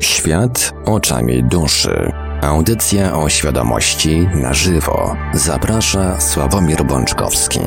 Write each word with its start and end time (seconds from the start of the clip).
Świat 0.00 0.74
oczami 0.84 1.44
duszy. 1.44 2.12
Audycja 2.42 3.16
o 3.16 3.28
świadomości 3.28 4.28
na 4.34 4.54
żywo. 4.54 5.16
Zaprasza 5.34 6.20
Sławomir 6.20 6.84
Bączkowski. 6.84 7.60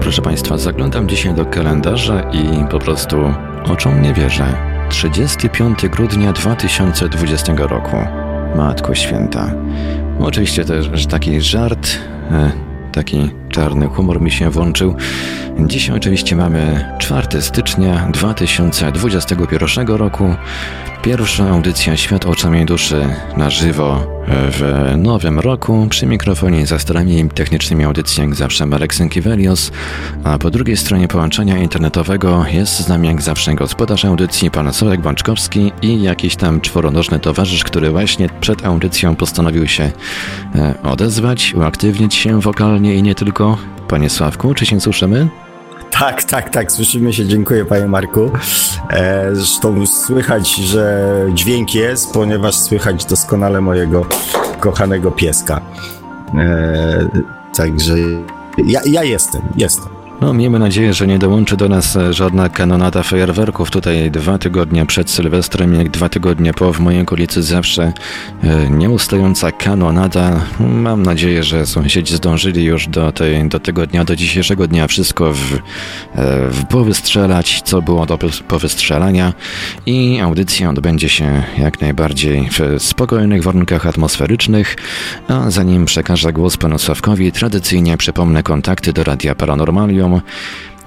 Proszę 0.00 0.22
Państwa, 0.22 0.58
zaglądam 0.58 1.08
dzisiaj 1.08 1.34
do 1.34 1.46
kalendarza 1.46 2.20
i 2.20 2.64
po 2.70 2.78
prostu 2.78 3.16
oczom 3.64 4.02
nie 4.02 4.14
wierzę. 4.14 4.46
35 4.88 5.88
grudnia 5.88 6.32
2020 6.32 7.52
roku. 7.56 7.96
Matko 8.56 8.94
Święta. 8.94 9.54
Oczywiście 10.20 10.64
też 10.64 11.06
taki 11.06 11.40
żart, 11.40 11.88
e, 12.30 12.52
taki 12.92 13.30
czarny 13.56 13.88
humor 13.88 14.20
mi 14.20 14.30
się 14.30 14.50
włączył. 14.50 14.94
Dzisiaj 15.58 15.96
oczywiście 15.96 16.36
mamy 16.36 16.92
4 16.98 17.42
stycznia 17.42 18.08
2021 18.12 19.86
roku. 19.86 20.34
Pierwsza 21.06 21.48
audycja 21.48 21.96
Świat 21.96 22.26
oczami 22.26 22.64
duszy 22.64 23.08
na 23.36 23.50
żywo 23.50 24.06
w 24.28 24.92
nowym 24.96 25.40
roku. 25.40 25.86
Przy 25.90 26.06
mikrofonie 26.06 26.66
za 26.66 26.78
starami 26.78 27.28
technicznymi 27.28 27.84
audycji 27.84 28.22
jak 28.22 28.34
zawsze 28.34 28.66
Marek 28.66 28.94
Sękiewelios, 28.94 29.70
a 30.24 30.38
po 30.38 30.50
drugiej 30.50 30.76
stronie 30.76 31.08
połączenia 31.08 31.58
internetowego 31.58 32.44
jest 32.52 32.80
z 32.80 32.88
nami 32.88 33.08
jak 33.08 33.22
zawsze 33.22 33.54
gospodarz 33.54 34.04
audycji 34.04 34.50
pan 34.50 34.72
Sławek 34.72 35.00
Bączkowski 35.00 35.72
i 35.82 36.02
jakiś 36.02 36.36
tam 36.36 36.60
czworonożny 36.60 37.20
towarzysz, 37.20 37.64
który 37.64 37.90
właśnie 37.90 38.28
przed 38.40 38.64
audycją 38.64 39.16
postanowił 39.16 39.68
się 39.68 39.90
e, 40.54 40.74
odezwać, 40.82 41.54
uaktywnić 41.54 42.14
się 42.14 42.40
wokalnie 42.40 42.94
i 42.94 43.02
nie 43.02 43.14
tylko. 43.14 43.58
Panie 43.88 44.10
Sławku, 44.10 44.54
czy 44.54 44.66
się 44.66 44.80
słyszymy? 44.80 45.28
Tak, 45.98 46.24
tak, 46.24 46.50
tak, 46.50 46.72
słyszymy 46.72 47.12
się, 47.12 47.26
dziękuję 47.26 47.64
panie 47.64 47.88
Marku. 47.88 48.30
E, 48.90 49.34
zresztą 49.34 49.86
słychać, 49.86 50.54
że 50.54 51.08
dźwięk 51.34 51.74
jest, 51.74 52.12
ponieważ 52.12 52.54
słychać 52.54 53.04
doskonale 53.04 53.60
mojego 53.60 54.06
kochanego 54.60 55.10
pieska. 55.10 55.60
E, 56.38 57.08
także 57.56 57.94
ja, 58.66 58.80
ja 58.84 59.04
jestem, 59.04 59.42
jestem. 59.56 59.95
No, 60.20 60.34
miejmy 60.34 60.58
nadzieję, 60.58 60.94
że 60.94 61.06
nie 61.06 61.18
dołączy 61.18 61.56
do 61.56 61.68
nas 61.68 61.96
e, 61.96 62.12
żadna 62.12 62.48
kanonada 62.48 63.02
fajerwerków. 63.02 63.70
Tutaj 63.70 64.10
dwa 64.10 64.38
tygodnie 64.38 64.86
przed 64.86 65.10
Sylwestrem, 65.10 65.74
jak 65.74 65.90
dwa 65.90 66.08
tygodnie 66.08 66.52
po, 66.54 66.72
w 66.72 66.80
mojej 66.80 67.00
okolicy 67.00 67.42
zawsze 67.42 67.92
e, 68.42 68.70
nieustająca 68.70 69.52
kanonada. 69.52 70.40
Mam 70.60 71.02
nadzieję, 71.02 71.42
że 71.42 71.66
sąsiedzi 71.66 72.16
zdążyli 72.16 72.64
już 72.64 72.88
do, 72.88 73.12
tej, 73.12 73.48
do 73.48 73.60
tego 73.60 73.86
dnia, 73.86 74.04
do 74.04 74.16
dzisiejszego 74.16 74.66
dnia 74.68 74.86
wszystko 74.86 75.32
w, 75.32 75.54
e, 75.54 75.60
w 76.50 76.64
powystrzelać, 76.70 77.62
co 77.64 77.82
było 77.82 78.06
do 78.06 78.18
powystrzelania 78.48 79.32
i 79.86 80.20
audycja 80.20 80.70
odbędzie 80.70 81.08
się 81.08 81.42
jak 81.58 81.80
najbardziej 81.80 82.48
w 82.50 82.82
spokojnych 82.82 83.42
warunkach 83.42 83.86
atmosferycznych. 83.86 84.76
A 85.28 85.50
zanim 85.50 85.84
przekażę 85.84 86.32
głos 86.32 86.56
panu 86.56 86.78
Sławkowi, 86.78 87.32
tradycyjnie 87.32 87.96
przypomnę 87.96 88.42
kontakty 88.42 88.92
do 88.92 89.04
Radia 89.04 89.34
Paranormalium 89.34 90.05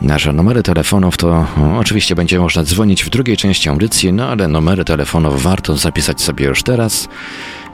Nasze 0.02 0.34
numery 0.34 0.64
telefonów 0.64 1.18
to 1.18 1.48
oczywiście 1.80 2.16
będzie 2.16 2.40
można 2.40 2.64
dzwonić 2.64 3.04
w 3.04 3.10
drugiej 3.10 3.38
części 3.38 3.70
audycji, 3.70 4.14
no 4.14 4.28
ale 4.28 4.48
numery 4.48 4.86
telefonów 4.86 5.44
warto 5.44 5.78
zapisać 5.78 6.22
sobie 6.22 6.46
już 6.46 6.64
teraz. 6.64 7.08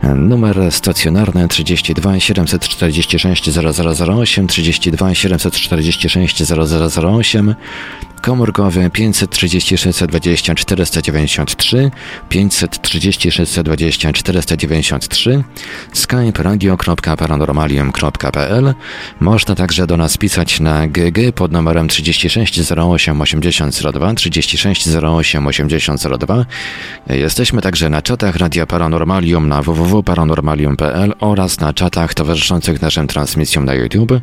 Numer 0.04 0.72
stacjonarny 0.72 1.48
32 1.48 2.20
746 2.20 3.50
0008, 3.50 4.48
32 4.48 5.16
746 5.16 6.44
0008, 6.44 7.56
komórkowy 8.22 8.90
536 8.90 10.04
20 10.08 10.56
493, 10.56 11.92
536 12.30 13.60
20 13.64 14.14
493, 14.14 15.44
skype 15.94 16.44
radio.paranormalium.pl. 16.44 18.74
Można 19.20 19.56
także 19.56 19.88
do 19.88 19.98
nas 19.98 20.18
pisać 20.18 20.60
na 20.60 20.88
GG 20.88 21.32
pod 21.36 21.52
numerem 21.52 21.88
36 21.88 22.72
08 22.72 23.22
8002, 23.22 24.14
36 24.14 24.88
08 24.88 25.48
8002. 25.48 26.46
Jesteśmy 27.10 27.62
także 27.62 27.90
na 27.90 28.02
czatach 28.02 28.36
Radia 28.36 28.66
Paranormalium 28.66 29.48
na 29.48 29.62
www.paranormalium.pl 29.86 31.14
oraz 31.20 31.60
na 31.60 31.74
czatach 31.74 32.14
towarzyszących 32.14 32.82
naszym 32.82 33.08
transmisjom 33.08 33.66
na 33.66 33.74
YouTube. 33.74 34.14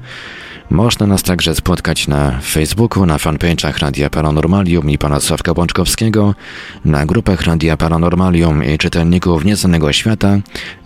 Można 0.71 1.07
nas 1.07 1.23
także 1.23 1.55
spotkać 1.55 2.09
na 2.09 2.41
Facebooku, 2.41 3.07
na 3.07 3.17
fanpage'ach 3.17 3.79
Radia 3.79 4.11
Paranormalium 4.11 4.91
i 4.91 4.99
pana 4.99 5.21
Sławka 5.21 5.55
Bączkowskiego, 5.55 6.35
na 6.85 7.07
grupach 7.07 7.43
Radia 7.43 7.77
Paranormalium 7.77 8.65
i 8.65 8.79
czytelników 8.79 9.45
Nieznanego 9.45 9.93
Świata, 9.93 10.39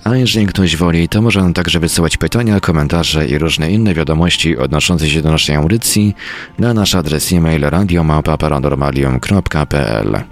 a 0.05 0.17
jeżeli 0.17 0.47
ktoś 0.47 0.77
woli, 0.77 1.09
to 1.09 1.23
może 1.23 1.53
także 1.55 1.81
wysyłać 1.81 2.17
pytania, 2.17 2.61
komentarze 2.61 3.27
i 3.27 3.39
różne 3.39 3.71
inne 3.71 3.95
wiadomości 3.95 4.59
odnoszące 4.59 5.11
się 5.11 5.23
do 5.23 5.31
naszej 5.31 5.57
audycji 5.57 6.15
na 6.59 6.75
nasz 6.75 6.95
adres 6.95 7.33
e-mail 7.33 7.63
radiomałpa-paranormalium.pl. 7.63 10.25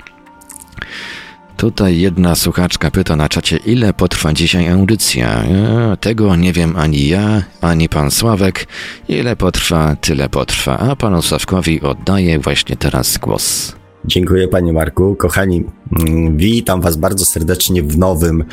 Tutaj 1.56 2.00
jedna 2.00 2.34
słuchaczka 2.34 2.90
pyta 2.90 3.16
na 3.16 3.28
czacie, 3.28 3.56
ile 3.56 3.92
potrwa 3.92 4.32
dzisiaj 4.32 4.68
audycja. 4.68 5.42
E, 5.44 5.96
tego 6.00 6.36
nie 6.36 6.52
wiem 6.52 6.76
ani 6.76 7.08
ja, 7.08 7.42
ani 7.60 7.88
pan 7.88 8.10
Sławek. 8.10 8.66
Ile 9.08 9.36
potrwa, 9.36 9.96
tyle 10.00 10.28
potrwa. 10.28 10.78
A 10.78 10.96
panu 10.96 11.22
Sławkowi 11.22 11.80
oddaję 11.80 12.38
właśnie 12.38 12.76
teraz 12.76 13.18
głos. 13.18 13.72
Dziękuję 14.04 14.48
panie 14.48 14.72
Marku. 14.72 15.16
Kochani, 15.16 15.64
mm, 15.98 16.36
witam 16.36 16.80
was 16.80 16.96
bardzo 16.96 17.24
serdecznie 17.24 17.82
w 17.82 17.98
nowym, 17.98 18.44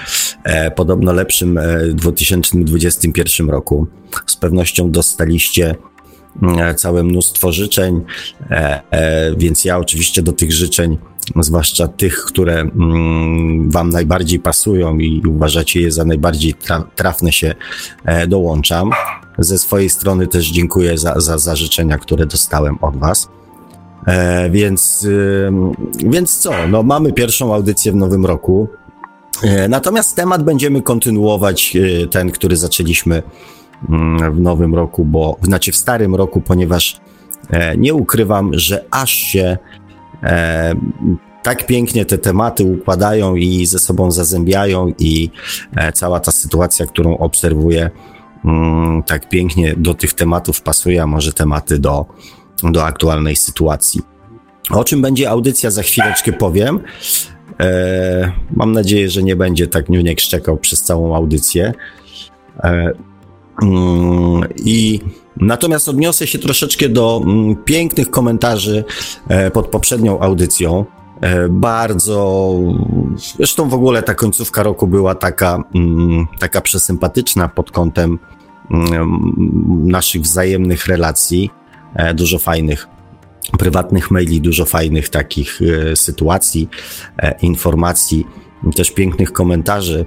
e, 0.44 0.72
podobno 0.72 1.13
lepszym 1.13 1.57
e, 1.57 1.88
2021 1.88 3.50
roku. 3.50 3.88
Z 4.25 4.35
pewnością 4.35 4.91
dostaliście 4.91 5.75
mm, 6.41 6.75
całe 6.75 7.03
mnóstwo 7.03 7.51
życzeń, 7.51 8.01
e, 8.50 8.81
e, 8.91 9.35
więc 9.35 9.66
ja 9.66 9.78
oczywiście 9.78 10.22
do 10.22 10.31
tych 10.31 10.51
życzeń 10.51 10.97
zwłaszcza 11.40 11.88
tych, 11.88 12.18
które 12.18 12.59
mm, 12.59 13.72
Wam 13.72 13.90
najbardziej 13.90 14.40
pasują 14.40 14.97
i 14.97 15.22
uważacie 15.28 15.81
je 15.81 15.92
za 15.92 16.06
najbardziej 16.06 16.53
trafne, 16.96 17.31
się 17.31 17.56
e, 18.06 18.28
dołączam. 18.28 18.92
Ze 19.38 19.58
swojej 19.58 19.90
strony 19.90 20.28
też 20.28 20.52
dziękuję 20.52 20.97
za, 20.97 21.19
za, 21.19 21.38
za 21.38 21.56
życzenia, 21.56 21.97
które 21.97 22.25
dostałem 22.25 22.78
od 22.81 22.97
Was. 22.97 23.30
E, 24.08 24.50
więc, 24.50 25.08
więc 26.06 26.38
co? 26.38 26.52
No, 26.68 26.84
mamy 26.84 27.14
pierwszą 27.14 27.53
audycję 27.53 27.92
w 27.92 27.96
nowym 27.96 28.25
roku. 28.25 28.68
E, 29.44 29.68
natomiast 29.68 30.16
temat 30.16 30.44
będziemy 30.44 30.81
kontynuować, 30.81 31.78
ten, 32.12 32.31
który 32.31 32.58
zaczęliśmy 32.58 33.24
mm, 33.90 34.36
w 34.36 34.40
nowym 34.40 34.75
roku, 34.75 35.06
bo 35.06 35.38
znaczy 35.42 35.72
w 35.72 35.75
starym 35.75 36.16
roku, 36.16 36.42
ponieważ 36.42 37.02
nie 37.78 37.94
ukrywam, 37.94 38.52
że 38.53 38.86
aż 38.92 39.12
się 39.12 39.58
e, 40.23 40.75
tak 41.43 41.65
pięknie 41.65 42.05
te 42.05 42.17
tematy 42.17 42.63
układają 42.63 43.35
i 43.35 43.65
ze 43.65 43.79
sobą 43.79 44.11
zazębiają, 44.11 44.93
i 44.99 45.29
e, 45.75 45.91
cała 45.91 46.19
ta 46.19 46.31
sytuacja, 46.31 46.85
którą 46.85 47.17
obserwuję, 47.17 47.89
mm, 48.45 49.03
tak 49.03 49.29
pięknie 49.29 49.75
do 49.77 49.93
tych 49.93 50.13
tematów 50.13 50.61
pasuje, 50.61 51.03
a 51.03 51.07
może 51.07 51.33
tematy 51.33 51.79
do, 51.79 52.05
do 52.63 52.85
aktualnej 52.85 53.35
sytuacji. 53.35 54.01
O 54.69 54.83
czym 54.83 55.01
będzie 55.01 55.29
audycja, 55.29 55.71
za 55.71 55.83
chwileczkę 55.83 56.33
powiem. 56.33 56.79
E, 57.59 58.31
mam 58.51 58.71
nadzieję, 58.71 59.09
że 59.09 59.23
nie 59.23 59.35
będzie 59.35 59.67
tak 59.67 59.89
Niuniek 59.89 60.21
szczekał 60.21 60.57
przez 60.57 60.83
całą 60.83 61.15
audycję. 61.15 61.73
E, 62.63 62.91
mm, 63.61 64.43
I 64.55 64.99
Natomiast 65.38 65.90
odniosę 65.90 66.28
się 66.28 66.40
troszeczkę 66.40 66.90
do 66.90 67.22
mm, 67.24 67.56
pięknych 67.56 68.10
komentarzy 68.10 68.83
e, 69.28 69.51
pod 69.51 69.68
poprzednią 69.68 70.19
audycją. 70.19 70.86
E, 71.22 71.50
bardzo, 71.50 72.56
zresztą 73.38 73.69
w 73.69 73.74
ogóle 73.74 74.04
ta 74.04 74.16
końcówka 74.16 74.63
roku 74.63 74.88
była 74.88 75.16
taka, 75.16 75.63
mm, 75.75 76.28
taka 76.39 76.62
przesympatyczna 76.62 77.48
pod 77.48 77.72
kątem 77.72 78.19
mm, 78.72 79.36
naszych 79.83 80.22
wzajemnych 80.22 80.88
relacji. 80.88 81.50
E, 81.95 82.13
dużo 82.13 82.39
fajnych 82.39 82.88
prywatnych 83.57 84.12
maili, 84.12 84.42
dużo 84.42 84.66
fajnych 84.66 85.10
takich 85.10 85.60
sytuacji, 85.95 86.69
informacji, 87.42 88.27
też 88.75 88.92
pięknych 88.92 89.31
komentarzy 89.31 90.06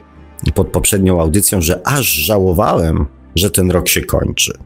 pod 0.55 0.69
poprzednią 0.69 1.21
audycją, 1.21 1.61
że 1.61 1.87
aż 1.87 2.07
żałowałem, 2.07 3.07
że 3.37 3.51
ten 3.51 3.71
rok 3.71 3.89
się 3.89 4.01
kończy. 4.01 4.59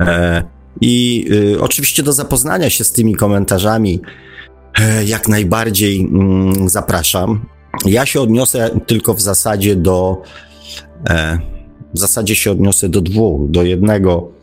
E, 0.00 0.42
I 0.80 1.26
y, 1.54 1.60
oczywiście 1.60 2.02
do 2.02 2.12
zapoznania 2.12 2.70
się 2.70 2.84
z 2.84 2.92
tymi 2.92 3.14
komentarzami 3.14 4.00
e, 4.80 5.04
jak 5.04 5.28
najbardziej 5.28 6.00
mm, 6.00 6.68
zapraszam. 6.68 7.44
Ja 7.86 8.06
się 8.06 8.20
odniosę 8.20 8.70
tylko 8.86 9.14
w 9.14 9.20
zasadzie 9.20 9.76
do. 9.76 10.22
E, 11.10 11.38
w 11.94 11.98
zasadzie 11.98 12.34
się 12.34 12.50
odniosę 12.50 12.88
do 12.88 13.00
dwóch. 13.00 13.50
Do 13.50 13.62
jednego 13.62 14.40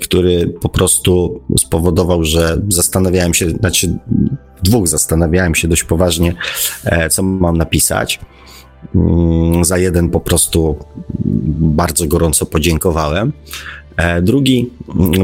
który 0.00 0.48
po 0.48 0.68
prostu 0.68 1.40
spowodował, 1.58 2.24
że 2.24 2.60
zastanawiałem 2.68 3.34
się, 3.34 3.50
znaczy 3.50 3.98
dwóch 4.62 4.88
zastanawiałem 4.88 5.54
się 5.54 5.68
dość 5.68 5.84
poważnie, 5.84 6.34
co 7.10 7.22
mam 7.22 7.56
napisać. 7.56 8.20
Mm, 8.94 9.64
za 9.64 9.78
jeden 9.78 10.10
po 10.10 10.20
prostu 10.20 10.76
bardzo 11.58 12.06
gorąco 12.06 12.46
podziękowałem. 12.46 13.32
Drugi 14.22 14.70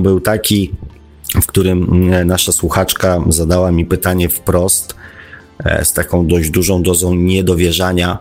był 0.00 0.20
taki, 0.20 0.70
w 1.42 1.46
którym 1.46 2.10
nasza 2.24 2.52
słuchaczka 2.52 3.24
zadała 3.28 3.72
mi 3.72 3.84
pytanie 3.84 4.28
wprost, 4.28 4.94
z 5.82 5.92
taką 5.92 6.26
dość 6.26 6.50
dużą 6.50 6.82
dozą 6.82 7.14
niedowierzania, 7.14 8.18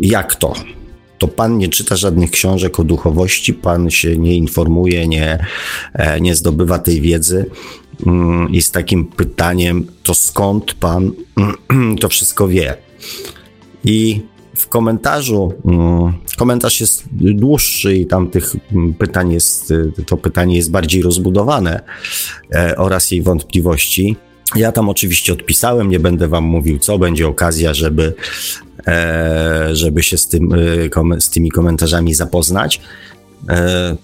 jak 0.00 0.36
to? 0.36 0.54
To 1.20 1.28
pan 1.28 1.58
nie 1.58 1.68
czyta 1.68 1.96
żadnych 1.96 2.30
książek 2.30 2.80
o 2.80 2.84
duchowości, 2.84 3.54
pan 3.54 3.90
się 3.90 4.16
nie 4.16 4.36
informuje, 4.36 5.08
nie, 5.08 5.46
e, 5.94 6.20
nie 6.20 6.34
zdobywa 6.34 6.78
tej 6.78 7.00
wiedzy. 7.00 7.46
Mm, 8.06 8.52
I 8.52 8.62
z 8.62 8.70
takim 8.70 9.04
pytaniem, 9.04 9.86
to 10.02 10.14
skąd 10.14 10.74
pan 10.74 11.12
to 12.00 12.08
wszystko 12.08 12.48
wie? 12.48 12.76
I 13.84 14.22
komentarzu, 14.70 15.52
mm, 15.64 16.12
komentarz 16.38 16.80
jest 16.80 17.04
dłuższy 17.12 17.96
i 17.96 18.06
tam 18.06 18.30
tych 18.30 18.56
pytań 18.98 19.32
jest, 19.32 19.72
to 20.06 20.16
pytanie 20.16 20.56
jest 20.56 20.70
bardziej 20.70 21.02
rozbudowane 21.02 21.80
e, 22.54 22.76
oraz 22.76 23.10
jej 23.10 23.22
wątpliwości. 23.22 24.16
Ja 24.56 24.72
tam 24.72 24.88
oczywiście 24.88 25.32
odpisałem, 25.32 25.88
nie 25.88 26.00
będę 26.00 26.28
wam 26.28 26.44
mówił 26.44 26.78
co, 26.78 26.98
będzie 26.98 27.28
okazja, 27.28 27.74
żeby, 27.74 28.14
e, 28.86 29.68
żeby 29.72 30.02
się 30.02 30.18
z, 30.18 30.28
tym, 30.28 30.52
e, 31.14 31.20
z 31.20 31.30
tymi 31.30 31.50
komentarzami 31.50 32.14
zapoznać. 32.14 32.80
E, 33.48 33.96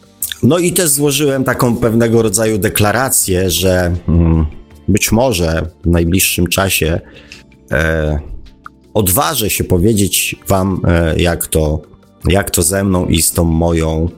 no 0.43 0.59
i 0.59 0.73
też 0.73 0.89
złożyłem 0.89 1.45
taką 1.45 1.77
pewnego 1.77 2.23
rodzaju 2.23 2.59
deklarację, 2.59 3.51
że 3.51 3.95
mm, 4.09 4.47
być 4.89 5.13
może 5.13 5.69
w 5.85 5.87
najbliższym 5.87 6.47
czasie 6.47 7.01
odważę 8.97 9.51
się 9.51 9.65
powiedzieć 9.65 10.37
wam, 10.49 10.81
jak 11.17 11.47
to, 11.47 11.81
jak 12.29 12.51
to 12.51 12.63
ze 12.63 12.85
mną 12.85 13.07
i 13.07 13.23
z 13.23 13.33
tą 13.33 13.45
moją 13.45 14.09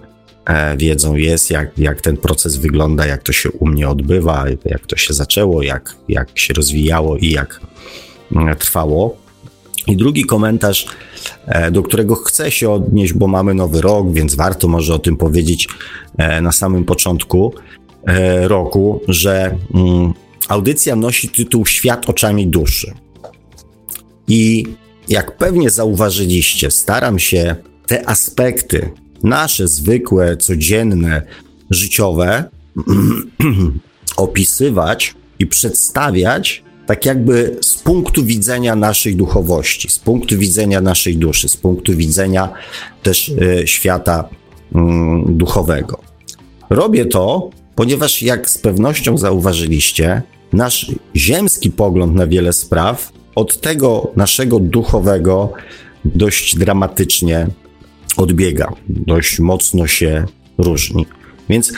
E, 0.48 0.76
wiedzą 0.76 1.14
jest, 1.14 1.50
jak, 1.50 1.78
jak 1.78 2.00
ten 2.00 2.16
proces 2.16 2.56
wygląda, 2.56 3.06
jak 3.06 3.22
to 3.22 3.32
się 3.32 3.50
u 3.50 3.66
mnie 3.66 3.88
odbywa, 3.88 4.44
jak 4.64 4.86
to 4.86 4.96
się 4.96 5.14
zaczęło, 5.14 5.62
jak, 5.62 5.96
jak 6.08 6.38
się 6.38 6.54
rozwijało 6.54 7.16
i 7.16 7.30
jak 7.30 7.60
mm, 8.32 8.56
trwało. 8.56 9.16
I 9.86 9.96
drugi 9.96 10.25
komentarz, 10.25 10.86
e, 11.46 11.70
do 11.70 11.82
którego 11.82 12.14
chcę 12.14 12.50
się 12.50 12.70
odnieść, 12.70 13.12
bo 13.12 13.26
mamy 13.26 13.54
nowy 13.54 13.81
rok, 13.81 14.12
więc 14.12 14.34
warto 14.34 14.69
może 14.69 14.94
o 14.94 14.98
tym 14.98 15.16
powiedzieć 15.16 15.69
e, 16.19 16.40
na 16.40 16.52
samym 16.52 16.84
początku 16.84 17.54
roku, 18.42 19.00
że 19.08 19.56
mm, 19.74 20.12
audycja 20.48 20.96
nosi 20.96 21.28
tytuł 21.28 21.66
Świat 21.66 22.08
oczami 22.08 22.46
duszy. 22.46 22.94
I 24.28 24.64
jak 25.08 25.36
pewnie 25.36 25.70
zauważyliście, 25.70 26.70
staram 26.70 27.19
się 27.19 27.56
te 27.86 28.08
aspekty 28.08 28.90
nasze 29.22 29.69
zwykłe, 29.69 30.36
codzienne, 30.36 31.22
życiowe 31.70 32.44
opisywać 34.16 35.14
i 35.38 35.46
przedstawiać 35.46 36.62
tak 36.86 37.06
jakby 37.06 37.56
z 37.60 37.76
punktu 37.76 38.25
widzenia 38.25 38.76
naszej 38.76 39.16
duchowości, 39.16 39.88
z 39.90 39.98
punktu 39.98 40.38
widzenia 40.38 40.81
naszej 40.81 41.16
duszy, 41.16 41.48
z 41.48 41.56
punktu 41.56 41.96
widzenia 41.96 42.52
też 43.02 43.28
y, 43.28 43.62
świata 43.66 44.28
y, 44.28 44.76
duchowego. 45.26 46.00
Robię 46.70 47.06
to, 47.06 47.50
ponieważ 47.74 48.22
jak 48.22 48.50
z 48.50 48.58
pewnością 48.58 49.19
zauważyliście, 49.19 50.22
nasz 50.52 50.92
ziemski 51.16 51.70
pogląd 51.70 52.14
na 52.14 52.26
wiele 52.26 52.52
spraw 52.52 53.12
od 53.38 53.61
tego 53.61 54.12
naszego 54.17 54.61
duchowego 54.61 55.52
dość 56.05 56.56
dramatycznie 56.56 57.46
odbiega, 58.17 58.73
dość 58.88 59.38
mocno 59.38 59.87
się 59.87 60.25
różni. 60.58 61.06
Więc, 61.49 61.73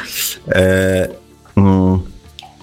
e, 0.48 1.08
mm, 1.56 1.98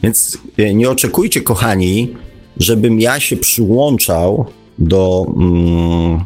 więc 0.03 0.37
e, 0.57 0.73
nie 0.73 0.89
oczekujcie, 0.89 1.41
kochani, 1.41 2.15
żebym 2.57 2.99
ja 2.99 3.19
się 3.19 3.37
przyłączał 3.37 4.45
do, 4.79 5.25
mm, 5.37 6.25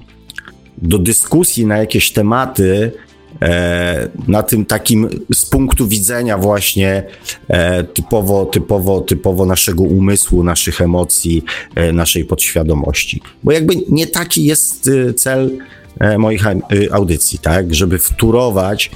do 0.78 0.98
dyskusji 1.00 1.66
na 1.66 1.78
jakieś 1.78 2.12
tematy, 2.12 2.92
na 4.28 4.44
tym 4.44 4.66
takim 4.66 5.10
z 5.34 5.46
punktu 5.46 5.88
widzenia 5.88 6.38
właśnie 6.38 7.04
e, 7.48 7.84
typowo, 7.84 8.46
typowo, 8.46 9.02
typowo 9.02 9.46
naszego 9.46 9.84
umysłu, 9.84 10.44
naszych 10.44 10.82
emocji, 10.82 11.44
e, 11.76 11.92
naszej 11.92 12.26
podświadomości. 12.26 13.22
Bo 13.44 13.52
jakby 13.52 13.74
nie 13.90 14.08
taki 14.08 14.46
jest 14.46 14.90
e, 15.10 15.14
cel 15.14 15.58
E, 16.02 16.18
moich 16.18 16.44
audycji, 16.92 17.40
tak, 17.40 17.74
żeby 17.76 17.98
wturować, 17.98 18.92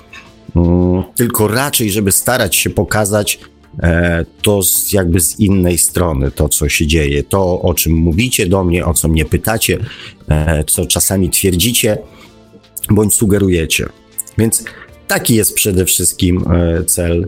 mm, 0.55 1.03
tylko 1.15 1.47
raczej, 1.47 1.91
żeby 1.91 2.11
starać 2.11 2.55
się 2.55 2.69
pokazać 2.69 3.39
e, 3.83 4.25
to 4.41 4.63
z, 4.63 4.93
jakby 4.93 5.19
z 5.19 5.39
innej 5.39 5.77
strony, 5.77 6.31
to 6.31 6.49
co 6.49 6.69
się 6.69 6.87
dzieje, 6.87 7.23
to 7.23 7.61
o 7.61 7.73
czym 7.73 7.93
mówicie 7.93 8.47
do 8.47 8.63
mnie, 8.63 8.85
o 8.85 8.93
co 8.93 9.07
mnie 9.07 9.25
pytacie, 9.25 9.79
e, 10.29 10.63
co 10.63 10.85
czasami 10.85 11.29
twierdzicie 11.29 11.97
bądź 12.89 13.13
sugerujecie. 13.13 13.85
Więc 14.37 14.63
taki 15.07 15.35
jest 15.35 15.53
przede 15.53 15.85
wszystkim 15.85 16.45
cel 16.87 17.27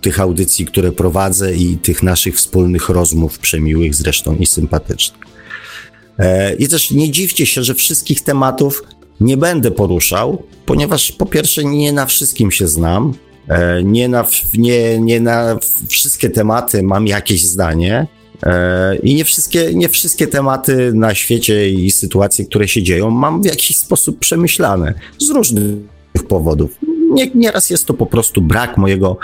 tych 0.00 0.20
audycji, 0.20 0.66
które 0.66 0.92
prowadzę 0.92 1.56
i 1.56 1.76
tych 1.76 2.02
naszych 2.02 2.36
wspólnych 2.36 2.88
rozmów 2.88 3.38
przemiłych 3.38 3.94
zresztą 3.94 4.36
i 4.36 4.46
sympatycznych. 4.46 5.20
E, 6.18 6.54
I 6.54 6.68
też 6.68 6.90
nie 6.90 7.10
dziwcie 7.10 7.46
się, 7.46 7.62
że 7.62 7.74
wszystkich 7.74 8.22
tematów 8.22 8.82
nie 9.20 9.36
będę 9.36 9.70
poruszał, 9.70 10.42
ponieważ 10.66 11.12
po 11.12 11.26
pierwsze 11.26 11.64
nie 11.64 11.92
na 11.92 12.06
wszystkim 12.06 12.50
się 12.50 12.68
znam, 12.68 13.14
e, 13.48 13.82
nie 13.82 14.08
na, 14.08 14.26
nie, 14.54 14.98
nie 15.00 15.20
na 15.20 15.58
wszystkie 15.88 16.30
tematy 16.30 16.82
mam 16.82 17.06
jakieś 17.06 17.44
zdanie 17.44 17.98
e, 18.00 18.06
i 19.02 19.14
nie 19.14 19.24
wszystkie, 19.24 19.74
nie 19.74 19.88
wszystkie 19.88 20.26
tematy 20.26 20.92
na 20.94 21.14
świecie 21.14 21.70
i 21.70 21.90
sytuacje, 21.90 22.44
które 22.44 22.68
się 22.68 22.82
dzieją, 22.82 23.10
mam 23.10 23.42
w 23.42 23.44
jakiś 23.44 23.76
sposób 23.76 24.18
przemyślane 24.18 24.94
z 25.18 25.30
różnych 25.30 25.76
powodów 26.28 26.70
nie, 27.10 27.30
nieraz 27.34 27.70
jest 27.70 27.86
to 27.86 27.94
po 27.94 28.06
prostu 28.06 28.42
brak 28.42 28.76
mojego 28.76 29.16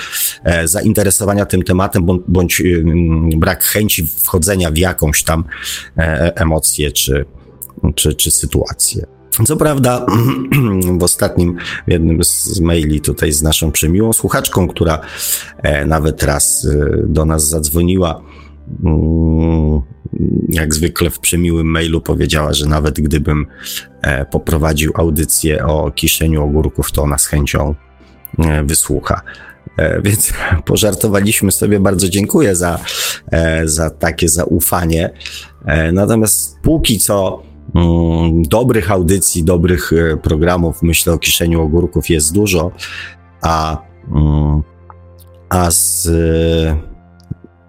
e, 0.45 0.69
zainteresowania 0.69 1.47
tym 1.47 1.63
tematem, 1.63 2.07
bądź, 2.29 2.61
y, 2.61 2.85
brak 3.37 3.65
chęci 3.65 4.07
wchodzenia 4.07 4.71
w 4.71 4.79
jakąś 4.79 5.23
tam 5.23 5.45
e, 5.99 6.33
emocję 6.37 6.93
czy, 6.93 7.25
czy, 7.95 8.15
czy 8.15 8.31
sytuację. 8.31 9.07
Co 9.47 9.57
prawda, 9.57 10.07
w 10.99 11.03
ostatnim, 11.03 11.57
w 11.89 11.91
jednym 11.91 12.25
z 12.25 12.61
maili 12.61 13.01
tutaj 13.01 13.33
z 13.33 13.43
naszą 13.43 13.73
przemiłą 13.73 14.13
słuchaczką, 14.13 14.69
która 14.69 15.01
e, 15.59 15.87
nawet 15.87 16.23
raz 16.23 16.67
e, 16.67 16.89
do 17.07 17.25
nas 17.25 17.49
zadzwoniła, 17.49 18.23
jak 20.49 20.75
zwykle 20.75 21.11
w 21.11 21.19
przemiłym 21.19 21.67
mailu 21.67 22.01
powiedziała, 22.01 22.53
że 22.53 22.67
nawet 22.67 23.01
gdybym 23.01 23.47
e, 24.03 24.25
poprowadził 24.25 24.93
audycję 24.95 25.67
o 25.67 25.91
kiszeniu 25.91 26.45
ogórków, 26.45 26.93
to 26.93 27.03
ona 27.03 27.19
z 27.19 27.27
chęcią 27.27 27.75
e, 28.39 28.65
wysłucha. 28.65 29.23
E, 29.77 30.03
więc 30.03 30.33
pożartowaliśmy 30.65 31.53
sobie, 31.53 31.81
bardzo 31.81 32.09
dziękuję 32.09 32.57
za, 32.57 32.79
za 33.65 33.91
takie 33.91 34.29
zaufanie. 34.29 35.11
Natomiast 35.93 36.59
póki 36.63 36.99
co 36.99 37.43
mm, 37.75 38.43
dobrych 38.43 38.91
audycji, 38.91 39.45
dobrych 39.45 39.91
programów, 40.23 40.83
myślę 40.83 41.13
o 41.13 41.19
kiszeniu 41.19 41.63
ogórków 41.63 42.11
jest 42.11 42.35
dużo, 42.35 42.71
a, 43.43 43.83
mm, 44.15 44.63
a 45.49 45.71
z 45.71 46.09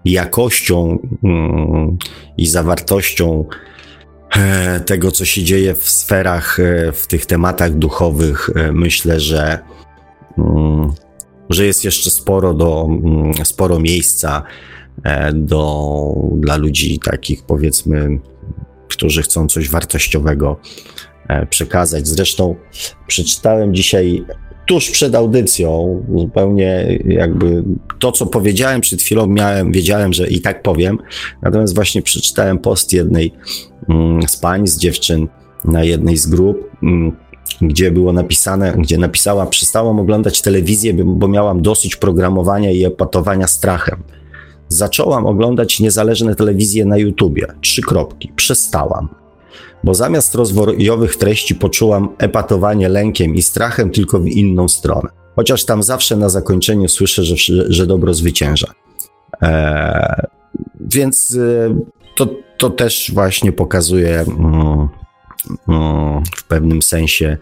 jakością 0.04 0.98
mm, 1.24 1.98
i 2.38 2.46
zawartością 2.46 3.44
e, 4.36 4.80
tego, 4.80 5.10
co 5.10 5.24
się 5.24 5.42
dzieje 5.42 5.74
w 5.74 5.88
sferach, 5.88 6.60
e, 6.60 6.92
w 6.92 7.06
tych 7.06 7.26
tematach 7.26 7.74
duchowych, 7.74 8.50
e, 8.54 8.72
myślę, 8.72 9.20
że, 9.20 9.58
mm, 10.38 10.92
że 11.50 11.66
jest 11.66 11.84
jeszcze 11.84 12.10
sporo, 12.10 12.54
do, 12.54 12.86
mm, 12.88 13.32
sporo 13.44 13.78
miejsca 13.78 14.42
do, 15.34 16.12
dla 16.36 16.56
ludzi 16.56 16.98
takich, 16.98 17.42
powiedzmy, 17.42 18.18
którzy 18.88 19.22
chcą 19.22 19.46
coś 19.46 19.68
wartościowego 19.68 20.60
przekazać. 21.50 22.08
Zresztą 22.08 22.56
przeczytałem 23.06 23.74
dzisiaj 23.74 24.24
tuż 24.66 24.90
przed 24.90 25.14
audycją, 25.14 26.02
zupełnie 26.16 26.98
jakby 27.04 27.64
to, 27.98 28.12
co 28.12 28.26
powiedziałem 28.26 28.80
przed 28.80 29.02
chwilą, 29.02 29.26
miałem, 29.26 29.72
wiedziałem, 29.72 30.12
że 30.12 30.28
i 30.28 30.40
tak 30.40 30.62
powiem. 30.62 30.98
Natomiast 31.42 31.74
właśnie 31.74 32.02
przeczytałem 32.02 32.58
post 32.58 32.92
jednej 32.92 33.32
mm, 33.88 34.28
z 34.28 34.36
pań, 34.36 34.66
z 34.66 34.78
dziewczyn 34.78 35.28
na 35.64 35.84
jednej 35.84 36.16
z 36.16 36.26
grup, 36.26 36.70
mm, 36.82 37.16
gdzie 37.60 37.90
było 37.90 38.12
napisane, 38.12 38.72
gdzie 38.78 38.98
napisała, 38.98 39.46
przestałam 39.46 39.98
oglądać 39.98 40.42
telewizję, 40.42 40.94
bo 40.94 41.28
miałam 41.28 41.62
dosyć 41.62 41.96
programowania 41.96 42.70
i 42.70 42.84
epatowania 42.84 43.46
strachem. 43.46 44.02
Zacząłam 44.68 45.26
oglądać 45.26 45.80
niezależne 45.80 46.34
telewizje 46.34 46.84
na 46.84 46.98
YouTubie. 46.98 47.46
Trzy 47.60 47.82
kropki. 47.82 48.32
Przestałam. 48.36 49.23
Bo 49.84 49.94
zamiast 49.94 50.34
rozwojowych 50.34 51.16
treści 51.16 51.54
poczułam 51.54 52.08
epatowanie 52.18 52.88
lękiem 52.88 53.34
i 53.34 53.42
strachem 53.42 53.90
tylko 53.90 54.20
w 54.20 54.26
inną 54.26 54.68
stronę. 54.68 55.08
Chociaż 55.36 55.64
tam 55.64 55.82
zawsze 55.82 56.16
na 56.16 56.28
zakończeniu 56.28 56.88
słyszę, 56.88 57.24
że, 57.24 57.36
że 57.68 57.86
dobro 57.86 58.14
zwycięża. 58.14 58.74
Eee, 59.40 60.26
więc 60.80 61.38
e, 61.40 61.74
to, 62.16 62.26
to 62.58 62.70
też 62.70 63.10
właśnie 63.14 63.52
pokazuje 63.52 64.20
mm, 64.20 64.88
mm, 65.68 66.22
w 66.36 66.44
pewnym 66.44 66.82
sensie 66.82 67.36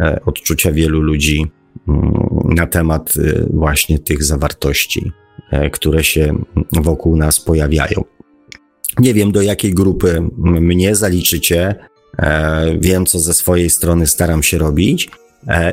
e, 0.00 0.20
odczucia 0.26 0.72
wielu 0.72 1.00
ludzi 1.00 1.46
mm, 1.88 2.28
na 2.44 2.66
temat 2.66 3.14
e, 3.16 3.46
właśnie 3.50 3.98
tych 3.98 4.24
zawartości, 4.24 5.12
które 5.72 6.04
się 6.04 6.34
wokół 6.72 7.16
nas 7.16 7.40
pojawiają. 7.40 8.04
Nie 8.98 9.14
wiem, 9.14 9.32
do 9.32 9.42
jakiej 9.42 9.74
grupy 9.74 10.22
mnie 10.38 10.96
zaliczycie. 10.96 11.74
Wiem, 12.80 13.06
co 13.06 13.18
ze 13.18 13.34
swojej 13.34 13.70
strony 13.70 14.06
staram 14.06 14.42
się 14.42 14.58
robić. 14.58 15.10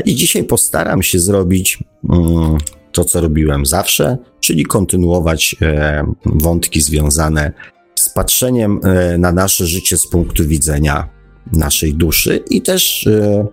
I 0.05 0.15
dzisiaj 0.15 0.43
postaram 0.43 1.03
się 1.03 1.19
zrobić 1.19 1.79
to, 2.97 3.05
co 3.05 3.21
robiłem 3.21 3.65
zawsze, 3.65 4.17
czyli 4.39 4.65
kontynuować 4.65 5.55
e, 5.61 6.13
wątki 6.25 6.81
związane 6.81 7.53
z 7.95 8.09
patrzeniem 8.09 8.79
e, 8.83 9.17
na 9.17 9.31
nasze 9.31 9.67
życie 9.67 9.97
z 9.97 10.07
punktu 10.07 10.47
widzenia 10.47 11.09
naszej 11.53 11.93
duszy 11.93 12.43
i 12.49 12.61
też 12.61 13.07
e, 13.07 13.47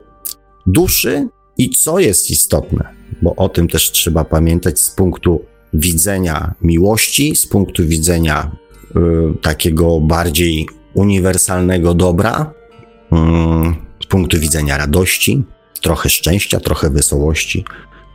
duszy 0.67 1.29
i 1.59 1.71
co 1.71 1.99
jest 1.99 2.31
istotne, 2.31 2.89
bo 3.23 3.37
o 3.37 3.49
tym 3.49 3.69
też 3.69 3.91
trzeba 3.91 4.25
pamiętać 4.25 4.81
z 4.81 4.91
punktu 4.91 5.45
widzenia 5.75 6.55
miłości, 6.63 7.37
z 7.37 7.47
punktu 7.47 7.87
widzenia 7.87 8.57
takiego 9.43 10.01
bardziej 10.01 10.69
uniwersalnego 10.95 11.95
dobra, 11.95 12.53
mm, 13.13 13.75
z 14.03 14.07
punktu 14.07 14.41
widzenia 14.41 14.77
radości, 14.77 15.45
trochę 15.83 16.09
szczęścia, 16.09 16.61
trochę 16.61 16.91
wesołości, 16.91 17.65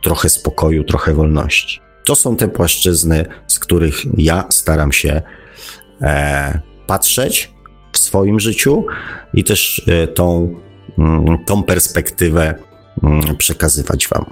trochę 0.02 0.28
spokoju, 0.28 0.84
trochę 0.84 1.14
wolności. 1.14 1.80
To 2.04 2.14
są 2.14 2.36
te 2.36 2.48
płaszczyzny, 2.48 3.24
z 3.46 3.58
których 3.58 3.94
ja 4.18 4.44
staram 4.50 4.92
się 4.92 5.22
e, 6.02 6.60
patrzeć 6.86 7.52
w 7.92 7.98
swoim 7.98 8.40
życiu 8.40 8.86
i 9.34 9.44
też 9.44 9.82
e, 9.88 10.06
tą, 10.06 10.54
mm, 10.98 11.44
tą 11.44 11.62
perspektywę 11.62 12.54
mm, 13.02 13.36
przekazywać 13.36 14.08
Wam. 14.08 14.24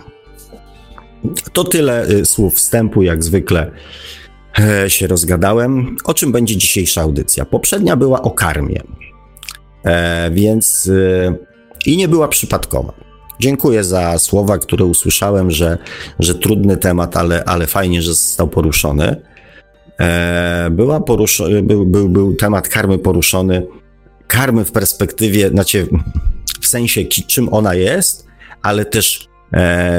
To 1.53 1.65
tyle 1.65 2.03
e, 2.03 2.25
słów 2.25 2.55
wstępu, 2.55 3.03
jak 3.03 3.25
zwykle 3.25 3.71
e, 4.59 4.91
się 4.91 5.07
rozgadałem. 5.07 5.97
O 6.05 6.15
czym 6.15 6.33
będzie 6.33 6.57
dzisiejsza 6.57 7.03
audycja? 7.03 7.45
Poprzednia 7.45 7.97
była 7.97 8.23
o 8.23 8.31
karmie, 8.31 8.83
e, 9.85 10.31
więc 10.31 10.91
e, 11.27 11.35
i 11.87 11.97
nie 11.97 12.09
była 12.09 12.29
przypadkowa. 12.29 12.93
Dziękuję 13.41 13.85
za 13.85 14.19
słowa, 14.19 14.59
które 14.59 14.85
usłyszałem, 14.85 15.51
że, 15.51 15.79
że 16.19 16.35
trudny 16.35 16.77
temat, 16.77 17.17
ale, 17.17 17.45
ale 17.45 17.67
fajnie, 17.67 18.03
że 18.03 18.15
został 18.15 18.49
poruszony. 18.49 19.17
Była 20.71 21.01
porusz- 21.01 21.63
był, 21.63 21.87
był, 21.87 22.09
był 22.09 22.35
temat 22.35 22.69
karmy 22.69 22.99
poruszony. 22.99 23.67
Karmy 24.27 24.65
w 24.65 24.73
perspektywie, 24.73 25.49
znaczy 25.49 25.89
w 26.61 26.67
sensie 26.67 27.05
czym 27.05 27.55
ona 27.55 27.75
jest, 27.75 28.27
ale 28.63 28.85
też 28.85 29.29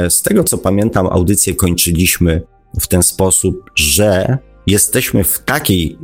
z 0.09 0.21
tego 0.21 0.43
co 0.43 0.57
pamiętam, 0.57 1.07
audycję 1.07 1.55
kończyliśmy 1.55 2.41
w 2.79 2.87
ten 2.87 3.03
sposób, 3.03 3.71
że 3.75 4.37
jesteśmy 4.67 5.23
w 5.23 5.39
takiej 5.39 5.97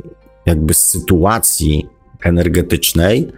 jakby 0.46 0.74
sytuacji 0.74 1.86
energetycznej, 2.24 3.32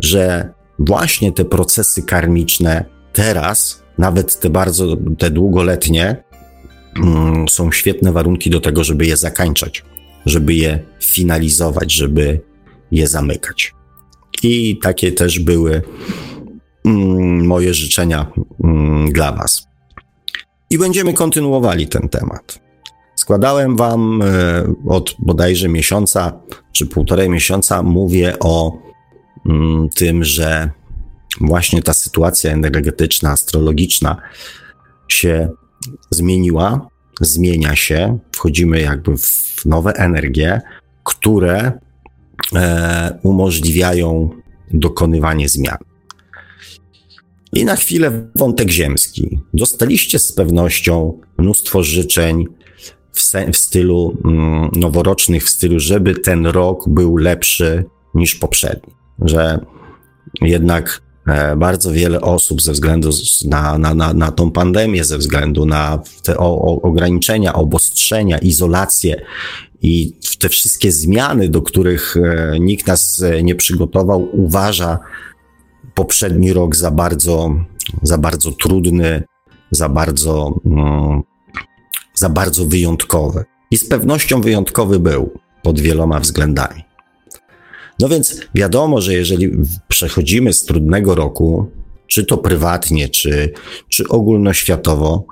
że 0.00 0.52
właśnie 0.78 1.32
te 1.32 1.44
procesy 1.44 2.02
karmiczne 2.02 2.84
teraz, 3.12 3.82
nawet 3.98 4.40
te 4.40 4.50
bardzo, 4.50 4.96
te 5.18 5.30
długoletnie, 5.30 6.24
mm, 6.96 7.48
są 7.48 7.72
świetne 7.72 8.12
warunki 8.12 8.50
do 8.50 8.60
tego, 8.60 8.84
żeby 8.84 9.06
je 9.06 9.16
zakończać, 9.16 9.84
żeby 10.26 10.54
je 10.54 10.78
finalizować, 11.00 11.92
żeby 11.92 12.40
je 12.90 13.08
zamykać. 13.08 13.74
I 14.42 14.78
takie 14.82 15.12
też 15.12 15.38
były 15.38 15.82
mm, 16.84 17.46
moje 17.46 17.74
życzenia 17.74 18.32
mm, 18.64 19.12
dla 19.12 19.32
Was. 19.32 19.66
I 20.70 20.78
będziemy 20.78 21.14
kontynuowali 21.14 21.88
ten 21.88 22.08
temat. 22.08 22.65
Składałem 23.26 23.76
Wam 23.76 24.22
e, 24.22 24.26
od 24.88 25.14
bodajże 25.18 25.68
miesiąca 25.68 26.32
czy 26.72 26.86
półtorej 26.86 27.30
miesiąca, 27.30 27.82
mówię 27.82 28.38
o 28.38 28.78
tym, 29.94 30.24
że 30.24 30.70
właśnie 31.40 31.82
ta 31.82 31.94
sytuacja 31.94 32.52
energetyczna, 32.52 33.30
astrologiczna 33.30 34.16
się 35.08 35.48
zmieniła, 36.10 36.88
zmienia 37.20 37.76
się, 37.76 38.18
wchodzimy 38.32 38.80
jakby 38.80 39.16
w 39.16 39.62
nowe 39.64 39.92
energie, 39.92 40.60
które 41.04 41.72
e, 42.54 43.18
umożliwiają 43.22 44.30
dokonywanie 44.70 45.48
zmian. 45.48 45.78
I 47.52 47.64
na 47.64 47.76
chwilę 47.76 48.28
wątek 48.36 48.70
ziemski. 48.70 49.38
Dostaliście 49.54 50.18
z 50.18 50.32
pewnością 50.32 51.20
mnóstwo 51.38 51.82
życzeń 51.82 52.55
w, 53.16 53.32
w 53.52 53.56
stylu 53.56 54.16
mm, 54.24 54.70
noworocznych, 54.72 55.44
w 55.44 55.48
stylu, 55.48 55.80
żeby 55.80 56.14
ten 56.14 56.46
rok 56.46 56.88
był 56.88 57.16
lepszy 57.16 57.84
niż 58.14 58.34
poprzedni. 58.34 58.92
Że 59.20 59.66
jednak 60.40 61.02
E, 61.26 61.56
bardzo 61.56 61.92
wiele 61.92 62.20
osób 62.20 62.62
ze 62.62 62.72
względu 62.72 63.10
na, 63.44 63.78
na, 63.78 63.94
na, 63.94 64.14
na 64.14 64.32
tą 64.32 64.50
pandemię, 64.50 65.04
ze 65.04 65.18
względu 65.18 65.66
na 65.66 66.02
te 66.22 66.38
o, 66.38 66.62
o 66.62 66.82
ograniczenia, 66.82 67.54
obostrzenia, 67.54 68.38
izolację 68.38 69.22
i 69.82 70.12
te 70.38 70.48
wszystkie 70.48 70.92
zmiany, 70.92 71.48
do 71.48 71.62
których 71.62 72.16
e, 72.16 72.56
nikt 72.60 72.86
nas 72.86 73.22
e, 73.22 73.42
nie 73.42 73.54
przygotował, 73.54 74.28
uważa 74.32 74.98
poprzedni 75.94 76.52
rok 76.52 76.76
za 76.76 76.90
bardzo, 76.90 77.54
za 78.02 78.18
bardzo 78.18 78.52
trudny, 78.52 79.22
za 79.70 79.88
bardzo, 79.88 80.60
mm, 80.66 81.22
za 82.16 82.28
bardzo 82.28 82.64
wyjątkowy. 82.64 83.44
I 83.70 83.76
z 83.76 83.88
pewnością 83.88 84.40
wyjątkowy 84.40 84.98
był 84.98 85.30
pod 85.62 85.80
wieloma 85.80 86.20
względami. 86.20 86.84
No 88.00 88.08
więc 88.08 88.40
wiadomo, 88.54 89.00
że 89.00 89.14
jeżeli 89.14 89.50
przechodzimy 89.88 90.52
z 90.52 90.64
trudnego 90.64 91.14
roku, 91.14 91.70
czy 92.06 92.24
to 92.24 92.38
prywatnie, 92.38 93.08
czy, 93.08 93.52
czy 93.88 94.08
ogólnoświatowo, 94.08 95.26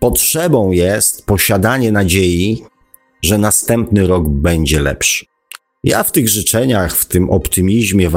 potrzebą 0.00 0.70
jest 0.70 1.26
posiadanie 1.26 1.92
nadziei, 1.92 2.64
że 3.22 3.38
następny 3.38 4.06
rok 4.06 4.28
będzie 4.28 4.80
lepszy. 4.80 5.26
Ja 5.84 6.02
w 6.02 6.12
tych 6.12 6.28
życzeniach, 6.28 6.96
w 6.96 7.04
tym 7.04 7.30
optymizmie 7.30 8.10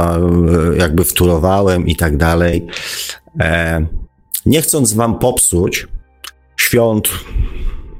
jakby 0.77 1.03
wtórowałem 1.03 1.87
i 1.87 1.95
tak 1.95 2.17
dalej, 2.17 2.67
e, 3.39 3.85
nie 4.45 4.61
chcąc 4.61 4.93
wam 4.93 5.19
popsuć 5.19 5.87
świąt, 6.57 7.09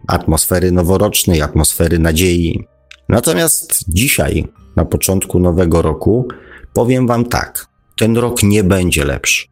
atmosfery 0.09 0.71
noworocznej, 0.71 1.41
atmosfery 1.41 1.99
nadziei. 1.99 2.67
Natomiast 3.09 3.85
dzisiaj 3.87 4.47
na 4.75 4.85
początku 4.85 5.39
nowego 5.39 5.81
roku, 5.81 6.27
powiem 6.73 7.07
Wam 7.07 7.25
tak: 7.25 7.67
ten 7.97 8.17
rok 8.17 8.43
nie 8.43 8.63
będzie 8.63 9.05
lepszy. 9.05 9.47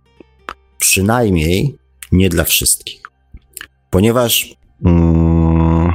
Przynajmniej 0.79 1.77
nie 2.11 2.29
dla 2.29 2.43
wszystkich. 2.43 3.01
Ponieważ. 3.89 4.55
Mm, 4.85 5.91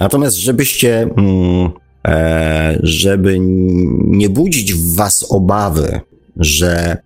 natomiast, 0.00 0.36
żebyście. 0.36 1.02
Mm, 1.02 1.70
e, 2.06 2.78
żeby 2.82 3.36
nie 4.04 4.28
budzić 4.30 4.74
w 4.74 4.94
Was 4.96 5.26
obawy, 5.30 6.00
że 6.36 6.96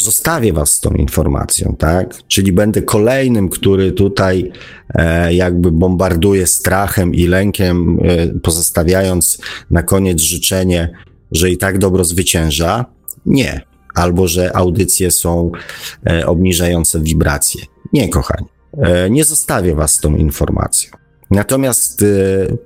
zostawię 0.00 0.52
Was 0.52 0.72
z 0.72 0.80
tą 0.80 0.90
informacją, 0.90 1.76
tak? 1.78 2.14
Czyli 2.28 2.52
będę 2.52 2.82
kolejnym, 2.82 3.48
który 3.48 3.92
tutaj 3.92 4.52
e, 4.94 5.34
jakby 5.34 5.70
bombarduje 5.70 6.46
strachem 6.46 7.14
i 7.14 7.26
lękiem, 7.26 7.98
e, 8.02 8.26
pozostawiając 8.26 9.38
na 9.70 9.82
koniec 9.82 10.20
życzenie, 10.20 10.90
że 11.32 11.50
i 11.50 11.58
tak 11.58 11.78
dobro 11.78 12.04
zwycięża. 12.04 12.84
Nie. 13.26 13.60
Albo 13.94 14.28
że 14.28 14.56
audycje 14.56 15.10
są 15.10 15.50
e, 16.06 16.26
obniżające 16.26 17.00
wibracje. 17.00 17.62
Nie, 17.92 18.08
kochani. 18.08 18.46
E, 18.78 19.10
nie 19.10 19.24
zostawię 19.24 19.74
Was 19.74 19.92
z 19.92 20.00
tą 20.00 20.16
informacją. 20.16 20.90
Natomiast 21.30 22.02
e, 22.02 22.06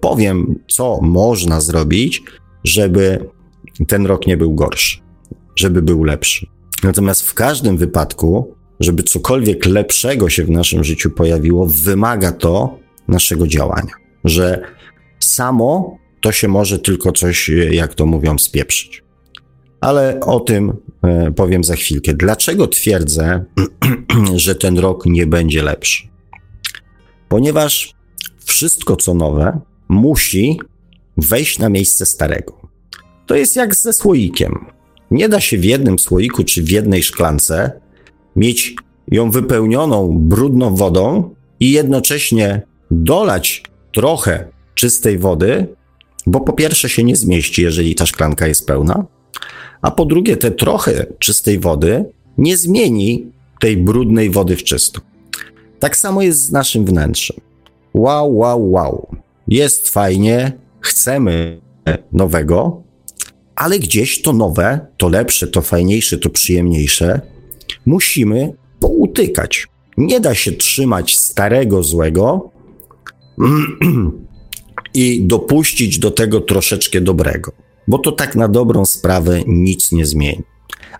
powiem, 0.01 0.59
co 0.69 1.01
można 1.03 1.61
zrobić, 1.61 2.23
żeby 2.65 3.29
ten 3.89 4.07
rok 4.07 4.27
nie 4.27 4.37
był 4.37 4.55
gorszy, 4.55 4.99
żeby 5.57 5.83
był 5.83 6.05
lepszy. 6.05 6.47
Natomiast 6.85 7.23
w 7.23 7.35
każdym 7.35 7.77
wypadku 7.77 8.55
żeby 8.81 9.03
cokolwiek 9.03 9.67
lepszego 9.67 10.31
się 10.31 10.45
w 10.45 10.51
naszym 10.51 10.85
życiu 10.85 11.11
pojawiło, 11.11 11.67
wymaga 11.67 12.33
to 12.33 12.79
naszego 13.09 13.47
działania. 13.47 13.93
Że 14.25 14.63
samo 15.21 15.99
to 16.21 16.33
się 16.33 16.49
może 16.49 16.79
tylko 16.79 17.13
coś, 17.13 17.51
jak 17.71 17.95
to 17.95 18.07
mówią, 18.07 18.39
spieprzyć. 18.39 19.05
Ale 19.81 20.21
o 20.21 20.41
tym 20.41 20.73
e, 21.03 21.33
powiem 21.33 21.65
za 21.65 21.77
chwilkę. 21.77 22.15
Dlaczego 22.15 22.67
twierdzę, 22.67 23.45
że 24.37 24.55
ten 24.55 24.79
rok 24.79 25.07
nie 25.07 25.27
będzie 25.27 25.63
lepszy? 25.63 26.09
Ponieważ 27.29 27.95
wszystko, 28.45 28.97
co 28.97 29.15
nowe, 29.15 29.61
musi 29.89 30.61
wejść 31.17 31.59
na 31.59 31.69
miejsce 31.69 32.07
starego. 32.07 32.69
To 33.27 33.35
jest 33.35 33.57
jak 33.57 33.75
ze 33.75 33.93
słoikiem. 33.93 34.74
Nie 35.11 35.29
da 35.29 35.41
się 35.41 35.59
w 35.59 35.65
jednym 35.65 35.99
słoiku 35.99 36.45
czy 36.45 36.63
w 36.63 36.71
jednej 36.71 37.03
szklance 37.03 37.81
mieć 38.37 38.75
ją 39.11 39.31
wypełnioną 39.31 40.19
brudną 40.19 40.77
wodą 40.77 41.35
i 41.61 41.71
jednocześnie 41.71 42.63
dolać 42.91 43.63
trochę 43.95 44.49
czystej 44.75 45.19
wody, 45.19 45.67
bo 46.27 46.41
po 46.41 46.53
pierwsze 46.53 46.89
się 46.89 47.05
nie 47.05 47.17
zmieści, 47.17 47.63
jeżeli 47.63 47.95
ta 47.95 48.07
szklanka 48.07 48.47
jest 48.47 48.67
pełna, 48.67 49.05
a 49.83 49.91
po 49.91 50.05
drugie 50.05 50.37
te 50.37 50.51
trochę 50.51 51.07
czystej 51.19 51.59
wody 51.59 52.05
nie 52.39 52.57
zmieni 52.57 53.33
tej 53.61 53.77
brudnej 53.77 54.31
wody 54.31 54.57
w 54.57 54.65
czystą. 54.65 55.01
Tak 55.79 55.97
samo 55.97 56.23
jest 56.23 56.41
z 56.41 56.53
naszym 56.53 56.85
wnętrzem. 56.87 57.37
Wow, 57.95 58.37
wow, 58.37 58.71
wow. 58.71 59.17
Jest 59.49 59.89
fajnie, 59.89 60.53
chcemy 60.81 61.61
nowego, 62.13 62.83
ale 63.57 63.79
gdzieś 63.79 64.23
to 64.23 64.33
nowe, 64.33 64.87
to 64.97 65.09
lepsze, 65.09 65.47
to 65.47 65.63
fajniejsze, 65.63 66.19
to 66.19 66.31
przyjemniejsze 66.31 67.21
musimy 67.87 68.53
poutykać. 68.81 69.67
Nie 69.97 70.21
da 70.21 70.35
się 70.35 70.53
trzymać 70.53 71.17
starego 71.17 71.83
złego 71.83 72.51
i 74.95 75.23
dopuścić 75.23 75.99
do 75.99 76.11
tego 76.11 76.41
troszeczkę 76.41 77.01
dobrego, 77.01 77.53
bo 77.89 77.99
to 77.99 78.13
tak 78.13 78.37
na 78.37 78.49
dobrą 78.49 78.85
sprawę 78.85 79.41
nic 79.47 79.93
nie 79.93 80.07
zmieni. 80.07 80.43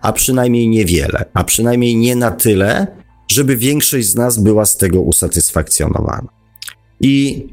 A 0.01 0.13
przynajmniej 0.13 0.69
niewiele, 0.69 1.25
a 1.35 1.45
przynajmniej 1.45 1.97
nie 1.97 2.17
na 2.17 2.31
tyle, 2.31 2.87
żeby 3.29 3.57
większość 3.57 4.07
z 4.07 4.15
nas 4.15 4.39
była 4.39 4.67
z 4.67 4.77
tego 4.77 5.01
usatysfakcjonowana. 5.01 6.29
I 7.01 7.45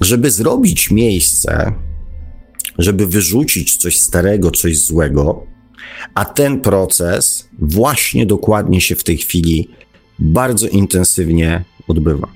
żeby 0.00 0.30
zrobić 0.30 0.90
miejsce, 0.90 1.72
żeby 2.78 3.06
wyrzucić 3.06 3.76
coś 3.76 3.98
starego, 3.98 4.50
coś 4.50 4.78
złego, 4.78 5.46
a 6.14 6.24
ten 6.24 6.60
proces 6.60 7.48
właśnie 7.58 8.26
dokładnie 8.26 8.80
się 8.80 8.94
w 8.94 9.04
tej 9.04 9.18
chwili 9.18 9.68
bardzo 10.18 10.68
intensywnie 10.68 11.64
odbywa. 11.88 12.28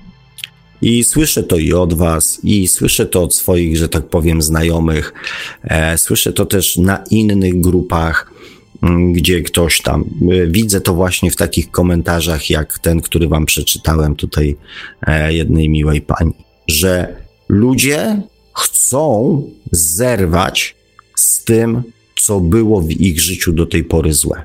I 0.81 1.03
słyszę 1.03 1.43
to 1.43 1.57
i 1.57 1.73
od 1.73 1.93
Was, 1.93 2.39
i 2.43 2.67
słyszę 2.67 3.05
to 3.05 3.23
od 3.23 3.35
swoich, 3.35 3.77
że 3.77 3.89
tak 3.89 4.09
powiem, 4.09 4.41
znajomych. 4.41 5.13
E, 5.63 5.97
słyszę 5.97 6.33
to 6.33 6.45
też 6.45 6.77
na 6.77 7.03
innych 7.09 7.61
grupach, 7.61 8.33
gdzie 9.11 9.41
ktoś 9.41 9.81
tam. 9.81 10.03
E, 10.31 10.47
widzę 10.47 10.81
to 10.81 10.93
właśnie 10.93 11.31
w 11.31 11.35
takich 11.35 11.71
komentarzach, 11.71 12.49
jak 12.49 12.79
ten, 12.79 13.01
który 13.01 13.27
Wam 13.27 13.45
przeczytałem 13.45 14.15
tutaj, 14.15 14.55
e, 15.07 15.33
jednej 15.33 15.69
miłej 15.69 16.01
pani, 16.01 16.33
że 16.67 17.15
ludzie 17.49 18.21
chcą 18.59 19.43
zerwać 19.71 20.75
z 21.15 21.43
tym, 21.43 21.83
co 22.21 22.39
było 22.39 22.81
w 22.81 22.91
ich 22.91 23.21
życiu 23.21 23.51
do 23.53 23.65
tej 23.65 23.83
pory 23.83 24.13
złe. 24.13 24.43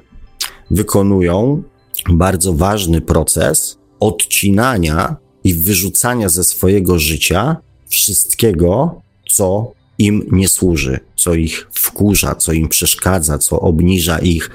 Wykonują 0.71 1.63
bardzo 2.11 2.53
ważny 2.53 3.01
proces 3.01 3.79
odcinania 4.01 5.17
i 5.45 5.55
wyrzucania 5.55 6.29
ze 6.29 6.45
swojego 6.45 6.99
życia 6.99 7.57
wszystkiego, 7.89 9.01
co 9.31 9.73
im 9.99 10.27
nie 10.33 10.49
służy, 10.49 11.01
co 11.17 11.35
ich 11.35 11.69
wkurza, 11.75 12.35
co 12.35 12.53
im 12.53 12.69
przeszkadza, 12.69 13.39
co 13.39 13.61
obniża 13.61 14.19
ich, 14.19 14.51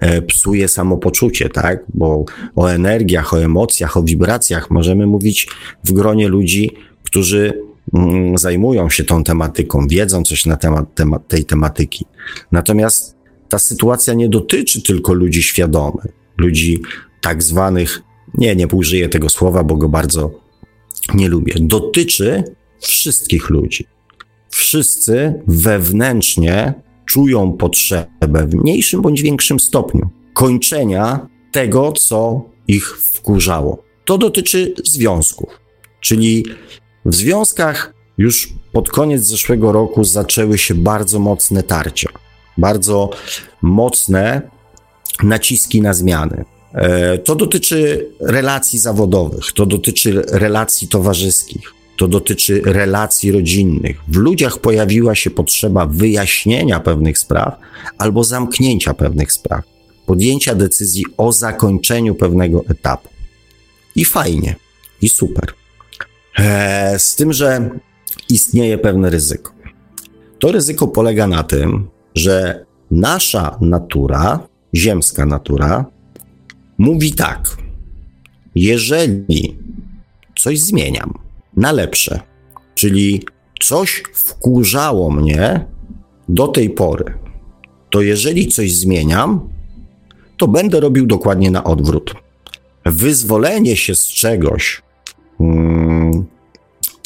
e, 0.00 0.22
psuje 0.22 0.68
samopoczucie, 0.68 1.48
tak? 1.48 1.84
Bo 1.94 2.24
o 2.56 2.66
energiach, 2.66 3.34
o 3.34 3.42
emocjach, 3.42 3.96
o 3.96 4.02
wibracjach 4.02 4.70
możemy 4.70 5.06
mówić 5.06 5.48
w 5.84 5.92
gronie 5.92 6.28
ludzi, 6.28 6.70
którzy 7.02 7.71
zajmują 8.34 8.90
się 8.90 9.04
tą 9.04 9.24
tematyką, 9.24 9.86
wiedzą 9.88 10.22
coś 10.22 10.46
na 10.46 10.56
temat, 10.56 10.94
temat 10.94 11.28
tej 11.28 11.44
tematyki. 11.44 12.06
Natomiast 12.52 13.16
ta 13.48 13.58
sytuacja 13.58 14.14
nie 14.14 14.28
dotyczy 14.28 14.82
tylko 14.82 15.12
ludzi 15.12 15.42
świadomych, 15.42 16.06
ludzi 16.38 16.82
tak 17.20 17.42
zwanych 17.42 18.02
nie, 18.34 18.56
nie 18.56 18.68
użyję 18.68 19.08
tego 19.08 19.28
słowa, 19.28 19.64
bo 19.64 19.76
go 19.76 19.88
bardzo 19.88 20.30
nie 21.14 21.28
lubię. 21.28 21.54
Dotyczy 21.60 22.44
wszystkich 22.80 23.50
ludzi. 23.50 23.86
Wszyscy 24.50 25.34
wewnętrznie 25.46 26.74
czują 27.06 27.52
potrzebę 27.52 28.46
w 28.46 28.54
mniejszym 28.54 29.02
bądź 29.02 29.22
większym 29.22 29.60
stopniu 29.60 30.10
kończenia 30.34 31.28
tego, 31.52 31.92
co 31.92 32.42
ich 32.68 32.98
wkurzało. 32.98 33.82
To 34.04 34.18
dotyczy 34.18 34.74
związków, 34.84 35.60
czyli 36.00 36.44
w 37.04 37.14
związkach 37.14 37.94
już 38.18 38.52
pod 38.72 38.90
koniec 38.90 39.22
zeszłego 39.22 39.72
roku 39.72 40.04
zaczęły 40.04 40.58
się 40.58 40.74
bardzo 40.74 41.18
mocne 41.18 41.62
tarcia, 41.62 42.10
bardzo 42.58 43.10
mocne 43.62 44.42
naciski 45.22 45.80
na 45.80 45.94
zmiany. 45.94 46.44
E, 46.74 47.18
to 47.18 47.34
dotyczy 47.34 48.08
relacji 48.20 48.78
zawodowych, 48.78 49.52
to 49.52 49.66
dotyczy 49.66 50.22
relacji 50.28 50.88
towarzyskich, 50.88 51.74
to 51.98 52.08
dotyczy 52.08 52.62
relacji 52.64 53.32
rodzinnych. 53.32 54.00
W 54.08 54.16
ludziach 54.16 54.58
pojawiła 54.58 55.14
się 55.14 55.30
potrzeba 55.30 55.86
wyjaśnienia 55.86 56.80
pewnych 56.80 57.18
spraw 57.18 57.56
albo 57.98 58.24
zamknięcia 58.24 58.94
pewnych 58.94 59.32
spraw, 59.32 59.64
podjęcia 60.06 60.54
decyzji 60.54 61.04
o 61.16 61.32
zakończeniu 61.32 62.14
pewnego 62.14 62.64
etapu. 62.68 63.08
I 63.96 64.04
fajnie, 64.04 64.56
i 65.02 65.08
super. 65.08 65.61
E, 66.38 66.98
z 66.98 67.16
tym, 67.16 67.32
że 67.32 67.70
istnieje 68.28 68.78
pewne 68.78 69.10
ryzyko. 69.10 69.52
To 70.38 70.52
ryzyko 70.52 70.88
polega 70.88 71.26
na 71.26 71.42
tym, 71.42 71.88
że 72.14 72.64
nasza 72.90 73.58
natura, 73.60 74.40
ziemska 74.74 75.26
natura, 75.26 75.84
mówi 76.78 77.12
tak: 77.12 77.56
jeżeli 78.54 79.56
coś 80.38 80.60
zmieniam 80.60 81.14
na 81.56 81.72
lepsze, 81.72 82.20
czyli 82.74 83.22
coś 83.60 84.02
wkurzało 84.14 85.10
mnie 85.10 85.66
do 86.28 86.48
tej 86.48 86.70
pory, 86.70 87.18
to 87.90 88.02
jeżeli 88.02 88.48
coś 88.48 88.74
zmieniam, 88.74 89.48
to 90.36 90.48
będę 90.48 90.80
robił 90.80 91.06
dokładnie 91.06 91.50
na 91.50 91.64
odwrót. 91.64 92.14
Wyzwolenie 92.84 93.76
się 93.76 93.94
z 93.94 94.06
czegoś, 94.06 94.82
mm, 95.40 95.81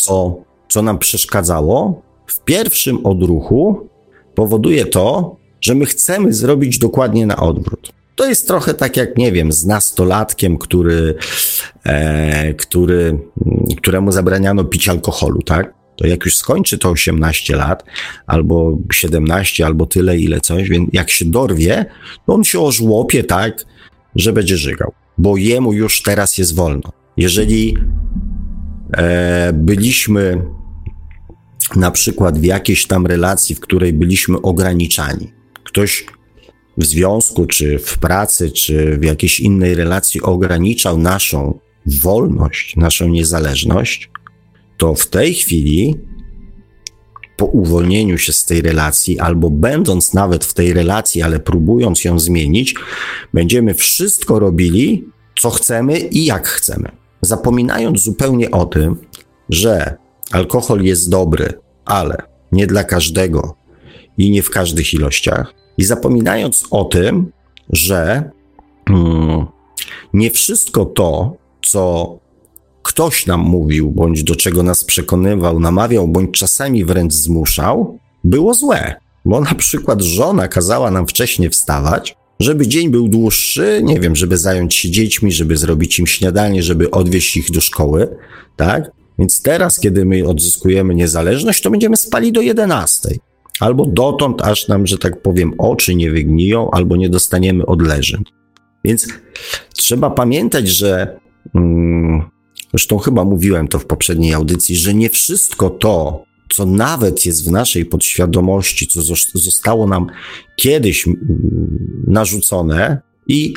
co, 0.06 0.36
co 0.68 0.82
nam 0.82 0.98
przeszkadzało, 0.98 2.02
w 2.26 2.40
pierwszym 2.40 3.06
odruchu 3.06 3.88
powoduje 4.34 4.86
to, 4.86 5.36
że 5.60 5.74
my 5.74 5.86
chcemy 5.86 6.32
zrobić 6.32 6.78
dokładnie 6.78 7.26
na 7.26 7.36
odwrót. 7.36 7.92
To 8.16 8.28
jest 8.28 8.46
trochę 8.46 8.74
tak 8.74 8.96
jak, 8.96 9.16
nie 9.16 9.32
wiem, 9.32 9.52
z 9.52 9.64
nastolatkiem, 9.66 10.58
który, 10.58 11.14
e, 11.84 12.54
który, 12.54 13.18
któremu 13.76 14.12
zabraniano 14.12 14.64
pić 14.64 14.88
alkoholu, 14.88 15.42
tak? 15.42 15.74
To 15.96 16.06
jak 16.06 16.24
już 16.24 16.36
skończy 16.36 16.78
to 16.78 16.90
18 16.90 17.56
lat, 17.56 17.84
albo 18.26 18.78
17, 18.92 19.66
albo 19.66 19.86
tyle, 19.86 20.18
ile 20.18 20.40
coś, 20.40 20.68
więc 20.68 20.90
jak 20.92 21.10
się 21.10 21.24
dorwie, 21.24 21.86
to 22.26 22.34
on 22.34 22.44
się 22.44 22.60
ożłopie 22.60 23.24
tak, 23.24 23.64
że 24.14 24.32
będzie 24.32 24.56
żygał, 24.56 24.92
bo 25.18 25.36
jemu 25.36 25.72
już 25.72 26.02
teraz 26.02 26.38
jest 26.38 26.54
wolno. 26.54 26.92
Jeżeli 27.16 27.76
byliśmy 29.52 30.42
na 31.76 31.90
przykład 31.90 32.38
w 32.38 32.44
jakiejś 32.44 32.86
tam 32.86 33.06
relacji, 33.06 33.54
w 33.54 33.60
której 33.60 33.92
byliśmy 33.92 34.40
ograniczani, 34.42 35.32
ktoś 35.64 36.06
w 36.76 36.84
związku, 36.84 37.46
czy 37.46 37.78
w 37.78 37.98
pracy, 37.98 38.50
czy 38.50 38.98
w 38.98 39.04
jakiejś 39.04 39.40
innej 39.40 39.74
relacji 39.74 40.22
ograniczał 40.22 40.98
naszą 40.98 41.58
wolność, 41.86 42.76
naszą 42.76 43.08
niezależność, 43.08 44.10
to 44.76 44.94
w 44.94 45.06
tej 45.06 45.34
chwili, 45.34 45.94
po 47.36 47.46
uwolnieniu 47.46 48.18
się 48.18 48.32
z 48.32 48.44
tej 48.44 48.62
relacji, 48.62 49.18
albo 49.18 49.50
będąc 49.50 50.14
nawet 50.14 50.44
w 50.44 50.54
tej 50.54 50.72
relacji, 50.72 51.22
ale 51.22 51.40
próbując 51.40 52.04
ją 52.04 52.18
zmienić, 52.18 52.74
będziemy 53.34 53.74
wszystko 53.74 54.38
robili, 54.38 55.08
co 55.40 55.50
chcemy 55.50 55.98
i 55.98 56.24
jak 56.24 56.48
chcemy. 56.48 57.05
Zapominając 57.26 58.02
zupełnie 58.02 58.50
o 58.50 58.66
tym, 58.66 58.96
że 59.48 59.96
alkohol 60.32 60.82
jest 60.82 61.10
dobry, 61.10 61.52
ale 61.84 62.16
nie 62.52 62.66
dla 62.66 62.84
każdego 62.84 63.56
i 64.18 64.30
nie 64.30 64.42
w 64.42 64.50
każdych 64.50 64.94
ilościach, 64.94 65.54
i 65.78 65.84
zapominając 65.84 66.66
o 66.70 66.84
tym, 66.84 67.32
że 67.70 68.30
hmm, 68.88 69.46
nie 70.12 70.30
wszystko 70.30 70.84
to, 70.84 71.36
co 71.62 72.18
ktoś 72.82 73.26
nam 73.26 73.40
mówił, 73.40 73.90
bądź 73.90 74.22
do 74.22 74.36
czego 74.36 74.62
nas 74.62 74.84
przekonywał, 74.84 75.60
namawiał, 75.60 76.08
bądź 76.08 76.38
czasami 76.38 76.84
wręcz 76.84 77.12
zmuszał, 77.12 77.98
było 78.24 78.54
złe. 78.54 78.94
Bo 79.24 79.40
na 79.40 79.54
przykład 79.54 80.02
żona 80.02 80.48
kazała 80.48 80.90
nam 80.90 81.06
wcześniej 81.06 81.50
wstawać, 81.50 82.15
żeby 82.40 82.68
dzień 82.68 82.90
był 82.90 83.08
dłuższy, 83.08 83.80
nie 83.84 84.00
wiem, 84.00 84.16
żeby 84.16 84.36
zająć 84.36 84.74
się 84.74 84.90
dziećmi, 84.90 85.32
żeby 85.32 85.56
zrobić 85.56 85.98
im 85.98 86.06
śniadanie, 86.06 86.62
żeby 86.62 86.90
odwieźć 86.90 87.36
ich 87.36 87.50
do 87.50 87.60
szkoły, 87.60 88.16
tak? 88.56 88.90
Więc 89.18 89.42
teraz, 89.42 89.80
kiedy 89.80 90.04
my 90.04 90.28
odzyskujemy 90.28 90.94
niezależność, 90.94 91.62
to 91.62 91.70
będziemy 91.70 91.96
spali 91.96 92.32
do 92.32 92.40
11. 92.40 93.08
Albo 93.60 93.86
dotąd, 93.86 94.42
aż 94.42 94.68
nam, 94.68 94.86
że 94.86 94.98
tak 94.98 95.22
powiem, 95.22 95.54
oczy 95.58 95.94
nie 95.94 96.10
wygniją, 96.10 96.70
albo 96.70 96.96
nie 96.96 97.08
dostaniemy 97.08 97.66
odleżeń. 97.66 98.24
Więc 98.84 99.08
trzeba 99.72 100.10
pamiętać, 100.10 100.68
że 100.68 101.20
mm, 101.54 102.22
zresztą 102.70 102.98
chyba 102.98 103.24
mówiłem 103.24 103.68
to 103.68 103.78
w 103.78 103.86
poprzedniej 103.86 104.34
audycji, 104.34 104.76
że 104.76 104.94
nie 104.94 105.10
wszystko 105.10 105.70
to, 105.70 106.24
co 106.52 106.66
nawet 106.66 107.26
jest 107.26 107.48
w 107.48 107.50
naszej 107.50 107.86
podświadomości, 107.86 108.86
co 108.86 109.02
zostało 109.34 109.86
nam 109.86 110.06
kiedyś 110.56 111.06
mm, 111.06 111.16
narzucone, 112.06 113.06
i, 113.28 113.54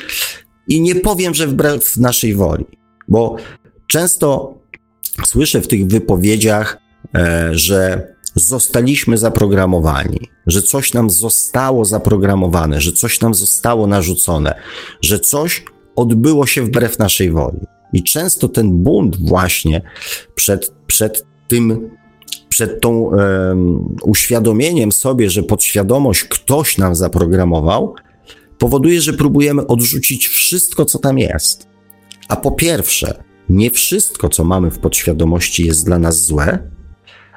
i 0.68 0.80
nie 0.80 0.94
powiem, 0.94 1.34
że 1.34 1.46
wbrew 1.46 1.96
naszej 1.96 2.34
woli, 2.34 2.66
bo 3.08 3.36
często 3.86 4.54
słyszę 5.26 5.60
w 5.60 5.68
tych 5.68 5.86
wypowiedziach, 5.86 6.78
e, 7.14 7.48
że 7.52 8.10
zostaliśmy 8.34 9.18
zaprogramowani, 9.18 10.20
że 10.46 10.62
coś 10.62 10.94
nam 10.94 11.10
zostało 11.10 11.84
zaprogramowane, 11.84 12.80
że 12.80 12.92
coś 12.92 13.20
nam 13.20 13.34
zostało 13.34 13.86
narzucone, 13.86 14.54
że 15.00 15.20
coś 15.20 15.64
odbyło 15.96 16.46
się 16.46 16.62
wbrew 16.62 16.98
naszej 16.98 17.30
woli. 17.30 17.60
I 17.92 18.02
często 18.02 18.48
ten 18.48 18.82
bunt 18.82 19.28
właśnie 19.28 19.82
przed, 20.34 20.72
przed 20.86 21.26
tym, 21.48 21.90
przed 22.48 22.80
tą 22.80 23.10
uświadomieniem 24.02 24.92
sobie, 24.92 25.30
że 25.30 25.42
podświadomość 25.42 26.24
ktoś 26.24 26.78
nam 26.78 26.94
zaprogramował, 26.94 27.94
powoduje, 28.58 29.00
że 29.00 29.12
próbujemy 29.12 29.66
odrzucić 29.66 30.28
wszystko, 30.28 30.84
co 30.84 30.98
tam 30.98 31.18
jest. 31.18 31.68
A 32.28 32.36
po 32.36 32.50
pierwsze, 32.50 33.24
nie 33.48 33.70
wszystko, 33.70 34.28
co 34.28 34.44
mamy 34.44 34.70
w 34.70 34.78
podświadomości, 34.78 35.66
jest 35.66 35.84
dla 35.86 35.98
nas 35.98 36.24
złe, 36.24 36.70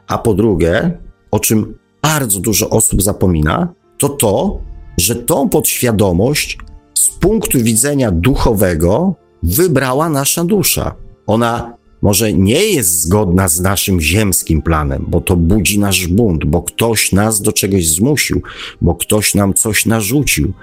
a 0.08 0.18
po 0.18 0.34
drugie, 0.34 0.98
o 1.32 1.40
czym 1.40 1.78
bardzo 2.02 2.40
dużo 2.40 2.70
osób 2.70 3.02
zapomina, 3.02 3.74
to 3.98 4.10
to, 4.10 4.62
że 4.98 5.16
tą 5.16 5.50
podświadomość 5.50 6.58
z 6.94 7.10
punktu 7.10 7.60
widzenia 7.60 8.12
duchowego 8.12 9.16
wybrała 9.44 10.10
nasza 10.10 10.44
dusza. 10.44 10.96
Ona 11.28 11.78
może 12.04 12.34
nie 12.34 12.66
jest 12.66 13.02
zgodna 13.02 13.48
z 13.48 13.60
naszym 13.60 14.02
ziemskim 14.02 14.62
planem, 14.62 15.06
bo 15.08 15.22
to 15.22 15.36
budzi 15.36 15.80
nasz 15.80 16.08
bunt, 16.08 16.46
bo 16.46 16.62
ktoś 16.62 17.12
nas 17.12 17.42
do 17.42 17.54
czegoś 17.54 17.88
zmusił, 17.88 18.42
bo 18.82 18.96
ktoś 18.96 19.36
nam 19.36 19.54
coś 19.54 19.86
narzucił, 19.86 20.54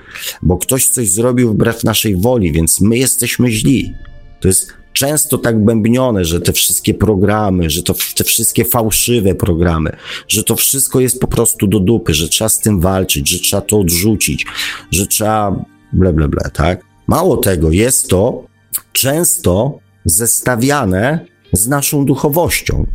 bo 0.43 0.59
ktoś 0.59 0.89
coś 0.89 1.11
zrobił 1.11 1.53
wbrew 1.53 1.85
naszej 1.85 2.17
woli, 2.17 2.53
więc 2.53 2.81
my 2.81 2.99
jesteśmy 2.99 3.51
źli. 3.51 3.95
To 4.41 4.49
jest 4.49 4.73
często 4.93 5.39
tak 5.39 5.65
bębnione, 5.65 6.25
że 6.25 6.41
te 6.41 6.53
wszystkie 6.53 6.95
programy, 6.95 7.71
że 7.71 7.83
to 7.83 7.95
te 8.17 8.25
wszystkie 8.25 8.65
fałszywe 8.65 9.35
programy, 9.35 9.97
że 10.29 10.45
to 10.45 10.57
wszystko 10.57 11.01
jest 11.01 11.21
po 11.21 11.29
prostu 11.29 11.67
do 11.67 11.81
dupy, 11.81 12.15
że 12.15 12.29
trzeba 12.29 12.49
z 12.49 12.59
tym 12.59 12.81
walczyć, 12.81 13.31
że 13.31 13.39
trzeba 13.39 13.63
to 13.63 13.79
odrzucić, 13.79 14.47
że 14.91 15.07
trzeba 15.07 15.65
ble, 15.93 16.13
ble, 16.13 16.29
ble, 16.29 16.51
tak? 16.53 16.85
Mało 17.07 17.37
tego, 17.37 17.71
jest 17.71 18.09
to 18.09 18.45
często 18.93 19.79
zestawiane 20.05 21.27
z 21.53 21.69
naszą 21.69 22.05
duchowością 22.05 22.87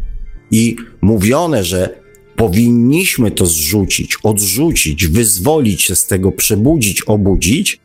i 0.52 0.76
mówione, 1.02 1.64
że 1.64 2.00
powinniśmy 2.36 3.32
to 3.32 3.46
zrzucić, 3.46 4.18
odrzucić, 4.24 5.08
wyzwolić 5.08 5.82
się 5.82 5.96
z 5.96 6.08
tego, 6.08 6.32
przebudzić, 6.32 7.02
obudzić, 7.02 7.80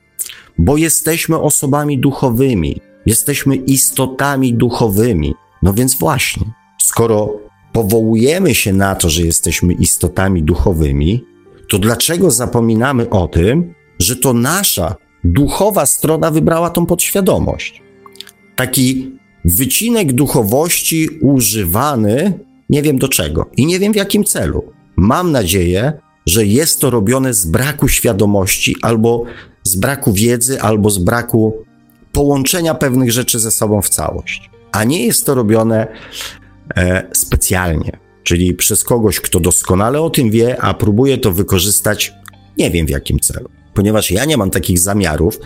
bo 0.59 0.77
jesteśmy 0.77 1.41
osobami 1.41 1.99
duchowymi, 1.99 2.81
Jesteśmy 3.07 3.57
istotami 3.57 4.55
duchowymi. 4.55 5.35
No 5.63 5.73
więc 5.73 5.95
właśnie, 5.95 6.53
skoro 6.83 7.37
powołujemy 7.73 8.55
się 8.55 8.73
na 8.73 8.95
to, 8.95 9.11
że 9.11 9.23
jesteśmy 9.23 9.73
istotami 9.73 10.43
duchowymi, 10.43 11.25
to 11.69 11.79
dlaczego 11.79 12.31
zapominamy 12.31 13.11
o 13.11 13.29
tym, 13.29 13.75
że 13.99 14.17
to 14.17 14.33
nasza 14.33 14.95
duchowa 15.25 15.87
strona 15.87 16.31
wybrała 16.31 16.71
tą 16.71 16.87
podświadomość? 16.87 17.83
Taki 18.61 19.19
wycinek 19.45 20.13
duchowości 20.13 21.09
używany 21.21 22.39
nie 22.71 22.83
wiem 22.83 22.99
do 22.99 23.09
czego 23.09 23.51
i 23.57 23.67
nie 23.67 23.79
wiem 23.79 23.93
w 23.93 23.97
jakim 23.97 24.25
celu. 24.25 24.73
Mam 24.97 25.33
nadzieję, 25.33 25.93
że 26.27 26.47
jest 26.47 26.81
to 26.81 26.91
robione 26.91 27.35
z 27.35 27.47
braku 27.47 27.89
świadomości, 27.89 28.77
albo 28.83 29.25
z 29.63 29.77
braku 29.77 30.13
wiedzy, 30.13 30.61
albo 30.61 30.91
z 30.91 30.99
braku 30.99 31.65
połączenia 32.13 32.75
pewnych 32.75 33.13
rzeczy 33.13 33.39
ze 33.39 33.51
sobą 33.51 33.83
w 33.83 33.89
całość. 33.89 34.51
A 34.73 34.85
nie 34.85 35.07
jest 35.07 35.27
to 35.27 35.35
robione 35.35 35.87
e, 36.77 37.09
specjalnie, 37.13 37.99
czyli 38.23 38.55
przez 38.55 38.85
kogoś, 38.85 39.21
kto 39.21 39.41
doskonale 39.41 40.01
o 40.01 40.11
tym 40.11 40.31
wie, 40.31 40.63
a 40.63 40.75
próbuje 40.75 41.19
to 41.19 41.33
wykorzystać 41.33 42.13
nie 42.59 42.71
wiem 42.71 42.87
w 42.87 42.91
jakim 42.91 43.21
celu. 43.21 43.60
Ponieważ 43.81 44.11
ja 44.11 44.25
nie 44.25 44.37
mam 44.37 44.51
takich 44.51 44.79
zamiarów, 44.79 45.41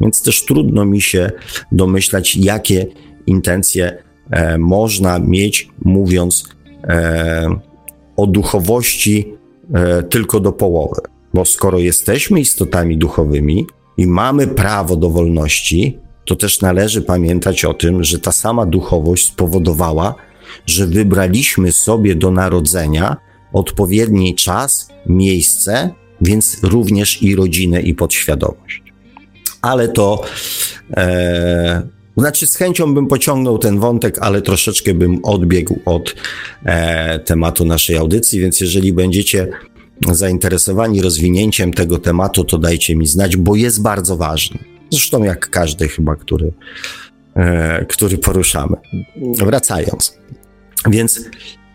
więc 0.00 0.22
też 0.22 0.44
trudno 0.44 0.84
mi 0.84 1.00
się 1.00 1.30
domyślać, 1.72 2.36
jakie 2.36 2.86
intencje 3.26 4.02
e, 4.30 4.58
można 4.58 5.18
mieć, 5.18 5.68
mówiąc 5.82 6.48
e, 6.84 7.60
o 8.16 8.26
duchowości 8.26 9.34
e, 9.74 10.02
tylko 10.02 10.40
do 10.40 10.52
połowy. 10.52 11.00
Bo 11.34 11.44
skoro 11.44 11.78
jesteśmy 11.78 12.40
istotami 12.40 12.98
duchowymi 12.98 13.66
i 13.96 14.06
mamy 14.06 14.46
prawo 14.46 14.96
do 14.96 15.10
wolności, 15.10 15.98
to 16.24 16.36
też 16.36 16.60
należy 16.60 17.02
pamiętać 17.02 17.64
o 17.64 17.74
tym, 17.74 18.04
że 18.04 18.18
ta 18.18 18.32
sama 18.32 18.66
duchowość 18.66 19.26
spowodowała, 19.26 20.14
że 20.66 20.86
wybraliśmy 20.86 21.72
sobie 21.72 22.14
do 22.14 22.30
narodzenia 22.30 23.16
odpowiedni 23.52 24.34
czas, 24.34 24.88
miejsce, 25.06 25.90
więc 26.20 26.58
również 26.62 27.22
i 27.22 27.36
rodzinę, 27.36 27.80
i 27.80 27.94
podświadomość. 27.94 28.82
Ale 29.62 29.88
to, 29.88 30.22
e, 30.96 31.82
znaczy 32.16 32.46
z 32.46 32.56
chęcią 32.56 32.94
bym 32.94 33.06
pociągnął 33.06 33.58
ten 33.58 33.78
wątek, 33.78 34.18
ale 34.20 34.42
troszeczkę 34.42 34.94
bym 34.94 35.24
odbiegł 35.24 35.78
od 35.84 36.14
e, 36.64 37.18
tematu 37.18 37.64
naszej 37.64 37.96
audycji, 37.96 38.40
więc 38.40 38.60
jeżeli 38.60 38.92
będziecie 38.92 39.48
zainteresowani 40.10 41.02
rozwinięciem 41.02 41.72
tego 41.72 41.98
tematu, 41.98 42.44
to 42.44 42.58
dajcie 42.58 42.96
mi 42.96 43.06
znać, 43.06 43.36
bo 43.36 43.56
jest 43.56 43.82
bardzo 43.82 44.16
ważny. 44.16 44.58
Zresztą 44.90 45.24
jak 45.24 45.50
każdy 45.50 45.88
chyba, 45.88 46.16
który, 46.16 46.52
e, 47.34 47.84
który 47.84 48.18
poruszamy. 48.18 48.76
Wracając. 49.38 50.18
Więc 50.90 51.20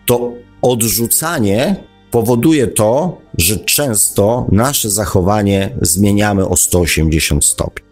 to 0.06 0.32
odrzucanie 0.62 1.76
powoduje 2.14 2.66
to, 2.66 3.18
że 3.38 3.56
często 3.56 4.46
nasze 4.52 4.90
zachowanie 4.90 5.76
zmieniamy 5.82 6.48
o 6.48 6.56
180 6.56 7.44
stopni. 7.44 7.86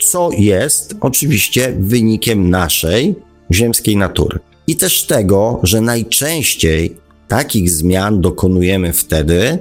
Co 0.00 0.30
jest 0.38 0.94
oczywiście 1.00 1.76
wynikiem 1.78 2.50
naszej 2.50 3.14
ziemskiej 3.52 3.96
natury. 3.96 4.38
I 4.66 4.76
też 4.76 5.06
tego, 5.06 5.60
że 5.62 5.80
najczęściej 5.80 6.96
takich 7.28 7.70
zmian 7.70 8.20
dokonujemy 8.20 8.92
wtedy, 8.92 9.58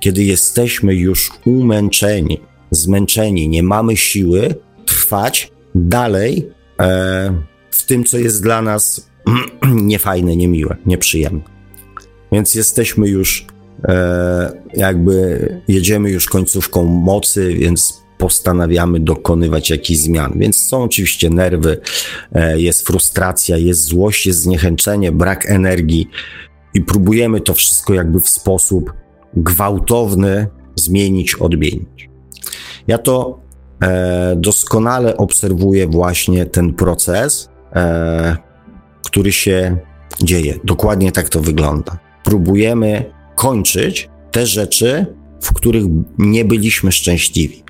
kiedy 0.00 0.24
jesteśmy 0.24 0.94
już 0.94 1.30
umęczeni 1.46 2.40
zmęczeni, 2.70 3.48
nie 3.48 3.62
mamy 3.62 3.96
siły 3.96 4.54
trwać 4.86 5.52
dalej 5.74 6.50
e, 6.80 7.42
w 7.70 7.86
tym, 7.86 8.04
co 8.04 8.18
jest 8.18 8.42
dla 8.42 8.62
nas 8.62 9.10
niefajne, 9.92 10.36
niemiłe, 10.36 10.76
nieprzyjemne. 10.86 11.51
Więc 12.32 12.54
jesteśmy 12.54 13.08
już, 13.08 13.46
e, 13.88 14.52
jakby 14.74 15.48
jedziemy 15.68 16.10
już 16.10 16.28
końcówką 16.28 16.84
mocy, 16.84 17.54
więc 17.54 18.02
postanawiamy 18.18 19.00
dokonywać 19.00 19.70
jakichś 19.70 20.00
zmian. 20.00 20.32
Więc 20.36 20.56
są 20.56 20.82
oczywiście 20.82 21.30
nerwy, 21.30 21.80
e, 22.32 22.60
jest 22.60 22.86
frustracja, 22.86 23.56
jest 23.56 23.84
złość, 23.84 24.26
jest 24.26 24.38
zniechęcenie, 24.38 25.12
brak 25.12 25.46
energii 25.50 26.08
i 26.74 26.80
próbujemy 26.80 27.40
to 27.40 27.54
wszystko 27.54 27.94
jakby 27.94 28.20
w 28.20 28.28
sposób 28.28 28.92
gwałtowny 29.34 30.46
zmienić, 30.76 31.34
odmienić. 31.34 32.10
Ja 32.86 32.98
to 32.98 33.40
e, 33.82 34.36
doskonale 34.36 35.16
obserwuję 35.16 35.86
właśnie 35.86 36.46
ten 36.46 36.74
proces, 36.74 37.48
który 39.04 39.32
się 39.32 39.76
dzieje. 40.22 40.58
Dokładnie 40.64 41.12
tak 41.12 41.28
to 41.28 41.40
wygląda. 41.40 42.11
Próbujemy 42.24 43.04
kończyć 43.36 44.08
te 44.30 44.46
rzeczy, 44.46 45.06
w 45.40 45.52
których 45.52 45.84
nie 46.18 46.44
byliśmy 46.44 46.92
szczęśliwi. 46.92 47.62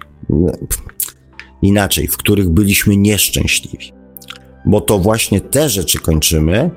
inaczej, 1.63 2.09
w 2.09 2.17
których 2.17 2.49
byliśmy 2.49 2.97
nieszczęśliwi. 2.97 3.93
Bo 4.65 4.81
to 4.81 4.99
właśnie 4.99 5.41
te 5.41 5.69
rzeczy 5.69 5.99
kończymy, 5.99 6.71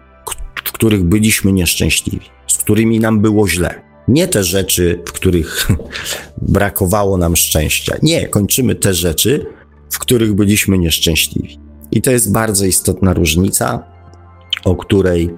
w 0.65 0.71
których 0.71 1.03
byliśmy 1.03 1.51
nieszczęśliwi, 1.51 2.25
z 2.47 2.57
którymi 2.57 2.99
nam 2.99 3.19
było 3.19 3.47
źle. 3.47 3.81
Nie 4.07 4.27
te 4.27 4.43
rzeczy, 4.43 5.03
w 5.07 5.11
których 5.11 5.67
brakowało 6.57 7.17
nam 7.17 7.35
szczęścia. 7.35 7.95
Nie, 8.03 8.27
kończymy 8.27 8.75
te 8.75 8.93
rzeczy, 8.93 9.45
w 9.91 9.99
których 9.99 10.33
byliśmy 10.33 10.77
nieszczęśliwi. 10.77 11.59
I 11.91 12.01
to 12.01 12.11
jest 12.11 12.31
bardzo 12.31 12.65
istotna 12.65 13.13
różnica, 13.13 13.83
o 14.65 14.75
której, 14.75 15.29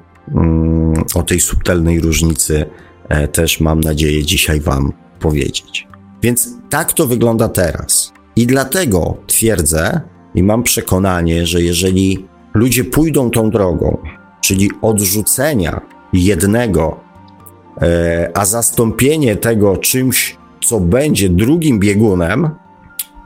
o 1.13 1.24
tej 1.24 1.40
subtelnej 1.40 2.00
różnicy 2.00 2.66
e, 3.10 3.28
też 3.28 3.60
mam 3.60 3.80
nadzieję 3.80 4.26
dzisiaj 4.26 4.60
Wam 4.60 4.94
powiedzieć. 5.20 5.88
Więc 6.22 6.50
tak 6.70 6.94
to 6.94 7.08
wygląda 7.08 7.50
teraz. 7.50 8.13
I 8.36 8.48
dlatego 8.48 9.18
twierdzę 9.28 10.02
i 10.36 10.44
mam 10.44 10.63
przekonanie, 10.63 11.46
że 11.46 11.62
jeżeli 11.62 12.26
ludzie 12.54 12.84
pójdą 12.84 13.32
tą 13.32 13.50
drogą, 13.50 13.98
czyli 14.42 14.72
odrzucenia 14.82 15.82
jednego, 16.13 17.00
e, 17.82 18.32
a 18.34 18.46
zastąpienie 18.46 19.36
tego 19.36 19.78
czymś, 19.78 20.38
co 20.63 20.80
będzie 20.80 21.30
drugim 21.30 21.80
biegunem 21.80 22.50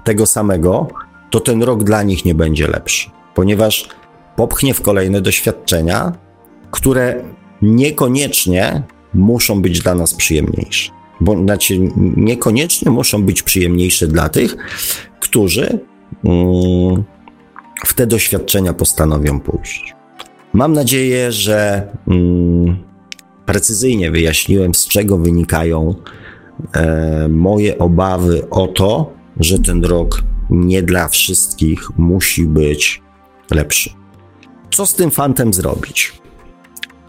tego 0.04 0.26
samego, 0.26 0.88
to 1.30 1.40
ten 1.40 1.64
rok 1.64 1.84
dla 1.84 2.04
nich 2.04 2.26
nie 2.26 2.36
będzie 2.36 2.68
lepszy, 2.68 3.10
ponieważ 3.36 3.90
popchnie 4.36 4.74
w 4.74 4.82
kolejne 4.82 5.22
doświadczenia, 5.22 6.12
które 6.72 7.24
niekoniecznie 7.62 8.84
muszą 9.14 9.62
być 9.62 9.80
dla 9.80 9.96
nas 9.96 10.14
przyjemniejsze. 10.14 10.92
Bo 11.22 11.44
znaczy, 11.44 11.80
niekoniecznie 12.18 12.92
muszą 12.92 13.24
być 13.24 13.44
przyjemniejsze 13.44 14.08
dla 14.08 14.30
tych, 14.30 14.56
którzy 15.20 15.80
mm, 16.24 17.04
w 17.86 17.94
te 17.94 18.08
doświadczenia 18.08 18.74
postanowią 18.74 19.40
pójść. 19.40 19.96
Mam 20.54 20.74
nadzieję, 20.74 21.32
że 21.32 21.88
mm, 22.08 22.78
precyzyjnie 23.46 24.12
wyjaśniłem, 24.12 24.74
z 24.74 24.88
czego 24.88 25.18
wynikają 25.18 25.96
e, 26.74 27.28
moje 27.28 27.78
obawy 27.78 28.50
o 28.50 28.68
to, 28.68 29.14
że 29.40 29.60
ten 29.60 29.84
rok 29.84 30.24
nie 30.50 30.84
dla 30.84 31.08
wszystkich 31.08 31.98
musi 31.98 32.46
być 32.46 33.02
lepszy. 33.52 33.90
Co 34.72 34.86
z 34.86 34.94
tym 34.94 35.12
fantem 35.12 35.54
zrobić? 35.54 36.21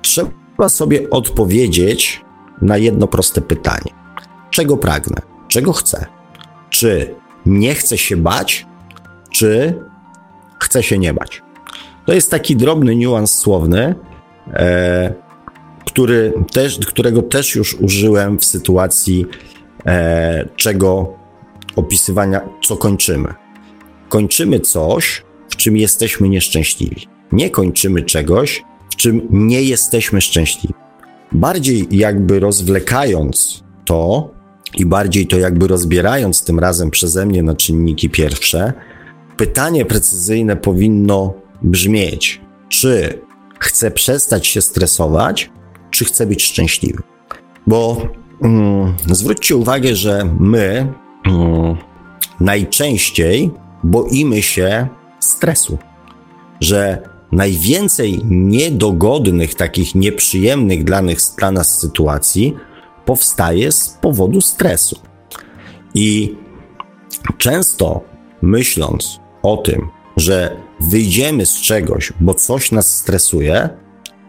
Trzeba 0.02 0.68
sobie 0.68 1.10
odpowiedzieć 1.10 2.20
na 2.62 2.76
jedno 2.78 3.06
proste 3.06 3.40
pytanie: 3.40 3.92
czego 4.50 4.76
pragnę? 4.76 5.16
Czego 5.48 5.72
chcę? 5.72 6.06
Czy 6.70 7.14
nie 7.46 7.74
chcę 7.74 7.98
się 7.98 8.16
bać, 8.16 8.66
czy 9.30 9.74
chcę 10.60 10.82
się 10.82 10.98
nie 10.98 11.14
bać? 11.14 11.42
To 12.06 12.12
jest 12.12 12.30
taki 12.30 12.56
drobny 12.56 12.96
niuans 12.96 13.34
słowny, 13.34 13.94
e, 14.52 15.14
który 15.86 16.32
też, 16.52 16.78
którego 16.86 17.22
też 17.22 17.54
już 17.54 17.74
użyłem 17.74 18.38
w 18.38 18.44
sytuacji 18.44 19.26
e, 19.86 20.48
czego 20.56 21.14
opisywania, 21.76 22.40
co 22.64 22.76
kończymy. 22.76 23.34
Kończymy 24.08 24.60
coś, 24.60 25.22
w 25.48 25.56
czym 25.56 25.76
jesteśmy 25.76 26.28
nieszczęśliwi. 26.28 27.06
Nie 27.32 27.50
kończymy 27.50 28.02
czegoś, 28.02 28.64
w 28.92 28.96
czym 28.96 29.28
nie 29.30 29.62
jesteśmy 29.62 30.20
szczęśliwi. 30.20 30.74
Bardziej 31.32 31.86
jakby 31.90 32.40
rozwlekając 32.40 33.64
to 33.84 34.30
i 34.78 34.86
bardziej 34.86 35.26
to 35.26 35.38
jakby 35.38 35.68
rozbierając 35.68 36.44
tym 36.44 36.58
razem 36.58 36.90
przeze 36.90 37.26
mnie 37.26 37.42
na 37.42 37.54
czynniki 37.54 38.10
pierwsze, 38.10 38.72
pytanie 39.36 39.84
precyzyjne 39.84 40.56
powinno 40.56 41.34
brzmieć: 41.62 42.40
czy 42.68 43.18
chcę 43.58 43.90
przestać 43.90 44.46
się 44.46 44.62
stresować, 44.62 45.50
czy 45.90 46.04
chcę 46.04 46.26
być 46.26 46.44
szczęśliwy? 46.44 47.02
Bo 47.66 48.08
mm, 48.42 48.94
zwróćcie 49.10 49.56
uwagę, 49.56 49.96
że 49.96 50.28
my 50.38 50.92
mm, 51.26 51.76
najczęściej 52.40 53.50
boimy 53.84 54.42
się 54.42 54.88
stresu, 55.20 55.78
że 56.60 57.11
najwięcej 57.32 58.20
niedogodnych, 58.30 59.54
takich 59.54 59.94
nieprzyjemnych 59.94 60.84
dla 60.84 61.02
nas, 61.02 61.34
dla 61.38 61.50
nas 61.50 61.80
sytuacji 61.80 62.56
powstaje 63.04 63.72
z 63.72 63.98
powodu 64.00 64.40
stresu. 64.40 65.00
I 65.94 66.36
często 67.38 68.00
myśląc 68.42 69.20
o 69.42 69.56
tym, 69.56 69.88
że 70.16 70.56
wyjdziemy 70.80 71.46
z 71.46 71.60
czegoś, 71.60 72.12
bo 72.20 72.34
coś 72.34 72.72
nas 72.72 72.98
stresuje, 72.98 73.68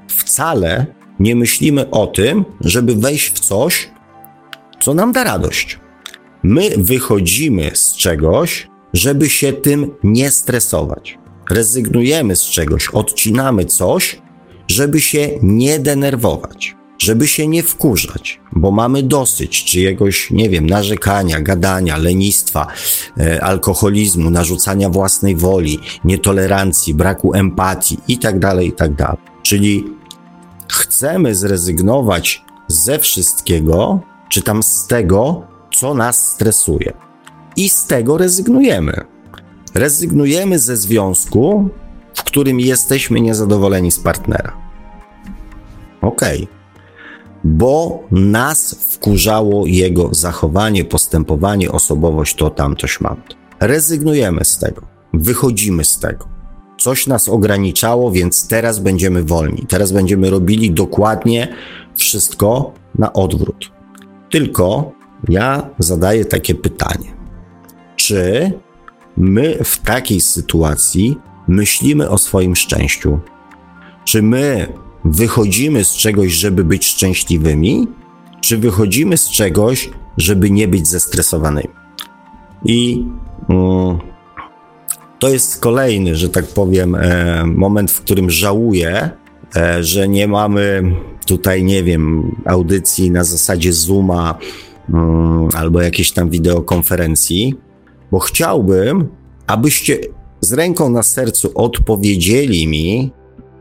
wcale 0.07 0.85
nie 1.19 1.35
myślimy 1.35 1.89
o 1.89 2.07
tym, 2.07 2.45
żeby 2.61 2.95
wejść 2.95 3.29
w 3.29 3.39
coś, 3.39 3.89
co 4.79 4.93
nam 4.93 5.11
da 5.11 5.23
radość. 5.23 5.79
My 6.43 6.69
wychodzimy 6.77 7.71
z 7.73 7.95
czegoś, 7.95 8.67
żeby 8.93 9.29
się 9.29 9.53
tym 9.53 9.91
nie 10.03 10.31
stresować. 10.31 11.22
Rezygnujemy 11.53 12.35
z 12.35 12.41
czegoś, 12.41 12.87
odcinamy 12.87 13.65
coś, 13.65 14.21
żeby 14.67 15.01
się 15.01 15.29
nie 15.41 15.79
denerwować, 15.79 16.75
żeby 16.97 17.27
się 17.27 17.47
nie 17.47 17.63
wkurzać, 17.63 18.39
bo 18.51 18.71
mamy 18.71 19.03
dosyć 19.03 19.63
czyjegoś, 19.63 20.31
nie 20.31 20.49
wiem, 20.49 20.65
narzekania, 20.65 21.41
gadania, 21.41 21.97
lenistwa, 21.97 22.67
e, 23.17 23.43
alkoholizmu, 23.43 24.29
narzucania 24.29 24.89
własnej 24.89 25.35
woli, 25.35 25.79
nietolerancji, 26.05 26.93
braku 26.93 27.33
empatii 27.33 27.97
itd., 28.07 28.39
tak 28.39 28.61
itd. 28.61 28.95
Tak 28.97 29.17
Czyli 29.43 29.85
chcemy 30.71 31.35
zrezygnować 31.35 32.43
ze 32.67 32.99
wszystkiego, 32.99 33.99
czy 34.29 34.41
tam 34.41 34.63
z 34.63 34.87
tego, 34.87 35.47
co 35.75 35.93
nas 35.93 36.31
stresuje. 36.31 36.93
I 37.55 37.69
z 37.69 37.85
tego 37.85 38.17
rezygnujemy. 38.17 39.12
Rezygnujemy 39.73 40.59
ze 40.59 40.77
związku, 40.77 41.69
w 42.13 42.23
którym 42.23 42.59
jesteśmy 42.59 43.21
niezadowoleni 43.21 43.91
z 43.91 43.99
partnera. 43.99 44.57
Okej. 46.01 46.43
Okay. 46.43 46.63
Bo 47.43 48.03
nas 48.11 48.75
wkurzało 48.91 49.65
jego 49.65 50.09
zachowanie, 50.13 50.85
postępowanie, 50.85 51.71
osobowość, 51.71 52.35
to 52.35 52.49
tamtoś 52.49 53.01
mam. 53.01 53.21
Rezygnujemy 53.59 54.45
z 54.45 54.57
tego. 54.57 54.81
Wychodzimy 55.13 55.85
z 55.85 55.99
tego. 55.99 56.27
Coś 56.79 57.07
nas 57.07 57.29
ograniczało, 57.29 58.11
więc 58.11 58.47
teraz 58.47 58.79
będziemy 58.79 59.23
wolni. 59.23 59.65
Teraz 59.67 59.91
będziemy 59.91 60.29
robili 60.29 60.71
dokładnie 60.71 61.47
wszystko 61.95 62.73
na 62.95 63.13
odwrót. 63.13 63.71
Tylko 64.31 64.91
ja 65.29 65.69
zadaję 65.79 66.25
takie 66.25 66.55
pytanie: 66.55 67.13
czy 67.95 68.51
my 69.17 69.59
w 69.63 69.77
takiej 69.77 70.21
sytuacji 70.21 71.17
myślimy 71.47 72.09
o 72.09 72.17
swoim 72.17 72.55
szczęściu? 72.55 73.19
Czy 74.05 74.21
my 74.21 74.67
wychodzimy 75.05 75.83
z 75.83 75.93
czegoś, 75.93 76.31
żeby 76.31 76.63
być 76.63 76.85
szczęśliwymi, 76.85 77.87
czy 78.41 78.57
wychodzimy 78.57 79.17
z 79.17 79.29
czegoś, 79.29 79.89
żeby 80.17 80.49
nie 80.49 80.67
być 80.67 80.87
zestresowanymi? 80.87 81.69
I 82.65 83.05
mm, 83.49 83.97
to 85.19 85.29
jest 85.29 85.59
kolejny, 85.59 86.15
że 86.15 86.29
tak 86.29 86.47
powiem, 86.47 86.95
e, 86.95 87.43
moment, 87.45 87.91
w 87.91 88.01
którym 88.01 88.29
żałuję, 88.29 89.09
e, 89.55 89.83
że 89.83 90.07
nie 90.07 90.27
mamy 90.27 90.95
tutaj, 91.25 91.63
nie 91.63 91.83
wiem, 91.83 92.35
audycji 92.45 93.11
na 93.11 93.23
zasadzie 93.23 93.73
Zooma 93.73 94.37
mm, 94.93 95.49
albo 95.53 95.81
jakiejś 95.81 96.11
tam 96.11 96.29
wideokonferencji, 96.29 97.55
bo 98.11 98.19
chciałbym, 98.19 99.07
abyście 99.47 99.99
z 100.41 100.53
ręką 100.53 100.89
na 100.89 101.03
sercu 101.03 101.51
odpowiedzieli 101.55 102.67
mi, 102.67 103.11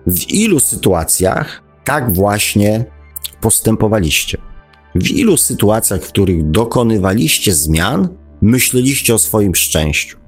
w 0.06 0.30
ilu 0.30 0.60
sytuacjach 0.60 1.62
tak 1.84 2.14
właśnie 2.14 2.84
postępowaliście. 3.40 4.38
W 4.94 5.10
ilu 5.10 5.36
sytuacjach, 5.36 6.02
w 6.02 6.08
których 6.08 6.50
dokonywaliście 6.50 7.54
zmian, 7.54 8.08
myśleliście 8.40 9.14
o 9.14 9.18
swoim 9.18 9.54
szczęściu. 9.54 10.18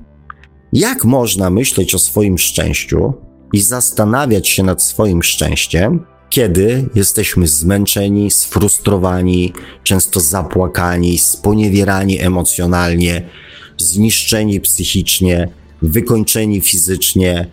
Jak 0.72 1.05
można 1.05 1.50
myśleć 1.50 1.94
o 1.94 1.98
swoim 1.98 2.38
szczęściu 2.38 3.12
i 3.53 3.61
zastanawiać 3.61 4.48
się 4.48 4.62
nad 4.62 4.83
swoim 4.83 5.22
szczęściem, 5.22 6.07
kiedy 6.29 6.88
jesteśmy 6.94 7.48
zmęczeni, 7.48 8.31
sfrustrowani, 8.31 9.53
często 9.83 10.20
zapłakani, 10.20 11.18
sponiewierani 11.18 12.20
emocjonalnie, 12.20 13.29
zniszczeni 13.78 14.60
psychicznie, 14.60 15.48
wykończeni 15.82 16.60
fizycznie 16.60 17.46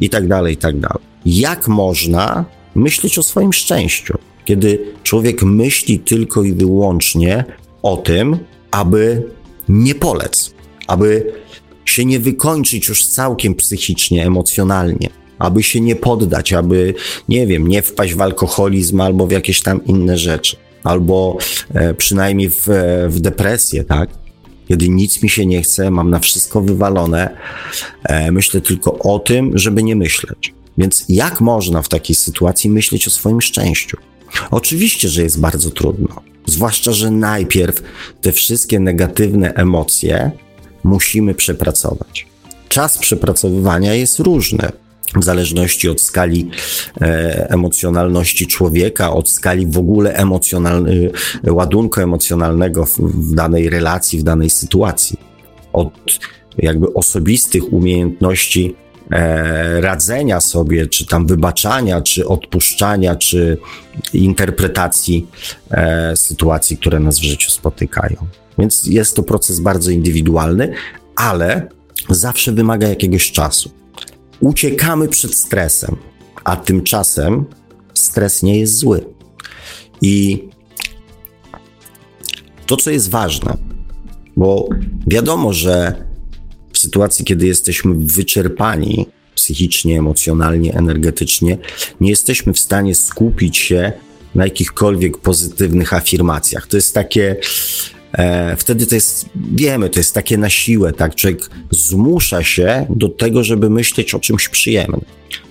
itd., 0.00 0.28
tak 0.28 0.50
itd. 0.50 0.80
Tak 0.88 1.00
Jak 1.26 1.68
można 1.68 2.44
myśleć 2.74 3.18
o 3.18 3.22
swoim 3.22 3.52
szczęściu, 3.52 4.14
kiedy 4.44 4.78
człowiek 5.02 5.42
myśli 5.42 5.98
tylko 5.98 6.42
i 6.42 6.52
wyłącznie 6.52 7.44
o 7.82 7.96
tym, 7.96 8.38
aby 8.70 9.22
nie 9.68 9.94
polec, 9.94 10.54
aby 10.86 11.32
się 11.84 12.04
nie 12.04 12.20
wykończyć 12.20 12.88
już 12.88 13.06
całkiem 13.06 13.54
psychicznie, 13.54 14.26
emocjonalnie, 14.26 15.08
aby 15.38 15.62
się 15.62 15.80
nie 15.80 15.96
poddać, 15.96 16.52
aby, 16.52 16.94
nie 17.28 17.46
wiem, 17.46 17.68
nie 17.68 17.82
wpaść 17.82 18.14
w 18.14 18.20
alkoholizm 18.20 19.00
albo 19.00 19.26
w 19.26 19.30
jakieś 19.30 19.62
tam 19.62 19.84
inne 19.84 20.18
rzeczy, 20.18 20.56
albo 20.84 21.38
e, 21.74 21.94
przynajmniej 21.94 22.50
w, 22.50 22.68
w 23.08 23.20
depresję, 23.20 23.84
tak? 23.84 24.21
Kiedy 24.68 24.88
nic 24.88 25.22
mi 25.22 25.28
się 25.28 25.46
nie 25.46 25.62
chce, 25.62 25.90
mam 25.90 26.10
na 26.10 26.18
wszystko 26.18 26.60
wywalone, 26.60 27.36
e, 28.04 28.32
myślę 28.32 28.60
tylko 28.60 28.98
o 28.98 29.18
tym, 29.18 29.58
żeby 29.58 29.82
nie 29.82 29.96
myśleć. 29.96 30.54
Więc 30.78 31.04
jak 31.08 31.40
można 31.40 31.82
w 31.82 31.88
takiej 31.88 32.16
sytuacji 32.16 32.70
myśleć 32.70 33.06
o 33.08 33.10
swoim 33.10 33.40
szczęściu? 33.40 33.96
Oczywiście, 34.50 35.08
że 35.08 35.22
jest 35.22 35.40
bardzo 35.40 35.70
trudno. 35.70 36.08
Zwłaszcza, 36.46 36.92
że 36.92 37.10
najpierw 37.10 37.82
te 38.20 38.32
wszystkie 38.32 38.80
negatywne 38.80 39.54
emocje 39.54 40.30
musimy 40.84 41.34
przepracować. 41.34 42.26
Czas 42.68 42.98
przepracowywania 42.98 43.94
jest 43.94 44.18
różny 44.18 44.68
w 45.16 45.24
zależności 45.24 45.88
od 45.88 46.00
skali 46.00 46.50
e, 47.00 47.50
emocjonalności 47.50 48.46
człowieka, 48.46 49.12
od 49.12 49.30
skali 49.30 49.66
w 49.66 49.78
ogóle 49.78 50.14
emocjonalny, 50.14 51.10
ładunku 51.46 52.00
emocjonalnego 52.00 52.86
w, 52.86 52.98
w 52.98 53.34
danej 53.34 53.70
relacji, 53.70 54.18
w 54.18 54.22
danej 54.22 54.50
sytuacji, 54.50 55.18
od 55.72 55.92
jakby 56.58 56.94
osobistych 56.94 57.72
umiejętności 57.72 58.76
e, 59.10 59.80
radzenia 59.80 60.40
sobie, 60.40 60.86
czy 60.86 61.06
tam 61.06 61.26
wybaczania, 61.26 62.00
czy 62.00 62.28
odpuszczania, 62.28 63.16
czy 63.16 63.58
interpretacji 64.14 65.26
e, 65.70 66.16
sytuacji, 66.16 66.76
które 66.76 67.00
nas 67.00 67.18
w 67.18 67.22
życiu 67.22 67.50
spotykają. 67.50 68.16
Więc 68.58 68.84
jest 68.86 69.16
to 69.16 69.22
proces 69.22 69.60
bardzo 69.60 69.90
indywidualny, 69.90 70.74
ale 71.16 71.68
zawsze 72.08 72.52
wymaga 72.52 72.88
jakiegoś 72.88 73.32
czasu. 73.32 73.81
Uciekamy 74.42 75.08
przed 75.08 75.34
stresem, 75.34 75.96
a 76.44 76.56
tymczasem 76.56 77.44
stres 77.94 78.42
nie 78.42 78.60
jest 78.60 78.78
zły. 78.78 79.04
I 80.00 80.44
to, 82.66 82.76
co 82.76 82.90
jest 82.90 83.10
ważne, 83.10 83.56
bo 84.36 84.68
wiadomo, 85.06 85.52
że 85.52 86.04
w 86.72 86.78
sytuacji, 86.78 87.24
kiedy 87.24 87.46
jesteśmy 87.46 87.94
wyczerpani 87.98 89.06
psychicznie, 89.34 89.98
emocjonalnie, 89.98 90.74
energetycznie, 90.74 91.58
nie 92.00 92.10
jesteśmy 92.10 92.52
w 92.52 92.58
stanie 92.58 92.94
skupić 92.94 93.56
się 93.56 93.92
na 94.34 94.44
jakichkolwiek 94.44 95.18
pozytywnych 95.18 95.92
afirmacjach. 95.92 96.66
To 96.66 96.76
jest 96.76 96.94
takie 96.94 97.36
E, 98.12 98.56
wtedy 98.56 98.86
to 98.86 98.94
jest, 98.94 99.28
wiemy, 99.52 99.90
to 99.90 100.00
jest 100.00 100.14
takie 100.14 100.38
na 100.38 100.50
siłę, 100.50 100.92
tak? 100.92 101.14
Człowiek 101.14 101.50
zmusza 101.70 102.42
się 102.42 102.86
do 102.90 103.08
tego, 103.08 103.44
żeby 103.44 103.70
myśleć 103.70 104.14
o 104.14 104.20
czymś 104.20 104.48
przyjemnym. 104.48 105.00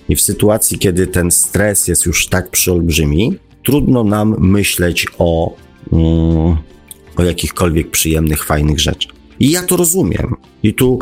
I 0.08 0.16
w 0.16 0.20
sytuacji, 0.20 0.78
kiedy 0.78 1.06
ten 1.06 1.30
stres 1.30 1.88
jest 1.88 2.06
już 2.06 2.26
tak 2.26 2.50
przyolbrzymi, 2.50 3.38
trudno 3.64 4.04
nam 4.04 4.36
myśleć 4.38 5.06
o, 5.18 5.56
mm, 5.92 6.56
o 7.16 7.22
jakichkolwiek 7.22 7.90
przyjemnych, 7.90 8.44
fajnych 8.44 8.80
rzeczach. 8.80 9.12
I 9.40 9.50
ja 9.50 9.62
to 9.62 9.76
rozumiem. 9.76 10.36
I 10.62 10.74
tu 10.74 10.98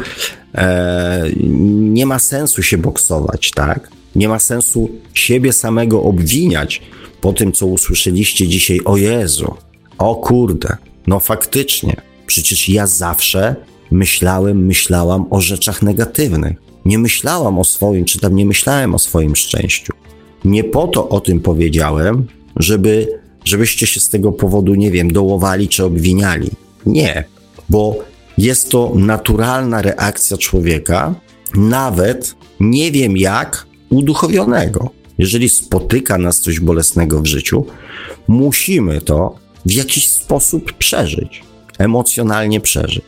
e, 0.54 1.30
nie 1.70 2.06
ma 2.06 2.18
sensu 2.18 2.62
się 2.62 2.78
boksować, 2.78 3.50
tak? 3.50 3.88
Nie 4.16 4.28
ma 4.28 4.38
sensu 4.38 4.90
siebie 5.14 5.52
samego 5.52 6.02
obwiniać 6.02 6.82
po 7.20 7.32
tym, 7.32 7.52
co 7.52 7.66
usłyszeliście 7.66 8.48
dzisiaj. 8.48 8.80
O 8.84 8.96
Jezu, 8.96 9.54
o 9.98 10.14
kurde, 10.14 10.76
no 11.10 11.20
faktycznie, 11.20 11.96
przecież 12.26 12.68
ja 12.68 12.86
zawsze 12.86 13.56
myślałem, 13.90 14.66
myślałam 14.66 15.26
o 15.30 15.40
rzeczach 15.40 15.82
negatywnych. 15.82 16.56
Nie 16.84 16.98
myślałam 16.98 17.58
o 17.58 17.64
swoim, 17.64 18.04
czy 18.04 18.18
tam 18.18 18.36
nie 18.36 18.46
myślałem 18.46 18.94
o 18.94 18.98
swoim 18.98 19.36
szczęściu. 19.36 19.92
Nie 20.44 20.64
po 20.64 20.88
to 20.88 21.08
o 21.08 21.20
tym 21.20 21.40
powiedziałem, 21.40 22.26
żeby, 22.56 23.20
żebyście 23.44 23.86
się 23.86 24.00
z 24.00 24.08
tego 24.08 24.32
powodu, 24.32 24.74
nie 24.74 24.90
wiem, 24.90 25.12
dołowali 25.12 25.68
czy 25.68 25.84
obwiniali. 25.84 26.50
Nie, 26.86 27.24
bo 27.68 27.98
jest 28.38 28.70
to 28.70 28.92
naturalna 28.94 29.82
reakcja 29.82 30.36
człowieka, 30.36 31.14
nawet 31.54 32.34
nie 32.60 32.92
wiem 32.92 33.16
jak 33.16 33.66
uduchowionego. 33.88 34.90
Jeżeli 35.18 35.48
spotyka 35.48 36.18
nas 36.18 36.40
coś 36.40 36.60
bolesnego 36.60 37.22
w 37.22 37.26
życiu, 37.26 37.66
musimy 38.28 39.00
to 39.00 39.40
w 39.66 39.72
jakiś 39.72 40.08
sposób 40.08 40.72
przeżyć, 40.72 41.42
emocjonalnie 41.78 42.60
przeżyć. 42.60 43.04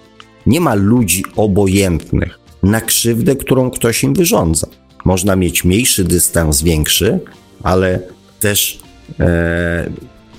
Nie 0.47 0.61
ma 0.61 0.75
ludzi 0.75 1.25
obojętnych 1.37 2.39
na 2.63 2.81
krzywdę, 2.81 3.37
którą 3.37 3.71
ktoś 3.71 4.05
im 4.05 4.15
wyrządza. 4.15 4.67
Można 5.05 5.37
mieć 5.37 5.65
mniejszy 5.65 6.05
dystans, 6.05 6.63
większy, 6.63 7.21
ale 7.63 8.01
też, 8.41 8.81
e, 9.21 9.91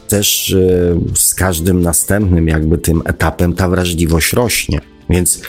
też 0.08 0.54
e, 0.54 1.16
z 1.16 1.36
każdym 1.36 1.82
następnym 1.82 2.48
jakby 2.48 2.78
tym 2.78 3.02
etapem 3.06 3.54
ta 3.54 3.70
wrażliwość 3.70 4.34
rośnie. 4.34 4.82
Więc 5.10 5.42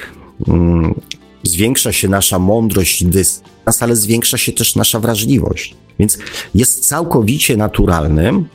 mm, 0.48 0.94
zwiększa 1.42 1.92
się 1.92 2.09
nasza 2.09 2.38
mądrość 2.38 3.03
i 3.03 3.07
dystans, 3.07 3.83
ale 3.83 3.96
zwiększa 3.96 4.38
się 4.38 4.53
też 4.53 4.77
nasza 4.77 5.00
wrażliwość. 5.00 5.74
Więc 5.98 6.18
jest 6.55 6.87
całkowicie 6.87 7.57
naturalnym, 7.57 8.48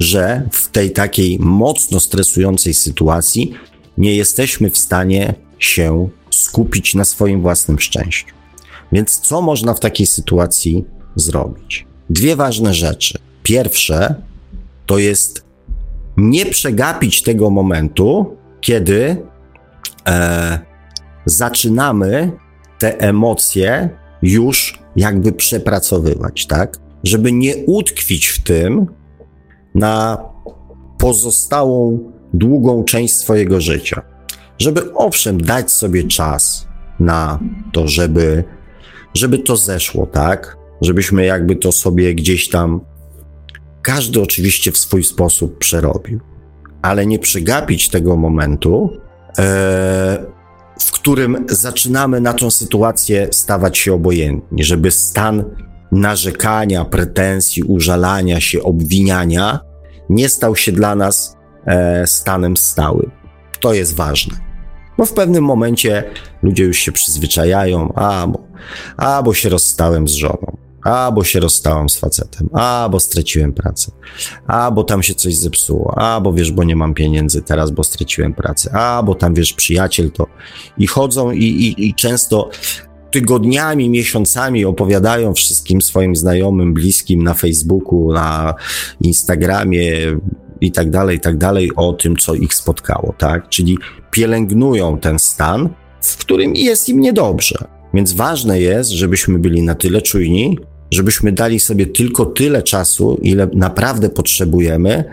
że 0.00 0.48
w 0.52 0.68
tej 0.68 0.90
takiej 0.90 1.38
mocno 1.40 2.00
stresującej 2.00 2.74
sytuacji 2.74 3.52
nie 3.98 4.14
jesteśmy 4.16 4.70
w 4.70 4.78
stanie 4.78 5.34
się 5.58 6.08
skupić 6.30 6.94
na 6.94 7.04
swoim 7.04 7.42
własnym 7.42 7.78
szczęściu. 7.78 8.34
Więc 8.92 9.20
co 9.20 9.42
można 9.42 9.74
w 9.74 9.80
takiej 9.80 10.06
sytuacji 10.06 10.84
zrobić? 11.16 11.86
Dwie 12.10 12.36
ważne 12.36 12.74
rzeczy. 12.74 13.18
Pierwsze 13.42 14.14
to 14.86 14.98
jest 14.98 15.44
nie 16.16 16.46
przegapić 16.46 17.22
tego 17.22 17.50
momentu, 17.50 18.36
kiedy 18.60 19.16
e, 20.06 20.58
zaczynamy 21.26 22.32
te 22.78 23.00
emocje 23.00 23.88
już 24.22 24.78
jakby 24.96 25.32
przepracowywać, 25.32 26.46
tak? 26.46 26.78
Żeby 27.04 27.32
nie 27.32 27.56
utkwić 27.56 28.26
w 28.26 28.42
tym, 28.42 28.86
na 29.76 30.18
pozostałą 30.98 31.98
długą 32.34 32.84
część 32.84 33.14
swojego 33.14 33.60
życia. 33.60 34.02
Żeby 34.58 34.94
owszem, 34.94 35.40
dać 35.40 35.70
sobie 35.70 36.04
czas 36.04 36.68
na 37.00 37.38
to, 37.72 37.88
żeby, 37.88 38.44
żeby 39.14 39.38
to 39.38 39.56
zeszło, 39.56 40.06
tak? 40.06 40.56
Żebyśmy 40.80 41.24
jakby 41.24 41.56
to 41.56 41.72
sobie 41.72 42.14
gdzieś 42.14 42.48
tam, 42.48 42.80
każdy 43.82 44.22
oczywiście 44.22 44.72
w 44.72 44.78
swój 44.78 45.04
sposób 45.04 45.58
przerobił, 45.58 46.20
ale 46.82 47.06
nie 47.06 47.18
przegapić 47.18 47.88
tego 47.88 48.16
momentu, 48.16 48.90
e, 49.38 50.26
w 50.80 50.92
którym 50.92 51.44
zaczynamy 51.48 52.20
na 52.20 52.34
tą 52.34 52.50
sytuację 52.50 53.28
stawać 53.32 53.78
się 53.78 53.94
obojętni, 53.94 54.64
żeby 54.64 54.90
stan 54.90 55.44
narzekania, 55.92 56.84
pretensji, 56.84 57.62
użalania 57.62 58.40
się, 58.40 58.62
obwiniania 58.62 59.60
nie 60.10 60.28
stał 60.28 60.56
się 60.56 60.72
dla 60.72 60.94
nas 60.94 61.36
e, 61.66 62.06
stanem 62.06 62.56
stałym. 62.56 63.10
To 63.60 63.74
jest 63.74 63.94
ważne. 63.94 64.46
Bo 64.98 65.06
w 65.06 65.12
pewnym 65.12 65.44
momencie 65.44 66.04
ludzie 66.42 66.64
już 66.64 66.78
się 66.78 66.92
przyzwyczajają, 66.92 67.92
a 68.96 69.22
bo, 69.22 69.34
się 69.34 69.48
rozstałem 69.48 70.08
z 70.08 70.12
żoną, 70.12 70.56
a 70.82 71.12
bo 71.12 71.24
się 71.24 71.40
rozstałem 71.40 71.88
z 71.88 71.96
facetem, 71.98 72.48
a 72.52 72.88
bo 72.90 73.00
straciłem 73.00 73.52
pracę, 73.52 73.92
a 74.46 74.70
bo 74.70 74.84
tam 74.84 75.02
się 75.02 75.14
coś 75.14 75.36
zepsuło, 75.36 75.98
a 75.98 76.20
bo 76.20 76.32
wiesz, 76.32 76.52
bo 76.52 76.64
nie 76.64 76.76
mam 76.76 76.94
pieniędzy 76.94 77.42
teraz, 77.42 77.70
bo 77.70 77.84
straciłem 77.84 78.34
pracę, 78.34 78.74
a 78.74 79.02
bo 79.02 79.14
tam 79.14 79.34
wiesz, 79.34 79.52
przyjaciel 79.52 80.10
to. 80.10 80.26
I 80.78 80.86
chodzą 80.86 81.30
i, 81.30 81.44
i, 81.44 81.88
i 81.88 81.94
często 81.94 82.50
tygodniami, 83.10 83.90
miesiącami 83.90 84.64
opowiadają 84.64 85.34
wszystkim 85.34 85.82
swoim 85.82 86.16
znajomym, 86.16 86.74
bliskim 86.74 87.22
na 87.22 87.34
Facebooku, 87.34 88.12
na 88.12 88.54
Instagramie 89.00 89.92
i 90.60 90.72
tak 90.72 90.90
dalej, 90.90 91.16
i 91.16 91.20
tak 91.20 91.38
dalej 91.38 91.70
o 91.76 91.92
tym, 91.92 92.16
co 92.16 92.34
ich 92.34 92.54
spotkało, 92.54 93.14
tak? 93.18 93.48
Czyli 93.48 93.78
pielęgnują 94.10 94.98
ten 94.98 95.18
stan, 95.18 95.68
w 96.00 96.16
którym 96.16 96.56
jest 96.56 96.88
im 96.88 97.00
niedobrze. 97.00 97.64
Więc 97.94 98.12
ważne 98.12 98.60
jest, 98.60 98.90
żebyśmy 98.90 99.38
byli 99.38 99.62
na 99.62 99.74
tyle 99.74 100.02
czujni, 100.02 100.58
żebyśmy 100.90 101.32
dali 101.32 101.60
sobie 101.60 101.86
tylko 101.86 102.26
tyle 102.26 102.62
czasu, 102.62 103.18
ile 103.22 103.48
naprawdę 103.54 104.08
potrzebujemy, 104.08 105.04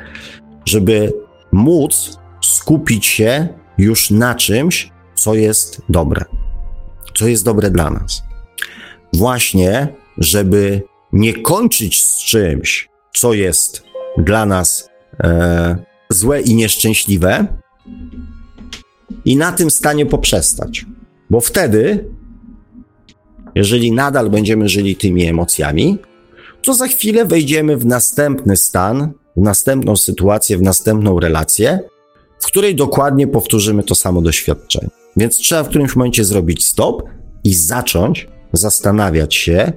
żeby 0.66 1.14
móc 1.52 2.18
skupić 2.42 3.06
się 3.06 3.48
już 3.78 4.12
na 4.12 4.36
czymś, 4.36 4.92
co 5.16 5.36
jest 5.36 5.82
dobre 5.90 6.43
co 7.18 7.28
jest 7.28 7.46
dobre 7.46 7.72
dla 7.72 7.90
nas. 7.90 8.24
Właśnie, 9.14 9.88
żeby 10.18 10.82
nie 11.14 11.34
kończyć 11.34 12.06
z 12.06 12.18
czymś, 12.18 12.90
co 13.14 13.34
jest 13.34 13.84
dla 14.18 14.46
nas 14.46 14.90
e, 15.24 15.76
złe 16.10 16.42
i 16.42 16.56
nieszczęśliwe, 16.56 17.48
i 19.26 19.36
na 19.38 19.52
tym 19.52 19.72
stanie 19.72 20.06
poprzestać. 20.06 20.86
Bo 21.30 21.42
wtedy, 21.42 22.06
jeżeli 23.56 23.92
nadal 23.92 24.30
będziemy 24.30 24.70
żyli 24.70 24.96
tymi 24.96 25.26
emocjami, 25.26 25.98
to 26.62 26.74
za 26.74 26.88
chwilę 26.88 27.26
wejdziemy 27.26 27.78
w 27.78 27.86
następny 27.86 28.58
stan, 28.58 29.12
w 29.38 29.42
następną 29.42 29.96
sytuację, 29.96 30.58
w 30.58 30.62
następną 30.62 31.20
relację, 31.20 31.80
w 32.44 32.46
której 32.46 32.76
dokładnie 32.76 33.28
powtórzymy 33.28 33.84
to 33.84 33.96
samo 33.96 34.22
doświadczenie. 34.22 34.90
Więc 35.18 35.38
trzeba 35.38 35.64
w 35.64 35.70
którymś 35.70 35.96
momencie 35.96 36.26
zrobić 36.26 36.66
stop 36.66 37.04
i 37.44 37.54
zacząć 37.54 38.28
zastanawiać 38.54 39.36
się 39.36 39.72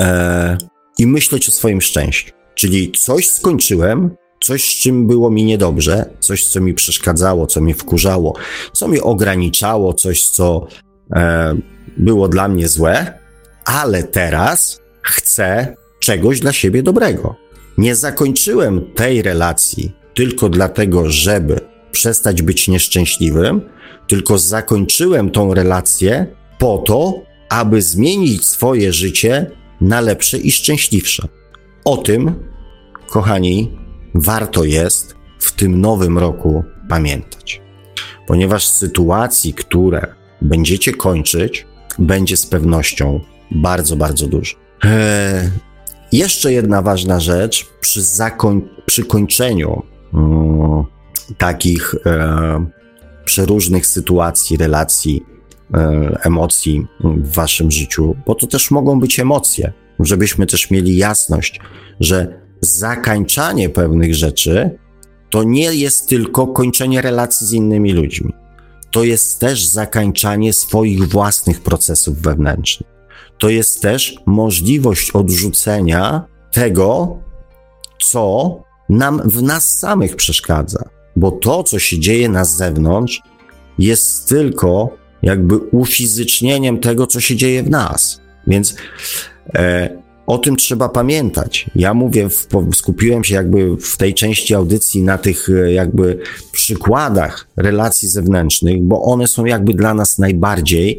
e, 0.00 0.58
i 0.98 1.06
myśleć 1.06 1.48
o 1.48 1.52
swoim 1.52 1.80
szczęściu. 1.80 2.32
Czyli 2.54 2.92
coś 2.92 3.30
skończyłem, 3.30 4.10
coś, 4.44 4.64
z 4.64 4.82
czym 4.82 5.06
było 5.06 5.30
mi 5.30 5.44
niedobrze, 5.44 6.10
coś, 6.20 6.46
co 6.46 6.60
mi 6.60 6.74
przeszkadzało, 6.74 7.46
co 7.46 7.60
mnie 7.60 7.74
wkurzało, 7.74 8.34
co 8.72 8.88
mnie 8.88 9.02
ograniczało, 9.02 9.94
coś, 9.94 10.28
co 10.28 10.66
e, 11.12 11.54
było 11.96 12.28
dla 12.28 12.48
mnie 12.48 12.68
złe, 12.68 13.18
ale 13.64 14.02
teraz 14.02 14.80
chcę 15.02 15.76
czegoś 16.00 16.40
dla 16.40 16.52
siebie 16.52 16.82
dobrego. 16.82 17.34
Nie 17.78 17.96
zakończyłem 17.96 18.92
tej 18.94 19.22
relacji 19.22 19.92
tylko 20.14 20.48
dlatego, 20.48 21.10
żeby 21.10 21.73
przestać 21.94 22.42
być 22.42 22.68
nieszczęśliwym, 22.68 23.60
tylko 24.06 24.38
zakończyłem 24.38 25.30
tą 25.30 25.54
relację 25.54 26.26
po 26.58 26.78
to, 26.78 27.22
aby 27.48 27.82
zmienić 27.82 28.46
swoje 28.46 28.92
życie 28.92 29.50
na 29.80 30.00
lepsze 30.00 30.38
i 30.38 30.52
szczęśliwsze. 30.52 31.28
O 31.84 31.96
tym, 31.96 32.34
kochani, 33.06 33.78
warto 34.14 34.64
jest 34.64 35.14
w 35.38 35.52
tym 35.52 35.80
nowym 35.80 36.18
roku 36.18 36.64
pamiętać. 36.88 37.60
Ponieważ 38.26 38.66
sytuacji, 38.66 39.54
które 39.54 40.14
będziecie 40.42 40.92
kończyć, 40.92 41.66
będzie 41.98 42.36
z 42.36 42.46
pewnością 42.46 43.20
bardzo, 43.50 43.96
bardzo 43.96 44.26
dużo. 44.26 44.56
Eee, 44.84 45.50
jeszcze 46.12 46.52
jedna 46.52 46.82
ważna 46.82 47.20
rzecz 47.20 47.66
przy, 47.80 48.00
zakoń- 48.02 48.68
przy 48.86 49.04
kończeniu 49.04 49.82
mm, 50.14 50.84
takich 51.38 51.94
e, 52.06 52.66
przeróżnych 53.24 53.86
sytuacji, 53.86 54.56
relacji, 54.56 55.22
e, 55.74 56.18
emocji 56.24 56.86
w 57.00 57.34
waszym 57.34 57.70
życiu, 57.70 58.16
bo 58.26 58.34
to 58.34 58.46
też 58.46 58.70
mogą 58.70 59.00
być 59.00 59.20
emocje, 59.20 59.72
żebyśmy 60.00 60.46
też 60.46 60.70
mieli 60.70 60.96
jasność, 60.96 61.60
że 62.00 62.40
zakańczanie 62.60 63.68
pewnych 63.68 64.14
rzeczy 64.14 64.78
to 65.30 65.42
nie 65.42 65.74
jest 65.74 66.08
tylko 66.08 66.46
kończenie 66.46 67.02
relacji 67.02 67.46
z 67.46 67.52
innymi 67.52 67.92
ludźmi. 67.92 68.32
To 68.90 69.04
jest 69.04 69.40
też 69.40 69.64
zakańczanie 69.64 70.52
swoich 70.52 71.08
własnych 71.08 71.60
procesów 71.60 72.18
wewnętrznych. 72.18 72.88
To 73.38 73.48
jest 73.48 73.82
też 73.82 74.14
możliwość 74.26 75.10
odrzucenia 75.10 76.24
tego, 76.52 77.18
co 78.00 78.56
nam 78.88 79.22
w 79.24 79.42
nas 79.42 79.78
samych 79.78 80.16
przeszkadza. 80.16 80.93
Bo 81.16 81.30
to, 81.30 81.62
co 81.62 81.78
się 81.78 81.98
dzieje 81.98 82.28
na 82.28 82.44
zewnątrz, 82.44 83.22
jest 83.78 84.28
tylko 84.28 84.96
jakby 85.22 85.56
ufizycznieniem 85.56 86.78
tego, 86.78 87.06
co 87.06 87.20
się 87.20 87.36
dzieje 87.36 87.62
w 87.62 87.70
nas. 87.70 88.20
Więc 88.46 88.76
e, 89.54 90.04
o 90.26 90.38
tym 90.38 90.56
trzeba 90.56 90.88
pamiętać. 90.88 91.70
Ja 91.74 91.94
mówię, 91.94 92.28
w, 92.28 92.48
skupiłem 92.74 93.24
się 93.24 93.34
jakby 93.34 93.76
w 93.76 93.96
tej 93.96 94.14
części 94.14 94.54
audycji 94.54 95.02
na 95.02 95.18
tych 95.18 95.48
e, 95.48 95.72
jakby 95.72 96.18
przykładach 96.52 97.48
relacji 97.56 98.08
zewnętrznych, 98.08 98.82
bo 98.82 99.02
one 99.02 99.26
są 99.26 99.44
jakby 99.44 99.74
dla 99.74 99.94
nas 99.94 100.18
najbardziej, 100.18 100.98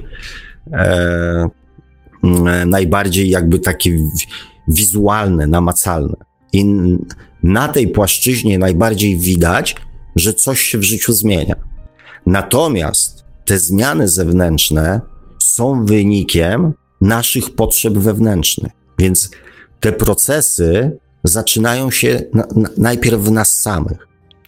e, 0.73 1.49
e 2.23 2.65
najbardziej 2.65 3.29
jakby 3.29 3.59
takie 3.59 3.97
wizualne, 4.67 5.47
namacalne. 5.47 6.15
I 6.53 6.65
na 7.43 7.67
tej 7.67 7.87
płaszczyźnie 7.87 8.59
najbardziej 8.59 9.17
widać, 9.17 9.75
że 10.15 10.33
coś 10.33 10.61
się 10.61 10.77
w 10.77 10.83
życiu 10.83 11.13
zmienia. 11.13 11.55
Natomiast 12.25 13.25
te 13.45 13.59
zmiany 13.59 14.07
zewnętrzne 14.07 15.01
są 15.39 15.85
wynikiem 15.85 16.73
naszych 17.01 17.55
potrzeb 17.55 17.93
wewnętrznych. 17.93 18.71
Więc 18.99 19.29
te 19.79 19.91
procesy 19.91 20.97
zaczynają 21.23 21.91
się 21.91 22.21
na, 22.33 22.47
na, 22.55 22.69
najpierw 22.77 23.21
w 23.21 23.31
nas 23.31 23.61
samych. 23.61 24.07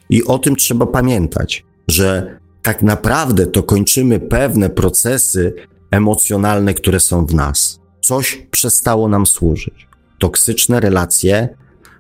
I 0.10 0.24
o 0.24 0.40
tym 0.40 0.56
trzeba 0.56 0.86
pamiętać, 0.86 1.66
że 1.88 2.40
tak 2.62 2.84
naprawdę 2.84 3.46
to 3.46 3.64
kończymy 3.64 4.20
pewne 4.20 4.70
procesy 4.70 5.54
emocjonalne, 5.92 6.74
które 6.74 7.00
są 7.00 7.26
w 7.26 7.34
nas. 7.34 7.80
Coś 8.02 8.48
przestało 8.52 9.08
nam 9.08 9.26
służyć. 9.26 9.88
Toksyczne 10.20 10.80
relacje 10.80 11.50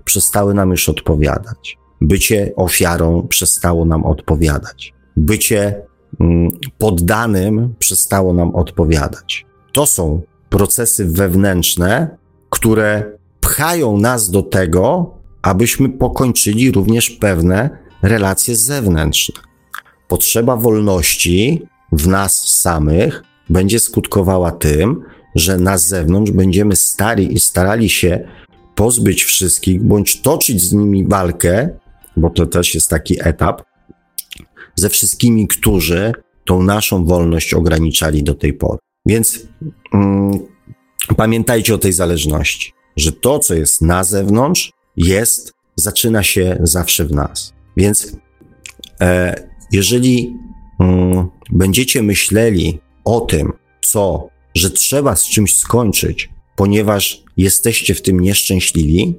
przestały 0.05 0.53
nam 0.53 0.71
już 0.71 0.89
odpowiadać. 0.89 1.77
Bycie 2.01 2.51
ofiarą 2.55 3.27
przestało 3.29 3.85
nam 3.85 4.05
odpowiadać. 4.05 4.93
Bycie 5.17 5.81
mm, 6.19 6.49
poddanym 6.77 7.75
przestało 7.79 8.33
nam 8.33 8.55
odpowiadać. 8.55 9.45
To 9.71 9.85
są 9.85 10.21
procesy 10.49 11.05
wewnętrzne, 11.05 12.17
które 12.49 13.17
pchają 13.39 13.97
nas 13.97 14.29
do 14.29 14.41
tego, 14.43 15.13
abyśmy 15.41 15.89
pokończyli 15.89 16.71
również 16.71 17.09
pewne 17.09 17.69
relacje 18.01 18.55
zewnętrzne. 18.55 19.41
Potrzeba 20.07 20.55
wolności 20.55 21.61
w 21.91 22.07
nas 22.07 22.47
samych 22.47 23.23
będzie 23.49 23.79
skutkowała 23.79 24.51
tym, 24.51 25.03
że 25.35 25.57
na 25.57 25.77
zewnątrz 25.77 26.31
będziemy 26.31 26.75
stali 26.75 27.33
i 27.33 27.39
starali 27.39 27.89
się 27.89 28.27
pozbyć 28.75 29.23
wszystkich, 29.23 29.83
bądź 29.83 30.21
toczyć 30.21 30.61
z 30.61 30.73
nimi 30.73 31.07
walkę, 31.07 31.69
bo 32.17 32.29
to 32.29 32.45
też 32.45 32.75
jest 32.75 32.89
taki 32.89 33.15
etap, 33.19 33.63
ze 34.75 34.89
wszystkimi, 34.89 35.47
którzy 35.47 36.13
tą 36.45 36.63
naszą 36.63 37.05
wolność 37.05 37.53
ograniczali 37.53 38.23
do 38.23 38.35
tej 38.35 38.53
pory. 38.53 38.79
Więc 39.05 39.47
mm, 39.93 40.39
pamiętajcie 41.17 41.75
o 41.75 41.77
tej 41.77 41.93
zależności, 41.93 42.73
że 42.97 43.11
to, 43.11 43.39
co 43.39 43.53
jest 43.53 43.81
na 43.81 44.03
zewnątrz, 44.03 44.71
jest, 44.97 45.53
zaczyna 45.75 46.23
się 46.23 46.57
zawsze 46.61 47.05
w 47.05 47.11
nas. 47.11 47.53
Więc 47.77 48.17
e, 49.01 49.35
jeżeli 49.71 50.35
mm, 50.79 51.27
będziecie 51.49 52.03
myśleli 52.03 52.79
o 53.05 53.21
tym, 53.21 53.53
co, 53.81 54.29
że 54.55 54.71
trzeba 54.71 55.15
z 55.15 55.25
czymś 55.25 55.57
skończyć, 55.57 56.29
ponieważ 56.55 57.23
jesteście 57.37 57.95
w 57.95 58.01
tym 58.01 58.19
nieszczęśliwi, 58.19 59.15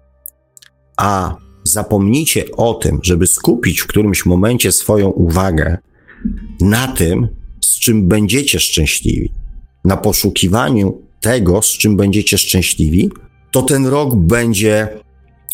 a 0.96 1.36
zapomnicie 1.68 2.44
o 2.56 2.74
tym, 2.74 2.98
żeby 3.02 3.26
skupić 3.26 3.80
w 3.80 3.86
którymś 3.86 4.26
momencie 4.26 4.72
swoją 4.72 5.08
uwagę 5.08 5.78
na 6.60 6.88
tym, 6.88 7.28
z 7.60 7.78
czym 7.78 8.08
będziecie 8.08 8.60
szczęśliwi, 8.60 9.32
na 9.84 9.96
poszukiwaniu 9.96 11.02
tego, 11.20 11.62
z 11.62 11.68
czym 11.68 11.96
będziecie 11.96 12.38
szczęśliwi, 12.38 13.10
to 13.50 13.62
ten 13.62 13.86
rok 13.86 14.16
będzie 14.16 14.88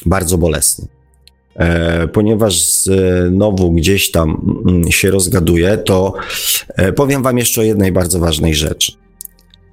bardzo 0.06 0.38
bolesny. 0.38 0.88
E, 1.56 2.08
ponieważ 2.08 2.64
znowu 2.64 3.72
gdzieś 3.72 4.10
tam 4.10 4.60
mm, 4.68 4.92
się 4.92 5.10
rozgaduje, 5.10 5.78
to 5.78 6.12
e, 6.68 6.92
powiem 6.92 7.22
Wam 7.22 7.38
jeszcze 7.38 7.60
o 7.60 7.64
jednej 7.64 7.92
bardzo 7.92 8.18
ważnej 8.18 8.54
rzeczy. 8.54 8.92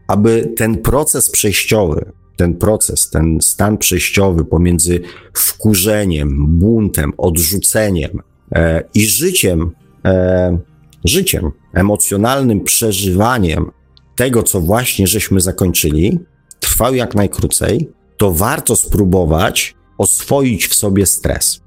Aby 0.07 0.53
ten 0.57 0.77
proces 0.77 1.29
przejściowy, 1.29 2.11
ten 2.41 2.55
proces, 2.55 3.09
ten 3.09 3.37
stan 3.41 3.77
przejściowy 3.77 4.45
pomiędzy 4.45 4.99
wkurzeniem, 5.33 6.47
buntem, 6.47 7.13
odrzuceniem 7.17 8.21
e, 8.51 8.83
i 8.93 9.05
życiem, 9.05 9.71
e, 10.05 10.57
życiem, 11.05 11.51
emocjonalnym 11.73 12.61
przeżywaniem 12.61 13.71
tego, 14.15 14.43
co 14.43 14.61
właśnie 14.61 15.07
żeśmy 15.07 15.41
zakończyli, 15.41 16.19
trwał 16.59 16.95
jak 16.95 17.15
najkrócej, 17.15 17.89
to 18.17 18.31
warto 18.31 18.75
spróbować 18.75 19.75
oswoić 19.97 20.67
w 20.67 20.75
sobie 20.75 21.05
stres. 21.05 21.61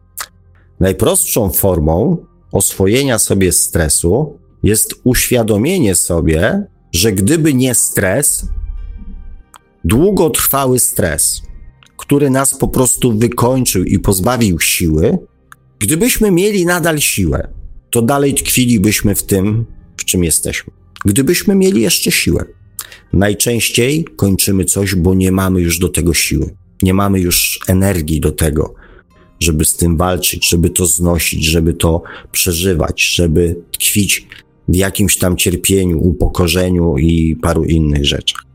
Najprostszą 0.80 1.50
formą 1.50 2.16
oswojenia 2.52 3.18
sobie 3.18 3.52
stresu 3.52 4.38
jest 4.62 4.94
uświadomienie 5.04 5.94
sobie, 5.94 6.66
że 6.92 7.12
gdyby 7.12 7.54
nie 7.54 7.74
stres, 7.74 8.46
długotrwały 9.84 10.78
stres, 10.78 11.42
który 11.96 12.30
nas 12.30 12.58
po 12.58 12.68
prostu 12.68 13.18
wykończył 13.18 13.84
i 13.84 13.98
pozbawił 13.98 14.60
siły, 14.60 15.18
gdybyśmy 15.78 16.30
mieli 16.30 16.66
nadal 16.66 16.98
siłę, 16.98 17.48
to 17.90 18.02
dalej 18.02 18.34
tkwilibyśmy 18.34 19.14
w 19.14 19.22
tym, 19.22 19.66
w 19.96 20.04
czym 20.04 20.24
jesteśmy. 20.24 20.72
Gdybyśmy 21.04 21.54
mieli 21.54 21.80
jeszcze 21.80 22.10
siłę. 22.10 22.44
Najczęściej 23.12 24.04
kończymy 24.16 24.64
coś, 24.64 24.94
bo 24.94 25.14
nie 25.14 25.32
mamy 25.32 25.60
już 25.60 25.78
do 25.78 25.88
tego 25.88 26.14
siły. 26.14 26.54
Nie 26.82 26.94
mamy 26.94 27.20
już 27.20 27.60
energii 27.68 28.20
do 28.20 28.32
tego, 28.32 28.74
żeby 29.40 29.64
z 29.64 29.76
tym 29.76 29.96
walczyć, 29.96 30.48
żeby 30.48 30.70
to 30.70 30.86
znosić, 30.86 31.44
żeby 31.44 31.74
to 31.74 32.02
przeżywać, 32.32 33.02
żeby 33.14 33.56
tkwić 33.72 34.26
w 34.68 34.74
jakimś 34.74 35.18
tam 35.18 35.36
cierpieniu, 35.36 35.98
upokorzeniu 35.98 36.98
i 36.98 37.36
paru 37.36 37.64
innych 37.64 38.04
rzeczach. 38.04 38.53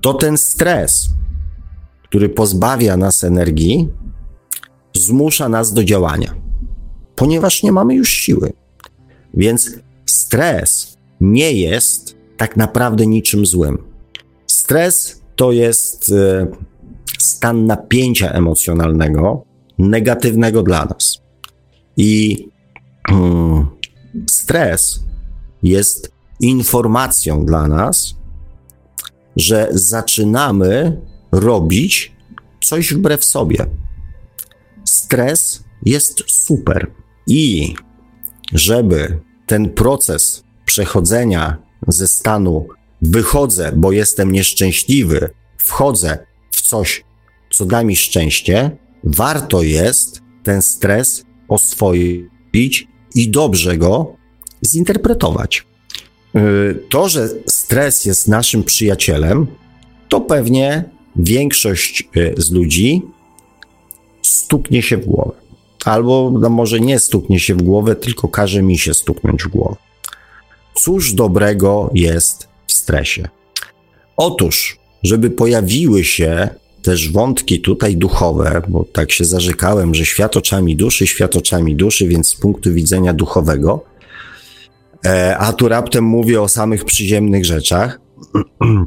To 0.00 0.14
ten 0.14 0.38
stres, 0.38 1.10
który 2.04 2.28
pozbawia 2.28 2.96
nas 2.96 3.24
energii, 3.24 3.88
zmusza 4.94 5.48
nas 5.48 5.72
do 5.72 5.84
działania, 5.84 6.34
ponieważ 7.16 7.62
nie 7.62 7.72
mamy 7.72 7.94
już 7.94 8.10
siły. 8.10 8.52
Więc 9.34 9.70
stres 10.06 10.96
nie 11.20 11.52
jest 11.52 12.16
tak 12.36 12.56
naprawdę 12.56 13.06
niczym 13.06 13.46
złym. 13.46 13.78
Stres 14.46 15.22
to 15.36 15.52
jest 15.52 16.12
e, 16.12 16.46
stan 17.18 17.66
napięcia 17.66 18.32
emocjonalnego, 18.32 19.44
negatywnego 19.78 20.62
dla 20.62 20.84
nas. 20.84 21.22
I 21.96 22.48
mm, 23.08 23.66
stres 24.30 25.04
jest 25.62 26.12
informacją 26.40 27.46
dla 27.46 27.68
nas, 27.68 28.15
że 29.36 29.68
zaczynamy 29.70 31.00
robić 31.32 32.12
coś 32.62 32.94
wbrew 32.94 33.24
sobie. 33.24 33.66
Stres 34.84 35.64
jest 35.82 36.22
super. 36.26 36.90
I 37.26 37.74
żeby 38.52 39.20
ten 39.46 39.70
proces 39.70 40.44
przechodzenia 40.64 41.56
ze 41.88 42.06
stanu 42.06 42.66
wychodzę, 43.02 43.72
bo 43.76 43.92
jestem 43.92 44.32
nieszczęśliwy, 44.32 45.30
wchodzę 45.58 46.26
w 46.50 46.60
coś, 46.60 47.04
co 47.50 47.64
da 47.64 47.84
mi 47.84 47.96
szczęście, 47.96 48.76
warto 49.04 49.62
jest 49.62 50.22
ten 50.42 50.62
stres 50.62 51.24
oswoić 51.48 52.88
i 53.14 53.30
dobrze 53.30 53.76
go 53.78 54.16
zinterpretować. 54.66 55.66
Y, 56.36 56.82
to, 56.88 57.08
że 57.08 57.28
stres 57.46 58.04
jest 58.04 58.28
naszym 58.28 58.64
przyjacielem, 58.64 59.46
to 60.08 60.20
pewnie 60.20 60.84
większość 61.16 62.08
y, 62.16 62.34
z 62.36 62.50
ludzi 62.50 63.02
stuknie 64.22 64.82
się 64.82 64.96
w 64.96 65.06
głowę. 65.06 65.32
Albo 65.84 66.32
no 66.40 66.48
może 66.48 66.80
nie 66.80 66.98
stuknie 66.98 67.40
się 67.40 67.54
w 67.54 67.62
głowę, 67.62 67.96
tylko 67.96 68.28
każe 68.28 68.62
mi 68.62 68.78
się 68.78 68.94
stuknąć 68.94 69.42
w 69.42 69.48
głowę. 69.48 69.76
Cóż 70.74 71.12
dobrego 71.12 71.90
jest 71.94 72.48
w 72.66 72.72
stresie? 72.72 73.28
Otóż, 74.16 74.78
żeby 75.02 75.30
pojawiły 75.30 76.04
się 76.04 76.48
też 76.82 77.12
wątki 77.12 77.60
tutaj 77.60 77.96
duchowe, 77.96 78.62
bo 78.68 78.84
tak 78.92 79.12
się 79.12 79.24
zarzekałem, 79.24 79.94
że 79.94 80.06
świat 80.06 80.36
oczami 80.36 80.76
duszy, 80.76 81.06
świat 81.06 81.36
oczami 81.36 81.76
duszy, 81.76 82.08
więc 82.08 82.28
z 82.28 82.34
punktu 82.34 82.72
widzenia 82.72 83.12
duchowego, 83.12 83.84
a 85.38 85.52
tu 85.52 85.68
raptem 85.68 86.04
mówię 86.04 86.42
o 86.42 86.48
samych 86.48 86.84
przyziemnych 86.84 87.44
rzeczach. 87.44 88.00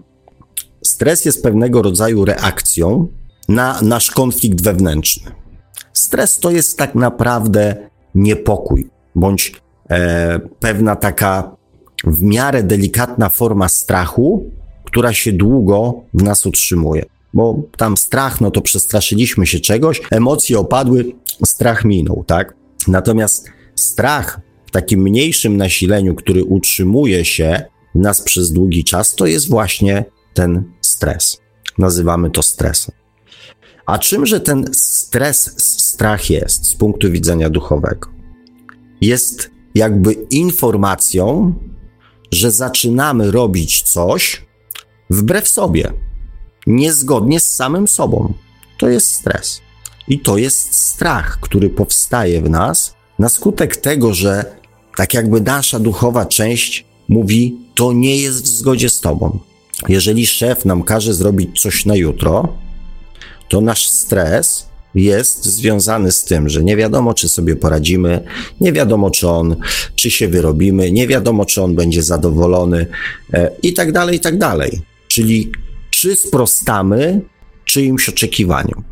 Stres 0.83 1.25
jest 1.25 1.43
pewnego 1.43 1.81
rodzaju 1.81 2.25
reakcją 2.25 3.07
na 3.49 3.81
nasz 3.81 4.11
konflikt 4.11 4.63
wewnętrzny. 4.63 5.31
Stres 5.93 6.39
to 6.39 6.51
jest 6.51 6.77
tak 6.77 6.95
naprawdę 6.95 7.75
niepokój, 8.15 8.89
bądź 9.15 9.53
e, 9.89 10.39
pewna 10.59 10.95
taka 10.95 11.55
w 12.03 12.21
miarę 12.21 12.63
delikatna 12.63 13.29
forma 13.29 13.69
strachu, 13.69 14.49
która 14.85 15.13
się 15.13 15.33
długo 15.33 15.93
w 16.13 16.23
nas 16.23 16.45
utrzymuje. 16.45 17.05
Bo 17.33 17.61
tam 17.77 17.97
strach, 17.97 18.41
no 18.41 18.51
to 18.51 18.61
przestraszyliśmy 18.61 19.47
się 19.47 19.59
czegoś, 19.59 20.01
emocje 20.11 20.59
opadły, 20.59 21.11
strach 21.45 21.85
minął, 21.85 22.23
tak? 22.27 22.53
Natomiast 22.87 23.49
strach 23.75 24.39
takim 24.71 25.01
mniejszym 25.01 25.57
nasileniu, 25.57 26.15
który 26.15 26.43
utrzymuje 26.43 27.25
się 27.25 27.65
nas 27.95 28.21
przez 28.21 28.51
długi 28.51 28.83
czas, 28.83 29.15
to 29.15 29.25
jest 29.25 29.49
właśnie 29.49 30.05
ten 30.33 30.63
stres. 30.81 31.37
Nazywamy 31.77 32.31
to 32.31 32.43
stresem. 32.43 32.95
A 33.85 33.99
czymże 33.99 34.39
ten 34.39 34.65
stres, 34.73 35.53
strach 35.57 36.29
jest 36.29 36.65
z 36.65 36.75
punktu 36.75 37.11
widzenia 37.11 37.49
duchowego? 37.49 38.09
Jest 39.01 39.51
jakby 39.75 40.13
informacją, 40.13 41.53
że 42.31 42.51
zaczynamy 42.51 43.31
robić 43.31 43.81
coś 43.81 44.45
wbrew 45.09 45.47
sobie, 45.47 45.93
niezgodnie 46.67 47.39
z 47.39 47.55
samym 47.55 47.87
sobą. 47.87 48.33
To 48.77 48.89
jest 48.89 49.11
stres. 49.11 49.61
I 50.07 50.19
to 50.19 50.37
jest 50.37 50.73
strach, 50.73 51.39
który 51.41 51.69
powstaje 51.69 52.41
w 52.41 52.49
nas 52.49 52.95
na 53.19 53.29
skutek 53.29 53.77
tego, 53.77 54.13
że 54.13 54.58
tak 54.99 55.13
jakby 55.13 55.41
nasza 55.41 55.79
duchowa 55.79 56.25
część 56.25 56.85
mówi, 57.09 57.57
to 57.75 57.93
nie 57.93 58.17
jest 58.17 58.43
w 58.43 58.47
zgodzie 58.47 58.89
z 58.89 58.99
tobą. 58.99 59.39
Jeżeli 59.89 60.27
szef 60.27 60.65
nam 60.65 60.83
każe 60.83 61.13
zrobić 61.13 61.61
coś 61.61 61.85
na 61.85 61.95
jutro, 61.95 62.57
to 63.49 63.61
nasz 63.61 63.89
stres 63.89 64.65
jest 64.95 65.45
związany 65.45 66.11
z 66.11 66.23
tym, 66.23 66.49
że 66.49 66.63
nie 66.63 66.75
wiadomo, 66.75 67.13
czy 67.13 67.29
sobie 67.29 67.55
poradzimy, 67.55 68.23
nie 68.61 68.73
wiadomo, 68.73 69.11
czy 69.11 69.29
on, 69.29 69.55
czy 69.95 70.11
się 70.11 70.27
wyrobimy, 70.27 70.91
nie 70.91 71.07
wiadomo, 71.07 71.45
czy 71.45 71.61
on 71.61 71.75
będzie 71.75 72.03
zadowolony 72.03 72.85
e, 73.33 73.51
i 73.63 73.73
tak 73.73 73.91
dalej, 73.91 74.15
i 74.15 74.19
tak 74.19 74.37
dalej. 74.37 74.81
Czyli 75.07 75.51
czy 75.89 76.15
sprostamy 76.15 77.21
czyimś 77.65 78.09
oczekiwaniom. 78.09 78.83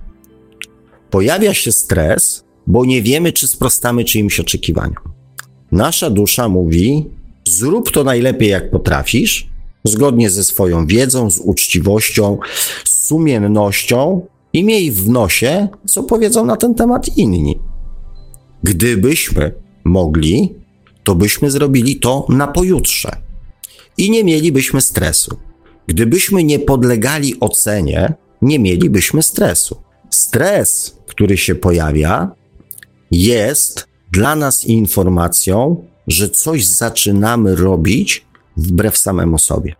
Pojawia 1.09 1.53
się 1.53 1.71
stres, 1.71 2.43
bo 2.67 2.85
nie 2.85 3.01
wiemy, 3.01 3.33
czy 3.33 3.47
sprostamy 3.47 4.05
czyimś 4.05 4.39
oczekiwaniom. 4.39 5.16
Nasza 5.71 6.09
dusza 6.09 6.49
mówi: 6.49 7.05
zrób 7.47 7.91
to 7.91 8.03
najlepiej, 8.03 8.49
jak 8.49 8.71
potrafisz, 8.71 9.47
zgodnie 9.83 10.29
ze 10.29 10.43
swoją 10.43 10.87
wiedzą, 10.87 11.31
z 11.31 11.39
uczciwością, 11.39 12.37
z 12.85 13.05
sumiennością 13.05 14.21
i 14.53 14.63
miej 14.63 14.91
w 14.91 15.09
nosie, 15.09 15.67
co 15.85 16.03
powiedzą 16.03 16.45
na 16.45 16.57
ten 16.57 16.75
temat 16.75 17.17
inni. 17.17 17.59
Gdybyśmy 18.63 19.51
mogli, 19.83 20.55
to 21.03 21.15
byśmy 21.15 21.51
zrobili 21.51 21.95
to 21.95 22.25
na 22.29 22.47
pojutrze 22.47 23.11
i 23.97 24.11
nie 24.11 24.23
mielibyśmy 24.23 24.81
stresu. 24.81 25.37
Gdybyśmy 25.87 26.43
nie 26.43 26.59
podlegali 26.59 27.39
ocenie, 27.39 28.13
nie 28.41 28.59
mielibyśmy 28.59 29.23
stresu. 29.23 29.75
Stres, 30.09 30.97
który 31.07 31.37
się 31.37 31.55
pojawia, 31.55 32.31
jest 33.11 33.87
dla 34.11 34.35
nas 34.35 34.65
informacją, 34.65 35.85
że 36.07 36.29
coś 36.29 36.65
zaczynamy 36.65 37.55
robić 37.55 38.25
wbrew 38.57 38.97
samemu 38.97 39.37
sobie. 39.37 39.75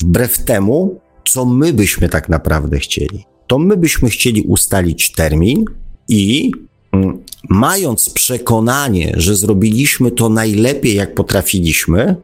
Wbrew 0.00 0.38
temu, 0.44 1.00
co 1.28 1.44
my 1.44 1.72
byśmy 1.72 2.08
tak 2.08 2.28
naprawdę 2.28 2.78
chcieli. 2.78 3.24
To 3.46 3.58
my 3.58 3.76
byśmy 3.76 4.10
chcieli 4.10 4.42
ustalić 4.42 5.12
termin 5.12 5.64
i 6.08 6.50
mm, 6.92 7.18
mając 7.48 8.10
przekonanie, 8.10 9.12
że 9.16 9.36
zrobiliśmy 9.36 10.10
to 10.10 10.28
najlepiej, 10.28 10.94
jak 10.94 11.14
potrafiliśmy, 11.14 12.16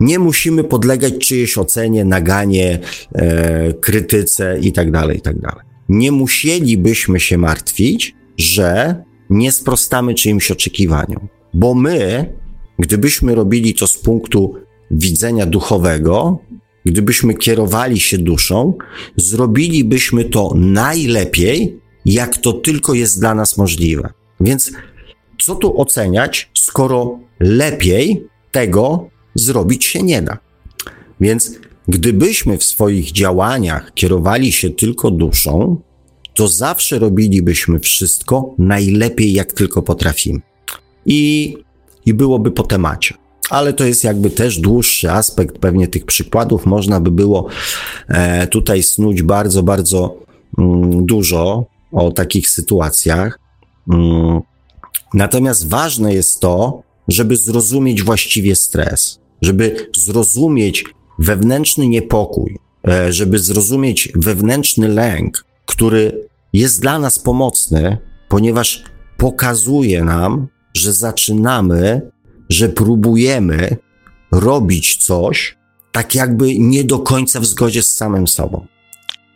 nie 0.00 0.18
musimy 0.18 0.64
podlegać 0.64 1.14
czyjejś 1.18 1.58
ocenie, 1.58 2.04
naganie, 2.04 2.78
e, 3.12 3.72
krytyce 3.72 4.58
itd., 4.60 4.92
tak 4.92 5.14
itd. 5.14 5.40
Tak 5.42 5.64
nie 5.88 6.12
musielibyśmy 6.12 7.20
się 7.20 7.38
martwić, 7.38 8.14
że 8.38 9.02
nie 9.30 9.52
sprostamy 9.52 10.14
czyimś 10.14 10.50
oczekiwaniom, 10.50 11.28
bo 11.54 11.74
my, 11.74 12.32
gdybyśmy 12.78 13.34
robili 13.34 13.74
to 13.74 13.86
z 13.86 13.98
punktu 13.98 14.54
widzenia 14.90 15.46
duchowego, 15.46 16.38
gdybyśmy 16.84 17.34
kierowali 17.34 18.00
się 18.00 18.18
duszą, 18.18 18.74
zrobilibyśmy 19.16 20.24
to 20.24 20.52
najlepiej, 20.56 21.80
jak 22.04 22.38
to 22.38 22.52
tylko 22.52 22.94
jest 22.94 23.20
dla 23.20 23.34
nas 23.34 23.56
możliwe. 23.56 24.12
Więc 24.40 24.72
co 25.40 25.54
tu 25.54 25.80
oceniać, 25.80 26.50
skoro 26.54 27.18
lepiej 27.40 28.26
tego 28.52 29.08
zrobić 29.34 29.84
się 29.84 30.02
nie 30.02 30.22
da. 30.22 30.38
Więc 31.20 31.58
gdybyśmy 31.88 32.58
w 32.58 32.64
swoich 32.64 33.12
działaniach 33.12 33.94
kierowali 33.94 34.52
się 34.52 34.70
tylko 34.70 35.10
duszą, 35.10 35.80
to 36.34 36.48
zawsze 36.48 36.98
robilibyśmy 36.98 37.78
wszystko 37.78 38.54
najlepiej, 38.58 39.32
jak 39.32 39.52
tylko 39.52 39.82
potrafimy. 39.82 40.40
I, 41.06 41.56
i 42.06 42.14
byłoby 42.14 42.50
po 42.50 42.62
temacie. 42.62 43.14
Ale 43.50 43.72
to 43.72 43.84
jest 43.84 44.04
jakby 44.04 44.30
też 44.30 44.58
dłuższy 44.58 45.10
aspekt 45.10 45.58
pewnie 45.58 45.88
tych 45.88 46.04
przykładów. 46.04 46.66
Można 46.66 47.00
by 47.00 47.10
było 47.10 47.46
e, 48.08 48.46
tutaj 48.46 48.82
snuć 48.82 49.22
bardzo, 49.22 49.62
bardzo 49.62 50.16
mm, 50.58 51.06
dużo 51.06 51.66
o 51.92 52.12
takich 52.12 52.48
sytuacjach. 52.48 53.38
Mm. 53.92 54.40
Natomiast 55.14 55.68
ważne 55.68 56.14
jest 56.14 56.40
to, 56.40 56.82
żeby 57.08 57.36
zrozumieć 57.36 58.02
właściwie 58.02 58.56
stres 58.56 59.24
żeby 59.44 59.90
zrozumieć 59.96 60.84
wewnętrzny 61.18 61.88
niepokój, 61.88 62.58
e, 62.88 63.12
żeby 63.12 63.38
zrozumieć 63.38 64.12
wewnętrzny 64.14 64.88
lęk, 64.88 65.44
który 65.66 66.28
jest 66.52 66.80
dla 66.80 66.98
nas 66.98 67.18
pomocny, 67.18 67.98
ponieważ 68.28 68.84
pokazuje 69.16 70.04
nam, 70.04 70.48
że 70.76 70.92
zaczynamy, 70.92 72.10
że 72.48 72.68
próbujemy 72.68 73.76
robić 74.32 74.96
coś 74.96 75.56
tak 75.92 76.14
jakby 76.14 76.58
nie 76.58 76.84
do 76.84 76.98
końca 76.98 77.40
w 77.40 77.44
zgodzie 77.44 77.82
z 77.82 77.96
samym 77.96 78.28
sobą. 78.28 78.66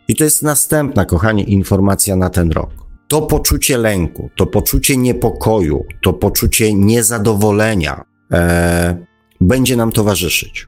I 0.07 0.15
to 0.15 0.23
jest 0.23 0.43
następna, 0.43 1.05
kochani, 1.05 1.53
informacja 1.53 2.15
na 2.15 2.29
ten 2.29 2.51
rok. 2.51 2.69
To 3.07 3.21
poczucie 3.21 3.77
lęku, 3.77 4.29
to 4.35 4.45
poczucie 4.45 4.97
niepokoju, 4.97 5.85
to 6.03 6.13
poczucie 6.13 6.73
niezadowolenia 6.73 8.03
e, 8.31 9.05
będzie 9.41 9.75
nam 9.75 9.91
towarzyszyć. 9.91 10.67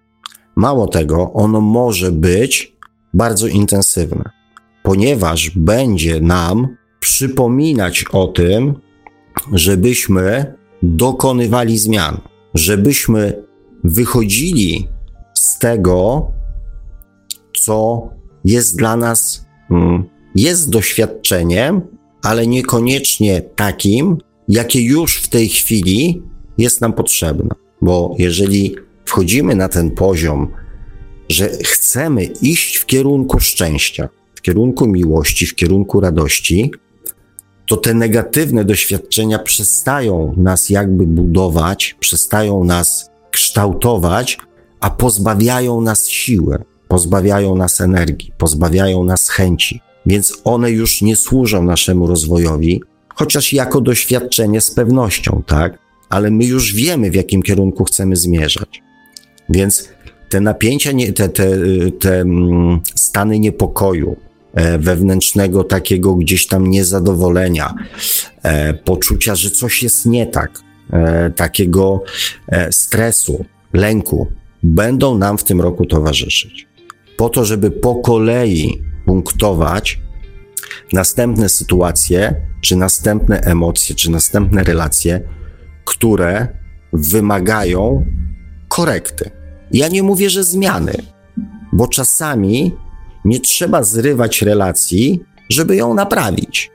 Mało 0.55 0.87
tego, 0.87 1.33
ono 1.33 1.61
może 1.61 2.11
być 2.11 2.77
bardzo 3.13 3.47
intensywne, 3.47 4.29
ponieważ 4.83 5.49
będzie 5.49 6.21
nam 6.21 6.75
przypominać 6.99 8.05
o 8.11 8.27
tym, 8.27 8.73
żebyśmy 9.53 10.55
dokonywali 10.83 11.77
zmian, 11.77 12.17
żebyśmy 12.53 13.43
wychodzili 13.83 14.87
z 15.33 15.59
tego, 15.59 16.31
co 17.59 18.09
jest 18.45 18.77
dla 18.77 18.95
nas, 18.95 19.45
mm, 19.71 20.03
jest 20.35 20.69
doświadczeniem, 20.69 21.81
ale 22.23 22.47
niekoniecznie 22.47 23.41
takim, 23.41 24.17
jakie 24.47 24.81
już 24.81 25.17
w 25.17 25.27
tej 25.27 25.49
chwili 25.49 26.21
jest 26.57 26.81
nam 26.81 26.93
potrzebne. 26.93 27.49
Bo 27.81 28.15
jeżeli 28.17 28.75
wchodzimy 29.05 29.55
na 29.55 29.69
ten 29.69 29.91
poziom, 29.91 30.47
że 31.29 31.49
chcemy 31.49 32.23
iść 32.23 32.75
w 32.75 32.85
kierunku 32.85 33.39
szczęścia, 33.39 34.09
w 34.41 34.43
kierunku 34.43 34.87
miłości, 34.87 35.47
w 35.47 35.55
kierunku 35.55 35.99
radości, 35.99 36.71
to 37.67 37.77
te 37.77 37.93
negatywne 37.93 38.65
doświadczenia 38.65 39.39
przestają 39.39 40.33
nas 40.37 40.69
jakby 40.69 41.07
budować, 41.07 41.95
przestają 41.99 42.63
nas 42.63 43.09
kształtować, 43.31 44.37
a 44.79 44.89
pozbawiają 44.89 45.81
nas 45.81 46.07
siły, 46.07 46.57
pozbawiają 46.87 47.55
nas 47.55 47.81
energii, 47.81 48.33
pozbawiają 48.37 49.03
nas 49.03 49.29
chęci. 49.29 49.81
Więc 50.05 50.41
one 50.43 50.71
już 50.71 51.01
nie 51.01 51.15
służą 51.15 51.63
naszemu 51.63 52.07
rozwojowi, 52.07 52.81
chociaż 53.15 53.53
jako 53.53 53.81
doświadczenie 53.81 54.61
z 54.61 54.71
pewnością, 54.71 55.43
tak? 55.45 55.77
Ale 56.09 56.31
my 56.31 56.45
już 56.45 56.73
wiemy, 56.73 57.11
w 57.11 57.15
jakim 57.15 57.41
kierunku 57.41 57.83
chcemy 57.83 58.15
zmierzać. 58.15 58.81
Więc 59.49 59.89
te 60.29 60.41
napięcia, 60.41 60.91
te, 61.15 61.29
te, 61.29 61.47
te 61.99 62.19
mm, 62.19 62.79
stany 62.95 63.39
niepokoju, 63.39 64.15
wewnętrznego 64.79 65.63
takiego 65.63 66.15
gdzieś 66.15 66.47
tam 66.47 66.67
niezadowolenia, 66.67 67.73
e, 68.43 68.73
poczucia, 68.73 69.35
że 69.35 69.51
coś 69.51 69.83
jest 69.83 70.05
nie 70.05 70.27
tak, 70.27 70.59
e, 70.93 71.31
takiego 71.31 72.03
stresu, 72.71 73.45
lęku, 73.73 74.27
będą 74.63 75.17
nam 75.17 75.37
w 75.37 75.43
tym 75.43 75.61
roku 75.61 75.85
towarzyszyć. 75.85 76.67
Po 77.17 77.29
to, 77.29 77.45
żeby 77.45 77.71
po 77.71 77.95
kolei 77.95 78.83
punktować 79.05 80.01
następne 80.93 81.49
sytuacje, 81.49 82.35
czy 82.61 82.75
następne 82.75 83.39
emocje, 83.39 83.95
czy 83.95 84.11
następne 84.11 84.63
relacje, 84.63 85.21
które 85.85 86.47
wymagają 86.93 88.05
korekty. 88.67 89.31
Ja 89.71 89.87
nie 89.87 90.03
mówię, 90.03 90.29
że 90.29 90.43
zmiany, 90.43 90.93
bo 91.73 91.87
czasami 91.87 92.75
nie 93.25 93.39
trzeba 93.39 93.83
zrywać 93.83 94.41
relacji, 94.41 95.19
żeby 95.49 95.75
ją 95.75 95.93
naprawić. 95.93 96.71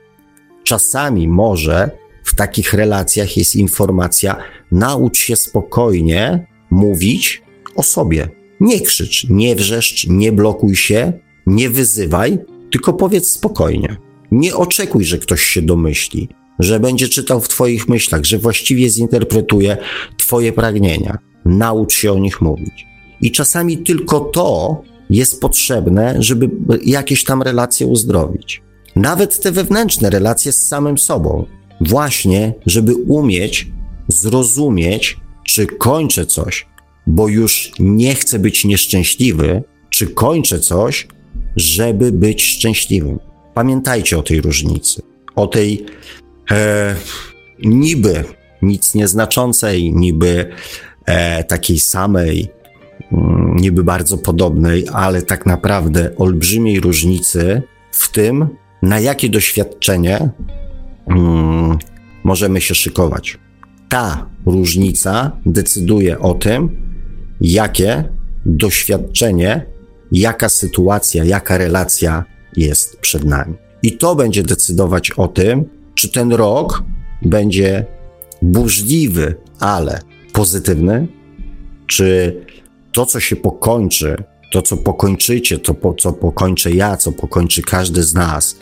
Czasami 0.65 1.29
może 1.29 1.91
w 2.25 2.35
takich 2.35 2.73
relacjach 2.73 3.37
jest 3.37 3.57
informacja: 3.57 4.37
naucz 4.73 5.19
się 5.19 5.37
spokojnie 5.37 6.47
mówić 6.71 7.43
o 7.77 7.83
sobie. 7.83 8.29
Nie 8.61 8.81
krzycz, 8.81 9.27
nie 9.31 9.57
wrzeszcz, 9.57 10.07
nie 10.07 10.33
blokuj 10.33 10.77
się, 10.77 11.13
nie 11.47 11.71
wyzywaj, 11.71 12.39
tylko 12.71 12.93
powiedz 12.93 13.31
spokojnie. 13.31 13.97
Nie 14.31 14.57
oczekuj, 14.57 15.05
że 15.05 15.19
ktoś 15.19 15.43
się 15.43 15.63
domyśli, 15.63 16.29
że 16.59 16.81
będzie 16.81 17.09
czytał 17.09 17.41
w 17.41 17.49
Twoich 17.49 17.89
myślach, 17.89 18.25
że 18.25 18.39
właściwie 18.39 18.91
zinterpretuje 18.91 19.77
Twoje 20.19 20.53
pragnienia. 20.53 21.19
Naucz 21.45 21.95
się 21.95 22.13
o 22.13 22.19
nich 22.19 22.41
mówić. 22.41 22.87
I 23.21 23.33
czasami 23.33 23.79
tylko 23.79 24.21
to 24.21 24.83
jest 25.11 25.41
potrzebne, 25.41 26.15
żeby 26.19 26.51
jakieś 26.85 27.25
tam 27.25 27.43
relacje 27.43 27.87
uzdrowić. 27.87 28.63
Nawet 28.97 29.41
te 29.41 29.53
wewnętrzne 29.53 30.11
relacje 30.11 30.53
z 30.53 30.69
samym 30.69 30.99
sobą. 30.99 31.47
Właśnie, 31.81 32.55
żeby 32.67 32.95
umieć 32.95 33.67
zrozumieć, 34.09 35.17
czy 35.45 35.67
kończę 35.67 36.27
coś, 36.27 36.67
bo 37.07 37.29
już 37.29 37.73
nie 37.79 38.15
chcę 38.15 38.39
być 38.39 38.65
nieszczęśliwy, 38.65 39.63
czy 39.91 40.07
kończę 40.07 40.61
coś, 40.61 41.09
żeby 41.57 42.13
być 42.13 42.45
szczęśliwym. 42.45 43.19
Pamiętajcie 43.55 44.19
o 44.19 44.23
tej 44.23 44.41
różnicy, 44.41 45.03
o 45.35 45.47
tej 45.47 45.87
e, 46.51 46.97
niby 47.59 48.25
nic 48.63 48.95
nieznaczącej, 48.95 49.93
niby 49.95 50.51
e, 51.07 51.45
takiej 51.45 51.81
samej, 51.81 52.49
niby 53.57 53.85
bardzo 53.85 54.19
podobnej, 54.19 54.85
ale 54.93 55.23
tak 55.23 55.47
naprawdę 55.47 56.17
olbrzymiej 56.17 56.81
różnicy 56.81 57.63
w 57.93 58.13
tym, 58.13 58.49
na 58.83 59.01
jakie 59.01 59.29
doświadczenie 59.29 60.29
mm, 61.07 61.79
możemy 62.25 62.61
się 62.61 62.75
szykować. 62.75 63.39
Ta 63.89 64.27
różnica 64.47 65.33
decyduje 65.47 66.19
o 66.19 66.35
tym, 66.35 66.77
jakie 67.41 68.05
doświadczenie, 68.47 69.67
jaka 70.13 70.49
sytuacja, 70.49 71.25
jaka 71.25 71.59
relacja 71.59 72.25
jest 72.57 73.01
przed 73.01 73.25
nami. 73.25 73.55
I 73.83 73.93
to 73.93 74.15
będzie 74.15 74.43
decydować 74.43 75.11
o 75.11 75.29
tym, 75.29 75.65
czy 75.95 76.13
ten 76.13 76.33
rok 76.33 76.83
będzie 77.23 77.87
burzliwy, 78.43 79.35
ale 79.61 80.01
pozytywny, 80.33 81.09
czy 81.87 82.37
to, 82.97 83.07
co 83.07 83.21
się 83.21 83.37
pokończy, 83.37 84.17
to, 84.53 84.63
co 84.63 84.77
pokończycie, 84.77 85.59
to, 85.59 85.75
po, 85.75 85.95
co 85.95 86.13
pokończę 86.13 86.71
ja, 86.71 86.97
co 86.97 87.13
pokończy 87.13 87.63
każdy 87.63 88.03
z 88.03 88.15
nas, 88.15 88.57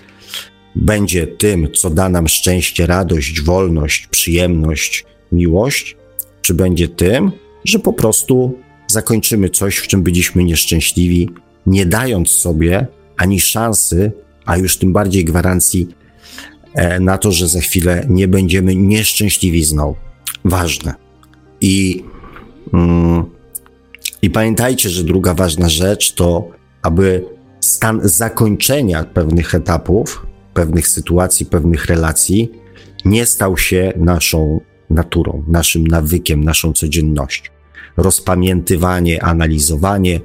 będzie 0.77 1.27
tym, 1.27 1.69
co 1.73 1.91
da 1.91 2.09
nam 2.09 2.29
szczęście, 2.29 2.87
radość, 2.87 3.41
wolność, 3.41 4.07
przyjemność, 4.07 5.05
miłość, 5.33 5.97
czy 6.43 6.55
będzie 6.55 6.89
tym, 6.89 7.33
że 7.65 7.79
po 7.79 7.93
prostu 7.93 8.59
zakończymy 8.87 9.51
coś, 9.51 9.77
w 9.77 9.87
czym 9.87 10.03
byliśmy 10.03 10.45
nieszczęśliwi, 10.45 11.31
nie 11.67 11.87
dając 11.87 12.31
sobie 12.31 12.87
ani 13.17 13.41
szansy, 13.41 14.13
a 14.47 14.57
już 14.57 14.77
tym 14.77 14.93
bardziej 14.93 15.25
gwarancji 15.25 15.89
e, 16.75 17.01
na 17.01 17.19
to, 17.19 17.33
że 17.33 17.49
za 17.49 17.61
chwilę 17.61 18.07
nie 18.09 18.29
będziemy 18.29 18.77
nieszczęśliwi 18.77 19.65
znowu. 19.65 19.97
Ważne. 20.45 20.95
I, 21.61 22.05
mm, 22.73 23.34
I 24.25 24.31
pamiętajcie, 24.31 24.89
że 24.89 25.05
druga 25.05 25.35
ważna 25.35 25.69
rzecz 25.69 26.15
to, 26.15 26.49
aby 26.83 27.25
stan 27.61 28.01
zakończenia 28.03 29.05
pewnych 29.05 29.55
etapów, 29.55 30.27
pewnych 30.55 30.89
sytuacji, 30.89 31.47
pewnych 31.47 31.87
relacji 31.87 32.53
nie 33.05 33.27
stał 33.27 33.59
się 33.59 33.93
naszą 33.97 34.61
naturą, 34.91 35.45
naszym 35.49 35.87
nawykiem, 35.87 36.45
naszą 36.45 36.73
codziennością 36.73 37.51
rozpamiętywanie, 37.97 39.25
analizowanie, 39.25 40.21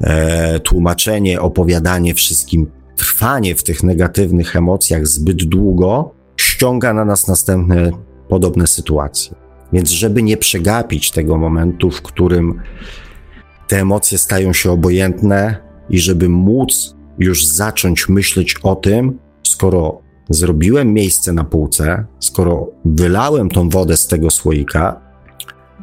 e, 0.00 0.60
tłumaczenie, 0.60 1.40
opowiadanie 1.40 2.14
wszystkim, 2.14 2.66
trwanie 2.96 3.54
w 3.54 3.62
tych 3.62 3.82
negatywnych 3.82 4.56
emocjach 4.56 5.06
zbyt 5.06 5.44
długo 5.44 6.14
ściąga 6.36 6.92
na 6.92 7.04
nas 7.04 7.28
następne 7.28 7.90
podobne 8.28 8.66
sytuacje. 8.66 9.34
Więc, 9.72 9.90
żeby 9.90 10.22
nie 10.22 10.36
przegapić 10.36 11.10
tego 11.10 11.36
momentu, 11.36 11.90
w 11.90 12.02
którym 12.02 12.60
te 13.68 13.80
emocje 13.80 14.18
stają 14.18 14.52
się 14.52 14.70
obojętne 14.70 15.56
i 15.90 15.98
żeby 15.98 16.28
móc 16.28 16.96
już 17.18 17.46
zacząć 17.46 18.08
myśleć 18.08 18.56
o 18.62 18.76
tym, 18.76 19.18
skoro 19.42 20.02
zrobiłem 20.30 20.92
miejsce 20.92 21.32
na 21.32 21.44
półce, 21.44 22.04
skoro 22.20 22.70
wylałem 22.84 23.48
tą 23.48 23.68
wodę 23.68 23.96
z 23.96 24.06
tego 24.06 24.30
słoika, 24.30 25.08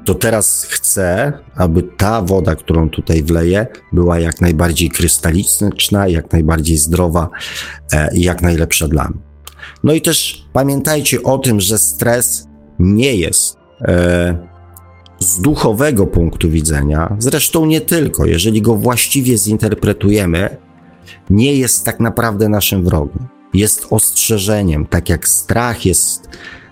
to 0.05 0.15
teraz 0.15 0.67
chcę, 0.69 1.33
aby 1.55 1.83
ta 1.83 2.21
woda, 2.21 2.55
którą 2.55 2.89
tutaj 2.89 3.23
wleję, 3.23 3.67
była 3.93 4.19
jak 4.19 4.41
najbardziej 4.41 4.89
krystaliczna, 4.89 6.07
jak 6.07 6.31
najbardziej 6.31 6.77
zdrowa 6.77 7.29
e, 7.93 8.09
i 8.15 8.21
jak 8.21 8.41
najlepsza 8.41 8.88
dla 8.88 9.03
mnie. 9.03 9.19
No 9.83 9.93
i 9.93 10.01
też 10.01 10.45
pamiętajcie 10.53 11.23
o 11.23 11.38
tym, 11.38 11.61
że 11.61 11.77
stres 11.77 12.47
nie 12.79 13.15
jest 13.15 13.57
e, 13.81 14.55
z 15.20 15.41
duchowego 15.41 16.07
punktu 16.07 16.49
widzenia, 16.49 17.16
zresztą 17.20 17.66
nie 17.66 17.82
tylko, 17.82 18.26
jeżeli 18.26 18.61
go 18.61 18.76
właściwie 18.76 19.38
zinterpretujemy, 19.38 20.57
nie 21.30 21.53
jest 21.53 21.86
tak 21.86 21.99
naprawdę 21.99 22.49
naszym 22.49 22.84
wrogiem. 22.84 23.28
Jest 23.53 23.88
ostrzeżeniem, 23.89 24.86
tak 24.86 25.09
jak 25.09 25.28
strach 25.28 25.86
jest 25.86 26.30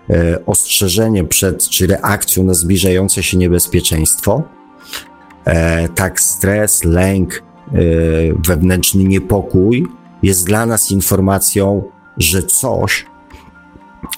E, 0.10 0.46
ostrzeżenie 0.46 1.24
przed 1.24 1.70
czy 1.70 1.88
reakcją 1.88 2.44
na 2.44 2.54
zbliżające 2.54 3.24
się 3.24 3.38
niebezpieczeństwo, 3.38 4.44
e, 5.46 5.90
tak 5.90 6.22
stres, 6.22 6.84
lęk, 6.84 7.34
e, 7.34 7.42
wewnętrzny 8.48 9.04
niepokój 9.04 9.88
jest 10.24 10.46
dla 10.46 10.66
nas 10.66 10.92
informacją, 10.92 11.84
że 12.18 12.44
coś 12.44 13.06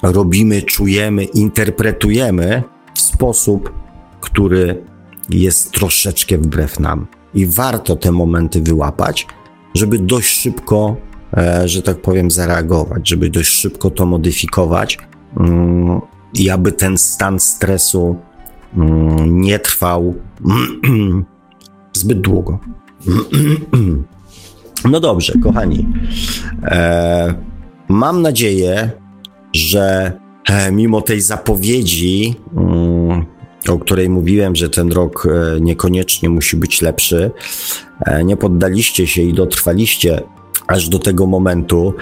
robimy, 0.03 0.61
czujemy, 0.61 1.23
interpretujemy 1.23 2.63
w 2.93 3.01
sposób, 3.01 3.73
który 4.25 4.83
jest 5.29 5.71
troszeczkę 5.71 6.37
wbrew 6.37 6.79
nam. 6.79 7.07
I 7.33 7.45
warto 7.45 7.95
te 7.95 8.11
momenty 8.11 8.61
wyłapać, 8.61 9.27
żeby 9.75 9.99
dość 9.99 10.41
szybko, 10.41 10.95
e, 11.37 11.67
że 11.67 11.81
tak 11.81 12.01
powiem, 12.01 12.31
zareagować, 12.31 13.09
żeby 13.09 13.29
dość 13.29 13.49
szybko 13.49 13.89
to 13.89 14.05
modyfikować 14.05 14.97
mm, 15.39 16.01
i 16.33 16.49
aby 16.49 16.71
ten 16.71 16.97
stan 16.97 17.39
stresu 17.39 18.15
mm, 18.77 19.41
nie 19.41 19.59
trwał 19.59 20.15
zbyt 21.93 22.21
długo. 22.21 22.59
No 24.91 24.99
dobrze, 24.99 25.33
kochani. 25.43 25.87
E, 26.63 27.33
mam 27.89 28.21
nadzieję, 28.21 28.91
że 29.53 30.11
e, 30.49 30.71
mimo 30.71 31.01
tej 31.01 31.21
zapowiedzi, 31.21 32.35
mm, 32.57 32.84
o 33.69 33.79
której 33.79 34.09
mówiłem, 34.09 34.55
że 34.55 34.69
ten 34.69 34.91
rok 34.91 35.27
e, 35.27 35.61
niekoniecznie 35.61 36.29
musi 36.29 36.57
być 36.57 36.81
lepszy, 36.81 37.31
e, 38.05 38.23
nie 38.23 38.37
poddaliście 38.37 39.07
się 39.07 39.21
i 39.21 39.33
dotrwaliście 39.33 40.21
aż 40.67 40.89
do 40.89 40.99
tego 40.99 41.25
momentu, 41.25 41.93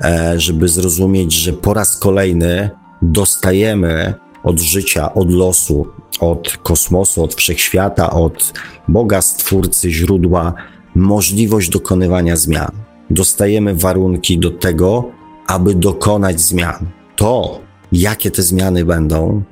e, 0.00 0.40
żeby 0.40 0.68
zrozumieć, 0.68 1.32
że 1.32 1.52
po 1.52 1.74
raz 1.74 1.96
kolejny 1.96 2.70
dostajemy 3.02 4.14
od 4.42 4.60
życia, 4.60 5.14
od 5.14 5.30
losu, 5.30 5.86
od 6.20 6.56
kosmosu, 6.62 7.24
od 7.24 7.34
wszechświata, 7.34 8.10
od 8.10 8.52
Boga, 8.88 9.22
Stwórcy, 9.22 9.90
źródła 9.90 10.54
możliwość 10.94 11.68
dokonywania 11.68 12.36
zmian. 12.36 12.70
Dostajemy 13.10 13.74
warunki 13.74 14.38
do 14.38 14.50
tego, 14.50 15.10
aby 15.46 15.74
dokonać 15.74 16.40
zmian. 16.40 16.86
To, 17.16 17.60
jakie 17.92 18.30
te 18.30 18.42
zmiany 18.42 18.84
będą 18.84 19.42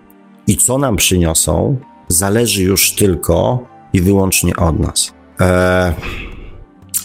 i 0.50 0.56
co 0.56 0.78
nam 0.78 0.96
przyniosą, 0.96 1.76
zależy 2.08 2.62
już 2.62 2.92
tylko 2.92 3.66
i 3.92 4.00
wyłącznie 4.00 4.56
od 4.56 4.80
nas. 4.80 5.12
Eee, 5.40 5.94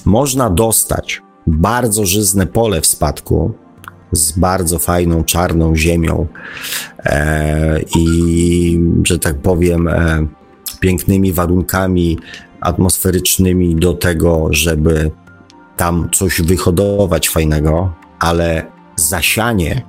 można 0.05 0.49
dostać 0.49 1.21
bardzo 1.47 2.05
żyzne 2.05 2.47
pole 2.47 2.81
w 2.81 2.85
spadku 2.85 3.53
z 4.11 4.31
bardzo 4.31 4.79
fajną 4.79 5.23
czarną 5.23 5.75
ziemią 5.75 6.27
e, 7.05 7.81
i, 7.97 8.79
że 9.03 9.19
tak 9.19 9.37
powiem, 9.37 9.87
e, 9.87 10.27
pięknymi 10.79 11.33
warunkami 11.33 12.17
atmosferycznymi 12.61 13.75
do 13.75 13.93
tego, 13.93 14.47
żeby 14.51 15.11
tam 15.77 16.09
coś 16.13 16.41
wyhodować 16.41 17.29
fajnego, 17.29 17.93
ale 18.19 18.65
zasianie, 18.95 19.81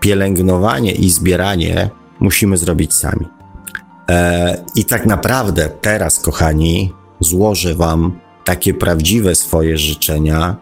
pielęgnowanie 0.00 0.92
i 0.92 1.10
zbieranie 1.10 1.90
musimy 2.20 2.56
zrobić 2.56 2.94
sami. 2.94 3.26
E, 4.10 4.64
I 4.74 4.84
tak 4.84 5.06
naprawdę 5.06 5.70
teraz, 5.80 6.20
kochani, 6.20 6.92
złożę 7.20 7.74
Wam 7.74 8.18
takie 8.44 8.74
prawdziwe 8.74 9.34
swoje 9.34 9.78
życzenia 9.78 10.56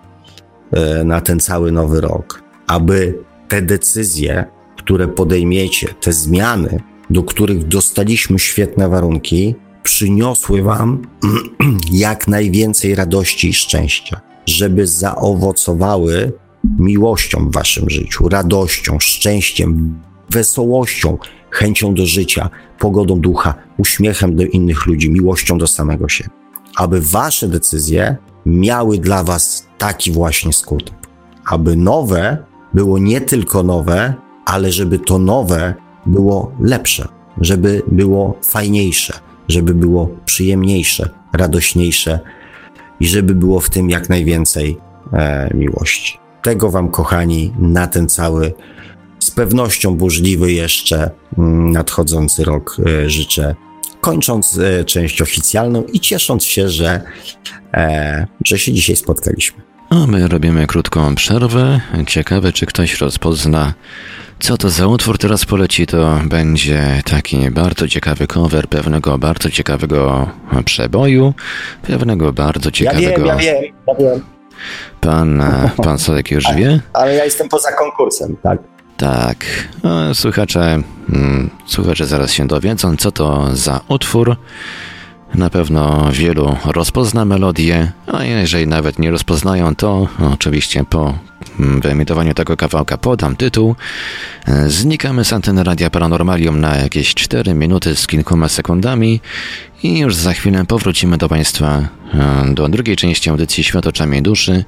e, 0.72 1.04
na 1.04 1.20
ten 1.20 1.40
cały 1.40 1.72
nowy 1.72 2.00
rok, 2.00 2.42
aby 2.66 3.18
te 3.48 3.62
decyzje, 3.62 4.44
które 4.76 5.08
podejmiecie, 5.08 5.94
te 6.00 6.12
zmiany, 6.12 6.80
do 7.10 7.22
których 7.22 7.68
dostaliśmy 7.68 8.38
świetne 8.38 8.88
warunki, 8.88 9.54
przyniosły 9.82 10.62
Wam 10.62 11.02
jak 11.92 12.28
najwięcej 12.28 12.94
radości 12.94 13.48
i 13.48 13.54
szczęścia, 13.54 14.20
żeby 14.46 14.86
zaowocowały 14.86 16.32
miłością 16.78 17.48
w 17.48 17.54
Waszym 17.54 17.90
życiu, 17.90 18.28
radością, 18.28 19.00
szczęściem, 19.00 20.00
wesołością, 20.30 21.18
chęcią 21.56 21.94
do 21.94 22.06
życia, 22.06 22.50
pogodą 22.78 23.20
ducha, 23.20 23.54
uśmiechem 23.78 24.36
do 24.36 24.42
innych 24.42 24.86
ludzi, 24.86 25.10
miłością 25.10 25.58
do 25.58 25.66
samego 25.66 26.08
siebie. 26.08 26.30
Aby 26.76 27.00
Wasze 27.00 27.48
decyzje 27.48 28.16
miały 28.46 28.98
dla 28.98 29.24
Was 29.24 29.66
taki 29.78 30.12
właśnie 30.12 30.52
skutek. 30.52 30.94
Aby 31.50 31.76
nowe 31.76 32.38
było 32.74 32.98
nie 32.98 33.20
tylko 33.20 33.62
nowe, 33.62 34.14
ale 34.44 34.72
żeby 34.72 34.98
to 34.98 35.18
nowe 35.18 35.74
było 36.06 36.52
lepsze, 36.60 37.08
żeby 37.40 37.82
było 37.86 38.38
fajniejsze, 38.42 39.14
żeby 39.48 39.74
było 39.74 40.10
przyjemniejsze, 40.24 41.10
radośniejsze 41.32 42.20
i 43.00 43.06
żeby 43.06 43.34
było 43.34 43.60
w 43.60 43.70
tym 43.70 43.90
jak 43.90 44.08
najwięcej 44.08 44.78
e, 45.12 45.50
miłości. 45.54 46.18
Tego 46.42 46.70
Wam, 46.70 46.88
kochani, 46.88 47.52
na 47.58 47.86
ten 47.86 48.08
cały, 48.08 48.52
pewnością 49.36 49.96
burzliwy 49.96 50.52
jeszcze 50.52 51.10
mm, 51.38 51.72
nadchodzący 51.72 52.44
rok 52.44 52.76
e, 52.86 53.10
życzę. 53.10 53.54
Kończąc 54.00 54.58
e, 54.58 54.84
część 54.84 55.22
oficjalną 55.22 55.84
i 55.92 56.00
ciesząc 56.00 56.44
się, 56.44 56.68
że, 56.68 57.00
e, 57.74 58.26
że 58.44 58.58
się 58.58 58.72
dzisiaj 58.72 58.96
spotkaliśmy. 58.96 59.62
A 59.90 60.06
my 60.06 60.28
robimy 60.28 60.66
krótką 60.66 61.14
przerwę. 61.14 61.80
Ciekawe, 62.06 62.52
czy 62.52 62.66
ktoś 62.66 63.00
rozpozna 63.00 63.74
co 64.38 64.56
to 64.56 64.70
za 64.70 64.86
utwór 64.86 65.18
teraz 65.18 65.44
poleci, 65.44 65.86
to 65.86 66.20
będzie 66.24 67.02
taki 67.04 67.50
bardzo 67.50 67.88
ciekawy 67.88 68.26
cover 68.26 68.68
pewnego 68.68 69.18
bardzo 69.18 69.50
ciekawego 69.50 70.30
przeboju, 70.64 71.34
pewnego 71.82 72.32
bardzo 72.32 72.70
ciekawego... 72.70 73.10
Ja 73.10 73.16
wiem, 73.16 73.26
ja 73.26 73.36
wiem, 73.36 73.72
ja 73.88 73.94
wiem. 73.94 74.20
Pan, 75.00 75.42
pan 75.84 75.98
Sodek 75.98 76.30
już 76.30 76.44
wie? 76.56 76.80
Ale 76.92 77.14
ja 77.14 77.24
jestem 77.24 77.48
poza 77.48 77.72
konkursem, 77.72 78.36
tak? 78.42 78.58
Tak. 78.96 79.44
No, 79.82 80.14
słuchacze, 80.14 80.82
hmm, 81.10 81.50
słuchacze 81.66 82.06
zaraz 82.06 82.32
się 82.32 82.46
dowiedzą, 82.46 82.96
co 82.96 83.12
to 83.12 83.56
za 83.56 83.80
utwór. 83.88 84.36
Na 85.34 85.50
pewno 85.50 86.08
wielu 86.12 86.56
rozpozna 86.64 87.24
melodię, 87.24 87.92
a 88.12 88.24
jeżeli 88.24 88.66
nawet 88.66 88.98
nie 88.98 89.10
rozpoznają, 89.10 89.74
to 89.74 90.08
oczywiście 90.32 90.84
po 90.84 91.14
wyemitowaniu 91.58 92.34
tego 92.34 92.56
kawałka 92.56 92.96
podam 92.96 93.36
tytuł. 93.36 93.74
Znikamy 94.66 95.24
z 95.24 95.32
anteny 95.32 95.64
Radia 95.64 95.90
Paranormalium 95.90 96.60
na 96.60 96.76
jakieś 96.76 97.14
4 97.14 97.54
minuty 97.54 97.96
z 97.96 98.06
kilkoma 98.06 98.48
sekundami 98.48 99.20
i 99.82 99.98
już 99.98 100.14
za 100.14 100.32
chwilę 100.32 100.64
powrócimy 100.64 101.18
do 101.18 101.28
Państwa 101.28 101.88
e, 102.14 102.54
do 102.54 102.68
drugiej 102.68 102.96
części 102.96 103.30
audycji 103.30 103.64
Świat 103.64 103.86
oczami 103.86 104.22
duszy, 104.22 104.64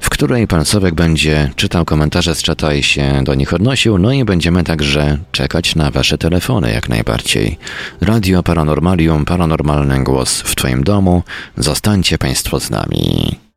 w 0.00 0.10
której 0.10 0.46
Pan 0.46 0.64
Sowek 0.64 0.94
będzie 0.94 1.50
czytał 1.56 1.84
komentarze 1.84 2.34
z 2.34 2.42
czata 2.42 2.74
i 2.74 2.82
się 2.82 3.20
do 3.24 3.34
nich 3.34 3.54
odnosił, 3.54 3.98
no 3.98 4.12
i 4.12 4.24
będziemy 4.24 4.64
także 4.64 5.18
czekać 5.32 5.74
na 5.76 5.90
Wasze 5.90 6.18
telefony 6.18 6.72
jak 6.72 6.88
najbardziej. 6.88 7.58
Radio 8.00 8.42
Paranormalium, 8.42 9.24
paranormalny 9.24 10.04
głos 10.04 10.40
w 10.40 10.54
Twoim 10.54 10.84
domu. 10.84 11.22
Zostańcie 11.56 12.18
Państwo 12.18 12.60
z 12.60 12.70
nami. 12.70 13.51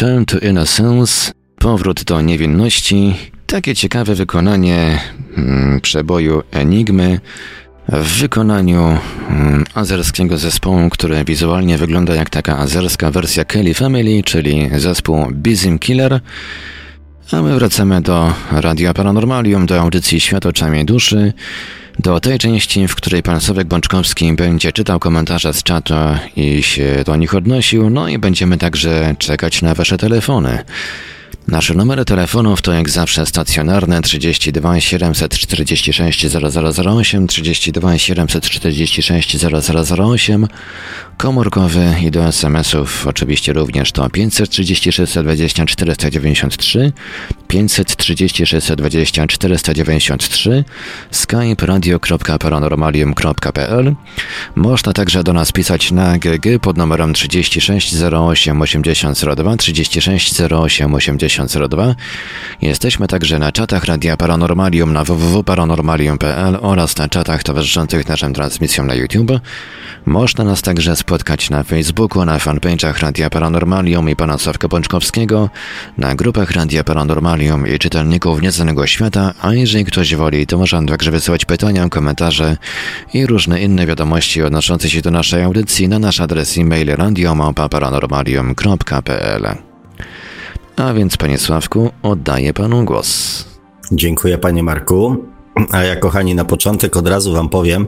Return 0.00 0.24
to 0.24 0.38
Innocence, 0.38 1.32
powrót 1.58 2.04
do 2.04 2.20
niewinności, 2.20 3.14
takie 3.46 3.74
ciekawe 3.74 4.14
wykonanie 4.14 5.00
hmm, 5.34 5.80
przeboju 5.80 6.42
Enigmy 6.50 7.20
w 7.88 8.20
wykonaniu 8.20 8.98
hmm, 9.28 9.64
azerskiego 9.74 10.38
zespołu, 10.38 10.90
który 10.90 11.24
wizualnie 11.24 11.78
wygląda 11.78 12.14
jak 12.14 12.30
taka 12.30 12.58
azerska 12.58 13.10
wersja 13.10 13.44
Kelly 13.44 13.74
Family, 13.74 14.22
czyli 14.22 14.70
zespół 14.76 15.26
Bizim 15.32 15.78
Killer. 15.78 16.20
A 17.32 17.42
my 17.42 17.54
wracamy 17.54 18.00
do 18.00 18.32
Radia 18.52 18.94
Paranormalium, 18.94 19.66
do 19.66 19.80
audycji 19.80 20.20
Świat 20.20 20.46
oczami 20.46 20.84
duszy 20.84 21.32
do 21.98 22.20
tej 22.20 22.38
części, 22.38 22.88
w 22.88 22.94
której 22.94 23.22
pan 23.22 23.40
Sławek 23.40 23.68
Bączkowski 23.68 24.32
będzie 24.32 24.72
czytał 24.72 24.98
komentarze 24.98 25.54
z 25.54 25.62
czatu 25.62 25.94
i 26.36 26.62
się 26.62 27.02
do 27.06 27.16
nich 27.16 27.34
odnosił, 27.34 27.90
no 27.90 28.08
i 28.08 28.18
będziemy 28.18 28.58
także 28.58 29.14
czekać 29.18 29.62
na 29.62 29.74
wasze 29.74 29.98
telefony. 29.98 30.64
Nasze 31.48 31.74
numery 31.74 32.04
telefonów 32.04 32.62
to 32.62 32.72
jak 32.72 32.90
zawsze 32.90 33.26
stacjonarne 33.26 34.02
32 34.02 34.80
746 34.80 36.26
0008, 36.26 37.26
32 37.26 37.98
746 37.98 39.36
0008, 39.36 40.46
komórkowy 41.16 41.94
i 42.02 42.10
do 42.10 42.24
SMS-ów 42.24 43.06
oczywiście 43.06 43.52
również 43.52 43.92
to 43.92 44.10
536 44.10 45.14
20 45.22 45.66
493, 45.66 46.92
536 47.48 48.72
20 48.76 49.26
493, 49.26 50.64
skype 51.10 51.66
radio.paranormalium.pl. 51.66 53.94
Można 54.54 54.92
także 54.92 55.24
do 55.24 55.32
nas 55.32 55.52
pisać 55.52 55.92
na 55.92 56.18
GG 56.18 56.58
pod 56.62 56.76
numerem 56.76 57.14
36 57.14 57.94
08 58.02 58.62
8002, 58.62 59.56
36 59.56 60.40
08 60.40 60.96
8002. 61.40 61.94
Jesteśmy 62.62 63.08
także 63.08 63.38
na 63.38 63.52
czatach 63.52 63.84
Radia 63.84 64.16
Paranormalium 64.16 64.92
na 64.92 65.04
www.paranormalium.pl 65.04 66.58
oraz 66.60 66.96
na 66.96 67.08
czatach 67.08 67.42
towarzyszących 67.42 68.08
naszym 68.08 68.34
transmisjom 68.34 68.86
na 68.86 68.94
YouTube. 68.94 69.32
Można 70.06 70.44
nas 70.44 70.62
także 70.62 70.96
spotkać 70.96 71.50
na 71.50 71.62
Facebooku, 71.62 72.24
na 72.24 72.38
fanpage'ach 72.38 73.02
Radia 73.02 73.30
Paranormalium 73.30 74.10
i 74.10 74.16
pana 74.16 74.38
Sławka 74.38 74.68
Pączkowskiego, 74.68 75.50
na 75.98 76.14
grupach 76.14 76.50
Radia 76.50 76.84
Paranormalium 76.84 77.66
i 77.66 77.78
czytelników 77.78 78.42
Nieznanego 78.42 78.86
Świata, 78.86 79.34
a 79.42 79.54
jeżeli 79.54 79.84
ktoś 79.84 80.14
woli, 80.14 80.46
to 80.46 80.58
można 80.58 80.86
także 80.86 81.10
wysyłać 81.10 81.44
pytania, 81.44 81.88
komentarze 81.88 82.56
i 83.14 83.26
różne 83.26 83.62
inne 83.62 83.86
wiadomości 83.86 84.42
odnoszące 84.42 84.90
się 84.90 85.02
do 85.02 85.10
naszej 85.10 85.42
audycji 85.42 85.88
na 85.88 85.98
nasz 85.98 86.20
adres 86.20 86.58
e-mail 86.58 86.96
radiomapa.paranormalium.pl 86.96 89.67
A 90.78 90.94
więc, 90.94 91.16
panie 91.16 91.38
Sławku, 91.38 91.90
oddaję 92.02 92.52
panu 92.52 92.84
głos. 92.84 93.44
Dziękuję, 93.92 94.38
panie 94.38 94.62
Marku. 94.62 95.16
A 95.72 95.82
ja, 95.82 95.96
kochani, 95.96 96.34
na 96.34 96.44
początek 96.44 96.96
od 96.96 97.08
razu 97.08 97.32
wam 97.32 97.48
powiem, 97.48 97.86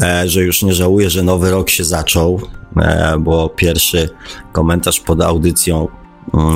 E, 0.00 0.28
że 0.28 0.42
już 0.42 0.62
nie 0.62 0.74
żałuję, 0.74 1.10
że 1.10 1.22
nowy 1.22 1.50
rok 1.50 1.70
się 1.70 1.84
zaczął, 1.84 2.40
e, 2.76 3.16
bo 3.18 3.48
pierwszy 3.48 4.10
komentarz 4.52 5.00
pod 5.00 5.22
audycją, 5.22 5.88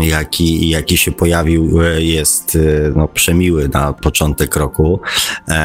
jaki, 0.00 0.68
jaki 0.68 0.96
się 0.96 1.12
pojawił, 1.12 1.82
e, 1.82 2.02
jest 2.02 2.58
no, 2.96 3.08
przemiły 3.08 3.68
na 3.68 3.92
początek 3.92 4.56
roku. 4.56 5.00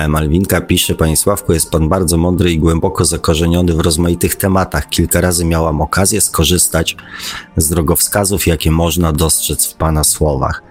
Malwinka 0.08 0.62
pisze, 0.62 0.95
Panie 0.95 1.18
Sławku, 1.18 1.53
jest 1.53 1.72
Pan 1.72 1.89
bardzo 1.89 2.18
mądry 2.18 2.51
i 2.51 2.60
głęboko 2.60 3.05
zakorzeniony 3.05 3.74
w 3.74 3.80
rozmaitych 3.80 4.36
tematach. 4.36 4.89
Kilka 4.89 5.22
razy 5.22 5.45
miałam 5.45 5.82
okazję 5.82 6.22
skorzystać 6.22 6.97
z 7.58 7.70
drogowskazów, 7.70 8.47
jakie 8.47 8.72
można 8.72 9.14
dostrzec 9.14 9.66
w 9.66 9.76
Pana 9.76 10.03
słowach 10.03 10.64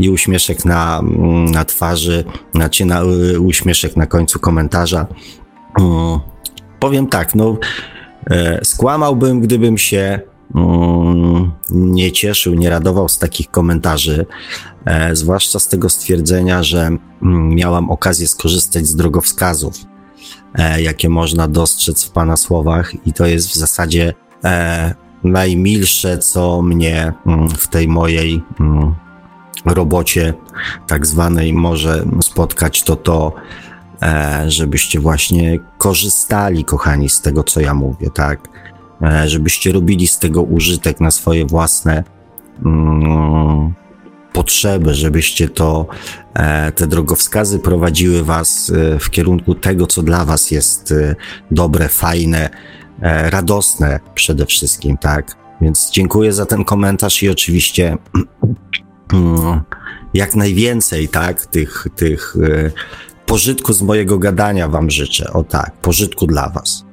i 0.00 0.10
uśmieszek 0.10 0.64
na, 0.64 0.98
mm, 0.98 1.44
na 1.44 1.64
twarzy, 1.64 2.24
znaczy 2.54 2.84
na, 2.84 3.02
uśmieszek 3.40 3.96
na 3.96 4.06
końcu 4.06 4.38
komentarza. 4.38 5.06
Mm, 5.80 6.20
powiem 6.80 7.06
tak, 7.06 7.34
no, 7.34 7.56
e, 8.30 8.64
skłamałbym, 8.64 9.40
gdybym 9.40 9.78
się 9.78 10.20
nie 11.70 12.12
cieszył, 12.12 12.54
nie 12.54 12.70
radował 12.70 13.08
z 13.08 13.18
takich 13.18 13.50
komentarzy, 13.50 14.26
e, 14.84 15.16
zwłaszcza 15.16 15.58
z 15.58 15.68
tego 15.68 15.88
stwierdzenia, 15.88 16.62
że 16.62 16.86
mm, 17.22 17.54
miałam 17.54 17.90
okazję 17.90 18.28
skorzystać 18.28 18.86
z 18.86 18.96
drogowskazów, 18.96 19.74
e, 20.54 20.82
jakie 20.82 21.08
można 21.08 21.48
dostrzec 21.48 22.04
w 22.04 22.10
Pana 22.10 22.36
słowach, 22.36 23.06
i 23.06 23.12
to 23.12 23.26
jest 23.26 23.48
w 23.48 23.54
zasadzie 23.54 24.14
najmilsze, 25.24 26.18
co 26.18 26.62
mnie 26.62 27.12
w 27.58 27.68
tej 27.68 27.88
mojej 27.88 28.42
robocie 29.64 30.34
tak 30.86 31.06
zwanej 31.06 31.52
może 31.52 32.06
spotkać, 32.20 32.82
to 32.82 32.96
to, 32.96 33.34
E, 34.02 34.44
żebyście 34.50 35.00
właśnie 35.00 35.58
korzystali, 35.78 36.64
kochani, 36.64 37.08
z 37.08 37.20
tego, 37.20 37.44
co 37.44 37.60
ja 37.60 37.74
mówię, 37.74 38.10
tak? 38.10 38.48
E, 39.02 39.28
żebyście 39.28 39.72
robili 39.72 40.06
z 40.06 40.18
tego 40.18 40.42
użytek 40.42 41.00
na 41.00 41.10
swoje 41.10 41.46
własne 41.46 42.04
mm, 42.64 43.74
potrzeby, 44.32 44.94
żebyście 44.94 45.48
to, 45.48 45.86
e, 46.34 46.72
te 46.72 46.86
drogowskazy 46.86 47.58
prowadziły 47.58 48.24
was 48.24 48.72
w 49.00 49.10
kierunku 49.10 49.54
tego, 49.54 49.86
co 49.86 50.02
dla 50.02 50.24
was 50.24 50.50
jest 50.50 50.94
dobre, 51.50 51.88
fajne, 51.88 52.50
radosne 53.30 54.00
przede 54.14 54.46
wszystkim, 54.46 54.98
tak? 54.98 55.36
Więc 55.60 55.90
dziękuję 55.90 56.32
za 56.32 56.46
ten 56.46 56.64
komentarz 56.64 57.22
i 57.22 57.28
oczywiście 57.28 57.96
mm, 59.12 59.60
jak 60.14 60.34
najwięcej, 60.34 61.08
tak, 61.08 61.46
tych, 61.46 61.86
tych 61.96 62.36
pożytku 63.26 63.72
z 63.72 63.82
mojego 63.82 64.18
gadania 64.18 64.68
wam 64.68 64.90
życzę. 64.90 65.32
O 65.32 65.44
tak, 65.44 65.72
pożytku 65.72 66.26
dla 66.26 66.48
was. 66.48 66.89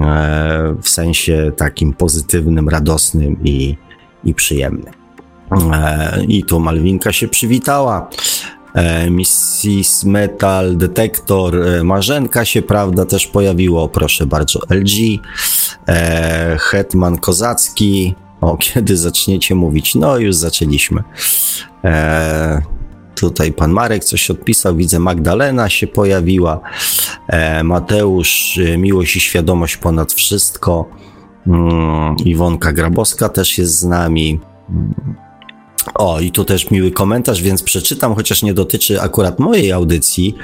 E, 0.00 0.74
w 0.82 0.88
sensie 0.88 1.52
takim 1.56 1.92
pozytywnym, 1.92 2.68
radosnym 2.68 3.36
i, 3.44 3.76
i 4.24 4.34
przyjemnym. 4.34 4.92
E, 5.72 6.24
I 6.28 6.44
tu 6.44 6.60
Malwinka 6.60 7.12
się 7.12 7.28
przywitała. 7.28 8.10
E, 8.74 9.10
Mrs. 9.10 10.04
Metal 10.04 10.76
Detector, 10.76 11.56
Marzenka 11.84 12.44
się, 12.44 12.62
prawda, 12.62 13.06
też 13.06 13.26
pojawiło, 13.26 13.88
proszę 13.88 14.26
bardzo, 14.26 14.60
LG, 14.70 15.20
Hetman 16.58 17.18
Kozacki, 17.18 18.14
o, 18.40 18.56
kiedy 18.64 18.96
zaczniecie 18.96 19.54
mówić? 19.54 19.94
No, 19.94 20.18
już 20.18 20.36
zaczęliśmy. 20.36 21.02
Tutaj 23.16 23.52
pan 23.52 23.70
Marek 23.70 24.04
coś 24.04 24.30
odpisał, 24.30 24.76
widzę 24.76 24.98
Magdalena 24.98 25.68
się 25.68 25.86
pojawiła, 25.86 26.60
e, 27.28 27.64
Mateusz, 27.64 28.58
e, 28.58 28.78
miłość 28.78 29.16
i 29.16 29.20
świadomość 29.20 29.76
ponad 29.76 30.12
wszystko, 30.12 30.88
mm, 31.46 32.16
Iwonka 32.24 32.72
Grabowska 32.72 33.28
też 33.28 33.58
jest 33.58 33.78
z 33.78 33.84
nami. 33.84 34.40
O, 35.94 36.20
i 36.20 36.30
tu 36.30 36.44
też 36.44 36.70
miły 36.70 36.90
komentarz, 36.90 37.42
więc 37.42 37.62
przeczytam, 37.62 38.14
chociaż 38.14 38.42
nie 38.42 38.54
dotyczy 38.54 39.00
akurat 39.02 39.38
mojej 39.38 39.72
audycji, 39.72 40.34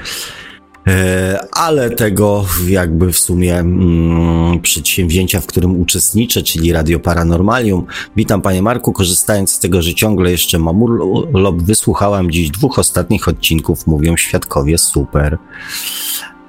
ale 1.51 1.89
tego 1.89 2.45
jakby 2.67 3.13
w 3.13 3.19
sumie 3.19 3.59
mm, 3.59 4.59
przedsięwzięcia, 4.59 5.41
w 5.41 5.45
którym 5.45 5.81
uczestniczę, 5.81 6.43
czyli 6.43 6.73
Radio 6.73 6.99
Paranormalium. 6.99 7.85
Witam 8.15 8.41
Panie 8.41 8.61
Marku, 8.61 8.93
korzystając 8.93 9.51
z 9.51 9.59
tego, 9.59 9.81
że 9.81 9.93
ciągle 9.93 10.31
jeszcze 10.31 10.59
mam 10.59 10.81
urlop, 10.81 11.61
wysłuchałam 11.61 12.31
dziś 12.31 12.49
dwóch 12.49 12.79
ostatnich 12.79 13.27
odcinków, 13.27 13.87
mówią 13.87 14.17
świadkowie, 14.17 14.77
super. 14.77 15.37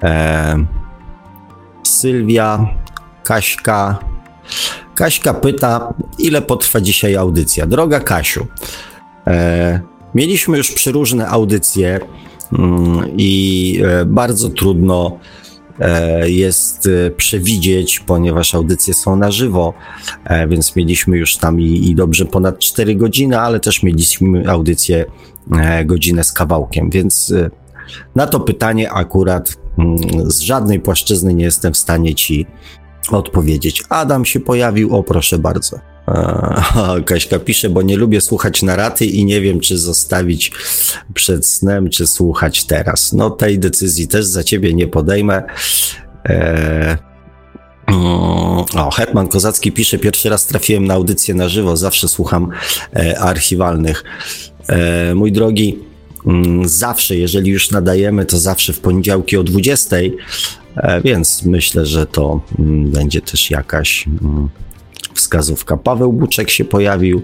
E, 0.02 0.66
Sylwia, 1.82 2.66
Kaśka. 3.22 3.98
Kaśka 4.94 5.34
pyta, 5.34 5.94
ile 6.18 6.42
potrwa 6.42 6.80
dzisiaj 6.80 7.16
audycja? 7.16 7.66
Droga 7.66 8.00
Kasiu, 8.00 8.46
e, 9.26 9.80
mieliśmy 10.14 10.58
już 10.58 10.72
przeróżne 10.72 11.28
audycje, 11.28 12.00
i 13.16 13.82
e, 13.84 14.04
bardzo 14.04 14.48
trudno 14.48 15.18
e, 15.80 16.30
jest 16.30 16.86
e, 16.86 17.10
przewidzieć, 17.10 18.00
ponieważ 18.00 18.54
audycje 18.54 18.94
są 18.94 19.16
na 19.16 19.30
żywo, 19.30 19.74
więc 20.48 20.76
mieliśmy 20.76 21.18
już 21.18 21.36
tam 21.36 21.60
i, 21.60 21.90
i 21.90 21.94
dobrze 21.94 22.24
ponad 22.24 22.58
4 22.58 22.94
godziny, 22.94 23.40
ale 23.40 23.60
też 23.60 23.82
mieliśmy 23.82 24.50
audycję 24.50 25.04
godzinę 25.84 26.24
z 26.24 26.32
kawałkiem, 26.32 26.90
więc 26.90 27.34
na 28.14 28.26
to 28.26 28.40
pytanie 28.40 28.92
akurat 28.92 29.56
mm, 29.78 29.96
z 30.30 30.40
żadnej 30.40 30.80
płaszczyzny 30.80 31.34
nie 31.34 31.44
jestem 31.44 31.72
w 31.72 31.76
stanie 31.76 32.14
ci 32.14 32.46
odpowiedzieć. 33.10 33.82
Adam 33.88 34.24
się 34.24 34.40
pojawił, 34.40 34.96
o 34.96 35.02
proszę 35.02 35.38
bardzo. 35.38 35.93
Kaśka 37.06 37.38
pisze, 37.38 37.70
bo 37.70 37.82
nie 37.82 37.96
lubię 37.96 38.20
słuchać 38.20 38.62
naraty 38.62 39.06
i 39.06 39.24
nie 39.24 39.40
wiem, 39.40 39.60
czy 39.60 39.78
zostawić 39.78 40.52
przed 41.14 41.46
snem, 41.46 41.90
czy 41.90 42.06
słuchać 42.06 42.64
teraz. 42.64 43.12
No, 43.12 43.30
tej 43.30 43.58
decyzji 43.58 44.08
też 44.08 44.24
za 44.26 44.44
ciebie 44.44 44.74
nie 44.74 44.86
podejmę. 44.86 45.42
Eee, 46.24 46.96
o, 48.76 48.90
Hetman 48.90 49.28
Kozacki 49.28 49.72
pisze, 49.72 49.98
pierwszy 49.98 50.28
raz 50.28 50.46
trafiłem 50.46 50.86
na 50.86 50.94
audycję 50.94 51.34
na 51.34 51.48
żywo, 51.48 51.76
zawsze 51.76 52.08
słucham 52.08 52.50
e, 52.96 53.18
archiwalnych. 53.20 54.04
E, 54.68 55.14
mój 55.14 55.32
drogi, 55.32 55.78
m, 56.26 56.44
mm, 56.44 56.68
zawsze, 56.68 57.16
jeżeli 57.16 57.50
już 57.50 57.70
nadajemy, 57.70 58.26
to 58.26 58.38
zawsze 58.38 58.72
w 58.72 58.80
poniedziałki 58.80 59.36
o 59.36 59.42
20, 59.42 59.96
e, 60.76 61.00
więc 61.00 61.42
myślę, 61.42 61.86
że 61.86 62.06
to 62.06 62.40
m, 62.58 62.64
mm, 62.64 62.90
będzie 62.90 63.20
też 63.20 63.50
jakaś 63.50 64.06
m, 64.06 64.18
mm, 64.22 64.48
wskazówka. 65.14 65.76
Paweł 65.76 66.12
Buczek 66.12 66.50
się 66.50 66.64
pojawił. 66.64 67.22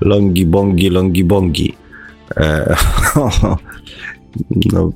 Longi 0.00 0.46
bongi, 0.46 0.90
longi 0.90 1.24
bongi. 1.24 1.74
E, 2.36 2.76
no, 4.72 4.92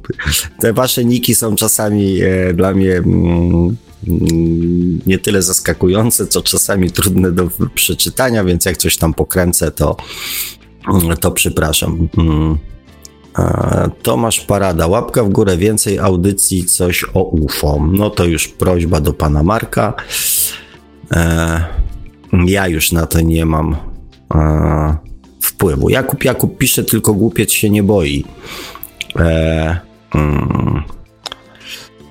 te 0.60 0.72
wasze 0.72 1.04
niki 1.04 1.34
są 1.34 1.56
czasami 1.56 2.20
e, 2.22 2.54
dla 2.54 2.74
mnie 2.74 2.96
mm, 2.96 3.76
nie 5.06 5.18
tyle 5.18 5.42
zaskakujące, 5.42 6.26
co 6.26 6.42
czasami 6.42 6.90
trudne 6.90 7.32
do 7.32 7.48
przeczytania, 7.74 8.44
więc 8.44 8.64
jak 8.64 8.76
coś 8.76 8.96
tam 8.96 9.14
pokręcę, 9.14 9.70
to, 9.70 9.96
to 11.20 11.30
przepraszam. 11.30 12.08
Mm. 12.18 12.58
E, 13.38 13.90
Tomasz 14.02 14.40
Parada, 14.40 14.86
łapka 14.86 15.24
w 15.24 15.28
górę, 15.28 15.56
więcej 15.56 15.98
audycji, 15.98 16.64
coś 16.64 17.04
o 17.14 17.22
UFO. 17.22 17.88
No 17.92 18.10
to 18.10 18.24
już 18.24 18.48
prośba 18.48 19.00
do 19.00 19.12
pana 19.12 19.42
Marka. 19.42 19.94
E, 21.12 21.64
ja 22.32 22.68
już 22.68 22.92
na 22.92 23.06
to 23.06 23.20
nie 23.20 23.46
mam 23.46 23.76
e, 24.34 24.96
wpływu. 25.40 25.88
Jakub 25.88 26.24
Jakub 26.24 26.58
pisze, 26.58 26.84
tylko 26.84 27.14
głupiec 27.14 27.52
się 27.52 27.70
nie 27.70 27.82
boi. 27.82 28.24
E, 29.16 29.80
mm, 30.14 30.82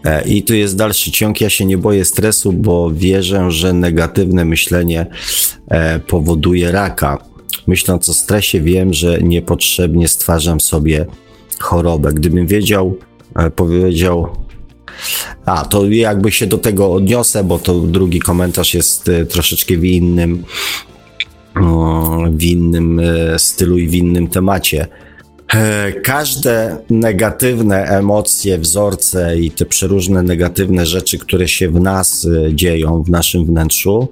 e, 0.06 0.28
I 0.28 0.44
tu 0.44 0.54
jest 0.54 0.76
dalszy 0.76 1.12
ciąg. 1.12 1.42
Ja 1.42 1.50
się 1.50 1.66
nie 1.66 1.78
boję 1.78 2.06
stresu, 2.06 2.54
bo 2.54 2.92
wierzę, 2.92 3.52
że 3.52 3.74
negatywne 3.74 4.46
myślenie 4.46 5.06
e, 5.68 6.00
powoduje 6.00 6.72
raka. 6.72 7.18
Myśląc 7.68 8.10
o 8.10 8.14
stresie, 8.14 8.62
wiem, 8.62 8.94
że 8.94 9.20
niepotrzebnie 9.22 10.08
stwarzam 10.08 10.62
sobie 10.62 11.06
chorobę. 11.60 12.14
Gdybym 12.14 12.48
wiedział, 12.48 12.98
e, 13.36 13.50
powiedział, 13.50 14.47
a, 15.46 15.66
to 15.66 15.90
jakby 15.90 16.32
się 16.32 16.48
do 16.48 16.58
tego 16.58 16.94
odniosę, 16.94 17.44
bo 17.44 17.60
to 17.60 17.80
drugi 17.80 18.20
komentarz 18.20 18.74
jest 18.74 19.10
e, 19.10 19.26
troszeczkę 19.26 19.78
w 19.78 19.86
innym, 19.86 20.44
w 22.32 22.44
innym 22.44 23.00
e, 23.00 23.40
stylu 23.40 23.78
i 23.78 23.88
w 23.88 23.94
innym 23.94 24.28
temacie. 24.28 24.88
E, 25.54 25.92
każde 25.92 26.78
negatywne 26.90 27.84
emocje, 27.84 28.58
wzorce 28.58 29.40
i 29.40 29.52
te 29.52 29.66
przeróżne 29.66 30.24
negatywne 30.24 30.86
rzeczy, 30.86 31.18
które 31.18 31.48
się 31.48 31.70
w 31.70 31.82
nas 31.82 32.28
dzieją, 32.54 33.04
w 33.04 33.10
naszym 33.10 33.46
wnętrzu, 33.46 34.08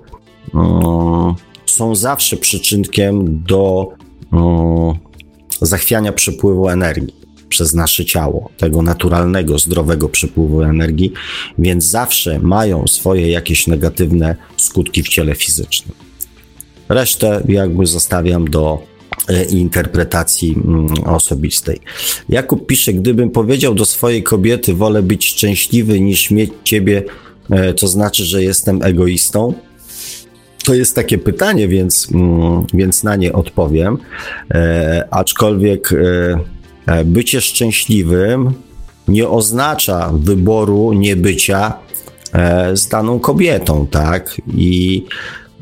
są 1.65 1.95
zawsze 1.95 2.38
przyczynkiem 2.38 3.43
do 3.47 3.89
zachwiania 5.61 6.13
przepływu 6.13 6.69
energii 6.69 7.24
przez 7.49 7.73
nasze 7.73 8.05
ciało, 8.05 8.49
tego 8.57 8.81
naturalnego, 8.81 9.59
zdrowego 9.59 10.09
przepływu 10.09 10.61
energii, 10.61 11.13
więc 11.59 11.83
zawsze 11.83 12.39
mają 12.39 12.87
swoje 12.87 13.31
jakieś 13.31 13.67
negatywne 13.67 14.35
skutki 14.57 15.03
w 15.03 15.07
ciele 15.09 15.35
fizycznym. 15.35 15.95
Resztę 16.89 17.43
jakby 17.47 17.85
zostawiam 17.85 18.49
do 18.49 18.83
e, 19.29 19.43
interpretacji 19.43 20.55
mm, 20.65 20.87
osobistej. 21.05 21.79
Jakub 22.29 22.67
pisze, 22.67 22.93
gdybym 22.93 23.29
powiedział 23.29 23.75
do 23.75 23.85
swojej 23.85 24.23
kobiety, 24.23 24.73
wolę 24.73 25.03
być 25.03 25.25
szczęśliwy 25.25 25.99
niż 25.99 26.31
mieć 26.31 26.51
ciebie, 26.63 27.03
e, 27.49 27.73
to 27.73 27.87
znaczy, 27.87 28.25
że 28.25 28.43
jestem 28.43 28.83
egoistą. 28.83 29.53
To 30.63 30.73
jest 30.73 30.95
takie 30.95 31.17
pytanie, 31.17 31.67
więc, 31.67 32.07
mm, 32.13 32.65
więc 32.73 33.03
na 33.03 33.15
nie 33.15 33.33
odpowiem. 33.33 33.97
E, 34.53 35.07
aczkolwiek 35.11 35.93
E, 35.93 36.55
bycie 37.05 37.41
szczęśliwym 37.41 38.53
nie 39.07 39.29
oznacza 39.29 40.11
wyboru 40.13 40.93
niebycia 40.93 41.73
e, 42.33 42.77
z 42.77 42.88
daną 42.88 43.19
kobietą, 43.19 43.88
tak? 43.88 44.41
I, 44.47 45.05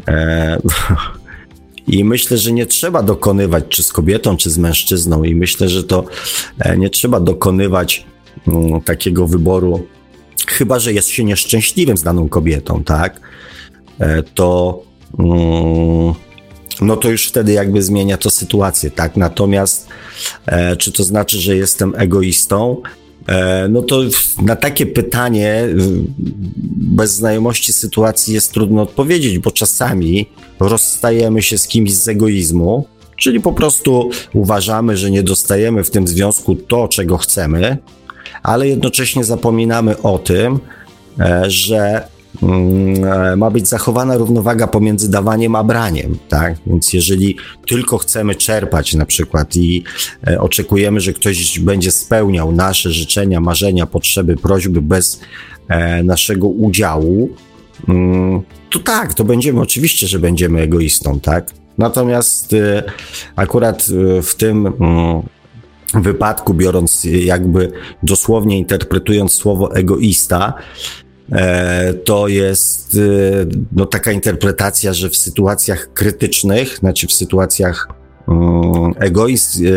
e, 0.07 0.61
I 1.88 2.03
myślę, 2.03 2.38
że 2.38 2.51
nie 2.51 2.65
trzeba 2.65 3.03
dokonywać, 3.03 3.63
czy 3.69 3.84
z 3.84 3.93
kobietą, 3.93 4.38
czy 4.38 4.49
z 4.49 4.57
mężczyzną, 4.57 5.24
i 5.24 5.36
myślę, 5.36 5.69
że 5.69 5.84
to 5.84 6.05
e, 6.59 6.78
nie 6.78 6.89
trzeba 6.89 7.19
dokonywać 7.19 8.05
mm, 8.47 8.82
takiego 8.82 9.28
wyboru, 9.28 9.88
chyba 10.47 10.80
że 10.80 10.93
jest 10.93 11.09
się 11.09 11.24
nieszczęśliwym 11.24 11.97
z 11.97 12.03
daną 12.03 12.30
kobietą, 12.30 12.84
tak? 12.84 13.19
E, 13.99 14.24
to. 14.24 14.82
Mm, 15.19 16.13
no 16.82 16.97
to 16.97 17.09
już 17.09 17.28
wtedy 17.28 17.51
jakby 17.51 17.84
zmienia 17.84 18.17
to 18.17 18.30
sytuację, 18.30 18.91
tak? 18.91 19.17
Natomiast 19.17 19.88
e, 20.45 20.76
czy 20.76 20.91
to 20.91 21.03
znaczy, 21.03 21.39
że 21.39 21.55
jestem 21.55 21.93
egoistą? 21.97 22.82
E, 23.28 23.67
no 23.69 23.82
to 23.82 24.01
na 24.41 24.55
takie 24.55 24.86
pytanie 24.86 25.67
bez 26.76 27.15
znajomości 27.15 27.74
sytuacji 27.74 28.34
jest 28.34 28.51
trudno 28.51 28.82
odpowiedzieć, 28.82 29.39
bo 29.39 29.51
czasami 29.51 30.30
rozstajemy 30.59 31.41
się 31.41 31.57
z 31.57 31.67
kimś 31.67 31.93
z 31.93 32.07
egoizmu, 32.07 32.88
czyli 33.17 33.39
po 33.39 33.53
prostu 33.53 34.09
uważamy, 34.34 34.97
że 34.97 35.11
nie 35.11 35.24
dostajemy 35.24 35.84
w 35.84 35.91
tym 35.91 36.07
związku 36.07 36.55
to, 36.55 36.88
czego 36.88 37.17
chcemy, 37.17 37.78
ale 38.43 38.67
jednocześnie 38.67 39.24
zapominamy 39.24 40.01
o 40.01 40.17
tym, 40.17 40.59
e, 41.19 41.43
że 41.49 42.07
ma 43.38 43.51
być 43.51 43.67
zachowana 43.67 44.17
równowaga 44.17 44.67
pomiędzy 44.67 45.11
dawaniem 45.11 45.55
a 45.55 45.63
braniem, 45.63 46.17
tak? 46.29 46.55
Więc 46.67 46.93
jeżeli 46.93 47.38
tylko 47.67 47.97
chcemy 47.97 48.36
czerpać 48.36 48.93
na 48.93 49.05
przykład 49.05 49.55
i 49.55 49.84
e, 50.27 50.41
oczekujemy, 50.41 50.99
że 50.99 51.13
ktoś 51.13 51.59
będzie 51.59 51.91
spełniał 51.91 52.51
nasze 52.51 52.91
życzenia, 52.91 53.39
marzenia, 53.39 53.86
potrzeby, 53.86 54.38
prośby 54.38 54.81
bez 54.81 55.21
e, 55.67 56.03
naszego 56.03 56.47
udziału, 56.47 57.29
mm, 57.88 58.41
to 58.69 58.79
tak, 58.79 59.13
to 59.13 59.23
będziemy, 59.23 59.61
oczywiście, 59.61 60.07
że 60.07 60.19
będziemy 60.19 60.61
egoistą, 60.61 61.19
tak? 61.19 61.51
Natomiast 61.77 62.53
e, 62.53 62.84
akurat 63.36 63.86
w 64.23 64.36
tym 64.36 64.67
mm, 64.67 65.23
wypadku, 65.93 66.53
biorąc 66.53 67.03
jakby 67.03 67.71
dosłownie 68.03 68.57
interpretując 68.57 69.34
słowo 69.34 69.75
egoista, 69.75 70.53
e, 70.57 71.03
to 72.05 72.28
jest 72.28 72.95
e, 72.95 72.99
no, 73.71 73.86
taka 73.86 74.11
interpretacja, 74.11 74.93
że 74.93 75.09
w 75.09 75.15
sytuacjach 75.15 75.93
krytycznych, 75.93 76.78
znaczy 76.78 77.07
w 77.07 77.13
sytuacjach 77.13 77.88
mm, 78.28 78.93
egoizm, 78.99 79.65
e, 79.65 79.69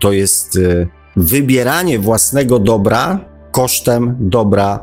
to 0.00 0.12
jest 0.12 0.58
wybieranie 1.16 1.98
własnego 1.98 2.58
dobra 2.58 3.24
kosztem 3.50 4.16
dobra 4.20 4.80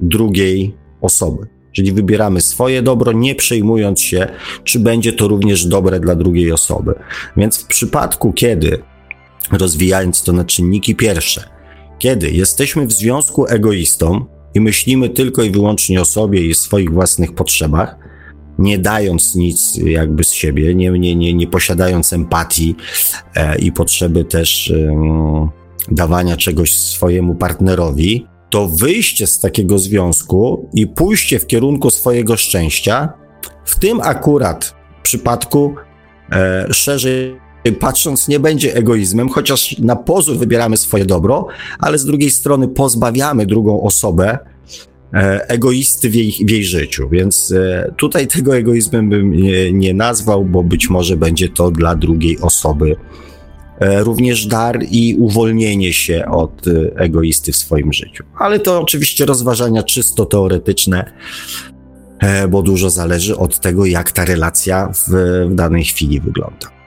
drugiej 0.00 0.76
osoby. 1.00 1.46
Czyli 1.72 1.92
wybieramy 1.92 2.40
swoje 2.40 2.82
dobro, 2.82 3.12
nie 3.12 3.34
przejmując 3.34 4.00
się, 4.00 4.28
czy 4.64 4.78
będzie 4.78 5.12
to 5.12 5.28
również 5.28 5.66
dobre 5.66 6.00
dla 6.00 6.14
drugiej 6.14 6.52
osoby. 6.52 6.94
Więc 7.36 7.58
w 7.58 7.66
przypadku, 7.66 8.32
kiedy 8.32 8.82
rozwijając 9.52 10.22
to 10.22 10.32
na 10.32 10.44
czynniki 10.44 10.94
pierwsze. 10.94 11.59
Kiedy 12.00 12.30
jesteśmy 12.30 12.86
w 12.86 12.92
związku 12.92 13.46
egoistą 13.46 14.24
i 14.54 14.60
myślimy 14.60 15.08
tylko 15.08 15.42
i 15.42 15.50
wyłącznie 15.50 16.00
o 16.00 16.04
sobie 16.04 16.46
i 16.46 16.54
swoich 16.54 16.92
własnych 16.92 17.34
potrzebach, 17.34 17.96
nie 18.58 18.78
dając 18.78 19.34
nic 19.34 19.76
jakby 19.76 20.24
z 20.24 20.30
siebie, 20.30 20.74
nie, 20.74 20.90
nie, 20.90 21.16
nie, 21.16 21.34
nie 21.34 21.46
posiadając 21.46 22.12
empatii 22.12 22.76
e, 23.34 23.58
i 23.58 23.72
potrzeby 23.72 24.24
też 24.24 24.70
e, 24.70 25.48
dawania 25.90 26.36
czegoś 26.36 26.74
swojemu 26.74 27.34
partnerowi, 27.34 28.26
to 28.50 28.68
wyjście 28.68 29.26
z 29.26 29.40
takiego 29.40 29.78
związku 29.78 30.68
i 30.74 30.86
pójście 30.86 31.38
w 31.38 31.46
kierunku 31.46 31.90
swojego 31.90 32.36
szczęścia, 32.36 33.12
w 33.64 33.78
tym 33.78 34.00
akurat 34.00 34.74
przypadku 35.02 35.74
e, 36.32 36.66
szerzej 36.74 37.36
patrząc, 37.80 38.28
nie 38.28 38.40
będzie 38.40 38.74
egoizmem, 38.74 39.28
chociaż 39.28 39.78
na 39.78 39.96
pozór 39.96 40.36
wybieramy 40.36 40.76
swoje 40.76 41.04
dobro, 41.04 41.46
ale 41.78 41.98
z 41.98 42.04
drugiej 42.04 42.30
strony 42.30 42.68
pozbawiamy 42.68 43.46
drugą 43.46 43.82
osobę 43.82 44.38
e, 45.14 45.48
egoisty 45.48 46.10
w 46.10 46.14
jej, 46.14 46.32
w 46.32 46.50
jej 46.50 46.64
życiu. 46.64 47.08
Więc 47.08 47.52
e, 47.52 47.92
tutaj 47.96 48.26
tego 48.26 48.56
egoizmem 48.56 49.10
bym 49.10 49.32
nie, 49.32 49.72
nie 49.72 49.94
nazwał, 49.94 50.44
bo 50.44 50.62
być 50.62 50.90
może 50.90 51.16
będzie 51.16 51.48
to 51.48 51.70
dla 51.70 51.96
drugiej 51.96 52.38
osoby 52.38 52.96
e, 53.78 54.04
również 54.04 54.46
dar 54.46 54.78
i 54.90 55.16
uwolnienie 55.18 55.92
się 55.92 56.26
od 56.26 56.62
egoisty 56.96 57.52
w 57.52 57.56
swoim 57.56 57.92
życiu. 57.92 58.24
Ale 58.38 58.60
to 58.60 58.80
oczywiście 58.80 59.26
rozważania 59.26 59.82
czysto 59.82 60.26
teoretyczne, 60.26 61.12
bo 62.50 62.62
dużo 62.62 62.90
zależy 62.90 63.36
od 63.36 63.60
tego, 63.60 63.86
jak 63.86 64.12
ta 64.12 64.24
relacja 64.24 64.92
w, 64.92 65.10
w 65.50 65.54
danej 65.54 65.84
chwili 65.84 66.20
wygląda. 66.20 66.79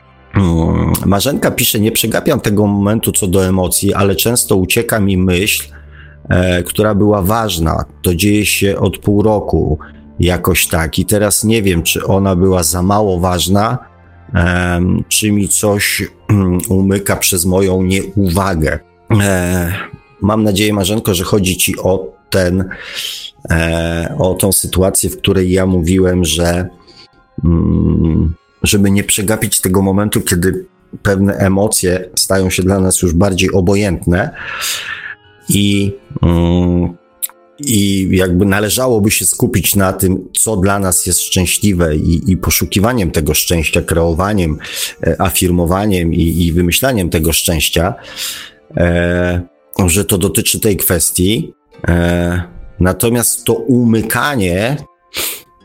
Marzenka 1.06 1.52
pisze, 1.52 1.80
nie 1.80 1.92
przegapiam 1.92 2.40
tego 2.40 2.68
momentu 2.68 3.12
co 3.12 3.28
do 3.28 3.46
emocji, 3.46 3.94
ale 3.94 4.16
często 4.16 4.56
ucieka 4.56 5.00
mi 5.00 5.18
myśl, 5.18 5.64
e, 6.30 6.64
która 6.64 6.96
była 6.96 7.22
ważna. 7.22 7.86
To 8.02 8.16
dzieje 8.16 8.46
się 8.46 8.78
od 8.78 8.98
pół 8.98 9.22
roku 9.22 9.80
jakoś 10.20 10.68
tak 10.68 11.00
i 11.00 11.06
teraz 11.06 11.44
nie 11.44 11.62
wiem, 11.62 11.84
czy 11.84 12.06
ona 12.06 12.36
była 12.36 12.64
za 12.64 12.82
mało 12.82 13.20
ważna, 13.20 13.78
e, 14.34 14.82
czy 15.08 15.32
mi 15.32 15.50
coś 15.50 16.04
um, 16.30 16.58
umyka 16.80 17.16
przez 17.16 17.46
moją 17.46 17.82
nieuwagę. 17.82 18.80
E, 19.22 19.74
mam 20.22 20.44
nadzieję, 20.44 20.74
Marzenko, 20.74 21.14
że 21.14 21.24
chodzi 21.24 21.58
ci 21.58 21.80
o 21.80 22.08
ten, 22.30 22.70
e, 23.52 24.16
o 24.20 24.34
tą 24.34 24.52
sytuację, 24.52 25.10
w 25.10 25.18
której 25.18 25.52
ja 25.52 25.66
mówiłem, 25.66 26.26
że 26.26 26.70
mm, 27.46 28.34
żeby 28.64 28.92
nie 28.92 29.04
przegapić 29.04 29.62
tego 29.62 29.82
momentu, 29.82 30.22
kiedy 30.22 30.66
pewne 31.02 31.34
emocje 31.34 32.10
stają 32.16 32.50
się 32.50 32.64
dla 32.64 32.80
nas 32.80 33.02
już 33.02 33.14
bardziej 33.14 33.52
obojętne 33.52 34.36
i, 35.50 35.92
mm, 36.22 36.98
i 37.60 38.08
jakby 38.12 38.46
należałoby 38.46 39.12
się 39.12 39.26
skupić 39.26 39.76
na 39.76 39.94
tym, 39.94 40.30
co 40.38 40.58
dla 40.58 40.80
nas 40.80 41.06
jest 41.06 41.22
szczęśliwe 41.22 41.96
i, 41.96 42.32
i 42.32 42.38
poszukiwaniem 42.38 43.12
tego 43.12 43.34
szczęścia, 43.34 43.82
kreowaniem, 43.82 44.58
e, 45.04 45.22
afirmowaniem 45.22 46.14
i, 46.14 46.46
i 46.46 46.52
wymyślaniem 46.52 47.10
tego 47.10 47.34
szczęścia, 47.34 47.94
e, 48.78 49.42
że 49.88 50.06
to 50.06 50.18
dotyczy 50.18 50.60
tej 50.60 50.78
kwestii. 50.78 51.54
E, 51.88 52.44
natomiast 52.80 53.46
to 53.46 53.54
umykanie, 53.54 54.78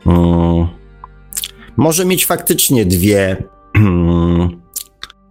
mm, 0.06 0.67
może 1.78 2.04
mieć 2.04 2.26
faktycznie 2.26 2.86
dwie, 2.86 3.36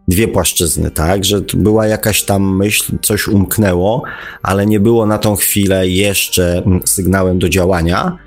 dwie 0.07 0.27
płaszczyzny, 0.27 0.91
tak? 0.91 1.25
Że 1.25 1.41
była 1.53 1.87
jakaś 1.87 2.23
tam 2.23 2.55
myśl, 2.57 2.97
coś 3.01 3.27
umknęło, 3.27 4.03
ale 4.43 4.65
nie 4.65 4.79
było 4.79 5.05
na 5.05 5.17
tą 5.17 5.35
chwilę 5.35 5.87
jeszcze 5.87 6.63
sygnałem 6.85 7.39
do 7.39 7.49
działania, 7.49 8.17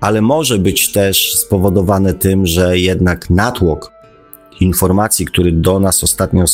ale 0.00 0.22
może 0.22 0.58
być 0.58 0.92
też 0.92 1.34
spowodowane 1.34 2.14
tym, 2.14 2.46
że 2.46 2.78
jednak 2.78 3.30
natłok 3.30 3.92
informacji, 4.60 5.26
który 5.26 5.52
do 5.52 5.80
nas 5.80 6.04
ostatnio 6.04 6.44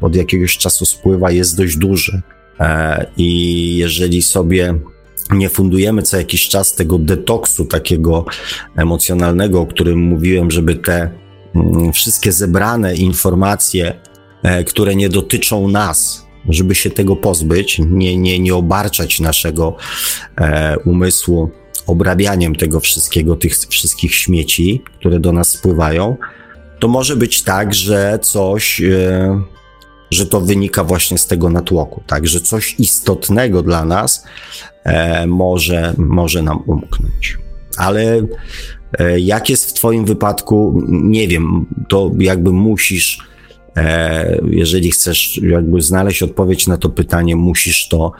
od 0.00 0.16
jakiegoś 0.16 0.58
czasu 0.58 0.86
spływa, 0.86 1.30
jest 1.30 1.56
dość 1.56 1.76
duży. 1.76 2.22
E, 2.60 3.06
I 3.16 3.76
jeżeli 3.76 4.22
sobie 4.22 4.74
nie 5.30 5.48
fundujemy 5.48 6.02
co 6.02 6.16
jakiś 6.16 6.48
czas 6.48 6.74
tego 6.74 6.98
detoksu 6.98 7.64
takiego 7.64 8.24
emocjonalnego, 8.76 9.60
o 9.60 9.66
którym 9.66 9.98
mówiłem, 9.98 10.50
żeby 10.50 10.74
te 10.74 11.10
mm, 11.54 11.92
wszystkie 11.92 12.32
zebrane 12.32 12.94
informacje, 12.94 14.00
e, 14.42 14.64
które 14.64 14.94
nie 14.94 15.08
dotyczą 15.08 15.68
nas, 15.68 16.26
żeby 16.48 16.74
się 16.74 16.90
tego 16.90 17.16
pozbyć, 17.16 17.78
nie, 17.78 18.16
nie, 18.16 18.38
nie 18.38 18.54
obarczać 18.54 19.20
naszego 19.20 19.76
e, 20.36 20.76
umysłu 20.84 21.50
obrabianiem 21.86 22.54
tego 22.54 22.80
wszystkiego, 22.80 23.36
tych 23.36 23.58
wszystkich 23.58 24.14
śmieci, 24.14 24.82
które 24.98 25.20
do 25.20 25.32
nas 25.32 25.48
spływają, 25.48 26.16
to 26.78 26.88
może 26.88 27.16
być 27.16 27.42
tak, 27.42 27.74
że 27.74 28.18
coś, 28.22 28.80
e, 28.80 29.42
że 30.14 30.26
to 30.26 30.40
wynika 30.40 30.84
właśnie 30.84 31.18
z 31.18 31.26
tego 31.26 31.50
natłoku, 31.50 32.02
tak, 32.06 32.26
że 32.26 32.40
coś 32.40 32.74
istotnego 32.78 33.62
dla 33.62 33.84
nas 33.84 34.24
e, 34.84 35.26
może, 35.26 35.94
może 35.98 36.42
nam 36.42 36.62
umknąć. 36.66 37.38
Ale 37.76 38.26
e, 38.98 39.20
jak 39.20 39.50
jest 39.50 39.70
w 39.70 39.72
Twoim 39.72 40.04
wypadku, 40.04 40.82
nie 40.88 41.28
wiem, 41.28 41.66
to 41.88 42.10
jakby 42.18 42.52
musisz, 42.52 43.18
e, 43.76 44.40
jeżeli 44.50 44.90
chcesz 44.90 45.40
jakby 45.42 45.82
znaleźć 45.82 46.22
odpowiedź 46.22 46.66
na 46.66 46.76
to 46.76 46.88
pytanie, 46.88 47.36
musisz 47.36 47.88
to 47.88 48.12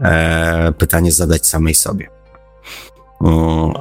e, 0.00 0.72
pytanie 0.72 1.12
zadać 1.12 1.46
samej 1.46 1.74
sobie. 1.74 2.16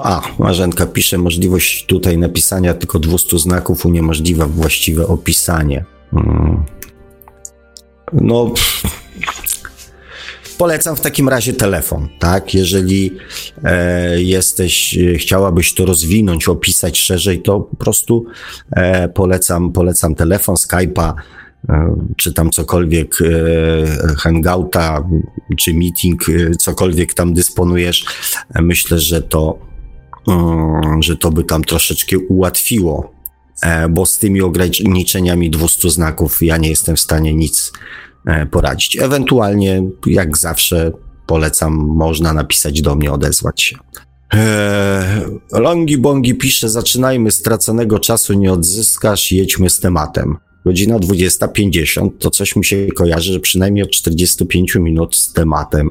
A, 0.03 0.21
Marzenka 0.39 0.85
pisze, 0.85 1.17
możliwość 1.17 1.85
tutaj 1.85 2.17
napisania 2.17 2.73
tylko 2.73 2.99
200 2.99 3.39
znaków 3.39 3.85
uniemożliwia 3.85 4.45
właściwe 4.45 5.07
opisanie. 5.07 5.85
No, 8.13 8.53
Polecam 10.57 10.95
w 10.95 11.01
takim 11.01 11.29
razie 11.29 11.53
telefon, 11.53 12.07
tak? 12.19 12.53
Jeżeli 12.53 13.17
e, 13.63 14.21
jesteś, 14.21 14.97
chciałabyś 15.17 15.73
to 15.73 15.85
rozwinąć, 15.85 16.47
opisać 16.47 16.99
szerzej, 16.99 17.41
to 17.41 17.59
po 17.59 17.75
prostu 17.75 18.25
e, 18.71 19.09
polecam, 19.09 19.71
polecam 19.71 20.15
telefon, 20.15 20.55
Skype'a, 20.55 21.13
e, 21.69 21.95
czy 22.17 22.33
tam 22.33 22.49
cokolwiek, 22.49 23.17
e, 23.21 24.15
hangouta, 24.15 25.03
czy 25.57 25.73
meeting, 25.73 26.29
e, 26.29 26.55
cokolwiek 26.55 27.13
tam 27.13 27.33
dysponujesz. 27.33 28.05
Myślę, 28.61 28.99
że 28.99 29.21
to, 29.21 29.59
że 30.99 31.17
to 31.17 31.31
by 31.31 31.43
tam 31.43 31.63
troszeczkę 31.63 32.17
ułatwiło, 32.17 33.11
e, 33.11 33.14
bo 33.89 34.05
z 34.05 34.17
tymi 34.17 34.41
ograniczeniami 34.41 35.49
200 35.49 35.89
znaków 35.89 36.43
ja 36.43 36.57
nie 36.57 36.69
jestem 36.69 36.95
w 36.95 36.99
stanie 36.99 37.33
nic 37.33 37.71
E, 38.25 38.45
poradzić. 38.45 38.97
Ewentualnie, 39.01 39.83
jak 40.05 40.37
zawsze, 40.37 40.91
polecam, 41.25 41.73
można 41.75 42.33
napisać 42.33 42.81
do 42.81 42.95
mnie, 42.95 43.11
odezwać 43.11 43.61
się. 43.61 43.77
Eee, 44.31 45.39
Longi 45.51 45.97
Bongi 45.97 46.35
pisze, 46.35 46.69
zaczynajmy, 46.69 47.31
straconego 47.31 47.99
czasu 47.99 48.33
nie 48.33 48.53
odzyskasz, 48.53 49.31
jedźmy 49.31 49.69
z 49.69 49.79
tematem. 49.79 50.37
Godzina 50.65 50.99
20.50, 50.99 52.09
to 52.19 52.29
coś 52.29 52.55
mi 52.55 52.65
się 52.65 52.87
kojarzy, 52.87 53.33
że 53.33 53.39
przynajmniej 53.39 53.83
od 53.83 53.91
45 53.91 54.75
minut 54.75 55.15
z 55.15 55.33
tematem 55.33 55.89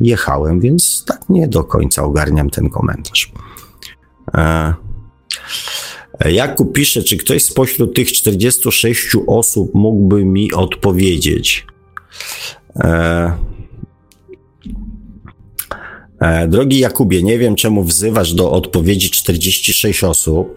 jechałem, 0.00 0.60
więc 0.60 1.04
tak 1.06 1.28
nie 1.28 1.48
do 1.48 1.64
końca 1.64 2.02
ogarniam 2.02 2.50
ten 2.50 2.70
komentarz. 2.70 3.32
E, 4.34 4.74
Jakub 6.20 6.72
pisze, 6.72 7.02
czy 7.02 7.16
ktoś 7.16 7.42
spośród 7.42 7.94
tych 7.94 8.12
46 8.12 9.16
osób 9.26 9.74
mógłby 9.74 10.24
mi 10.24 10.52
odpowiedzieć? 10.52 11.66
E, 12.76 13.32
e, 16.20 16.48
drogi 16.48 16.78
Jakubie, 16.78 17.22
nie 17.22 17.38
wiem 17.38 17.54
czemu 17.54 17.84
wzywasz 17.84 18.34
do 18.34 18.50
odpowiedzi 18.50 19.10
46 19.10 20.04
osób, 20.04 20.54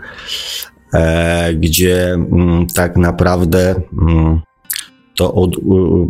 e, 0.93 1.53
gdzie 1.53 2.13
m, 2.13 2.27
mm, 2.31 2.67
tak 2.67 2.97
naprawdę 2.97 3.69
m, 3.69 4.09
mm, 4.09 4.41
to 5.15 5.33
od 5.33 5.55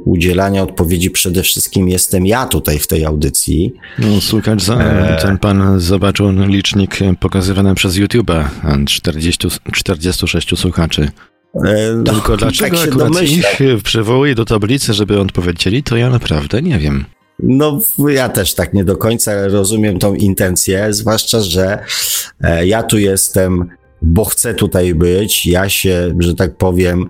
udzielania 0.05 0.63
odpowiedzi 0.63 1.09
przede 1.09 1.43
wszystkim 1.43 1.89
jestem 1.89 2.25
ja 2.25 2.45
tutaj 2.45 2.79
w 2.79 2.87
tej 2.87 3.05
audycji. 3.05 3.73
No, 3.99 4.21
słuchacz, 4.21 4.63
za, 4.63 4.75
e... 4.75 5.17
ten 5.21 5.37
pan 5.37 5.79
zobaczył 5.79 6.31
licznik 6.31 6.99
pokazywany 7.19 7.75
przez 7.75 7.95
YouTube'a, 7.95 8.43
40, 8.85 9.47
46 9.73 10.57
słuchaczy. 10.59 11.09
E, 11.65 11.95
no, 11.95 12.13
Tylko 12.13 12.37
dlaczego 12.37 12.77
tak 12.77 12.87
akurat 12.87 13.23
ich 13.23 13.59
przywołuje 13.83 14.35
do 14.35 14.45
tablicy, 14.45 14.93
żeby 14.93 15.19
odpowiedzieli, 15.19 15.83
to 15.83 15.97
ja 15.97 16.09
naprawdę 16.09 16.61
nie 16.61 16.79
wiem. 16.79 17.05
No, 17.39 17.79
ja 18.07 18.29
też 18.29 18.55
tak 18.55 18.73
nie 18.73 18.83
do 18.83 18.97
końca 18.97 19.47
rozumiem 19.47 19.99
tą 19.99 20.13
intencję, 20.13 20.93
zwłaszcza, 20.93 21.39
że 21.41 21.79
e, 22.41 22.67
ja 22.67 22.83
tu 22.83 22.97
jestem, 22.97 23.69
bo 24.01 24.25
chcę 24.25 24.53
tutaj 24.53 24.95
być. 24.95 25.45
Ja 25.45 25.69
się, 25.69 26.15
że 26.19 26.35
tak 26.35 26.57
powiem, 26.57 27.09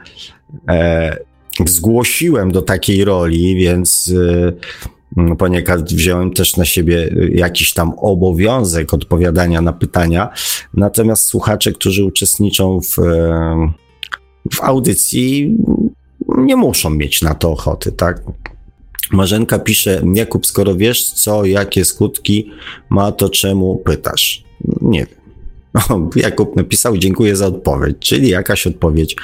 zgłosiłem 1.66 2.52
do 2.52 2.62
takiej 2.62 3.06
roli, 3.06 3.56
więc 3.56 4.08
y, 4.08 5.36
poniekąd 5.38 5.94
wziąłem 5.94 6.34
też 6.34 6.58
na 6.58 6.66
siebie 6.66 7.16
jakiś 7.32 7.74
tam 7.74 7.94
obowiązek 7.98 8.94
odpowiadania 8.94 9.62
na 9.62 9.74
pytania. 9.74 10.30
Natomiast 10.74 11.24
słuchacze, 11.24 11.72
którzy 11.72 12.06
uczestniczą 12.06 12.82
w, 12.82 12.96
w 14.54 14.62
audycji, 14.62 15.58
nie 16.38 16.56
muszą 16.56 16.90
mieć 16.90 17.22
na 17.22 17.34
to 17.34 17.52
ochoty, 17.52 17.92
tak? 17.92 18.22
Marzenka 19.12 19.60
pisze, 19.60 20.02
Jakub, 20.14 20.46
skoro 20.46 20.76
wiesz 20.76 21.12
co, 21.14 21.46
jakie 21.46 21.86
skutki 21.86 22.52
ma, 22.90 23.12
to 23.12 23.30
czemu 23.30 23.76
pytasz? 23.76 24.44
Nie 24.82 25.06
wiem. 25.06 25.25
Jakub 26.16 26.56
napisał, 26.56 26.98
dziękuję 26.98 27.36
za 27.36 27.48
odpowiedź, 27.48 27.98
czyli 28.00 28.30
jakaś 28.30 28.68
odpowiedź 28.68 29.16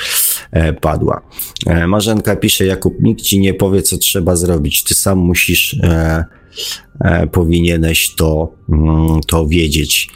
e, 0.52 0.74
padła. 0.74 1.22
E, 1.68 1.88
Marzenka 1.88 2.36
pisze, 2.36 2.66
Jakub, 2.66 3.02
nikt 3.02 3.22
ci 3.22 3.40
nie 3.40 3.54
powie, 3.54 3.82
co 3.82 3.98
trzeba 3.98 4.36
zrobić. 4.36 4.84
Ty 4.84 4.94
sam 4.94 5.18
musisz, 5.18 5.76
e, 5.84 6.26
e, 7.02 7.28
powinieneś 7.28 8.16
to, 8.16 8.54
mm, 8.70 9.22
to 9.28 9.48
wiedzieć. 9.48 10.10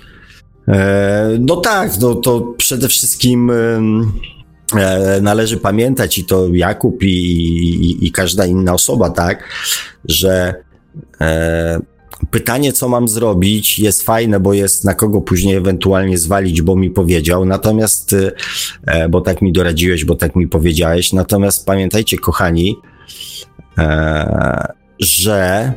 E, 0.68 1.38
no 1.40 1.56
tak, 1.56 2.00
no 2.02 2.16
to 2.16 2.54
przede 2.58 2.88
wszystkim 2.88 3.52
e, 3.52 3.82
należy 5.22 5.58
pamiętać 5.58 6.18
i 6.18 6.26
to 6.26 6.48
Jakub 6.54 7.04
i, 7.04 7.08
i, 7.08 8.08
i 8.08 8.12
każda 8.12 8.46
inna 8.46 8.74
osoba, 8.74 9.10
tak, 9.10 9.50
że 10.06 10.66
pytanie, 12.32 12.74
co 12.74 12.90
mam 12.90 13.08
zrobić, 13.08 13.80
jest 13.80 14.04
fajne, 14.04 14.40
bo 14.40 14.54
jest 14.54 14.84
na 14.84 14.94
kogo 14.94 15.22
później 15.22 15.56
ewentualnie 15.56 16.18
zwalić, 16.18 16.62
bo 16.62 16.76
mi 16.76 16.90
powiedział. 16.90 17.46
Natomiast, 17.46 18.14
y, 18.14 18.32
e, 18.86 19.10
bo 19.10 19.22
tak 19.22 19.42
mi 19.42 19.52
doradziłeś, 19.52 20.06
bo 20.06 20.16
tak 20.16 20.36
mi 20.36 20.48
powiedziałeś. 20.48 21.14
Natomiast 21.14 21.66
pamiętajcie, 21.66 22.18
kochani, 22.18 22.76
e, 23.78 24.74
że 25.00 25.74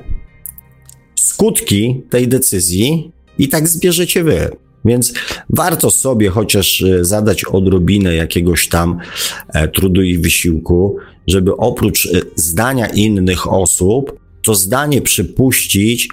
skutki 1.15 2.03
tej 2.11 2.29
decyzji 2.29 3.13
i 3.39 3.49
tak 3.49 3.69
zbierzecie 3.69 4.25
wy. 4.25 4.51
Więc 4.85 5.13
warto 5.51 5.91
sobie 5.91 6.29
chociaż 6.29 6.81
y, 6.81 7.05
zadać 7.05 7.45
odrobinę 7.45 8.15
jakiegoś 8.15 8.69
tam 8.69 8.99
e, 9.49 9.69
trudu 9.69 10.03
i 10.03 10.19
wysiłku, 10.19 10.97
żeby 11.27 11.57
oprócz 11.57 12.07
y, 12.07 12.23
zdania 12.37 12.87
innych 12.87 13.53
osób, 13.53 14.21
to 14.43 14.55
zdanie 14.55 15.03
przypuścić 15.03 16.09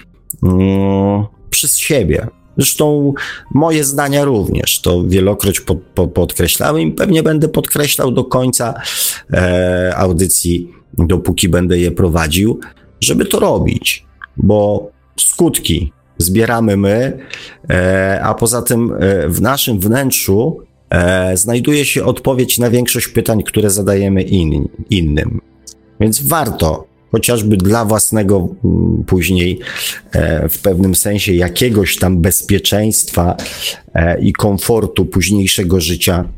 przez 1.50 1.78
siebie. 1.78 2.28
Zresztą 2.58 3.14
moje 3.54 3.84
zdania 3.84 4.26
również 4.26 4.82
to 4.82 5.04
wielokroć 5.04 5.60
pod, 5.60 5.78
pod, 5.82 6.12
podkreślałem 6.12 6.82
i 6.82 6.92
pewnie 6.92 7.24
będę 7.24 7.48
podkreślał 7.48 8.12
do 8.12 8.24
końca 8.24 8.74
e, 9.34 9.94
audycji, 9.96 10.72
dopóki 10.94 11.50
będę 11.50 11.80
je 11.80 11.92
prowadził, 11.92 12.60
żeby 13.02 13.26
to 13.26 13.40
robić, 13.40 14.06
bo 14.38 14.90
skutki 15.20 15.92
zbieramy 16.18 16.78
my, 16.78 17.18
e, 17.70 18.20
a 18.24 18.34
poza 18.34 18.62
tym 18.62 18.94
e, 19.00 19.30
w 19.30 19.42
naszym 19.42 19.80
wnętrzu 19.80 20.60
e, 20.90 21.38
znajduje 21.38 21.86
się 21.86 22.04
odpowiedź 22.04 22.58
na 22.58 22.70
większość 22.70 23.08
pytań, 23.08 23.44
które 23.44 23.70
zadajemy 23.70 24.22
in, 24.22 24.68
innym. 24.90 25.42
Więc 26.00 26.28
warto 26.28 26.88
chociażby 27.12 27.58
dla 27.58 27.86
własnego 27.86 28.48
mm, 28.66 29.04
później 29.08 29.60
e, 30.12 30.50
w 30.50 30.60
pewnym 30.60 30.96
sensie 30.96 31.34
jakiegoś 31.34 31.98
tam 31.98 32.22
bezpieczeństwa 32.22 33.38
e, 33.94 34.22
i 34.22 34.34
komfortu 34.34 35.06
późniejszego 35.06 35.82
życia 35.82 36.30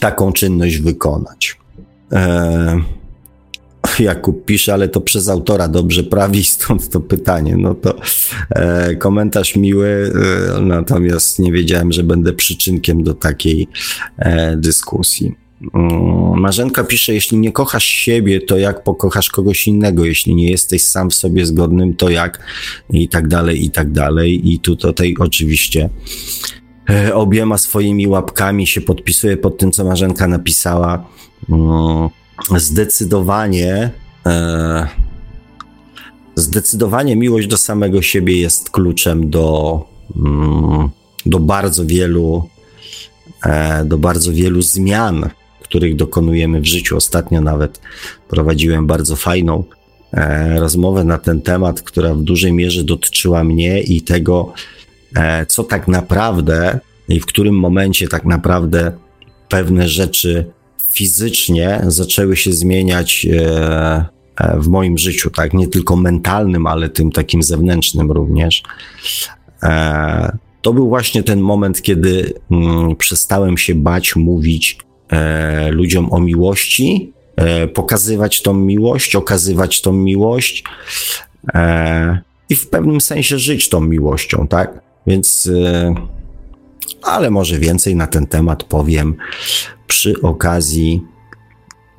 taką 0.00 0.32
czynność 0.32 0.78
wykonać. 0.78 1.56
E, 2.12 2.80
Jakub 3.98 4.44
pisze, 4.44 4.74
ale 4.74 4.88
to 4.88 5.00
przez 5.00 5.28
autora 5.28 5.68
dobrze 5.68 6.04
prawi, 6.04 6.44
stąd 6.44 6.88
to 6.90 7.00
pytanie. 7.00 7.56
No 7.56 7.74
to 7.74 7.94
e, 8.50 8.96
komentarz 8.96 9.56
miły, 9.56 10.12
e, 10.56 10.60
natomiast 10.60 11.38
nie 11.38 11.52
wiedziałem, 11.52 11.92
że 11.92 12.02
będę 12.02 12.32
przyczynkiem 12.32 13.02
do 13.02 13.14
takiej 13.14 13.68
e, 14.18 14.56
dyskusji. 14.56 15.45
Mm, 15.60 16.40
Marzenka 16.40 16.84
pisze, 16.84 17.14
jeśli 17.14 17.38
nie 17.38 17.52
kochasz 17.52 17.84
siebie, 17.84 18.40
to 18.40 18.58
jak 18.58 18.84
pokochasz 18.84 19.30
kogoś 19.30 19.66
innego? 19.66 20.04
Jeśli 20.04 20.34
nie 20.34 20.50
jesteś 20.50 20.84
sam 20.84 21.10
w 21.10 21.14
sobie 21.14 21.46
zgodnym, 21.46 21.94
to 21.94 22.10
jak? 22.10 22.44
I 22.90 23.08
tak 23.08 23.28
dalej, 23.28 23.64
i 23.64 23.70
tak 23.70 23.92
dalej. 23.92 24.52
I 24.52 24.58
tu 24.58 24.76
tutaj 24.76 25.14
oczywiście 25.18 25.88
e, 26.90 27.14
obiema 27.14 27.58
swoimi 27.58 28.06
łapkami 28.06 28.66
się 28.66 28.80
podpisuje 28.80 29.36
pod 29.36 29.58
tym, 29.58 29.72
co 29.72 29.84
Marzenka 29.84 30.28
napisała. 30.28 31.06
Mm, 31.50 32.08
zdecydowanie, 32.56 33.90
e, 34.26 34.86
zdecydowanie 36.34 37.16
miłość 37.16 37.46
do 37.46 37.56
samego 37.56 38.02
siebie 38.02 38.40
jest 38.40 38.70
kluczem 38.70 39.30
do, 39.30 39.84
mm, 40.16 40.88
do 41.26 41.38
bardzo 41.38 41.86
wielu, 41.86 42.48
e, 43.44 43.84
do 43.84 43.98
bardzo 43.98 44.32
wielu 44.32 44.62
zmian 44.62 45.30
których 45.68 45.96
dokonujemy 45.96 46.60
w 46.60 46.66
życiu. 46.66 46.96
Ostatnio 46.96 47.40
nawet 47.40 47.80
prowadziłem 48.28 48.86
bardzo 48.86 49.16
fajną 49.16 49.64
e, 50.12 50.60
rozmowę 50.60 51.04
na 51.04 51.18
ten 51.18 51.42
temat, 51.42 51.82
która 51.82 52.14
w 52.14 52.22
dużej 52.22 52.52
mierze 52.52 52.84
dotyczyła 52.84 53.44
mnie 53.44 53.82
i 53.82 54.02
tego, 54.02 54.52
e, 55.16 55.46
co 55.46 55.64
tak 55.64 55.88
naprawdę 55.88 56.80
i 57.08 57.20
w 57.20 57.26
którym 57.26 57.54
momencie 57.54 58.08
tak 58.08 58.24
naprawdę 58.24 58.92
pewne 59.48 59.88
rzeczy 59.88 60.46
fizycznie 60.92 61.80
zaczęły 61.86 62.36
się 62.36 62.52
zmieniać 62.52 63.26
e, 63.30 64.04
w 64.54 64.68
moim 64.68 64.98
życiu, 64.98 65.30
tak? 65.30 65.54
Nie 65.54 65.68
tylko 65.68 65.96
mentalnym, 65.96 66.66
ale 66.66 66.88
tym 66.88 67.12
takim 67.12 67.42
zewnętrznym 67.42 68.12
również. 68.12 68.62
To 70.66 70.72
był 70.72 70.88
właśnie 70.88 71.22
ten 71.22 71.40
moment, 71.40 71.82
kiedy 71.82 72.32
mm, 72.50 72.96
przestałem 72.96 73.58
się 73.58 73.74
bać 73.74 74.16
mówić 74.16 74.78
e, 75.10 75.70
ludziom 75.70 76.12
o 76.12 76.20
miłości, 76.20 77.12
e, 77.36 77.68
pokazywać 77.68 78.42
tą 78.42 78.54
miłość, 78.54 79.16
okazywać 79.16 79.80
tą 79.80 79.92
miłość 79.92 80.64
e, 81.54 82.20
i 82.48 82.56
w 82.56 82.68
pewnym 82.68 83.00
sensie 83.00 83.38
żyć 83.38 83.68
tą 83.68 83.80
miłością, 83.80 84.48
tak? 84.48 84.80
Więc, 85.06 85.50
e, 85.64 85.94
ale 87.02 87.30
może 87.30 87.58
więcej 87.58 87.96
na 87.96 88.06
ten 88.06 88.26
temat 88.26 88.64
powiem 88.64 89.14
przy 89.86 90.22
okazji 90.22 91.02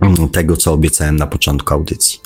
mm, 0.01 0.29
tego, 0.29 0.57
co 0.57 0.73
obiecałem 0.73 1.15
na 1.15 1.27
początku 1.27 1.73
audycji. 1.73 2.19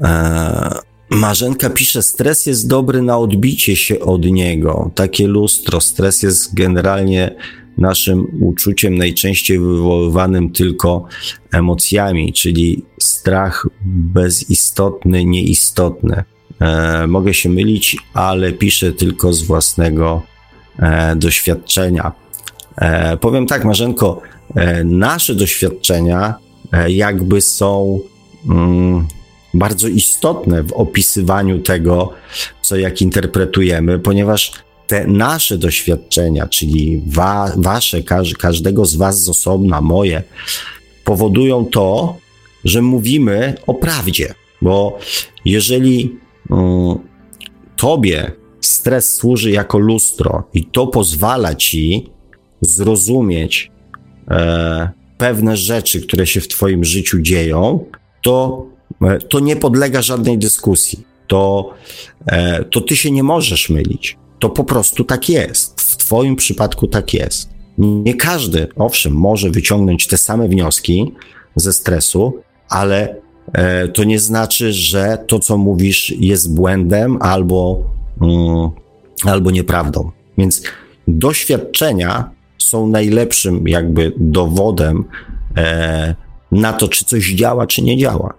E, 0.00 0.88
Marzenka 1.10 1.70
pisze, 1.70 2.02
stres 2.02 2.46
jest 2.46 2.68
dobry 2.68 3.02
na 3.02 3.18
odbicie 3.18 3.76
się 3.76 4.00
od 4.00 4.24
niego. 4.24 4.90
Takie 4.94 5.26
lustro. 5.26 5.80
Stres 5.80 6.22
jest 6.22 6.54
generalnie 6.54 7.34
naszym 7.78 8.26
uczuciem 8.40 8.98
najczęściej 8.98 9.58
wywoływanym 9.58 10.50
tylko 10.50 11.04
emocjami, 11.52 12.32
czyli 12.32 12.84
strach 13.00 13.66
bezistotny, 13.84 15.24
nieistotny. 15.24 16.24
E, 16.60 17.06
mogę 17.06 17.34
się 17.34 17.48
mylić, 17.48 17.96
ale 18.14 18.52
piszę 18.52 18.92
tylko 18.92 19.32
z 19.32 19.42
własnego 19.42 20.22
e, 20.78 21.16
doświadczenia. 21.16 22.12
E, 22.76 23.16
powiem 23.16 23.46
tak, 23.46 23.64
Marzenko, 23.64 24.22
e, 24.54 24.84
nasze 24.84 25.34
doświadczenia 25.34 26.34
e, 26.72 26.90
jakby 26.90 27.40
są 27.40 28.00
mm, 28.48 29.06
bardzo 29.54 29.88
istotne 29.88 30.62
w 30.62 30.72
opisywaniu 30.72 31.58
tego, 31.58 32.12
co 32.62 32.76
jak 32.76 33.02
interpretujemy, 33.02 33.98
ponieważ 33.98 34.52
te 34.88 35.06
nasze 35.06 35.58
doświadczenia, 35.58 36.46
czyli 36.46 37.02
wa, 37.06 37.52
wasze, 37.56 38.02
każ, 38.02 38.34
każdego 38.34 38.84
z 38.84 38.96
was 38.96 39.24
z 39.24 39.28
osobna, 39.28 39.80
moje, 39.80 40.22
powodują 41.04 41.64
to, 41.64 42.16
że 42.64 42.82
mówimy 42.82 43.54
o 43.66 43.74
prawdzie. 43.74 44.34
Bo 44.62 44.98
jeżeli 45.44 46.16
um, 46.50 46.98
tobie 47.76 48.32
stres 48.60 49.14
służy 49.14 49.50
jako 49.50 49.78
lustro 49.78 50.48
i 50.54 50.64
to 50.64 50.86
pozwala 50.86 51.54
ci 51.54 52.10
zrozumieć 52.60 53.70
e, 54.30 54.90
pewne 55.18 55.56
rzeczy, 55.56 56.00
które 56.00 56.26
się 56.26 56.40
w 56.40 56.48
twoim 56.48 56.84
życiu 56.84 57.20
dzieją, 57.20 57.84
to, 58.22 58.66
e, 59.02 59.18
to 59.18 59.40
nie 59.40 59.56
podlega 59.56 60.02
żadnej 60.02 60.38
dyskusji. 60.38 61.04
To, 61.26 61.74
e, 62.26 62.64
to 62.64 62.80
ty 62.80 62.96
się 62.96 63.10
nie 63.10 63.22
możesz 63.22 63.70
mylić. 63.70 64.16
To 64.38 64.50
po 64.50 64.64
prostu 64.64 65.04
tak 65.04 65.28
jest. 65.28 65.80
W 65.80 65.96
twoim 65.96 66.36
przypadku 66.36 66.86
tak 66.86 67.14
jest. 67.14 67.48
Nie 67.78 68.14
każdy, 68.14 68.68
owszem, 68.76 69.12
może 69.12 69.50
wyciągnąć 69.50 70.06
te 70.06 70.16
same 70.16 70.48
wnioski 70.48 71.14
ze 71.56 71.72
stresu, 71.72 72.42
ale 72.68 73.16
e, 73.52 73.88
to 73.88 74.04
nie 74.04 74.18
znaczy, 74.18 74.72
że 74.72 75.24
to, 75.26 75.38
co 75.38 75.58
mówisz, 75.58 76.10
jest 76.10 76.54
błędem 76.54 77.18
albo, 77.22 77.82
mm, 78.20 78.70
albo 79.24 79.50
nieprawdą. 79.50 80.10
Więc 80.38 80.62
doświadczenia 81.08 82.30
są 82.58 82.86
najlepszym 82.86 83.68
jakby 83.68 84.12
dowodem 84.16 85.04
e, 85.56 86.14
na 86.52 86.72
to, 86.72 86.88
czy 86.88 87.04
coś 87.04 87.30
działa, 87.30 87.66
czy 87.66 87.82
nie 87.82 87.96
działa. 87.96 88.34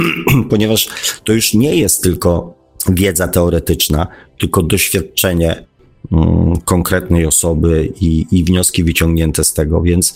Ponieważ 0.50 0.88
to 1.24 1.32
już 1.32 1.54
nie 1.54 1.76
jest 1.76 2.02
tylko 2.02 2.61
wiedza 2.88 3.28
teoretyczna, 3.28 4.06
tylko 4.38 4.62
doświadczenie 4.62 5.64
mm, 6.12 6.56
konkretnej 6.64 7.26
osoby 7.26 7.92
i, 8.00 8.26
i 8.30 8.44
wnioski 8.44 8.84
wyciągnięte 8.84 9.44
z 9.44 9.52
tego, 9.52 9.82
więc 9.82 10.14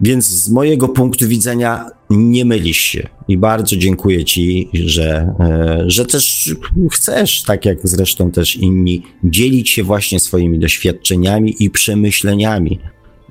więc 0.00 0.26
z 0.26 0.50
mojego 0.50 0.88
punktu 0.88 1.28
widzenia 1.28 1.90
nie 2.10 2.44
mylisz 2.44 2.78
się 2.78 3.08
i 3.28 3.36
bardzo 3.36 3.76
dziękuję 3.76 4.24
Ci, 4.24 4.68
że, 4.72 5.34
e, 5.40 5.84
że 5.86 6.06
też 6.06 6.54
chcesz, 6.92 7.42
tak 7.42 7.64
jak 7.64 7.78
zresztą 7.82 8.30
też 8.30 8.56
inni, 8.56 9.02
dzielić 9.24 9.70
się 9.70 9.82
właśnie 9.82 10.20
swoimi 10.20 10.58
doświadczeniami 10.58 11.54
i 11.60 11.70
przemyśleniami, 11.70 12.78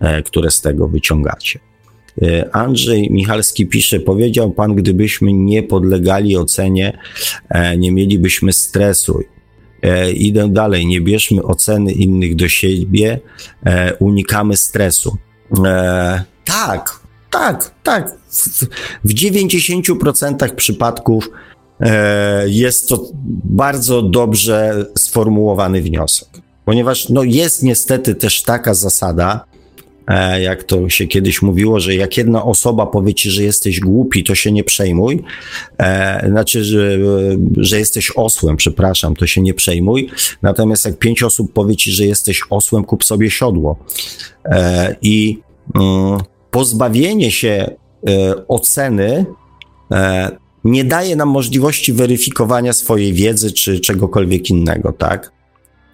e, 0.01 0.23
które 0.23 0.51
z 0.51 0.61
tego 0.61 0.87
wyciągacie. 0.87 1.59
E, 2.21 2.55
Andrzej 2.55 3.11
Michalski 3.11 3.67
pisze, 3.67 3.99
powiedział 3.99 4.51
Pan, 4.51 4.75
gdybyśmy 4.75 5.33
nie 5.33 5.63
podlegali 5.63 6.37
ocenie, 6.37 6.97
nie 7.77 7.91
mielibyśmy 7.91 8.53
stresu. 8.53 9.19
Idę 10.15 10.49
dalej, 10.49 10.85
nie 10.85 11.01
bierzmy 11.01 11.43
oceny 11.43 11.91
innych 11.91 12.35
do 12.35 12.49
siebie, 12.49 13.19
unikamy 13.99 14.57
stresu. 14.57 15.17
Tak, 16.45 16.99
tak, 17.33 17.71
tak. 17.83 18.11
W, 18.29 18.65
w 19.03 19.13
90% 19.13 20.55
przypadków 20.55 21.29
e, 21.79 22.49
jest 22.49 22.89
to 22.89 23.09
bardzo 23.43 24.01
dobrze 24.01 24.85
sformułowany 24.97 25.81
wniosek. 25.81 26.27
Ponieważ 26.65 27.09
no, 27.09 27.23
jest 27.23 27.63
niestety 27.63 28.15
też 28.15 28.43
taka 28.43 28.73
zasada, 28.73 29.45
e, 29.52 29.52
jak 30.41 30.63
to 30.63 30.89
się 30.89 31.07
kiedyś 31.07 31.41
mówiło, 31.41 31.79
że 31.79 31.95
jak 31.95 32.17
jedna 32.17 32.43
osoba 32.43 32.85
powie 32.85 33.13
ci, 33.13 33.31
że 33.31 33.43
jesteś 33.43 33.79
głupi, 33.79 34.23
to 34.23 34.35
się 34.35 34.51
nie 34.51 34.63
przejmuj. 34.63 35.23
E, 35.77 36.29
znaczy, 36.29 36.63
że, 36.63 36.97
że 37.57 37.79
jesteś 37.79 38.11
osłem, 38.15 38.57
przepraszam, 38.57 39.15
to 39.15 39.27
się 39.27 39.41
nie 39.41 39.53
przejmuj. 39.53 40.09
Natomiast 40.41 40.85
jak 40.85 40.99
pięć 40.99 41.23
osób 41.23 41.53
powie 41.53 41.75
ci, 41.75 41.91
że 41.91 42.05
jesteś 42.05 42.41
osłem, 42.49 42.83
kup 42.83 43.03
sobie 43.03 43.31
siodło. 43.31 43.77
E, 44.45 44.95
I 45.01 45.39
mm, 45.75 46.19
pozbawienie 46.51 47.31
się 47.31 47.49
e, 48.07 48.47
oceny 48.47 49.25
e, 49.91 50.31
nie 50.63 50.83
daje 50.83 51.15
nam 51.15 51.29
możliwości 51.29 51.93
weryfikowania 51.93 52.73
swojej 52.73 53.13
wiedzy 53.13 53.51
czy 53.51 53.79
czegokolwiek 53.79 54.49
innego, 54.49 54.93
tak? 54.93 55.31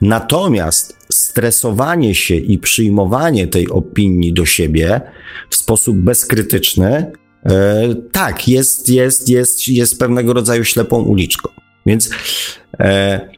Natomiast 0.02 0.98
stresowanie 1.20 2.16
się 2.16 2.36
i 2.36 2.58
przyjmowanie 2.58 3.48
tej 3.48 3.70
opinii 3.70 4.34
do 4.34 4.46
siebie 4.46 5.02
w 5.50 5.56
sposób 5.56 5.98
bezkrytyczny, 5.98 7.12
e, 7.46 7.96
tak, 8.12 8.48
jest, 8.48 8.90
jest, 8.90 9.30
jest, 9.30 9.68
jest 9.68 10.00
pewnego 10.00 10.34
rodzaju 10.34 10.64
ślepą 10.64 11.02
uliczką. 11.02 11.50
Więc 11.86 12.10
e, 12.80 13.30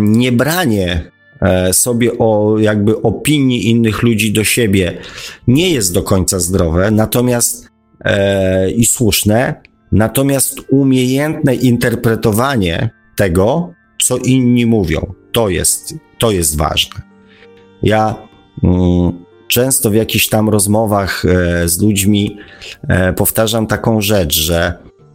niebranie 0.00 1.10
E, 1.40 1.72
sobie 1.72 2.18
o 2.18 2.58
jakby 2.58 3.02
opinii 3.02 3.70
innych 3.70 4.02
ludzi 4.02 4.32
do 4.32 4.44
siebie 4.44 4.98
nie 5.46 5.70
jest 5.70 5.94
do 5.94 6.02
końca 6.02 6.38
zdrowe, 6.38 6.90
natomiast 6.90 7.68
i 8.76 8.86
słuszne, 8.86 9.54
natomiast 9.92 10.60
umiejętne 10.70 11.54
interpretowanie 11.54 12.90
tego, 13.16 13.74
co 14.02 14.16
inni 14.16 14.66
mówią, 14.66 15.14
to 15.32 15.48
jest, 15.48 15.94
to 16.18 16.30
jest 16.30 16.56
ważne. 16.56 17.02
Ja 17.82 18.16
mm, 18.62 19.24
często 19.48 19.90
w 19.90 19.94
jakichś 19.94 20.28
tam 20.28 20.48
rozmowach 20.48 21.24
e, 21.24 21.68
z 21.68 21.82
ludźmi 21.82 22.36
e, 22.88 23.12
powtarzam 23.12 23.66
taką 23.66 24.00
rzecz, 24.00 24.34
że 24.34 24.72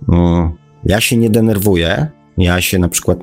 mm, 0.10 0.52
ja 0.86 1.02
się 1.02 1.18
nie 1.18 1.30
denerwuję, 1.30 2.08
ja 2.38 2.62
się 2.62 2.80
na 2.80 2.90
przykład 2.90 3.20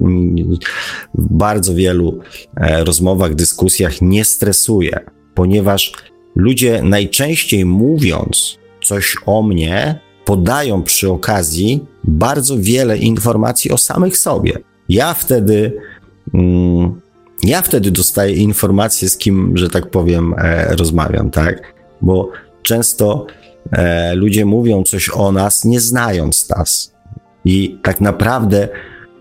w 1.15 1.35
bardzo 1.35 1.75
wielu 1.75 2.19
e, 2.57 2.85
rozmowach, 2.85 3.35
dyskusjach 3.35 4.03
nie 4.03 4.25
stresuję, 4.25 5.01
ponieważ 5.35 5.93
ludzie 6.37 6.83
najczęściej 6.83 7.65
mówiąc 7.65 8.59
coś 8.85 9.17
o 9.27 9.43
mnie, 9.43 10.01
podają 10.25 10.83
przy 10.83 11.11
okazji 11.11 11.87
bardzo 12.05 12.59
wiele 12.59 12.99
informacji 12.99 13.71
o 13.71 13.79
samych 13.79 14.17
sobie. 14.17 14.59
Ja 14.91 15.15
wtedy, 15.15 15.73
mm, 16.35 17.01
ja 17.43 17.63
wtedy 17.63 17.91
dostaję 17.91 18.35
informacje, 18.35 19.09
z 19.09 19.17
kim, 19.17 19.57
że 19.57 19.71
tak 19.71 19.91
powiem, 19.91 20.35
e, 20.39 20.77
rozmawiam, 20.77 21.31
tak? 21.31 21.75
Bo 22.01 22.31
często 22.63 23.27
e, 23.73 24.15
ludzie 24.15 24.45
mówią 24.45 24.83
coś 24.83 25.11
o 25.15 25.33
nas, 25.33 25.65
nie 25.65 25.81
znając 25.81 26.49
nas. 26.49 26.93
I 27.45 27.79
tak 27.83 28.01
naprawdę 28.01 28.69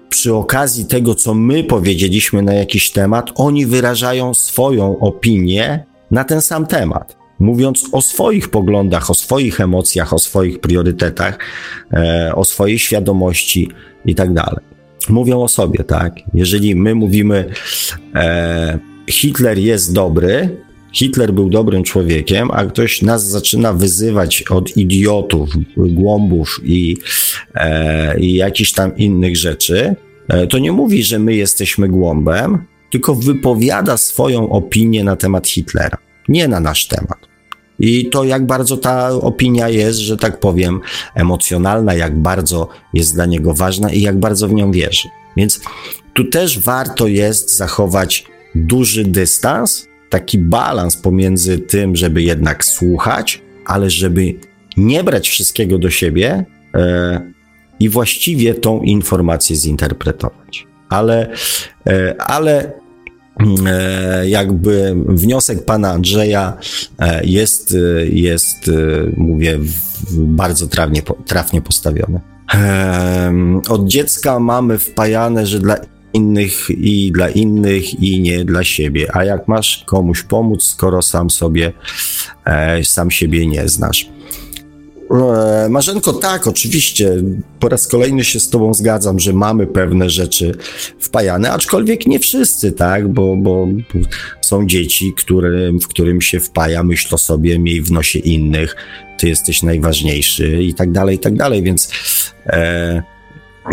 przy 0.10 0.34
okazji 0.34 0.86
tego, 0.86 1.16
co 1.16 1.34
my 1.34 1.64
powiedzieliśmy 1.64 2.42
na 2.42 2.54
jakiś 2.54 2.92
temat, 2.92 3.32
oni 3.36 3.66
wyrażają 3.66 4.34
swoją 4.34 5.00
opinię 5.00 5.86
na 6.12 6.24
ten 6.24 6.42
sam 6.42 6.66
temat. 6.66 7.18
Mówiąc 7.40 7.84
o 7.92 8.02
swoich 8.02 8.50
poglądach, 8.50 9.10
o 9.10 9.14
swoich 9.14 9.62
emocjach, 9.62 10.14
o 10.14 10.20
swoich 10.20 10.60
priorytetach, 10.60 11.38
e, 11.94 12.32
o 12.36 12.46
swojej 12.46 12.80
świadomości 12.80 13.72
i 14.06 14.16
tak. 14.16 14.30
Mówią 15.10 15.42
o 15.42 15.48
sobie, 15.48 15.84
tak? 15.84 16.14
Jeżeli 16.34 16.76
my 16.76 16.96
mówimy, 16.96 17.46
e, 18.16 18.80
Hitler 19.10 19.58
jest 19.58 19.94
dobry, 19.94 20.58
Hitler 20.94 21.34
był 21.34 21.50
dobrym 21.50 21.84
człowiekiem, 21.84 22.52
a 22.52 22.66
ktoś 22.66 23.02
nas 23.02 23.28
zaczyna 23.28 23.74
wyzywać 23.74 24.44
od 24.50 24.78
idiotów, 24.78 25.50
głąbów 25.78 26.60
i, 26.64 26.98
e, 27.56 28.20
i 28.20 28.34
jakichś 28.34 28.72
tam 28.72 28.98
innych 28.98 29.38
rzeczy, 29.38 29.96
e, 30.28 30.48
to 30.48 30.60
nie 30.60 30.72
mówi, 30.72 31.04
że 31.04 31.20
my 31.20 31.36
jesteśmy 31.36 31.90
głąbem, 31.90 32.66
tylko 32.92 33.16
wypowiada 33.16 33.98
swoją 33.98 34.50
opinię 34.50 35.04
na 35.04 35.16
temat 35.16 35.48
Hitlera, 35.48 35.98
nie 36.28 36.48
na 36.48 36.60
nasz 36.60 36.88
temat. 36.88 37.30
I 37.80 38.10
to, 38.10 38.24
jak 38.24 38.46
bardzo 38.46 38.78
ta 38.78 39.10
opinia 39.10 39.70
jest, 39.70 40.00
że 40.00 40.18
tak 40.18 40.40
powiem, 40.40 40.82
emocjonalna, 41.16 41.94
jak 41.94 42.18
bardzo 42.18 42.68
jest 42.94 43.14
dla 43.14 43.26
niego 43.26 43.54
ważna 43.54 43.92
i 43.92 44.02
jak 44.02 44.20
bardzo 44.20 44.48
w 44.48 44.54
nią 44.54 44.72
wierzy. 44.72 45.08
Więc 45.38 45.62
tu 46.14 46.24
też 46.24 46.60
warto 46.60 47.08
jest 47.08 47.58
zachować 47.58 48.26
duży 48.56 49.04
dystans 49.06 49.88
taki 50.10 50.38
balans 50.38 50.98
pomiędzy 50.98 51.60
tym, 51.60 51.96
żeby 51.96 52.22
jednak 52.22 52.66
słuchać, 52.66 53.42
ale 53.66 53.90
żeby 53.90 54.36
nie 54.78 55.04
brać 55.04 55.30
wszystkiego 55.30 55.78
do 55.78 55.90
siebie 55.90 56.46
e, 56.74 57.32
i 57.80 57.90
właściwie 57.90 58.54
tą 58.54 58.82
informację 58.82 59.56
zinterpretować. 59.56 60.68
Ale, 60.90 61.32
e, 61.88 62.22
ale 62.22 62.74
jakby 64.26 64.96
wniosek 65.08 65.66
pana 65.66 65.92
Andrzeja 65.92 66.58
e, 67.00 67.26
jest, 67.26 67.76
e, 67.76 68.06
jest 68.06 68.68
e, 68.68 68.72
mówię, 69.18 69.60
bardzo 70.12 70.68
trafnie, 70.68 71.02
trafnie 71.26 71.62
postawiony. 71.62 72.20
Od 73.70 73.88
dziecka 73.88 74.40
mamy 74.40 74.78
wpajane, 74.78 75.46
że 75.46 75.60
dla 75.60 75.78
innych 76.14 76.70
i 76.70 77.12
dla 77.12 77.30
innych 77.30 78.02
i 78.02 78.22
nie 78.22 78.46
dla 78.46 78.64
siebie. 78.64 79.16
A 79.16 79.24
jak 79.24 79.48
masz 79.48 79.84
komuś 79.88 80.24
pomóc, 80.24 80.64
skoro 80.64 81.02
sam 81.02 81.30
sobie, 81.30 81.74
e, 82.46 82.84
sam 82.84 83.12
siebie 83.12 83.48
nie 83.48 83.70
znasz? 83.70 84.10
E, 85.12 85.70
Marzenko, 85.70 86.14
tak, 86.14 86.48
oczywiście. 86.48 87.16
Po 87.60 87.70
raz 87.70 87.88
kolejny 87.88 88.24
się 88.24 88.40
z 88.40 88.50
Tobą 88.50 88.74
zgadzam, 88.74 89.20
że 89.20 89.34
mamy 89.34 89.68
pewne 89.68 90.10
rzeczy 90.10 90.52
wpajane, 91.00 91.52
aczkolwiek 91.52 92.08
nie 92.08 92.20
wszyscy, 92.20 92.72
tak, 92.72 93.08
bo, 93.08 93.36
bo 93.36 93.68
są 94.42 94.68
dzieci, 94.68 95.14
w 95.82 95.88
którym 95.88 96.22
się 96.22 96.40
wpaja 96.40 96.84
myśl 96.84 97.16
o 97.16 97.18
sobie, 97.18 97.60
miej 97.60 97.82
w 97.82 97.92
nosie 97.92 98.20
innych, 98.20 98.76
Ty 99.18 99.30
jesteś 99.30 99.64
najważniejszy 99.64 100.64
i 100.64 100.74
tak 100.74 100.92
dalej, 100.92 101.16
i 101.16 101.20
tak 101.20 101.36
dalej, 101.36 101.64
więc. 101.64 101.92
E, 102.46 103.04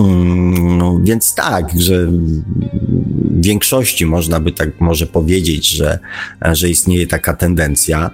mm, 0.01 0.79
no, 0.79 1.01
więc 1.03 1.35
tak, 1.35 1.81
że 1.81 2.07
w 2.07 3.45
większości 3.45 4.07
można 4.07 4.41
by 4.41 4.53
tak 4.53 4.81
może 4.81 5.07
powiedzieć, 5.07 5.69
że, 5.69 5.99
że 6.53 6.69
istnieje 6.69 7.07
taka 7.07 7.37
tendencja. 7.37 8.11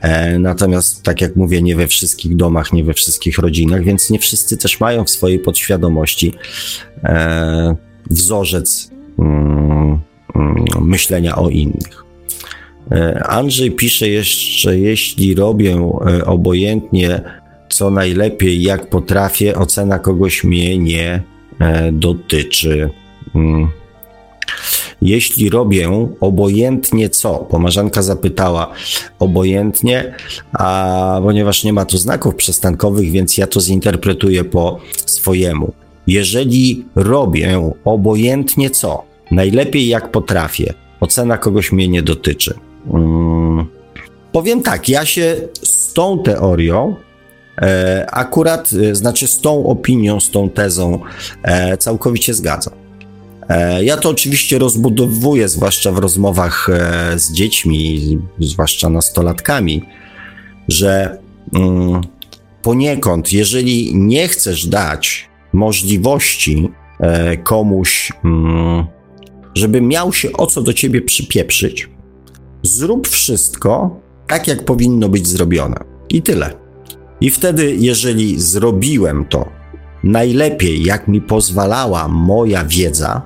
E, 0.00 0.38
natomiast, 0.38 1.02
tak 1.02 1.20
jak 1.20 1.36
mówię, 1.36 1.62
nie 1.62 1.76
we 1.76 1.86
wszystkich 1.86 2.36
domach, 2.36 2.72
nie 2.72 2.84
we 2.84 2.94
wszystkich 2.94 3.38
rodzinach, 3.38 3.84
więc 3.84 4.10
nie 4.10 4.18
wszyscy 4.18 4.56
też 4.56 4.80
mają 4.80 5.04
w 5.04 5.10
swojej 5.10 5.38
podświadomości 5.38 6.34
e, 7.04 7.76
wzorzec 8.10 8.90
mm, 9.18 9.98
mm, 10.34 10.64
myślenia 10.80 11.36
o 11.36 11.48
innych. 11.48 12.04
E, 12.90 13.24
Andrzej 13.24 13.70
pisze 13.70 14.08
jeszcze, 14.08 14.78
jeśli 14.78 15.34
robię 15.34 15.90
obojętnie, 16.26 17.20
co 17.68 17.90
najlepiej, 17.90 18.62
jak 18.62 18.90
potrafię, 18.90 19.54
ocena 19.54 19.98
kogoś 19.98 20.44
mnie 20.44 20.78
nie 20.78 21.22
dotyczy. 21.92 22.90
Jeśli 25.02 25.50
robię 25.50 26.08
obojętnie 26.20 27.08
co? 27.08 27.34
Pomarzanka 27.34 28.02
zapytała 28.02 28.72
obojętnie, 29.18 30.14
a 30.52 31.20
ponieważ 31.22 31.64
nie 31.64 31.72
ma 31.72 31.84
tu 31.84 31.98
znaków 31.98 32.34
przestankowych, 32.34 33.10
więc 33.10 33.38
ja 33.38 33.46
to 33.46 33.60
zinterpretuję 33.60 34.44
po 34.44 34.78
swojemu. 35.06 35.72
Jeżeli 36.06 36.84
robię 36.94 37.72
obojętnie 37.84 38.70
co? 38.70 39.04
Najlepiej 39.30 39.88
jak 39.88 40.10
potrafię. 40.10 40.74
Ocena 41.00 41.38
kogoś 41.38 41.72
mnie 41.72 41.88
nie 41.88 42.02
dotyczy. 42.02 42.54
Hmm. 42.92 43.66
Powiem 44.32 44.62
tak, 44.62 44.88
ja 44.88 45.04
się 45.04 45.36
z 45.62 45.92
tą 45.92 46.22
teorią 46.22 46.96
e, 47.62 48.06
akurat, 48.10 48.70
e, 48.90 48.94
znaczy 48.94 49.26
z 49.26 49.40
tą 49.40 49.66
opinią, 49.66 50.20
z 50.20 50.30
tą 50.30 50.50
tezą 50.50 51.00
e, 51.42 51.76
całkowicie 51.76 52.34
zgadzam. 52.34 52.87
E, 53.48 53.84
ja 53.84 53.96
to 53.96 54.10
oczywiście 54.10 54.58
rozbudowuję, 54.58 55.48
zwłaszcza 55.48 55.92
w 55.92 55.98
rozmowach 55.98 56.68
e, 56.68 57.18
z 57.18 57.32
dziećmi, 57.32 58.18
zwłaszcza 58.38 58.90
nastolatkami, 58.90 59.82
że 60.68 61.18
mm, 61.54 62.00
poniekąd, 62.62 63.32
jeżeli 63.32 63.96
nie 63.96 64.28
chcesz 64.28 64.66
dać 64.66 65.28
możliwości 65.52 66.68
e, 67.00 67.36
komuś, 67.36 68.12
mm, 68.24 68.86
żeby 69.54 69.80
miał 69.80 70.12
się 70.12 70.32
o 70.32 70.46
co 70.46 70.62
do 70.62 70.72
ciebie 70.72 71.02
przypieprzyć, 71.02 71.88
zrób 72.62 73.08
wszystko 73.08 74.00
tak, 74.26 74.48
jak 74.48 74.64
powinno 74.64 75.08
być 75.08 75.28
zrobione. 75.28 75.76
I 76.08 76.22
tyle. 76.22 76.54
I 77.20 77.30
wtedy, 77.30 77.76
jeżeli 77.78 78.40
zrobiłem 78.40 79.24
to 79.24 79.48
najlepiej, 80.04 80.84
jak 80.84 81.08
mi 81.08 81.20
pozwalała 81.20 82.08
moja 82.08 82.64
wiedza, 82.64 83.22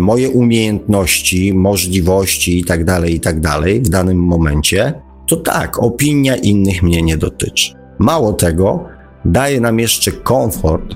moje 0.00 0.30
umiejętności, 0.30 1.54
możliwości 1.54 2.58
itd., 2.58 2.84
tak 2.84 3.10
itd. 3.10 3.40
Tak 3.40 3.82
w 3.82 3.88
danym 3.88 4.18
momencie, 4.18 4.92
to 5.26 5.36
tak, 5.36 5.82
opinia 5.82 6.36
innych 6.36 6.82
mnie 6.82 7.02
nie 7.02 7.16
dotyczy. 7.16 7.74
Mało 7.98 8.32
tego, 8.32 8.84
daje 9.24 9.60
nam 9.60 9.78
jeszcze 9.78 10.12
komfort, 10.12 10.94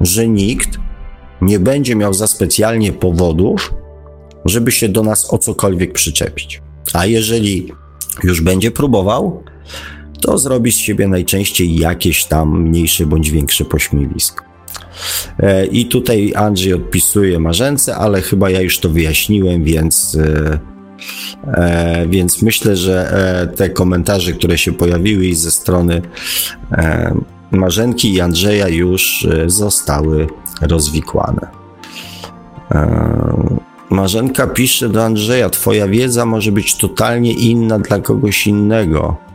że 0.00 0.28
nikt 0.28 0.78
nie 1.40 1.58
będzie 1.58 1.96
miał 1.96 2.14
za 2.14 2.26
specjalnie 2.26 2.92
powodów, 2.92 3.74
żeby 4.44 4.72
się 4.72 4.88
do 4.88 5.02
nas 5.02 5.34
o 5.34 5.38
cokolwiek 5.38 5.92
przyczepić. 5.92 6.62
A 6.92 7.06
jeżeli 7.06 7.72
już 8.24 8.40
będzie 8.40 8.70
próbował, 8.70 9.42
to 10.20 10.38
zrobi 10.38 10.72
z 10.72 10.76
siebie 10.76 11.08
najczęściej 11.08 11.76
jakieś 11.76 12.24
tam 12.24 12.62
mniejsze 12.62 13.06
bądź 13.06 13.30
większe 13.30 13.64
pośmiewisko. 13.64 14.45
E, 15.38 15.66
I 15.66 15.86
tutaj 15.86 16.32
Andrzej 16.36 16.74
odpisuje 16.74 17.38
Marzence, 17.38 17.96
ale 17.96 18.22
chyba 18.22 18.50
ja 18.50 18.60
już 18.60 18.78
to 18.78 18.88
wyjaśniłem, 18.88 19.64
więc, 19.64 20.18
e, 20.20 20.58
e, 21.46 22.06
więc 22.08 22.42
myślę, 22.42 22.76
że 22.76 23.48
te 23.56 23.70
komentarze, 23.70 24.32
które 24.32 24.58
się 24.58 24.72
pojawiły 24.72 25.34
ze 25.34 25.50
strony 25.50 26.02
Marzenki 27.50 28.14
i 28.14 28.20
Andrzeja 28.20 28.68
już 28.68 29.26
zostały 29.46 30.26
rozwikłane. 30.62 31.46
Marzenka 33.90 34.46
pisze 34.46 34.88
do 34.88 35.04
Andrzeja: 35.04 35.50
Twoja 35.50 35.88
wiedza 35.88 36.26
może 36.26 36.52
być 36.52 36.76
totalnie 36.76 37.32
inna 37.32 37.78
dla 37.78 37.98
kogoś 37.98 38.46
innego. 38.46 39.25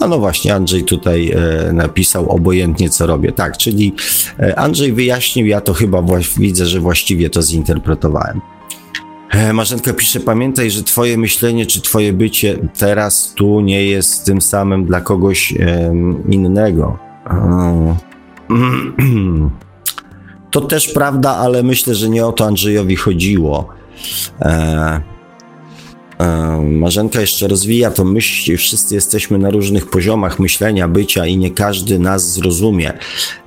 A 0.00 0.06
no 0.06 0.18
właśnie, 0.18 0.54
Andrzej 0.54 0.84
tutaj 0.84 1.30
e, 1.30 1.72
napisał 1.72 2.30
obojętnie 2.30 2.90
co 2.90 3.06
robię. 3.06 3.32
Tak, 3.32 3.56
czyli 3.56 3.94
e, 4.38 4.58
Andrzej 4.58 4.92
wyjaśnił, 4.92 5.46
ja 5.46 5.60
to 5.60 5.74
chyba 5.74 6.02
widzę, 6.38 6.66
że 6.66 6.80
właściwie 6.80 7.30
to 7.30 7.42
zinterpretowałem. 7.42 8.40
E, 9.30 9.52
Marzenka 9.52 9.92
pisze, 9.92 10.20
pamiętaj, 10.20 10.70
że 10.70 10.82
twoje 10.82 11.18
myślenie 11.18 11.66
czy 11.66 11.80
twoje 11.80 12.12
bycie 12.12 12.58
teraz 12.78 13.34
tu 13.34 13.60
nie 13.60 13.84
jest 13.84 14.24
tym 14.24 14.40
samym 14.40 14.84
dla 14.84 15.00
kogoś 15.00 15.54
innego. 16.28 16.98
To 20.50 20.60
też 20.60 20.88
prawda, 20.88 21.36
ale 21.36 21.62
myślę, 21.62 21.94
że 21.94 22.08
nie 22.08 22.26
o 22.26 22.32
to 22.32 22.46
Andrzejowi 22.46 22.96
chodziło. 22.96 23.68
Marzenka 26.62 27.20
jeszcze 27.20 27.48
rozwija 27.48 27.90
to 27.90 28.04
myśl, 28.04 28.56
wszyscy 28.56 28.94
jesteśmy 28.94 29.38
na 29.38 29.50
różnych 29.50 29.90
poziomach 29.90 30.38
myślenia, 30.38 30.88
bycia 30.88 31.26
i 31.26 31.36
nie 31.36 31.50
każdy 31.50 31.98
nas 31.98 32.32
zrozumie, 32.32 32.92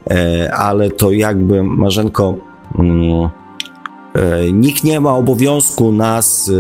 e, 0.10 0.54
ale 0.54 0.90
to 0.90 1.12
jakby 1.12 1.64
Marzenko, 1.64 2.38
mm, 2.80 3.30
e, 4.14 4.52
nikt 4.52 4.84
nie 4.84 5.00
ma 5.00 5.14
obowiązku 5.14 5.92
nas 5.92 6.52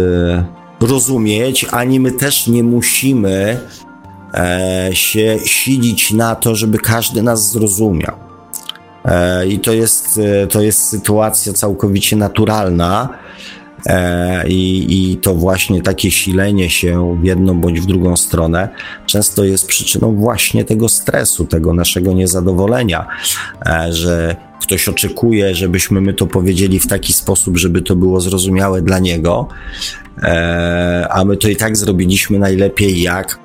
e, 0.81 0.85
rozumieć, 0.85 1.65
ani 1.71 1.99
my 1.99 2.11
też 2.11 2.47
nie 2.47 2.63
musimy 2.63 3.59
się 4.91 5.37
silić 5.45 6.13
na 6.13 6.35
to, 6.35 6.55
żeby 6.55 6.77
każdy 6.77 7.21
nas 7.21 7.51
zrozumiał. 7.51 8.15
I 9.49 9.59
to 9.59 9.73
jest, 9.73 10.19
to 10.49 10.61
jest 10.61 10.83
sytuacja 10.83 11.53
całkowicie 11.53 12.15
naturalna 12.15 13.09
I, 14.47 14.85
I 14.89 15.17
to 15.17 15.33
właśnie 15.35 15.81
takie 15.81 16.11
silenie 16.11 16.69
się 16.69 17.17
w 17.21 17.23
jedną 17.23 17.61
bądź 17.61 17.81
w 17.81 17.85
drugą 17.85 18.17
stronę 18.17 18.69
często 19.05 19.43
jest 19.43 19.67
przyczyną 19.67 20.15
właśnie 20.15 20.65
tego 20.65 20.89
stresu, 20.89 21.45
tego 21.45 21.73
naszego 21.73 22.13
niezadowolenia, 22.13 23.07
e, 23.65 23.93
że 23.93 24.35
ktoś 24.61 24.89
oczekuje, 24.89 25.55
żebyśmy 25.55 26.01
my 26.01 26.13
to 26.13 26.27
powiedzieli 26.27 26.79
w 26.79 26.87
taki 26.87 27.13
sposób, 27.13 27.57
żeby 27.57 27.81
to 27.81 27.95
było 27.95 28.21
zrozumiałe 28.21 28.81
dla 28.81 28.99
niego, 28.99 29.47
e, 30.23 31.07
a 31.11 31.25
my 31.25 31.37
to 31.37 31.49
i 31.49 31.55
tak 31.55 31.77
zrobiliśmy 31.77 32.39
najlepiej, 32.39 33.01
jak 33.01 33.39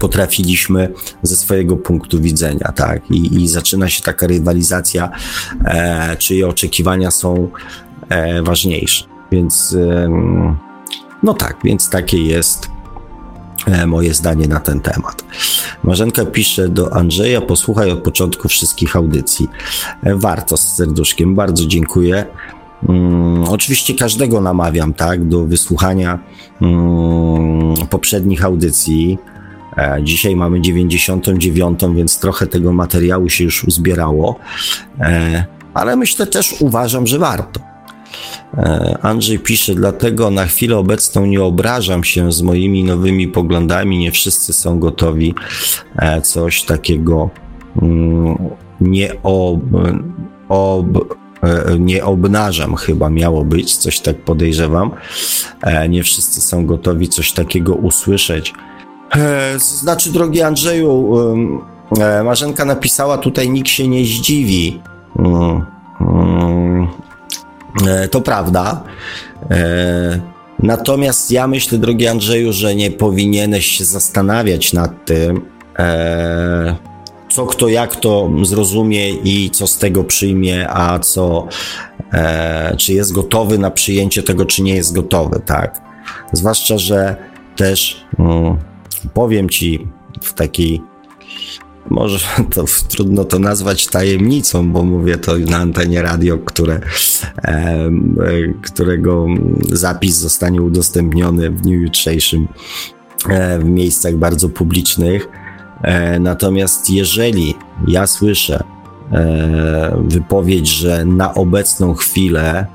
potrafiliśmy 0.00 0.92
ze 1.22 1.36
swojego 1.36 1.76
punktu 1.76 2.20
widzenia, 2.20 2.72
tak? 2.76 3.10
I, 3.10 3.42
i 3.42 3.48
zaczyna 3.48 3.88
się 3.88 4.02
taka 4.02 4.26
rywalizacja, 4.26 5.10
e, 5.64 6.16
czyje 6.16 6.48
oczekiwania 6.48 7.10
są 7.10 7.50
e. 8.10 8.42
Więc 9.32 9.76
e, 9.80 10.08
no 11.22 11.34
tak, 11.34 11.56
więc 11.64 11.90
takie 11.90 12.22
jest 12.22 12.70
e, 13.66 13.86
moje 13.86 14.14
zdanie 14.14 14.48
na 14.48 14.60
ten 14.60 14.80
temat. 14.80 15.24
Marzenka 15.84 16.24
pisze 16.24 16.68
do 16.68 16.92
Andrzeja, 16.92 17.40
posłuchaj 17.40 17.90
od 17.90 18.02
początku 18.02 18.48
wszystkich 18.48 18.96
audycji. 18.96 19.48
E, 20.02 20.14
warto 20.14 20.56
z 20.56 20.76
serduszkiem, 20.76 21.34
bardzo 21.34 21.66
dziękuję. 21.66 22.24
Um, 22.88 23.44
oczywiście 23.48 23.94
każdego 23.94 24.40
namawiam, 24.40 24.94
tak, 24.94 25.24
do 25.24 25.44
wysłuchania 25.44 26.18
um, 26.60 27.74
poprzednich 27.90 28.44
audycji. 28.44 29.18
E, 29.76 29.98
dzisiaj 30.02 30.36
mamy 30.36 30.60
99, 30.60 31.80
więc 31.94 32.20
trochę 32.20 32.46
tego 32.46 32.72
materiału 32.72 33.28
się 33.28 33.44
już 33.44 33.64
uzbierało, 33.64 34.38
ale 35.74 35.96
myślę 35.96 36.26
też 36.26 36.54
uważam, 36.60 37.06
że 37.06 37.18
warto. 37.18 37.67
E, 38.56 38.98
Andrzej 39.02 39.38
pisze, 39.38 39.74
dlatego 39.74 40.30
na 40.30 40.46
chwilę 40.46 40.76
obecną 40.76 41.26
nie 41.26 41.42
obrażam 41.42 42.04
się 42.04 42.32
z 42.32 42.42
moimi 42.42 42.84
nowymi 42.84 43.28
poglądami. 43.28 43.98
Nie 43.98 44.12
wszyscy 44.12 44.52
są 44.52 44.78
gotowi 44.78 45.34
e, 45.96 46.20
coś 46.22 46.62
takiego 46.62 47.30
mm, 47.82 48.38
nie 48.80 49.22
ob, 49.22 49.60
ob, 50.48 50.86
e, 51.42 51.78
nie 51.78 52.04
obnażam, 52.04 52.76
chyba 52.76 53.10
miało 53.10 53.44
być, 53.44 53.76
coś 53.76 54.00
tak 54.00 54.16
podejrzewam. 54.16 54.90
Nie 55.88 56.02
wszyscy 56.02 56.40
są 56.40 56.66
gotowi 56.66 57.08
coś 57.08 57.32
takiego 57.32 57.74
usłyszeć. 57.74 58.54
Znaczy, 59.56 60.12
drogi 60.12 60.42
Andrzeju, 60.42 61.14
Marzenka 62.24 62.64
napisała 62.64 63.18
tutaj, 63.18 63.50
nikt 63.50 63.68
się 63.68 63.88
nie 63.88 64.04
zdziwi. 64.04 64.80
E, 67.86 68.08
to 68.08 68.20
prawda. 68.20 68.84
E, 69.50 70.20
natomiast 70.58 71.30
ja 71.30 71.46
myślę, 71.46 71.78
drogi 71.78 72.06
Andrzeju, 72.06 72.52
że 72.52 72.74
nie 72.74 72.90
powinieneś 72.90 73.66
się 73.66 73.84
zastanawiać 73.84 74.72
nad 74.72 75.04
tym, 75.04 75.40
e, 75.78 76.76
co 77.30 77.46
kto 77.46 77.68
jak 77.68 77.96
to 77.96 78.30
zrozumie 78.42 79.10
i 79.10 79.50
co 79.50 79.66
z 79.66 79.78
tego 79.78 80.04
przyjmie, 80.04 80.70
a 80.70 80.98
co, 80.98 81.48
czy 82.78 82.92
jest 82.92 83.12
gotowy 83.12 83.58
na 83.58 83.70
przyjęcie 83.70 84.22
tego, 84.22 84.46
czy 84.46 84.62
nie 84.62 84.74
jest 84.74 84.94
gotowy, 84.94 85.40
tak? 85.46 85.80
Zwłaszcza, 86.32 86.78
że 86.78 87.16
też 87.56 88.04
mm, 88.18 88.56
powiem 89.14 89.48
ci 89.48 89.86
w 90.22 90.32
takiej 90.32 90.82
może 91.90 92.18
to 92.54 92.64
trudno 92.88 93.24
to 93.24 93.38
nazwać 93.38 93.86
tajemnicą, 93.86 94.72
bo 94.72 94.82
mówię 94.82 95.16
to 95.16 95.38
na 95.38 95.56
antenie 95.56 96.02
radio, 96.02 96.38
które, 96.38 96.80
e, 97.44 97.90
którego 98.62 99.26
zapis 99.72 100.16
zostanie 100.16 100.62
udostępniony 100.62 101.50
w 101.50 101.60
dniu 101.60 101.80
jutrzejszym 101.80 102.48
e, 103.28 103.58
w 103.58 103.64
miejscach 103.64 104.16
bardzo 104.16 104.48
publicznych. 104.48 105.28
E, 105.82 106.18
natomiast 106.20 106.90
jeżeli 106.90 107.54
ja 107.88 108.06
słyszę 108.06 108.64
wypowiedź, 110.04 110.68
że 110.68 111.04
na 111.04 111.34
obecną 111.34 111.94
chwilę 111.94 112.66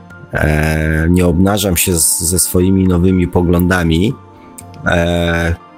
nie 1.10 1.26
obnażam 1.26 1.77
się 1.77 1.94
ze 1.98 2.40
swoimi 2.40 2.88
nowymi 2.88 3.27
poglądami, 3.27 4.14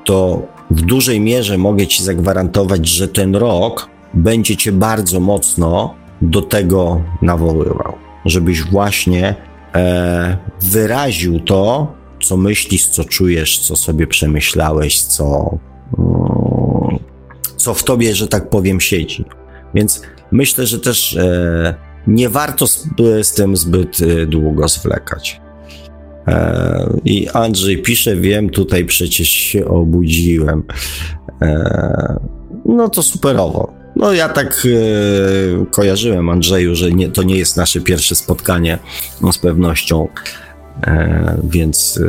to 0.03 0.47
w 0.71 0.81
dużej 0.81 1.19
mierze 1.19 1.57
mogę 1.57 1.87
Ci 1.87 2.03
zagwarantować, 2.03 2.87
że 2.87 3.07
ten 3.07 3.35
rok 3.35 3.89
będzie 4.13 4.57
Cię 4.57 4.71
bardzo 4.71 5.19
mocno 5.19 5.95
do 6.21 6.41
tego 6.41 7.01
nawoływał, 7.21 7.93
żebyś 8.25 8.63
właśnie 8.63 9.35
e, 9.75 10.37
wyraził 10.61 11.39
to, 11.39 11.93
co 12.23 12.37
myślisz, 12.37 12.87
co 12.87 13.03
czujesz, 13.03 13.59
co 13.59 13.75
sobie 13.75 14.07
przemyślałeś, 14.07 15.01
co, 15.01 15.57
mm, 15.97 16.99
co 17.57 17.73
w 17.73 17.83
tobie, 17.83 18.15
że 18.15 18.27
tak 18.27 18.49
powiem, 18.49 18.81
siedzi. 18.81 19.25
Więc 19.73 20.01
myślę, 20.31 20.67
że 20.67 20.79
też 20.79 21.15
e, 21.15 21.75
nie 22.07 22.29
warto 22.29 22.67
z, 22.67 22.87
z 23.21 23.33
tym 23.33 23.57
zbyt 23.57 23.97
e, 24.01 24.25
długo 24.25 24.67
zwlekać. 24.67 25.41
E, 26.27 26.99
I 27.05 27.29
Andrzej 27.29 27.81
pisze, 27.81 28.15
wiem, 28.15 28.49
tutaj 28.49 28.85
przecież 28.85 29.29
się 29.29 29.65
obudziłem. 29.65 30.63
E, 31.41 32.19
no 32.65 32.89
to 32.89 33.03
superowo. 33.03 33.73
No 33.95 34.13
ja 34.13 34.29
tak 34.29 34.67
e, 34.67 35.65
kojarzyłem 35.65 36.29
Andrzeju, 36.29 36.75
że 36.75 36.91
nie, 36.91 37.09
to 37.09 37.23
nie 37.23 37.37
jest 37.37 37.57
nasze 37.57 37.81
pierwsze 37.81 38.15
spotkanie, 38.15 38.79
no 39.21 39.33
z 39.33 39.37
pewnością, 39.37 40.07
więc, 41.43 41.99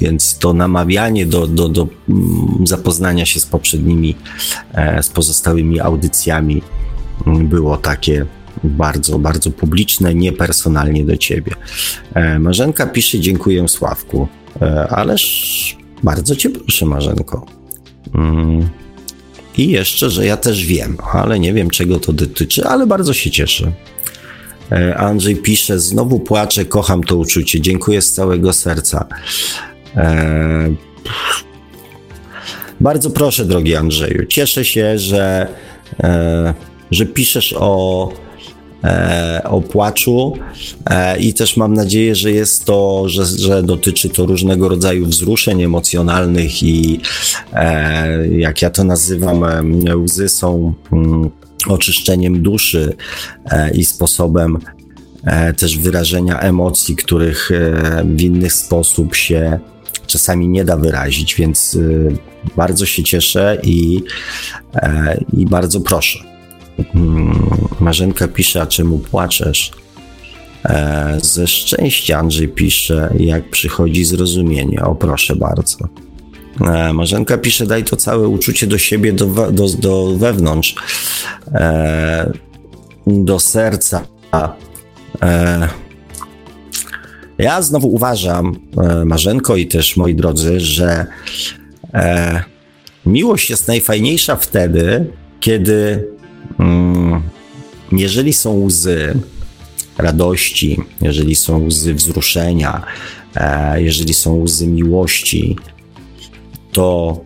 więc 0.00 0.38
to 0.38 0.52
namawianie 0.52 1.26
do, 1.26 1.46
do, 1.46 1.68
do 1.68 1.88
mm, 2.08 2.66
zapoznania 2.66 3.26
się 3.26 3.40
z 3.40 3.46
poprzednimi, 3.46 4.16
z 5.02 5.08
pozostałymi 5.08 5.80
audycjami 5.80 6.62
było 7.26 7.76
takie 7.76 8.26
bardzo, 8.64 9.18
bardzo 9.18 9.50
publiczne, 9.50 10.14
niepersonalnie 10.14 11.04
do 11.04 11.16
ciebie. 11.16 11.52
E, 12.14 12.38
Marzenka 12.38 12.86
pisze, 12.86 13.20
dziękuję 13.20 13.68
Sławku, 13.68 14.28
e, 14.62 14.88
ależ 14.88 15.76
bardzo 16.02 16.36
cię 16.36 16.50
proszę 16.50 16.86
Marzenko. 16.86 17.46
Mm. 18.14 18.68
I 19.56 19.70
jeszcze, 19.70 20.10
że 20.10 20.26
ja 20.26 20.36
też 20.36 20.66
wiem, 20.66 20.96
ale 21.12 21.38
nie 21.38 21.52
wiem 21.52 21.70
czego 21.70 22.00
to 22.00 22.12
dotyczy, 22.12 22.64
ale 22.64 22.86
bardzo 22.86 23.12
się 23.12 23.30
cieszę. 23.30 23.72
E, 24.72 24.96
Andrzej 24.96 25.36
pisze, 25.36 25.80
znowu 25.80 26.20
płaczę, 26.20 26.64
kocham 26.64 27.02
to 27.02 27.16
uczucie, 27.16 27.60
dziękuję 27.60 28.02
z 28.02 28.12
całego 28.12 28.52
serca. 28.52 29.06
Bardzo 32.80 33.10
proszę, 33.10 33.44
drogi 33.44 33.76
Andrzeju, 33.76 34.26
cieszę 34.26 34.64
się, 34.64 34.98
że, 34.98 35.46
że 36.90 37.06
piszesz 37.06 37.54
o, 37.58 38.12
e, 38.12 38.29
o 39.44 39.60
płaczu 39.60 40.32
e, 40.86 41.18
i 41.18 41.34
też 41.34 41.56
mam 41.56 41.74
nadzieję, 41.74 42.14
że 42.14 42.30
jest 42.30 42.64
to, 42.64 43.08
że, 43.08 43.26
że 43.26 43.62
dotyczy 43.62 44.08
to 44.08 44.26
różnego 44.26 44.68
rodzaju 44.68 45.06
wzruszeń 45.06 45.62
emocjonalnych 45.62 46.62
i 46.62 47.00
e, 47.52 48.28
jak 48.28 48.62
ja 48.62 48.70
to 48.70 48.84
nazywam, 48.84 49.44
e, 49.44 49.96
łzy 49.96 50.28
są 50.28 50.74
mm, 50.92 51.30
oczyszczeniem 51.68 52.42
duszy 52.42 52.96
e, 53.50 53.70
i 53.70 53.84
sposobem 53.84 54.58
e, 55.24 55.54
też 55.54 55.78
wyrażenia 55.78 56.40
emocji, 56.40 56.96
których 56.96 57.50
w 58.04 58.20
inny 58.20 58.50
sposób 58.50 59.14
się 59.14 59.58
czasami 60.06 60.48
nie 60.48 60.64
da 60.64 60.76
wyrazić, 60.76 61.34
więc 61.34 61.78
bardzo 62.56 62.86
się 62.86 63.02
cieszę 63.02 63.58
i, 63.62 64.02
i 65.32 65.46
bardzo 65.46 65.80
proszę. 65.80 66.29
Hmm, 66.92 67.50
Marzenka 67.80 68.28
pisze, 68.28 68.62
a 68.62 68.66
czemu 68.66 68.98
płaczesz? 68.98 69.70
E, 70.64 71.18
ze 71.22 71.46
szczęścia 71.46 72.18
Andrzej 72.18 72.48
pisze, 72.48 73.14
jak 73.18 73.50
przychodzi 73.50 74.04
zrozumienie. 74.04 74.82
O, 74.82 74.94
proszę 74.94 75.36
bardzo. 75.36 75.78
E, 76.60 76.92
Marzenka 76.92 77.38
pisze, 77.38 77.66
daj 77.66 77.84
to 77.84 77.96
całe 77.96 78.28
uczucie 78.28 78.66
do 78.66 78.78
siebie, 78.78 79.12
do, 79.12 79.26
do, 79.52 79.68
do 79.68 80.16
wewnątrz, 80.16 80.74
e, 81.52 82.32
do 83.06 83.40
serca. 83.40 84.06
Ja 87.38 87.62
znowu 87.62 87.88
uważam, 87.88 88.56
Marzenko 89.04 89.56
i 89.56 89.66
też 89.66 89.96
moi 89.96 90.14
drodzy, 90.14 90.60
że 90.60 91.06
miłość 93.06 93.50
jest 93.50 93.68
najfajniejsza 93.68 94.36
wtedy, 94.36 95.06
kiedy 95.40 96.04
Mm, 96.04 96.19
jeżeli 97.92 98.32
są 98.32 98.60
łzy 98.64 99.14
radości, 99.98 100.80
jeżeli 101.00 101.34
są 101.34 101.66
łzy 101.66 101.94
wzruszenia, 101.94 102.82
e, 103.36 103.82
jeżeli 103.82 104.14
są 104.14 104.40
łzy 104.40 104.66
miłości, 104.66 105.56
to 106.72 107.20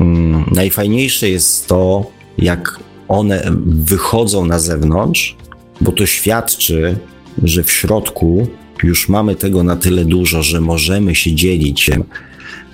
mm, 0.00 0.44
najfajniejsze 0.52 1.28
jest 1.28 1.66
to, 1.66 2.10
jak 2.38 2.80
one 3.08 3.50
wychodzą 3.66 4.44
na 4.44 4.58
zewnątrz, 4.58 5.36
bo 5.80 5.92
to 5.92 6.06
świadczy, 6.06 6.96
że 7.42 7.64
w 7.64 7.72
środku 7.72 8.46
już 8.82 9.08
mamy 9.08 9.34
tego 9.36 9.62
na 9.62 9.76
tyle 9.76 10.04
dużo, 10.04 10.42
że 10.42 10.60
możemy 10.60 11.14
się 11.14 11.34
dzielić 11.34 11.80
się 11.80 12.04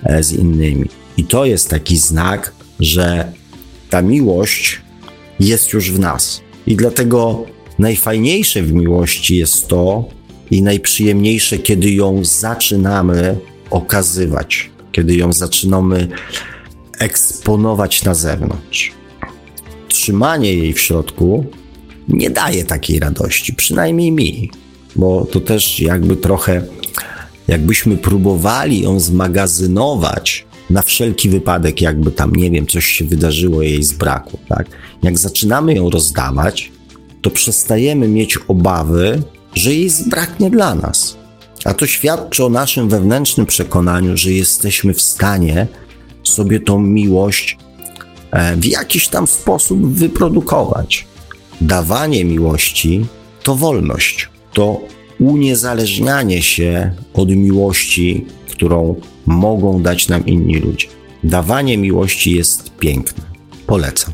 e, 0.03 0.23
z 0.23 0.33
innymi. 0.33 0.89
I 1.17 1.23
to 1.23 1.45
jest 1.45 1.69
taki 1.69 1.97
znak, 1.97 2.53
że 2.79 3.31
ta 3.89 4.01
miłość 4.01 4.81
jest 5.39 5.73
już 5.73 5.91
w 5.91 5.99
nas. 5.99 6.41
I 6.67 6.75
dlatego 6.75 7.45
najfajniejsze 7.79 8.61
w 8.61 8.73
miłości 8.73 9.37
jest 9.37 9.67
to 9.67 10.05
i 10.51 10.61
najprzyjemniejsze, 10.61 11.57
kiedy 11.57 11.91
ją 11.91 12.25
zaczynamy 12.25 13.37
okazywać, 13.69 14.69
kiedy 14.91 15.15
ją 15.15 15.33
zaczynamy 15.33 16.07
eksponować 16.99 18.03
na 18.03 18.13
zewnątrz. 18.13 18.91
Trzymanie 19.87 20.53
jej 20.53 20.73
w 20.73 20.79
środku 20.79 21.45
nie 22.07 22.29
daje 22.29 22.65
takiej 22.65 22.99
radości, 22.99 23.53
przynajmniej 23.53 24.11
mi, 24.11 24.51
bo 24.95 25.25
to 25.25 25.39
też 25.39 25.79
jakby 25.79 26.15
trochę, 26.15 26.61
jakbyśmy 27.47 27.97
próbowali 27.97 28.81
ją 28.81 28.99
zmagazynować 28.99 30.46
na 30.69 30.81
wszelki 30.81 31.29
wypadek, 31.29 31.81
jakby 31.81 32.11
tam, 32.11 32.35
nie 32.35 32.51
wiem, 32.51 32.67
coś 32.67 32.85
się 32.85 33.05
wydarzyło 33.05 33.61
jej 33.61 33.83
z 33.83 33.93
braku, 33.93 34.39
tak? 34.49 34.67
Jak 35.03 35.17
zaczynamy 35.17 35.73
ją 35.73 35.89
rozdawać, 35.89 36.71
to 37.21 37.29
przestajemy 37.29 38.07
mieć 38.07 38.37
obawy, 38.47 39.21
że 39.55 39.73
jej 39.73 39.89
zbraknie 39.89 40.49
dla 40.49 40.75
nas. 40.75 41.17
A 41.65 41.73
to 41.73 41.87
świadczy 41.87 42.45
o 42.45 42.49
naszym 42.49 42.89
wewnętrznym 42.89 43.45
przekonaniu, 43.45 44.17
że 44.17 44.31
jesteśmy 44.31 44.93
w 44.93 45.01
stanie 45.01 45.67
sobie 46.23 46.59
tą 46.59 46.79
miłość 46.79 47.57
e, 48.31 48.55
w 48.55 48.65
jakiś 48.65 49.07
tam 49.07 49.27
sposób 49.27 49.93
wyprodukować. 49.93 51.07
Dawanie 51.61 52.25
miłości 52.25 53.05
to 53.43 53.55
wolność, 53.55 54.29
to 54.53 54.81
uniezależnianie 55.19 56.41
się 56.41 56.91
od 57.13 57.29
miłości, 57.29 58.25
którą 58.49 58.95
mogą 59.27 59.81
dać 59.81 60.07
nam 60.07 60.25
inni 60.25 60.55
ludzie. 60.55 60.87
Dawanie 61.23 61.77
miłości 61.77 62.35
jest 62.35 62.71
piękne. 62.75 63.23
Polecam. 63.67 64.13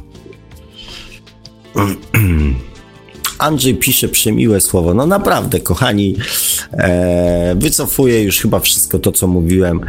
Andrzej 3.39 3.75
pisze 3.75 4.07
przemiłe 4.07 4.61
słowo. 4.61 4.93
No 4.93 5.05
naprawdę, 5.05 5.59
kochani, 5.59 6.15
e, 6.71 7.55
wycofuję 7.55 8.23
już 8.23 8.39
chyba 8.39 8.59
wszystko 8.59 8.99
to, 8.99 9.11
co 9.11 9.27
mówiłem. 9.27 9.81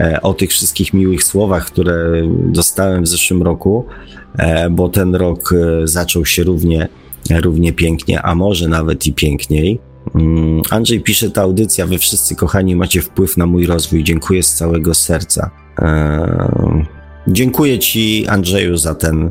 e, 0.00 0.22
o 0.22 0.34
tych 0.34 0.50
wszystkich 0.50 0.94
miłych 0.94 1.24
słowach, 1.24 1.66
które 1.66 2.22
dostałem 2.28 3.02
w 3.02 3.08
zeszłym 3.08 3.42
roku, 3.42 3.84
e, 4.38 4.70
bo 4.70 4.88
ten 4.88 5.14
rok 5.14 5.52
e, 5.52 5.88
zaczął 5.88 6.26
się 6.26 6.42
równie, 6.44 6.88
równie 7.30 7.72
pięknie, 7.72 8.22
a 8.22 8.34
może 8.34 8.68
nawet 8.68 9.06
i 9.06 9.12
piękniej. 9.12 9.89
Mm, 10.14 10.62
Andrzej 10.70 11.00
pisze, 11.00 11.30
ta 11.30 11.42
audycja, 11.42 11.86
wy 11.86 11.98
wszyscy 11.98 12.36
kochani 12.36 12.76
macie 12.76 13.02
wpływ 13.02 13.36
na 13.36 13.46
mój 13.46 13.66
rozwój. 13.66 14.04
Dziękuję 14.04 14.42
z 14.42 14.54
całego 14.54 14.94
serca. 14.94 15.50
Dziękuję 17.28 17.78
Ci, 17.78 18.26
Andrzeju, 18.28 18.76
za 18.76 18.94
ten, 18.94 19.30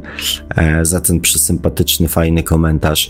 za 0.81 1.01
ten 1.01 1.19
przysympatyczny, 1.19 2.07
fajny 2.07 2.43
komentarz. 2.43 3.09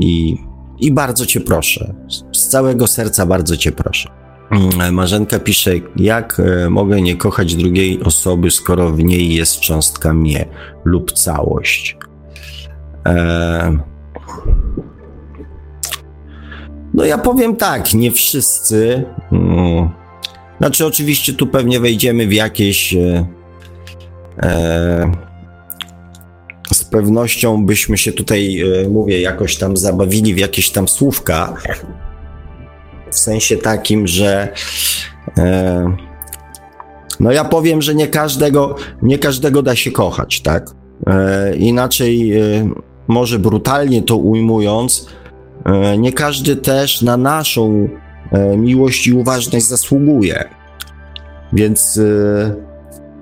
I 0.00 0.38
i 0.78 0.92
bardzo 0.92 1.26
cię 1.26 1.40
proszę, 1.40 1.94
z 2.32 2.48
całego 2.48 2.86
serca 2.86 3.26
bardzo 3.26 3.56
cię 3.56 3.72
proszę. 3.72 4.08
Mm, 4.50 4.94
Marzenka 4.94 5.38
pisze, 5.38 5.70
jak 5.96 6.40
e, 6.40 6.70
mogę 6.70 7.02
nie 7.02 7.16
kochać 7.16 7.54
drugiej 7.54 8.02
osoby, 8.02 8.50
skoro 8.50 8.90
w 8.90 9.04
niej 9.04 9.34
jest 9.34 9.60
cząstka 9.60 10.14
mnie 10.14 10.46
lub 10.84 11.12
całość. 11.12 11.96
E, 13.06 13.78
no 16.94 17.04
ja 17.04 17.18
powiem 17.18 17.56
tak, 17.56 17.94
nie 17.94 18.12
wszyscy. 18.12 19.04
Mm, 19.32 19.90
znaczy 20.58 20.86
oczywiście 20.86 21.32
tu 21.32 21.46
pewnie 21.46 21.80
wejdziemy 21.80 22.26
w 22.26 22.32
jakieś 22.32 22.94
e, 22.94 23.26
z 26.72 26.84
pewnością 26.84 27.66
byśmy 27.66 27.98
się 27.98 28.12
tutaj, 28.12 28.60
e, 28.60 28.88
mówię, 28.88 29.20
jakoś 29.20 29.56
tam 29.56 29.76
zabawili 29.76 30.34
w 30.34 30.38
jakieś 30.38 30.70
tam 30.70 30.88
słówka. 30.88 31.54
W 33.10 33.18
sensie 33.18 33.56
takim, 33.56 34.06
że. 34.06 34.48
E, 35.38 35.96
no 37.20 37.32
ja 37.32 37.44
powiem, 37.44 37.82
że 37.82 37.94
nie 37.94 38.08
każdego, 38.08 38.76
nie 39.02 39.18
każdego 39.18 39.62
da 39.62 39.76
się 39.76 39.90
kochać, 39.90 40.40
tak? 40.40 40.70
E, 41.06 41.56
inaczej, 41.56 42.32
może 43.08 43.38
brutalnie 43.38 44.02
to 44.02 44.16
ujmując, 44.16 45.08
nie 45.98 46.12
każdy 46.12 46.56
też 46.56 47.02
na 47.02 47.16
naszą 47.16 47.88
miłość 48.56 49.06
i 49.06 49.12
uważność 49.12 49.66
zasługuje. 49.66 50.44
Więc. 51.52 52.00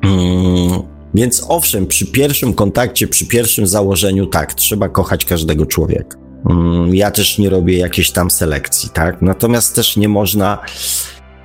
Mm, 0.03 0.83
więc 1.15 1.45
owszem, 1.49 1.87
przy 1.87 2.07
pierwszym 2.07 2.55
kontakcie, 2.55 3.09
przy 3.09 3.27
pierwszym 3.27 3.67
założeniu, 3.67 4.27
tak, 4.27 4.55
trzeba 4.55 4.89
kochać 4.89 5.25
każdego 5.25 5.67
człowieka. 5.67 6.19
Mm, 6.51 6.95
ja 6.95 7.11
też 7.11 7.39
nie 7.39 7.51
robię 7.51 7.79
jakiejś 7.79 8.11
tam 8.11 8.31
selekcji, 8.31 8.91
tak? 8.91 9.23
Natomiast 9.23 9.75
też 9.75 9.97
nie 9.97 10.09
można 10.09 10.59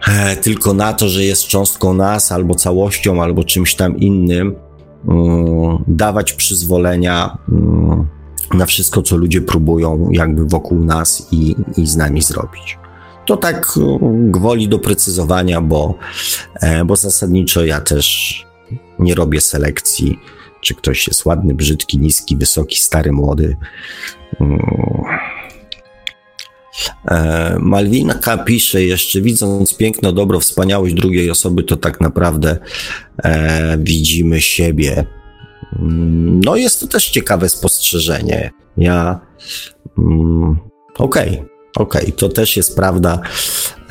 e, 0.08 0.36
tylko 0.36 0.74
na 0.74 0.94
to, 0.94 1.10
że 1.10 1.24
jest 1.24 1.48
cząstką 1.48 1.94
nas, 1.94 2.32
albo 2.32 2.56
całością, 2.56 3.24
albo 3.24 3.44
czymś 3.44 3.76
tam 3.76 3.98
innym, 3.98 4.56
mm, 5.08 5.84
dawać 5.88 6.34
przyzwolenia 6.34 7.38
na 8.54 8.66
wszystko, 8.66 9.02
co 9.02 9.18
ludzie 9.18 9.42
próbują 9.42 10.10
jakby 10.12 10.46
wokół 10.46 10.80
nas 10.80 11.28
i, 11.32 11.56
i 11.78 11.88
z 11.88 11.96
nami 11.96 12.22
zrobić. 12.22 12.78
To 13.26 13.38
tak 13.38 13.80
gwoli 14.12 14.68
doprecyzowania, 14.68 15.62
bo, 15.62 15.96
e, 16.62 16.86
bo 16.86 16.96
zasadniczo 16.96 17.66
ja 17.66 17.82
też 17.82 18.46
nie 19.00 19.16
robię 19.16 19.42
selekcji, 19.42 20.20
czy 20.62 20.76
ktoś 20.76 21.08
jest 21.08 21.26
ładny, 21.26 21.54
brzydki, 21.54 22.00
niski, 22.00 22.38
wysoki, 22.38 22.78
stary, 22.78 23.12
młody. 23.12 23.58
Mm. 24.42 24.60
E, 27.08 27.58
Malwinka 27.60 28.38
pisze 28.38 28.84
jeszcze, 28.84 29.22
widząc 29.22 29.78
piękno, 29.78 30.12
dobro, 30.12 30.40
wspaniałość 30.40 30.94
drugiej 30.94 31.32
osoby, 31.32 31.64
to 31.64 31.78
tak 31.78 32.02
naprawdę 32.02 32.58
e, 33.24 33.78
widzimy 33.78 34.42
siebie. 34.42 35.06
No, 36.46 36.56
jest 36.56 36.80
to 36.80 36.88
też 36.88 37.10
ciekawe 37.10 37.50
spostrzeżenie. 37.50 38.52
Ja. 38.78 39.20
Mm, 39.98 40.58
okej, 40.98 41.30
okay, 41.30 41.50
okej, 41.76 42.02
okay, 42.02 42.12
to 42.12 42.30
też 42.30 42.58
jest 42.58 42.76
prawda, 42.76 43.22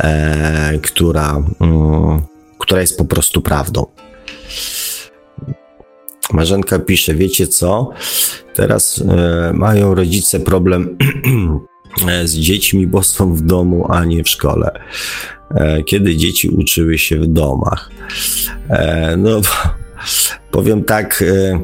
e, 0.00 0.78
która, 0.82 1.42
mm, 1.60 2.22
która 2.58 2.80
jest 2.80 2.98
po 2.98 3.04
prostu 3.04 3.40
prawdą. 3.40 3.86
Marzenka 6.32 6.78
pisze, 6.78 7.14
wiecie 7.14 7.46
co? 7.46 7.90
Teraz 8.54 9.02
e, 9.08 9.52
mają 9.54 9.94
rodzice 9.94 10.40
problem 10.40 10.98
z 12.24 12.34
dziećmi, 12.34 12.86
bo 12.86 13.02
są 13.02 13.34
w 13.34 13.40
domu, 13.40 13.86
a 13.88 14.04
nie 14.04 14.24
w 14.24 14.28
szkole. 14.28 14.80
E, 15.50 15.82
kiedy 15.82 16.16
dzieci 16.16 16.48
uczyły 16.48 16.98
się 16.98 17.20
w 17.20 17.26
domach. 17.26 17.90
E, 18.68 19.16
no, 19.16 19.40
powiem 20.56 20.84
tak. 20.84 21.22
E, 21.22 21.60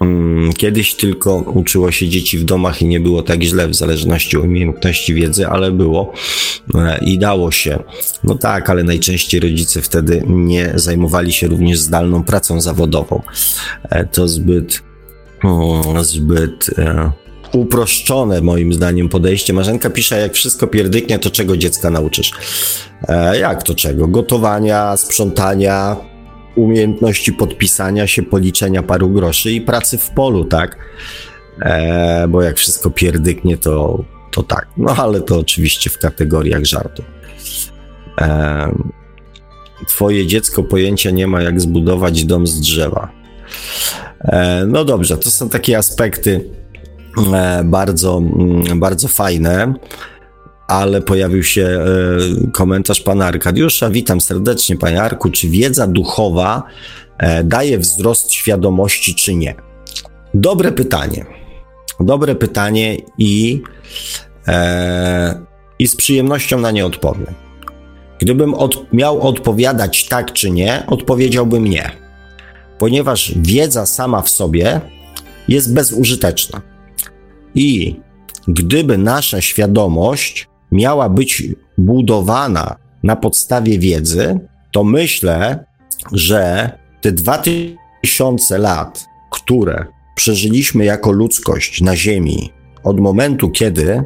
Mm, 0.00 0.52
kiedyś 0.52 0.94
tylko 0.94 1.36
uczyło 1.36 1.92
się 1.92 2.08
dzieci 2.08 2.38
w 2.38 2.44
domach 2.44 2.82
i 2.82 2.86
nie 2.86 3.00
było 3.00 3.22
tak 3.22 3.42
źle 3.42 3.68
w 3.68 3.74
zależności 3.74 4.36
od 4.36 4.44
umiejętności 4.44 5.14
wiedzy, 5.14 5.46
ale 5.46 5.70
było 5.70 6.12
e, 6.74 6.98
i 7.04 7.18
dało 7.18 7.50
się. 7.50 7.82
No 8.24 8.34
tak, 8.34 8.70
ale 8.70 8.84
najczęściej 8.84 9.40
rodzice 9.40 9.82
wtedy 9.82 10.22
nie 10.26 10.72
zajmowali 10.74 11.32
się 11.32 11.46
również 11.46 11.78
zdalną 11.78 12.24
pracą 12.24 12.60
zawodową. 12.60 13.22
E, 13.90 14.06
to 14.06 14.28
zbyt, 14.28 14.82
zbyt 16.02 16.70
uproszczone 17.52 18.40
moim 18.40 18.74
zdaniem 18.74 19.08
podejście. 19.08 19.52
Marzenka 19.52 19.90
pisze, 19.90 20.20
jak 20.20 20.34
wszystko 20.34 20.66
pierdyknie, 20.66 21.18
to 21.18 21.30
czego 21.30 21.56
dziecka 21.56 21.90
nauczysz? 21.90 22.32
Jak 23.40 23.62
to 23.62 23.74
czego? 23.74 24.08
Gotowania, 24.08 24.96
sprzątania, 24.96 25.96
umiejętności 26.56 27.32
podpisania 27.32 28.06
się, 28.06 28.22
policzenia 28.22 28.82
paru 28.82 29.10
groszy 29.10 29.52
i 29.52 29.60
pracy 29.60 29.98
w 29.98 30.10
polu, 30.10 30.44
tak? 30.44 30.78
E, 31.60 32.28
bo 32.28 32.42
jak 32.42 32.56
wszystko 32.56 32.90
pierdyknie, 32.90 33.58
to, 33.58 34.04
to 34.30 34.42
tak. 34.42 34.68
No 34.76 34.96
ale 34.96 35.20
to 35.20 35.38
oczywiście 35.38 35.90
w 35.90 35.98
kategoriach 35.98 36.64
żartu. 36.64 37.02
E, 38.20 38.68
twoje 39.88 40.26
dziecko 40.26 40.62
pojęcia 40.62 41.10
nie 41.10 41.26
ma, 41.26 41.42
jak 41.42 41.60
zbudować 41.60 42.24
dom 42.24 42.46
z 42.46 42.60
drzewa. 42.60 43.10
E, 44.20 44.64
no 44.66 44.84
dobrze, 44.84 45.18
to 45.18 45.30
są 45.30 45.48
takie 45.48 45.78
aspekty 45.78 46.50
e, 47.34 47.64
bardzo, 47.64 48.18
mm, 48.18 48.80
bardzo 48.80 49.08
fajne 49.08 49.74
ale 50.68 51.00
pojawił 51.00 51.42
się 51.42 51.62
e, 51.62 52.50
komentarz 52.52 53.00
pana 53.00 53.26
Arkadiusza. 53.26 53.90
Witam 53.90 54.20
serdecznie, 54.20 54.76
panie 54.76 55.02
Arku. 55.02 55.30
Czy 55.30 55.48
wiedza 55.48 55.86
duchowa 55.86 56.62
e, 57.18 57.44
daje 57.44 57.78
wzrost 57.78 58.32
świadomości, 58.32 59.14
czy 59.14 59.34
nie? 59.34 59.54
Dobre 60.34 60.72
pytanie. 60.72 61.26
Dobre 62.00 62.34
pytanie 62.34 62.96
i, 63.18 63.62
e, 64.48 65.44
i 65.78 65.86
z 65.86 65.96
przyjemnością 65.96 66.60
na 66.60 66.70
nie 66.70 66.86
odpowiem. 66.86 67.34
Gdybym 68.18 68.54
od, 68.54 68.92
miał 68.92 69.28
odpowiadać 69.28 70.06
tak 70.08 70.32
czy 70.32 70.50
nie, 70.50 70.86
odpowiedziałbym 70.86 71.64
nie, 71.64 71.90
ponieważ 72.78 73.32
wiedza 73.36 73.86
sama 73.86 74.22
w 74.22 74.30
sobie 74.30 74.80
jest 75.48 75.74
bezużyteczna. 75.74 76.60
I 77.54 77.96
gdyby 78.48 78.98
nasza 78.98 79.40
świadomość 79.40 80.48
miała 80.74 81.08
być 81.08 81.42
budowana 81.78 82.76
na 83.02 83.16
podstawie 83.16 83.78
wiedzy, 83.78 84.38
to 84.72 84.84
myślę, 84.84 85.64
że 86.12 86.70
te 87.00 87.12
dwa 87.12 87.42
tysiące 88.02 88.58
lat, 88.58 89.06
które 89.30 89.86
przeżyliśmy 90.14 90.84
jako 90.84 91.12
ludzkość 91.12 91.80
na 91.80 91.96
Ziemi, 91.96 92.52
od 92.84 93.00
momentu, 93.00 93.50
kiedy 93.50 94.02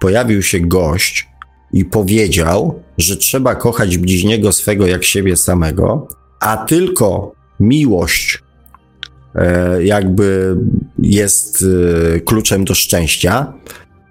pojawił 0.00 0.42
się 0.42 0.60
gość 0.60 1.28
i 1.72 1.84
powiedział, 1.84 2.82
że 2.98 3.16
trzeba 3.16 3.54
kochać 3.54 3.98
bliźniego 3.98 4.52
swego 4.52 4.86
jak 4.86 5.04
siebie 5.04 5.36
samego, 5.36 6.08
a 6.40 6.56
tylko 6.56 7.34
miłość 7.60 8.42
e, 9.34 9.84
jakby 9.84 10.56
jest 10.98 11.64
e, 12.16 12.20
kluczem 12.20 12.64
do 12.64 12.74
szczęścia, 12.74 13.52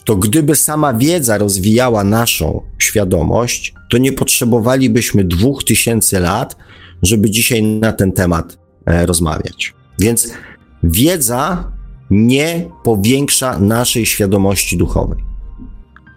to 0.06 0.16
gdyby 0.16 0.56
sama 0.56 0.94
wiedza 0.94 1.38
rozwijała 1.38 2.04
naszą 2.04 2.62
świadomość, 2.80 3.74
to 3.92 3.98
nie 3.98 4.14
potrzebowalibyśmy 4.14 5.24
dwóch 5.24 5.64
tysięcy 5.64 6.20
lat, 6.20 6.56
żeby 7.02 7.30
dzisiaj 7.30 7.64
na 7.64 7.94
ten 7.94 8.12
temat 8.12 8.58
e, 8.86 9.06
rozmawiać. 9.06 9.74
Więc 10.00 10.34
wiedza 10.84 11.72
nie 12.10 12.70
powiększa 12.84 13.60
naszej 13.60 14.06
świadomości 14.06 14.78
duchowej. 14.78 15.24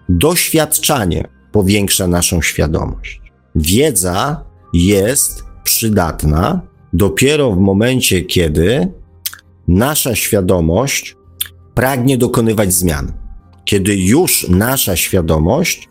Doświadczanie 0.08 1.28
powiększa 1.52 2.06
naszą 2.06 2.42
świadomość. 2.42 3.20
Wiedza 3.54 4.44
jest 4.72 5.44
przydatna 5.64 6.60
dopiero 6.92 7.52
w 7.52 7.58
momencie, 7.58 8.22
kiedy 8.22 8.88
nasza 9.68 10.14
świadomość 10.14 11.16
pragnie 11.74 12.18
dokonywać 12.18 12.74
zmian 12.74 13.25
kiedy 13.66 13.96
już 13.96 14.48
nasza 14.48 14.96
świadomość 14.96 15.88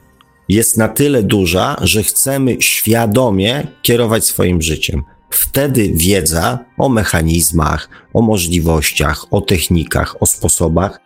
jest 0.50 0.78
na 0.78 0.88
tyle 0.88 1.24
duża, 1.24 1.76
że 1.82 2.04
chcemy 2.04 2.58
świadomie 2.60 3.68
kierować 3.82 4.26
swoim 4.26 4.62
życiem. 4.62 5.04
Wtedy 5.30 5.92
wiedza 5.94 6.60
o 6.78 6.90
mechanizmach, 6.90 7.90
o 8.14 8.22
możliwościach, 8.22 9.26
o 9.32 9.42
technikach, 9.42 10.16
o 10.22 10.26
sposobach 10.26 11.00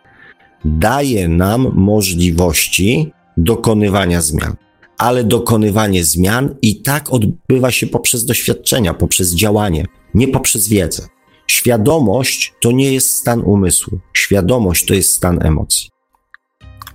daje 0.64 1.28
nam 1.28 1.72
możliwości 1.74 3.12
dokonywania 3.36 4.22
zmian. 4.22 4.56
Ale 4.98 5.24
dokonywanie 5.24 6.04
zmian 6.04 6.54
i 6.62 6.82
tak 6.82 7.12
odbywa 7.12 7.70
się 7.70 7.86
poprzez 7.86 8.24
doświadczenia, 8.24 8.94
poprzez 8.94 9.34
działanie, 9.34 9.86
nie 10.14 10.28
poprzez 10.28 10.68
wiedzę. 10.68 11.06
Świadomość 11.46 12.54
to 12.62 12.72
nie 12.72 12.92
jest 12.92 13.10
stan 13.10 13.40
umysłu, 13.40 13.98
świadomość 14.14 14.86
to 14.86 14.94
jest 14.94 15.12
stan 15.12 15.46
emocji. 15.46 15.90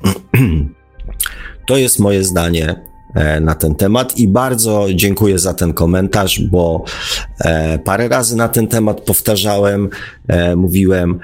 To 1.65 1.77
jest 1.77 1.99
moje 1.99 2.23
zdanie 2.23 2.75
e, 3.15 3.39
na 3.39 3.55
ten 3.55 3.75
temat 3.75 4.17
i 4.17 4.27
bardzo 4.27 4.87
dziękuję 4.95 5.39
za 5.39 5.53
ten 5.53 5.73
komentarz, 5.73 6.39
bo 6.39 6.83
e, 7.39 7.79
parę 7.79 8.07
razy 8.07 8.35
na 8.37 8.49
ten 8.49 8.67
temat 8.67 9.01
powtarzałem, 9.01 9.89
e, 10.27 10.55
mówiłem, 10.55 11.19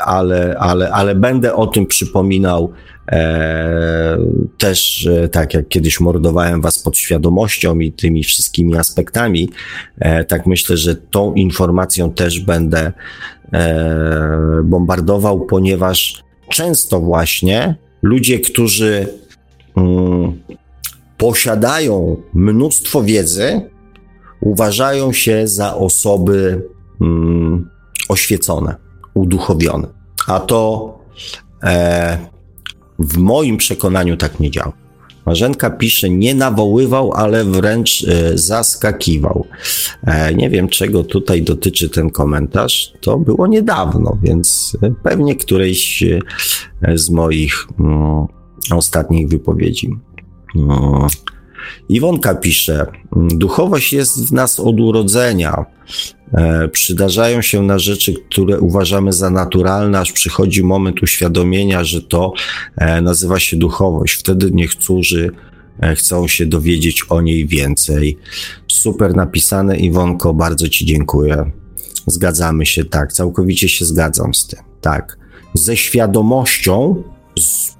ale, 0.00 0.56
ale, 0.58 0.90
ale 0.90 1.14
będę 1.14 1.54
o 1.54 1.66
tym 1.66 1.86
przypominał 1.86 2.72
też, 4.58 5.08
tak 5.32 5.54
jak 5.54 5.68
kiedyś 5.68 6.00
mordowałem 6.00 6.60
was 6.60 6.78
pod 6.78 6.98
świadomością 6.98 7.78
i 7.78 7.92
tymi 7.92 8.24
wszystkimi 8.24 8.76
aspektami, 8.76 9.50
tak 10.28 10.46
myślę, 10.46 10.76
że 10.76 10.96
tą 10.96 11.34
informacją 11.34 12.12
też 12.12 12.40
będę 12.40 12.92
bombardował, 14.64 15.40
ponieważ 15.40 16.24
często 16.52 17.00
właśnie 17.00 17.74
ludzie, 18.02 18.40
którzy 18.40 19.08
mm, 19.76 20.42
posiadają 21.18 22.16
mnóstwo 22.34 23.02
wiedzy, 23.02 23.70
uważają 24.40 25.12
się 25.12 25.48
za 25.48 25.76
osoby 25.76 26.68
mm, 27.00 27.70
oświecone, 28.08 28.76
uduchowione. 29.14 29.88
A 30.26 30.40
to 30.40 30.98
e, 31.62 32.18
w 32.98 33.16
moim 33.16 33.56
przekonaniu 33.56 34.16
tak 34.16 34.40
nie 34.40 34.50
działa. 34.50 34.81
Marzenka 35.26 35.70
pisze, 35.70 36.10
nie 36.10 36.34
nawoływał, 36.34 37.12
ale 37.12 37.44
wręcz 37.44 38.04
e, 38.04 38.38
zaskakiwał. 38.38 39.46
E, 40.04 40.34
nie 40.34 40.50
wiem, 40.50 40.68
czego 40.68 41.04
tutaj 41.04 41.42
dotyczy 41.42 41.88
ten 41.88 42.10
komentarz. 42.10 42.92
To 43.00 43.18
było 43.18 43.46
niedawno, 43.46 44.18
więc 44.22 44.76
pewnie 45.02 45.36
którejś 45.36 46.02
e, 46.02 46.18
z 46.98 47.10
moich 47.10 47.66
mm, 47.80 48.26
ostatnich 48.70 49.28
wypowiedzi. 49.28 49.90
No. 50.54 51.06
Iwonka 51.88 52.34
pisze, 52.34 52.86
duchowość 53.16 53.92
jest 53.92 54.28
w 54.28 54.32
nas 54.32 54.60
od 54.60 54.80
urodzenia. 54.80 55.66
E, 56.32 56.68
przydarzają 56.68 57.42
się 57.42 57.62
na 57.62 57.78
rzeczy, 57.78 58.14
które 58.30 58.60
uważamy 58.60 59.12
za 59.12 59.30
naturalne, 59.30 59.98
aż 59.98 60.12
przychodzi 60.12 60.62
moment 60.62 61.02
uświadomienia, 61.02 61.84
że 61.84 62.02
to 62.02 62.32
e, 62.76 63.00
nazywa 63.00 63.38
się 63.38 63.56
duchowość. 63.56 64.14
Wtedy 64.14 64.50
niektórzy 64.52 65.30
e, 65.80 65.94
chcą 65.94 66.28
się 66.28 66.46
dowiedzieć 66.46 67.04
o 67.08 67.20
niej 67.20 67.46
więcej. 67.46 68.18
Super 68.68 69.16
napisane, 69.16 69.76
Iwonko, 69.76 70.34
bardzo 70.34 70.68
Ci 70.68 70.86
dziękuję. 70.86 71.50
Zgadzamy 72.06 72.66
się, 72.66 72.84
tak, 72.84 73.12
całkowicie 73.12 73.68
się 73.68 73.84
zgadzam 73.84 74.34
z 74.34 74.46
tym, 74.46 74.60
tak. 74.80 75.18
Ze 75.54 75.76
świadomością, 75.76 77.02
z 77.38 77.76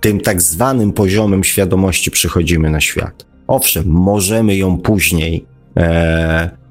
tym 0.00 0.20
tak 0.20 0.42
zwanym 0.42 0.92
poziomem 0.92 1.44
świadomości 1.44 2.10
przychodzimy 2.10 2.70
na 2.70 2.80
świat. 2.80 3.26
Owszem, 3.46 3.84
możemy 3.86 4.56
ją 4.56 4.78
później 4.78 5.46
e, 5.76 6.62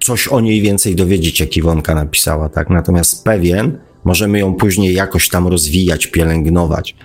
coś 0.00 0.28
o 0.28 0.40
niej 0.40 0.62
więcej 0.62 0.96
dowiedzieć, 0.96 1.40
jak 1.40 1.56
Iwonka 1.56 1.94
napisała, 1.94 2.48
tak? 2.48 2.70
Natomiast 2.70 3.24
pewien, 3.24 3.78
możemy 4.04 4.38
ją 4.38 4.54
później 4.54 4.94
jakoś 4.94 5.28
tam 5.28 5.48
rozwijać, 5.48 6.06
pielęgnować. 6.06 6.96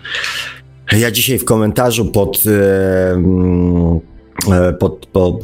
Ja 0.91 1.11
dzisiaj 1.11 1.39
w 1.39 1.45
komentarzu 1.45 2.05
pod, 2.05 2.43
e, 2.47 3.11
mm, 3.11 3.99
e 4.51 4.73
pod, 4.73 5.05
pod, 5.05 5.41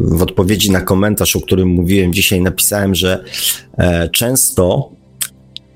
w 0.00 0.22
odpowiedzi 0.22 0.70
na 0.70 0.80
komentarz, 0.80 1.36
o 1.36 1.40
którym 1.40 1.68
mówiłem 1.68 2.12
dzisiaj, 2.12 2.40
napisałem, 2.40 2.94
że 2.94 3.24
e, 3.78 4.08
często 4.08 4.90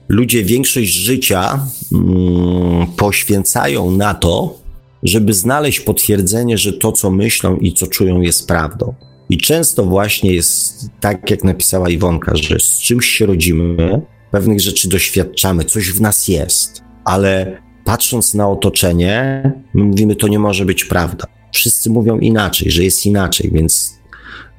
ludzie 0.08 0.44
większość 0.44 0.92
życia 0.92 1.66
mm, 1.92 2.86
poświęcają 2.96 3.90
na 3.90 4.14
to, 4.14 4.58
żeby 5.02 5.34
znaleźć 5.34 5.80
potwierdzenie, 5.80 6.58
że 6.58 6.72
to, 6.72 6.92
co 6.92 7.10
myślą 7.10 7.56
i 7.56 7.72
co 7.72 7.86
czują, 7.86 8.20
jest 8.20 8.48
prawdą. 8.48 8.94
I 9.28 9.38
często 9.38 9.84
właśnie 9.84 10.34
jest 10.34 10.90
tak, 11.00 11.30
jak 11.30 11.44
napisała 11.44 11.90
Iwonka, 11.90 12.36
że 12.36 12.60
z 12.60 12.78
czymś 12.78 13.06
się 13.06 13.26
rodzimy, 13.26 14.00
pewnych 14.30 14.60
rzeczy 14.60 14.88
doświadczamy, 14.88 15.64
coś 15.64 15.90
w 15.90 16.00
nas 16.00 16.28
jest, 16.28 16.82
ale 17.04 17.62
patrząc 17.84 18.34
na 18.34 18.48
otoczenie, 18.48 19.42
my 19.74 19.84
mówimy, 19.84 20.16
to 20.16 20.28
nie 20.28 20.38
może 20.38 20.64
być 20.64 20.84
prawda. 20.84 21.26
Wszyscy 21.54 21.90
mówią 21.90 22.18
inaczej, 22.18 22.70
że 22.70 22.84
jest 22.84 23.06
inaczej, 23.06 23.50
więc 23.54 23.98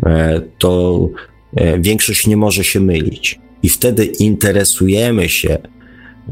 e, 0.06 0.42
to 0.58 1.10
e, 1.56 1.80
większość 1.80 2.28
nie 2.28 2.38
może 2.38 2.64
się 2.64 2.80
mylić. 2.80 3.40
I 3.64 3.70
wtedy 3.70 4.06
interesujemy 4.06 5.30
się, 5.30 5.58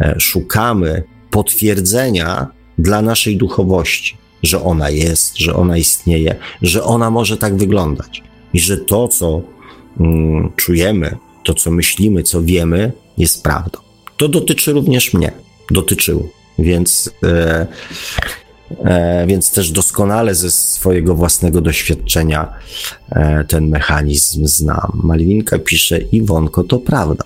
e, 0.01 0.15
szukamy 0.19 1.03
potwierdzenia 1.29 2.47
dla 2.77 3.01
naszej 3.01 3.37
duchowości, 3.37 4.17
że 4.43 4.63
ona 4.63 4.89
jest, 4.89 5.37
że 5.37 5.55
ona 5.55 5.77
istnieje, 5.77 6.35
że 6.61 6.83
ona 6.83 7.09
może 7.09 7.37
tak 7.37 7.57
wyglądać 7.57 8.23
i 8.53 8.59
że 8.59 8.77
to, 8.77 9.07
co 9.07 9.41
mm, 9.99 10.51
czujemy, 10.55 11.17
to, 11.43 11.53
co 11.53 11.71
myślimy, 11.71 12.23
co 12.23 12.43
wiemy, 12.43 12.91
jest 13.17 13.43
prawdą. 13.43 13.79
To 14.17 14.27
dotyczy 14.27 14.73
również 14.73 15.13
mnie, 15.13 15.31
dotyczyło, 15.71 16.27
więc. 16.59 17.11
E, 17.23 17.67
E, 18.85 19.25
więc 19.27 19.51
też 19.51 19.71
doskonale 19.71 20.35
ze 20.35 20.51
swojego 20.51 21.15
własnego 21.15 21.61
doświadczenia 21.61 22.53
e, 23.09 23.43
ten 23.43 23.69
mechanizm 23.69 24.47
znam. 24.47 25.01
Malwinka 25.03 25.59
pisze, 25.59 25.97
Iwonko, 25.97 26.63
to 26.63 26.79
prawda. 26.79 27.23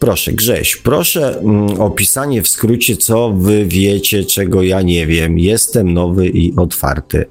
Proszę, 0.00 0.32
Grześ, 0.32 0.76
proszę 0.76 1.38
mm, 1.38 1.80
o 1.80 1.90
pisanie 1.90 2.42
w 2.42 2.48
skrócie, 2.48 2.96
co 2.96 3.30
wy 3.30 3.66
wiecie, 3.66 4.24
czego 4.24 4.62
ja 4.62 4.82
nie 4.82 5.06
wiem. 5.06 5.38
Jestem 5.38 5.92
nowy 5.92 6.28
i 6.28 6.56
otwarty. 6.56 7.26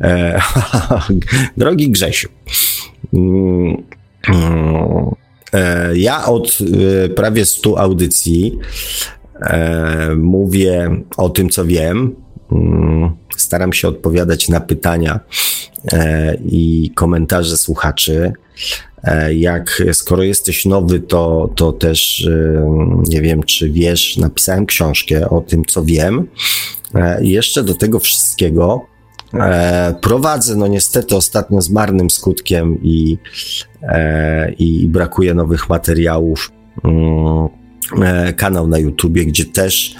E, 0.00 0.40
drogi 1.56 1.90
Grzesiu, 1.90 2.28
mm, 3.14 3.82
e, 5.54 5.98
ja 5.98 6.24
od 6.24 6.58
e, 7.04 7.08
prawie 7.08 7.46
100 7.46 7.78
audycji 7.78 8.58
e, 9.40 10.14
mówię 10.16 10.90
o 11.16 11.28
tym, 11.30 11.48
co 11.48 11.64
wiem, 11.64 12.14
Mm, 12.27 12.27
staram 13.36 13.72
się 13.72 13.88
odpowiadać 13.88 14.48
na 14.48 14.60
pytania 14.60 15.20
e, 15.92 16.34
i 16.34 16.90
komentarze 16.94 17.56
słuchaczy. 17.56 18.32
E, 19.04 19.34
jak 19.34 19.82
skoro 19.92 20.22
jesteś 20.22 20.66
nowy, 20.66 21.00
to, 21.00 21.50
to 21.56 21.72
też 21.72 22.26
e, 22.26 23.00
nie 23.08 23.22
wiem, 23.22 23.42
czy 23.42 23.70
wiesz, 23.70 24.16
napisałem 24.16 24.66
książkę 24.66 25.30
o 25.30 25.40
tym, 25.40 25.64
co 25.64 25.84
wiem. 25.84 26.28
Jeszcze 27.20 27.64
do 27.64 27.74
tego 27.74 27.98
wszystkiego 27.98 28.86
prowadzę, 30.00 30.56
no 30.56 30.66
niestety 30.66 31.16
ostatnio 31.16 31.62
z 31.62 31.70
marnym 31.70 32.10
skutkiem 32.10 32.78
i, 32.82 33.18
i 34.58 34.88
brakuje 34.88 35.34
nowych 35.34 35.68
materiałów. 35.68 36.52
Mm, 36.84 37.48
kanał 38.36 38.68
na 38.68 38.78
YouTubie, 38.78 39.24
gdzie 39.24 39.44
też 39.44 39.96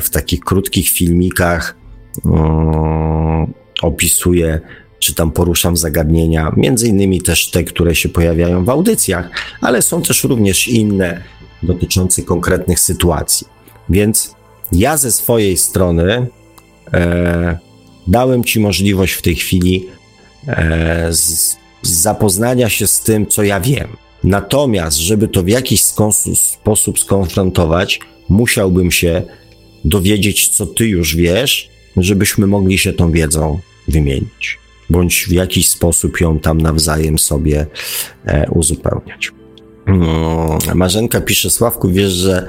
w 0.00 0.10
takich 0.10 0.40
krótkich 0.40 0.88
filmikach 0.88 1.76
um, 2.24 3.54
opisuję, 3.82 4.60
czy 4.98 5.14
tam 5.14 5.30
poruszam 5.30 5.76
zagadnienia, 5.76 6.52
między 6.56 6.88
innymi 6.88 7.22
też 7.22 7.50
te, 7.50 7.64
które 7.64 7.94
się 7.94 8.08
pojawiają 8.08 8.64
w 8.64 8.68
audycjach, 8.68 9.30
ale 9.60 9.82
są 9.82 10.02
też 10.02 10.24
również 10.24 10.68
inne 10.68 11.22
dotyczące 11.62 12.22
konkretnych 12.22 12.80
sytuacji. 12.80 13.46
Więc 13.88 14.34
ja 14.72 14.96
ze 14.96 15.12
swojej 15.12 15.56
strony 15.56 16.26
e, 16.92 17.58
dałem 18.06 18.44
Ci 18.44 18.60
możliwość 18.60 19.12
w 19.12 19.22
tej 19.22 19.36
chwili 19.36 19.86
e, 20.48 21.08
z 21.10 21.56
zapoznania 21.82 22.68
się 22.68 22.86
z 22.86 23.00
tym, 23.00 23.26
co 23.26 23.42
ja 23.42 23.60
wiem. 23.60 23.88
Natomiast, 24.24 24.96
żeby 24.96 25.28
to 25.28 25.42
w 25.42 25.48
jakiś 25.48 25.84
sposób 26.34 26.98
skonfrontować, 26.98 28.00
musiałbym 28.28 28.90
się 28.90 29.22
dowiedzieć, 29.84 30.48
co 30.48 30.66
ty 30.66 30.88
już 30.88 31.16
wiesz, 31.16 31.68
żebyśmy 31.96 32.46
mogli 32.46 32.78
się 32.78 32.92
tą 32.92 33.12
wiedzą 33.12 33.58
wymienić, 33.88 34.58
bądź 34.90 35.26
w 35.28 35.32
jakiś 35.32 35.68
sposób 35.68 36.20
ją 36.20 36.38
tam 36.38 36.60
nawzajem 36.60 37.18
sobie 37.18 37.66
e, 38.24 38.50
uzupełniać. 38.50 39.32
Hmm, 39.86 40.58
Marzenka 40.74 41.20
pisze, 41.20 41.50
Sławku, 41.50 41.88
wiesz, 41.88 42.12
że 42.12 42.48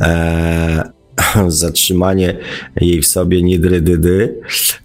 e, 0.00 0.97
zatrzymanie 1.48 2.36
jej 2.80 3.02
w 3.02 3.06
sobie 3.06 3.42
niedrydydy, 3.42 4.34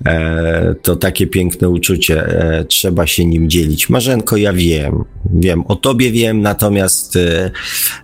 e, 0.05 0.75
to 0.81 0.95
takie 0.95 1.27
piękne 1.27 1.69
uczucie, 1.69 2.27
e, 2.27 2.65
trzeba 2.65 3.07
się 3.07 3.25
nim 3.25 3.49
dzielić. 3.49 3.89
Marzenko, 3.89 4.37
ja 4.37 4.53
wiem, 4.53 5.03
wiem, 5.33 5.63
o 5.67 5.75
tobie 5.75 6.11
wiem, 6.11 6.41
natomiast 6.41 7.15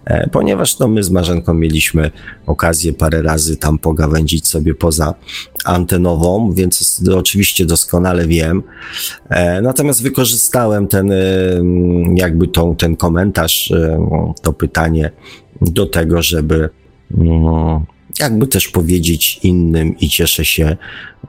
e, 0.06 0.30
ponieważ 0.32 0.80
no, 0.80 0.88
my 0.88 1.04
z 1.04 1.10
Marzenką 1.10 1.54
mieliśmy 1.54 2.12
okazję 2.46 2.94
parę 2.94 3.22
razy 3.22 3.58
tam 3.58 3.80
pogawędzić 3.80 4.48
sobie 4.48 4.76
poza 4.76 5.14
antenową, 5.66 6.54
więc 6.54 7.02
oczywiście 7.16 7.66
doskonale 7.66 8.28
wiem. 8.28 8.64
Natomiast 9.62 10.04
wykorzystałem 10.04 10.88
ten, 10.88 11.14
jakby 12.16 12.48
tą, 12.48 12.76
ten 12.76 12.96
komentarz, 12.96 13.74
to 14.42 14.54
pytanie 14.54 15.12
do 15.62 15.86
tego, 15.86 16.22
żeby 16.22 16.70
no, 17.12 17.86
jakby 18.20 18.48
też 18.48 18.68
powiedzieć 18.68 19.40
innym 19.44 20.00
i 20.00 20.10
cieszę 20.10 20.46
się, 20.46 20.78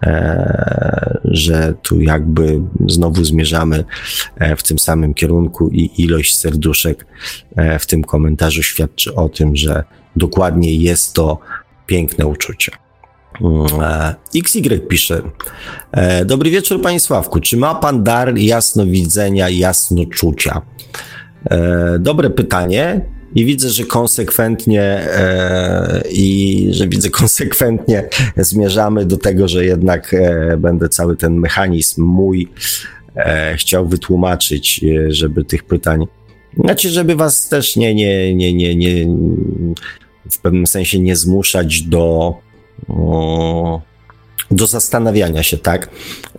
e, 0.03 1.21
że 1.25 1.75
tu 1.83 2.01
jakby 2.01 2.61
znowu 2.87 3.25
zmierzamy 3.25 3.85
e, 4.37 4.57
w 4.57 4.63
tym 4.63 4.79
samym 4.79 5.15
kierunku 5.15 5.69
i 5.69 5.91
ilość 5.97 6.37
serduszek 6.37 7.07
e, 7.57 7.79
w 7.79 7.87
tym 7.87 8.05
komentarzu 8.05 8.63
świadczy 8.63 9.15
o 9.15 9.29
tym, 9.29 9.57
że 9.57 9.85
dokładnie 10.17 10.75
jest 10.75 11.15
to 11.15 11.39
piękne 11.87 12.27
uczucie. 12.27 12.73
XY 14.37 14.81
pisze. 14.89 15.23
Dobry 16.25 16.51
wieczór, 16.51 16.83
panie 16.83 17.01
Sławku. 17.01 17.41
Czy 17.41 17.57
ma 17.57 17.75
pan 17.75 18.05
dar 18.05 18.39
jasnowidzenia, 18.39 19.49
jasnoczucia? 19.49 20.63
Dobre 21.99 22.31
pytanie 22.31 23.01
i 23.35 23.45
widzę, 23.45 23.71
że 23.71 23.85
konsekwentnie 23.85 24.83
e, 24.83 26.03
i 26.11 26.69
że 26.71 26.89
widzę 26.89 27.11
konsekwentnie 27.21 28.09
zmierzamy 28.37 29.07
do 29.07 29.17
tego, 29.17 29.49
że 29.49 29.65
jednak 29.65 30.15
e, 30.15 30.57
będę 30.57 30.89
cały 30.89 31.17
ten 31.17 31.35
mechanizm 31.35 32.03
mój 32.03 32.49
e, 33.17 33.57
chciał 33.57 33.89
wytłumaczyć, 33.89 34.85
e, 34.85 35.13
żeby 35.13 35.45
tych 35.45 35.65
pytań, 35.65 36.07
znaczy, 36.65 36.91
żeby 36.91 37.17
was 37.17 37.49
też 37.49 37.77
nie, 37.77 37.95
nie, 37.95 38.35
nie, 38.35 38.55
nie, 38.55 38.75
nie 38.77 39.07
w 40.31 40.39
pewnym 40.39 40.67
sensie 40.67 40.99
nie 40.99 41.17
zmuszać 41.17 41.83
do, 41.83 42.35
o, 42.89 43.81
do 44.51 44.67
zastanawiania 44.67 45.43
się, 45.43 45.59
tak? 45.59 45.91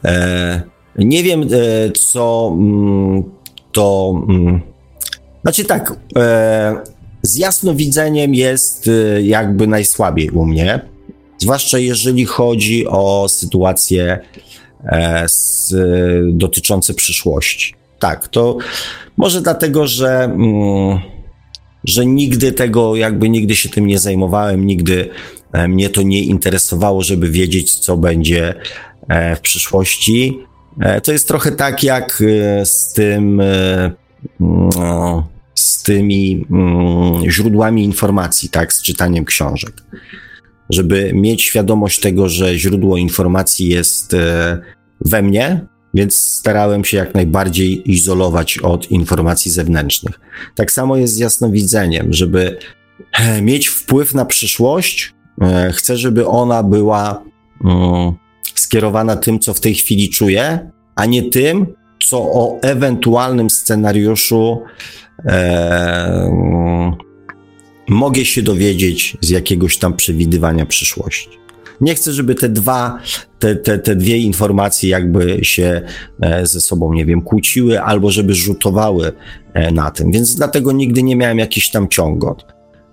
E, 0.03 0.61
nie 0.97 1.23
wiem, 1.23 1.41
e, 1.41 1.47
co 1.91 2.51
mm, 2.57 3.23
to 3.72 4.13
mm, 4.30 4.70
znaczy 5.41 5.65
tak, 5.65 5.93
e, 6.18 6.76
z 7.22 7.35
jasnowidzeniem 7.35 8.34
jest 8.34 8.88
e, 8.88 9.22
jakby 9.22 9.68
najsłabiej 9.68 10.30
u 10.30 10.45
mnie, 10.45 10.80
zwłaszcza 11.38 11.77
jeżeli 11.77 12.26
chodzi 12.26 12.88
o 12.88 13.30
sytuacje 13.30 14.19
e, 14.85 15.23
z, 15.30 15.73
dotyczące 16.38 16.93
przyszłości. 16.93 17.73
Tak, 17.99 18.27
to 18.27 18.57
może 19.18 19.41
dlatego, 19.41 19.88
że, 19.88 20.23
mm, 20.23 20.99
że 21.84 22.05
nigdy 22.05 22.51
tego, 22.51 22.95
jakby 22.95 23.30
nigdy 23.30 23.55
się 23.55 23.69
tym 23.69 23.88
nie 23.88 23.99
zajmowałem, 23.99 24.65
nigdy 24.65 25.09
e, 25.53 25.68
mnie 25.68 25.89
to 25.89 26.01
nie 26.01 26.23
interesowało, 26.23 27.01
żeby 27.01 27.30
wiedzieć, 27.30 27.76
co 27.76 27.97
będzie 27.97 28.53
e, 29.07 29.35
w 29.35 29.41
przyszłości. 29.41 30.39
E, 30.80 31.01
to 31.01 31.11
jest 31.11 31.27
trochę 31.27 31.51
tak 31.51 31.84
jak 31.84 32.23
z 32.63 32.93
tym 32.93 33.41
z 35.56 35.84
tymi 35.84 36.45
mm, 36.52 37.31
źródłami 37.31 37.84
informacji, 37.84 38.49
tak, 38.49 38.73
z 38.73 38.81
czytaniem 38.81 39.26
książek. 39.26 39.84
Żeby 40.69 41.11
mieć 41.14 41.41
świadomość 41.41 41.99
tego, 41.99 42.30
że 42.30 42.57
źródło 42.57 42.98
informacji 42.98 43.69
jest 43.69 44.14
e, 44.14 44.60
we 45.06 45.22
mnie, 45.22 45.65
więc 45.93 46.15
starałem 46.15 46.85
się 46.85 46.98
jak 46.98 47.15
najbardziej 47.15 47.91
izolować 47.91 48.57
od 48.57 48.91
informacji 48.91 49.52
zewnętrznych. 49.52 50.19
Tak 50.56 50.72
samo 50.72 50.98
jest 50.98 51.14
z 51.14 51.18
jasnowidzeniem, 51.18 52.14
żeby 52.14 52.57
e, 53.14 53.41
mieć 53.41 53.68
wpływ 53.68 54.14
na 54.14 54.26
przyszłość, 54.26 55.14
e, 55.41 55.72
chcę, 55.73 55.98
żeby 55.98 56.27
ona 56.27 56.64
była 56.64 57.23
mm, 57.65 58.14
skierowana 58.56 59.15
tym, 59.15 59.39
co 59.39 59.53
w 59.53 59.60
tej 59.60 59.76
chwili 59.76 60.10
czuję, 60.10 60.72
a 60.95 61.06
nie 61.06 61.23
tym, 61.23 61.68
co 62.06 62.18
o 62.18 62.60
ewentualnym 62.61 63.49
scenariuszu 63.49 64.64
e, 65.26 66.32
mogę 67.90 68.26
się 68.26 68.41
dowiedzieć 68.41 69.18
z 69.22 69.30
jakiegoś 69.30 69.78
tam 69.78 69.94
przewidywania 69.94 70.65
przyszłości. 70.65 71.41
Nie 71.82 71.95
chcę, 71.95 72.14
żeby 72.14 72.36
te 72.36 72.49
dwa, 72.49 72.99
te, 73.40 73.56
te, 73.56 73.80
te 73.80 73.95
dwie 73.95 74.18
informacje 74.18 74.90
jakby 74.90 75.40
się 75.41 75.82
e, 76.22 76.45
ze 76.45 76.61
sobą, 76.61 76.94
nie 76.94 77.06
wiem, 77.06 77.22
kłóciły 77.22 77.82
albo 77.82 78.11
żeby 78.11 78.34
rzutowały 78.34 79.11
e, 79.53 79.72
na 79.72 79.91
tym, 79.91 80.11
więc 80.11 80.36
dlatego 80.36 80.72
nigdy 80.72 81.03
nie 81.03 81.15
miałem 81.15 81.40
jakiś 81.40 81.69
tam 81.69 81.88
ciągot. 81.88 82.45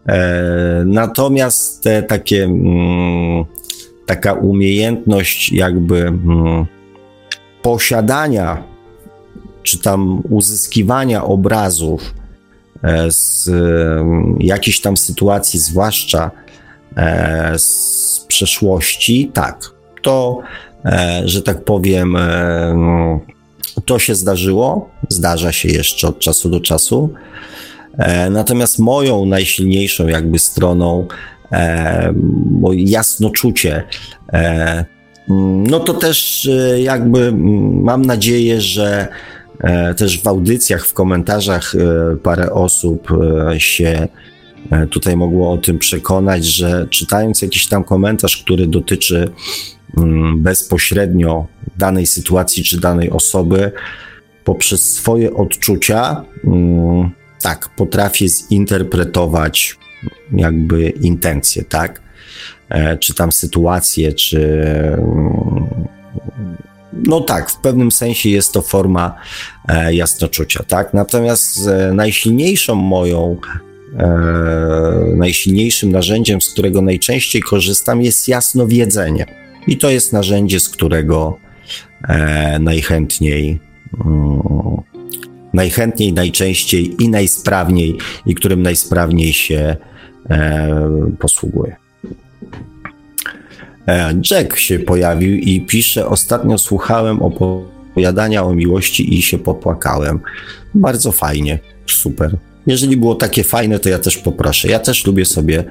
E, 0.09 0.83
natomiast 0.87 1.83
te 1.83 2.03
takie, 2.03 2.45
mm, 2.45 3.45
taka 4.07 4.33
umiejętność 4.33 5.53
jakby 5.53 5.99
mm, 5.99 6.67
posiadania 7.63 8.65
czy 9.63 9.79
tam 9.79 10.23
uzyskiwania 10.31 11.25
obrazów 11.25 12.15
e, 12.83 13.11
z 13.11 13.51
jakiejś 14.41 14.81
tam 14.81 14.97
sytuacji, 14.97 15.61
zwłaszcza 15.61 16.31
e, 16.97 17.59
z 17.59 18.25
przeszłości, 18.29 19.31
tak, 19.35 19.71
to, 20.03 20.39
e, 20.85 21.23
że 21.25 21.43
tak 21.43 21.65
powiem, 21.65 22.17
to 23.85 23.99
się 23.99 24.15
zdarzyło, 24.15 24.91
zdarza 25.09 25.53
się 25.53 25.69
jeszcze 25.69 26.09
od 26.09 26.19
czasu 26.19 26.51
do 26.51 26.61
czasu. 26.61 27.15
Natomiast 28.31 28.79
moją 28.79 29.27
najsilniejszą 29.27 30.07
jakby 30.07 30.39
stroną, 30.39 31.07
moje 32.51 32.83
jasnoczucie, 32.83 33.85
no 35.69 35.81
to 35.81 35.95
też 35.95 36.49
jakby 36.79 37.33
mam 37.83 38.05
nadzieję, 38.05 38.61
że 38.61 39.09
E, 39.09 39.38
też 39.97 40.23
w 40.23 40.27
audycjach, 40.27 40.87
w 40.87 40.93
komentarzach 40.93 41.75
e, 41.75 42.17
parę 42.17 42.53
osób 42.53 43.09
e, 43.11 43.61
się 43.61 44.09
tutaj 44.91 45.17
mogło 45.17 45.53
o 45.53 45.59
tym 45.59 45.79
przekonać, 45.79 46.45
że 46.45 46.87
czytając 46.91 47.43
jakiś 47.43 47.67
tam 47.67 47.85
komentarz, 47.85 48.37
który 48.37 48.67
dotyczy 48.67 49.31
mm, 49.97 50.43
bezpośrednio 50.43 51.47
danej 51.77 52.07
sytuacji 52.07 52.65
czy 52.65 52.81
danej 52.81 53.11
osoby, 53.11 53.73
poprzez 54.45 54.95
swoje 54.95 55.35
odczucia, 55.35 56.25
mm, 56.45 57.11
tak, 57.43 57.69
potrafię 57.77 58.29
zinterpretować 58.29 59.79
jakby 60.33 60.89
intencje, 60.89 61.65
tak? 61.65 62.03
Czy 63.01 63.15
tam 63.15 63.33
sytuację, 63.33 64.13
czy 64.13 64.63
mm, 64.93 65.89
no 67.07 67.21
tak, 67.21 67.51
w 67.51 67.57
pewnym 67.57 67.93
sensie 67.93 68.29
jest 68.29 68.53
to 68.53 68.63
forma 68.63 69.15
e, 69.69 69.95
jasnoczucia, 69.95 70.65
tak? 70.69 70.95
Natomiast 70.95 71.69
e, 71.69 71.93
najsilniejszą 71.95 72.75
moją, 72.75 73.37
e, 73.99 74.09
najsilniejszym 75.17 75.93
narzędziem, 75.93 76.41
z 76.41 76.51
którego 76.51 76.83
najczęściej 76.83 77.43
korzystam, 77.43 78.03
jest 78.03 78.29
jasnowiedzenie. 78.29 79.27
I 79.67 79.77
to 79.77 79.91
jest 79.91 80.13
narzędzie, 80.13 80.61
z 80.61 80.69
którego 80.69 81.39
e, 82.09 82.59
najchętniej, 82.59 83.61
mm, 84.05 84.43
najchętniej, 85.53 86.13
najczęściej 86.13 87.03
i 87.03 87.09
najsprawniej, 87.09 87.99
i 88.27 88.35
którym 88.35 88.63
najsprawniej 88.63 89.33
się 89.33 89.77
e, 90.31 91.17
posługuję. 91.19 91.77
E, 92.05 92.78
Jack 94.31 94.57
się 94.57 94.79
pojawił 94.79 95.37
i 95.37 95.61
pisze: 95.61 96.07
Ostatnio 96.07 96.59
słuchałem 96.59 97.23
opowiadania 97.23 98.45
o 98.45 98.55
miłości 98.55 99.19
i 99.19 99.23
się 99.23 99.39
popłakałem. 99.39 100.21
Bardzo 100.75 101.13
fajnie, 101.13 101.59
super. 101.87 102.37
Jeżeli 102.67 102.97
było 102.97 103.15
takie 103.15 103.45
fajne, 103.45 103.79
to 103.79 103.89
ja 103.89 103.99
też 103.99 104.17
poproszę. 104.17 104.69
Ja 104.69 104.79
też 104.79 105.07
lubię 105.07 105.25
sobie 105.25 105.65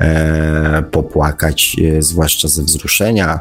e, 0.00 0.82
popłakać, 0.90 1.76
e, 1.98 2.02
zwłaszcza 2.02 2.48
ze 2.48 2.62
wzruszenia, 2.62 3.40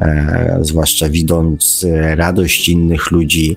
e, 0.00 0.58
zwłaszcza 0.60 1.08
widząc 1.08 1.86
radość 2.14 2.68
innych 2.68 3.10
ludzi, 3.10 3.56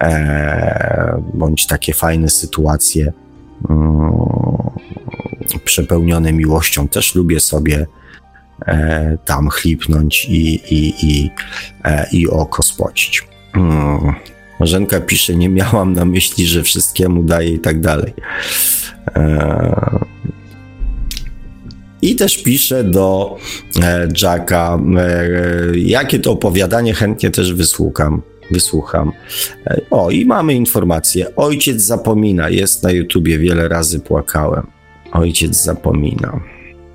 e, 0.00 1.22
bądź 1.34 1.66
takie 1.66 1.94
fajne 1.94 2.28
sytuacje 2.28 3.12
mm, 3.70 4.12
przepełnione 5.64 6.32
miłością. 6.32 6.88
Też 6.88 7.14
lubię 7.14 7.40
sobie 7.40 7.76
e, 7.80 8.03
tam 9.24 9.48
chlipnąć 9.48 10.24
i, 10.24 10.54
i, 10.74 10.94
i, 11.02 11.30
e, 11.84 12.06
i 12.12 12.28
oko 12.28 12.62
spocić. 12.62 13.22
Hmm. 13.52 14.14
Marzenka 14.60 15.00
pisze, 15.00 15.36
nie 15.36 15.48
miałam 15.48 15.92
na 15.92 16.04
myśli, 16.04 16.46
że 16.46 16.62
wszystkiemu 16.62 17.22
daje 17.22 17.48
i 17.48 17.58
tak 17.58 17.80
dalej. 17.80 18.14
E, 19.16 20.00
I 22.02 22.16
też 22.16 22.42
pisze 22.42 22.84
do 22.84 23.36
e, 23.82 24.08
Jacka, 24.22 24.78
e, 24.98 25.78
jakie 25.78 26.18
to 26.18 26.32
opowiadanie 26.32 26.94
chętnie 26.94 27.30
też 27.30 27.54
wysłucham. 27.54 28.22
Wysłucham. 28.50 29.12
E, 29.66 29.80
o, 29.90 30.10
i 30.10 30.24
mamy 30.24 30.54
informację. 30.54 31.36
Ojciec 31.36 31.82
zapomina. 31.82 32.48
Jest 32.50 32.82
na 32.82 32.90
YouTubie, 32.90 33.38
wiele 33.38 33.68
razy 33.68 34.00
płakałem. 34.00 34.66
Ojciec 35.12 35.62
zapomina. 35.62 36.40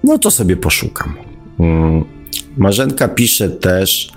No 0.03 0.17
to 0.17 0.31
sobie 0.31 0.57
poszukam. 0.57 1.28
Mm. 1.59 2.05
Marzenka 2.57 3.07
pisze 3.07 3.49
też, 3.49 4.11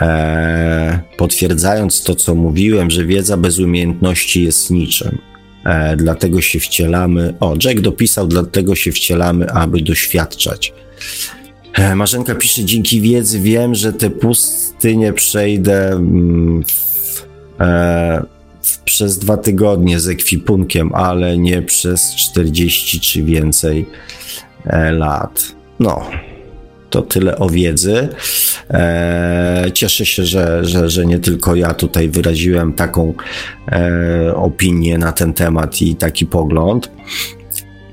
e, 0.00 1.00
potwierdzając 1.16 2.02
to, 2.02 2.14
co 2.14 2.34
mówiłem, 2.34 2.90
że 2.90 3.04
wiedza 3.04 3.36
bez 3.36 3.58
umiejętności 3.58 4.44
jest 4.44 4.70
niczym. 4.70 5.18
E, 5.64 5.96
dlatego 5.96 6.40
się 6.40 6.60
wcielamy. 6.60 7.34
O, 7.40 7.54
Jack 7.64 7.80
dopisał, 7.80 8.26
dlatego 8.26 8.74
się 8.74 8.92
wcielamy, 8.92 9.50
aby 9.50 9.82
doświadczać. 9.82 10.72
E, 11.74 11.96
Marzenka 11.96 12.34
pisze, 12.34 12.64
dzięki 12.64 13.00
wiedzy 13.00 13.40
wiem, 13.40 13.74
że 13.74 13.92
te 13.92 14.10
pustynie 14.10 15.12
przejdę 15.12 15.92
mm, 15.92 16.62
w, 16.64 17.26
e, 17.60 18.22
w, 18.62 18.78
przez 18.78 19.18
dwa 19.18 19.36
tygodnie 19.36 20.00
z 20.00 20.08
ekwipunkiem, 20.08 20.94
ale 20.94 21.38
nie 21.38 21.62
przez 21.62 22.14
40 22.14 23.00
czy 23.00 23.22
więcej 23.22 23.86
e, 24.66 24.92
lat. 24.92 25.52
No, 25.80 26.10
to 26.90 27.02
tyle 27.02 27.38
o 27.38 27.48
wiedzy. 27.48 28.08
E, 28.70 29.70
cieszę 29.74 30.06
się, 30.06 30.24
że, 30.24 30.64
że, 30.64 30.90
że 30.90 31.06
nie 31.06 31.18
tylko 31.18 31.54
ja 31.54 31.74
tutaj 31.74 32.08
wyraziłem 32.08 32.72
taką 32.72 33.14
e, 33.68 34.36
opinię 34.36 34.98
na 34.98 35.12
ten 35.12 35.32
temat 35.32 35.82
i 35.82 35.96
taki 35.96 36.26
pogląd. 36.26 36.90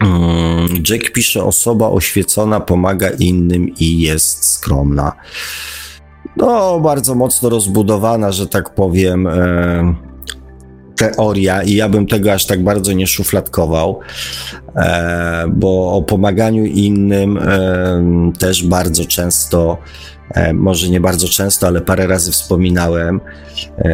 Mm, 0.01 0.83
Jack 0.89 1.11
pisze: 1.11 1.43
Osoba 1.43 1.89
oświecona 1.89 2.59
pomaga 2.59 3.09
innym 3.09 3.69
i 3.79 3.99
jest 3.99 4.45
skromna. 4.45 5.11
No, 6.37 6.79
bardzo 6.79 7.15
mocno 7.15 7.49
rozbudowana, 7.49 8.31
że 8.31 8.47
tak 8.47 8.73
powiem. 8.73 9.27
E, 9.27 10.12
teoria 11.09 11.63
i 11.63 11.75
ja 11.75 11.89
bym 11.89 12.07
tego 12.07 12.33
aż 12.33 12.45
tak 12.45 12.63
bardzo 12.63 12.93
nie 12.93 13.07
szufladkował, 13.07 13.99
e, 14.75 15.45
bo 15.53 15.93
o 15.93 16.01
pomaganiu 16.01 16.65
innym 16.65 17.37
e, 17.37 18.31
też 18.39 18.67
bardzo 18.67 19.05
często, 19.05 19.77
e, 20.33 20.53
może 20.53 20.89
nie 20.89 21.01
bardzo 21.01 21.27
często, 21.27 21.67
ale 21.67 21.81
parę 21.81 22.07
razy 22.07 22.31
wspominałem 22.31 23.21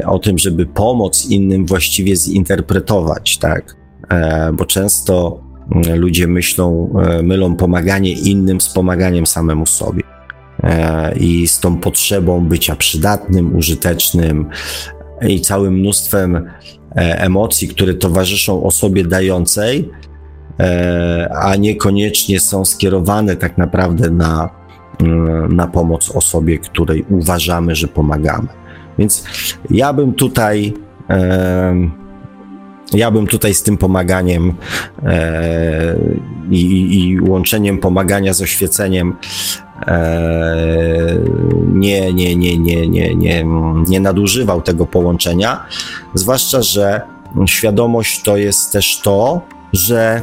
o 0.06 0.19
tym, 0.19 0.38
żeby 0.38 0.65
pomoc 0.65 1.26
innym 1.26 1.65
właściwie 1.65 2.15
zinterpretować, 2.15 3.38
tak? 3.38 3.76
Bo 4.53 4.65
często 4.65 5.41
mm, 5.72 5.99
ludzie 5.99 6.27
myślą, 6.27 6.94
mylą 7.23 7.56
pomaganie 7.56 8.11
innym 8.11 8.61
z 8.61 8.69
pomaganiem 8.69 9.27
samemu 9.27 9.65
sobie 9.65 10.03
i 11.19 11.48
z 11.48 11.60
tą 11.60 11.77
potrzebą 11.77 12.45
bycia 12.45 12.76
przydatnym, 12.76 13.56
użytecznym 13.56 14.49
i 15.27 15.41
całym 15.41 15.73
mnóstwem 15.73 16.49
emocji, 16.95 17.68
które 17.68 17.94
towarzyszą 17.94 18.64
osobie 18.64 19.03
dającej, 19.03 19.90
e, 20.60 21.30
a 21.41 21.56
niekoniecznie 21.56 22.40
są 22.40 22.66
skierowane 22.66 23.36
tak 23.36 23.57
naprawdę 23.57 24.10
na, 24.10 24.49
mm, 24.99 25.56
na 25.56 25.68
pomoc 25.68 26.11
osobie, 26.16 26.60
której 26.60 27.06
uważamy, 27.10 27.76
że 27.76 27.88
pomagamy. 27.88 28.48
Więc 28.98 29.24
ja 29.70 29.94
bym 29.94 30.14
tutaj. 30.14 30.74
Ja 32.94 33.11
bym 33.11 33.28
tutaj 33.28 33.53
z 33.53 33.64
tym 33.64 33.78
pomaganiem 33.78 34.53
e, 35.03 35.95
i, 36.49 36.99
i, 36.99 37.22
łączeniem 37.22 37.78
pomagania 37.78 38.34
z 38.34 38.41
oświeceniem 38.41 39.16
nie, 41.74 42.14
nie, 42.14 42.36
nie, 42.36 42.57
nie, 42.57 42.88
nie, 42.88 43.16
nie, 43.16 43.45
nie 43.88 43.99
nadużywał 43.99 44.61
tego 44.61 44.86
połączenia, 44.86 45.66
zwłaszcza, 46.14 46.61
że 46.61 47.02
świadomość 47.45 48.22
to 48.24 48.38
jest 48.38 48.72
też 48.72 49.02
to, 49.03 49.41
że 49.74 50.22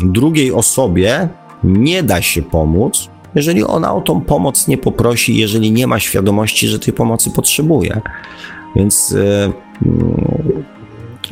drugiej 0.00 0.52
osobie 0.52 1.28
nie 1.64 2.02
da 2.02 2.22
się 2.22 2.42
pomóc, 2.42 3.08
jeżeli 3.34 3.64
ona 3.64 3.94
o 3.94 4.00
tą 4.00 4.20
pomoc 4.20 4.68
nie 4.68 4.78
poprosi, 4.78 5.36
jeżeli 5.36 5.72
nie 5.72 5.86
ma 5.86 6.00
świadomości, 6.00 6.68
że 6.68 6.78
tej 6.78 6.92
pomocy 6.92 7.30
potrzebuje. 7.30 8.00
Więc, 8.76 9.14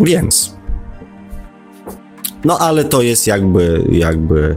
więc. 0.01 0.56
No 2.44 2.59
ale 2.59 2.85
to 2.85 3.02
jest 3.02 3.27
jakby, 3.27 3.85
jakby 3.90 4.56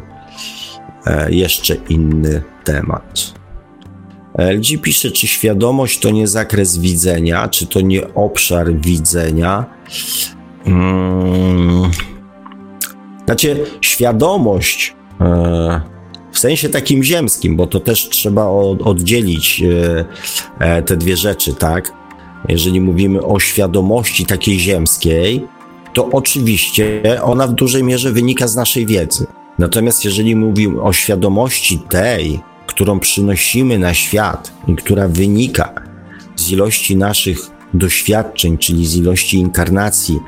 E, 1.09 1.31
jeszcze 1.31 1.75
inny 1.89 2.41
temat. 2.63 3.33
LG 4.37 4.81
pisze, 4.81 5.11
czy 5.11 5.27
świadomość 5.27 5.99
to 5.99 6.11
nie 6.11 6.27
zakres 6.27 6.77
widzenia, 6.77 7.47
czy 7.47 7.67
to 7.67 7.81
nie 7.81 8.13
obszar 8.13 8.73
widzenia. 8.73 9.65
Hmm. 10.65 11.91
Znaczy, 13.25 13.65
świadomość 13.81 14.95
e, 15.21 15.81
w 16.31 16.39
sensie 16.39 16.69
takim 16.69 17.03
ziemskim, 17.03 17.55
bo 17.55 17.67
to 17.67 17.79
też 17.79 18.09
trzeba 18.09 18.45
oddzielić 18.45 19.63
e, 20.59 20.83
te 20.83 20.97
dwie 20.97 21.17
rzeczy, 21.17 21.53
tak? 21.53 21.91
Jeżeli 22.47 22.81
mówimy 22.81 23.25
o 23.25 23.39
świadomości 23.39 24.25
takiej 24.25 24.59
ziemskiej, 24.59 25.47
to 25.93 26.09
oczywiście 26.11 27.01
ona 27.23 27.47
w 27.47 27.53
dużej 27.53 27.83
mierze 27.83 28.11
wynika 28.11 28.47
z 28.47 28.55
naszej 28.55 28.85
wiedzy. 28.85 29.27
Natomiast 29.59 30.05
jeżeli 30.05 30.35
mówimy 30.35 30.81
o 30.81 30.93
świadomości 30.93 31.79
tej, 31.89 32.39
którą 32.67 32.99
przynosimy 32.99 33.79
na 33.79 33.93
świat 33.93 34.53
i 34.67 34.75
która 34.75 35.07
wynika 35.07 35.73
z 36.35 36.51
ilości 36.51 36.95
naszych 36.95 37.39
doświadczeń, 37.73 38.57
czyli 38.57 38.87
z 38.87 38.95
ilości 38.95 39.37
inkarnacji 39.37 40.19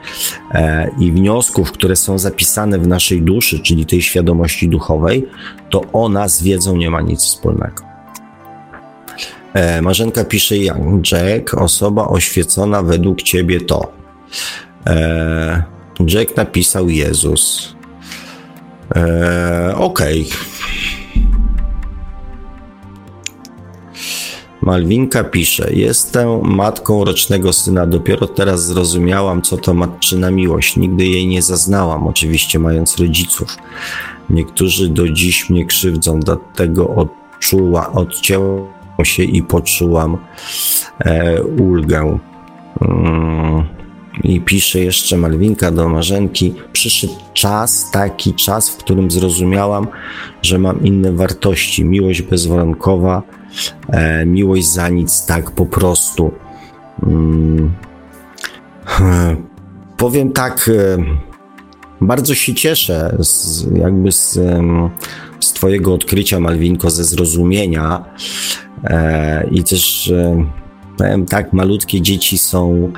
e, 0.51 0.91
i 0.99 1.11
wniosków, 1.11 1.71
które 1.71 1.95
są 1.95 2.17
zapisane 2.19 2.79
w 2.79 2.87
naszej 2.87 3.21
duszy, 3.21 3.59
czyli 3.59 3.85
tej 3.85 4.01
świadomości 4.01 4.69
duchowej, 4.69 5.27
to 5.69 5.81
ona 5.93 6.27
z 6.27 6.43
wiedzą 6.43 6.77
nie 6.77 6.89
ma 6.89 7.01
nic 7.01 7.21
wspólnego. 7.21 7.90
E, 9.53 9.81
Marzenka 9.81 10.23
pisze, 10.23 10.55
Jack, 11.11 11.53
osoba 11.53 12.07
oświecona 12.07 12.83
według 12.83 13.21
ciebie 13.21 13.61
to. 13.61 13.91
E, 14.87 15.63
Jack 16.07 16.37
napisał 16.37 16.89
Jezus. 16.89 17.75
Eee, 18.95 19.75
Okej. 19.75 20.21
Okay. 20.21 20.61
Malwinka 24.61 25.23
pisze: 25.23 25.73
Jestem 25.73 26.41
matką 26.55 27.05
rocznego 27.05 27.53
syna. 27.53 27.87
Dopiero 27.87 28.27
teraz 28.27 28.65
zrozumiałam, 28.65 29.41
co 29.41 29.57
to 29.57 29.73
matczyna 29.73 30.31
miłość. 30.31 30.77
Nigdy 30.77 31.05
jej 31.05 31.27
nie 31.27 31.41
zaznałam, 31.41 32.07
oczywiście 32.07 32.59
mając 32.59 32.97
rodziców. 32.97 33.57
Niektórzy 34.29 34.89
do 34.89 35.09
dziś 35.09 35.49
mnie 35.49 35.65
krzywdzą, 35.65 36.19
dlatego 36.19 36.95
odczuła, 36.95 37.91
odcięło 37.91 38.80
się 39.03 39.23
i 39.23 39.43
poczułam 39.43 40.17
e, 40.99 41.43
ulgę. 41.43 42.17
Mm. 42.81 43.63
I 44.23 44.41
pisze 44.41 44.79
jeszcze 44.79 45.17
Malwinka 45.17 45.71
do 45.71 45.89
Marzenki, 45.89 46.53
przyszedł 46.73 47.13
czas, 47.33 47.91
taki 47.91 48.33
czas, 48.33 48.69
w 48.69 48.77
którym 48.77 49.11
zrozumiałam, 49.11 49.87
że 50.41 50.59
mam 50.59 50.83
inne 50.83 51.11
wartości. 51.11 51.85
Miłość 51.85 52.21
bezwarunkowa, 52.21 53.23
e, 53.89 54.25
miłość 54.25 54.67
za 54.67 54.89
nic, 54.89 55.25
tak 55.25 55.51
po 55.51 55.65
prostu. 55.65 56.31
Hmm. 57.01 57.71
Powiem 59.97 60.31
tak, 60.31 60.69
e, 60.73 60.97
bardzo 62.01 62.35
się 62.35 62.53
cieszę 62.53 63.17
z, 63.19 63.65
jakby 63.75 64.11
z, 64.11 64.39
z 65.39 65.53
Twojego 65.53 65.93
odkrycia, 65.93 66.39
Malwinko, 66.39 66.89
ze 66.89 67.03
zrozumienia. 67.03 68.05
E, 68.83 69.47
I 69.51 69.63
też 69.63 70.13
powiem 70.97 71.25
tak, 71.25 71.53
malutkie 71.53 72.01
dzieci 72.01 72.37
są 72.37 72.91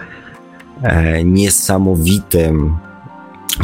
E, 0.84 1.23
niesamowitym 1.23 2.77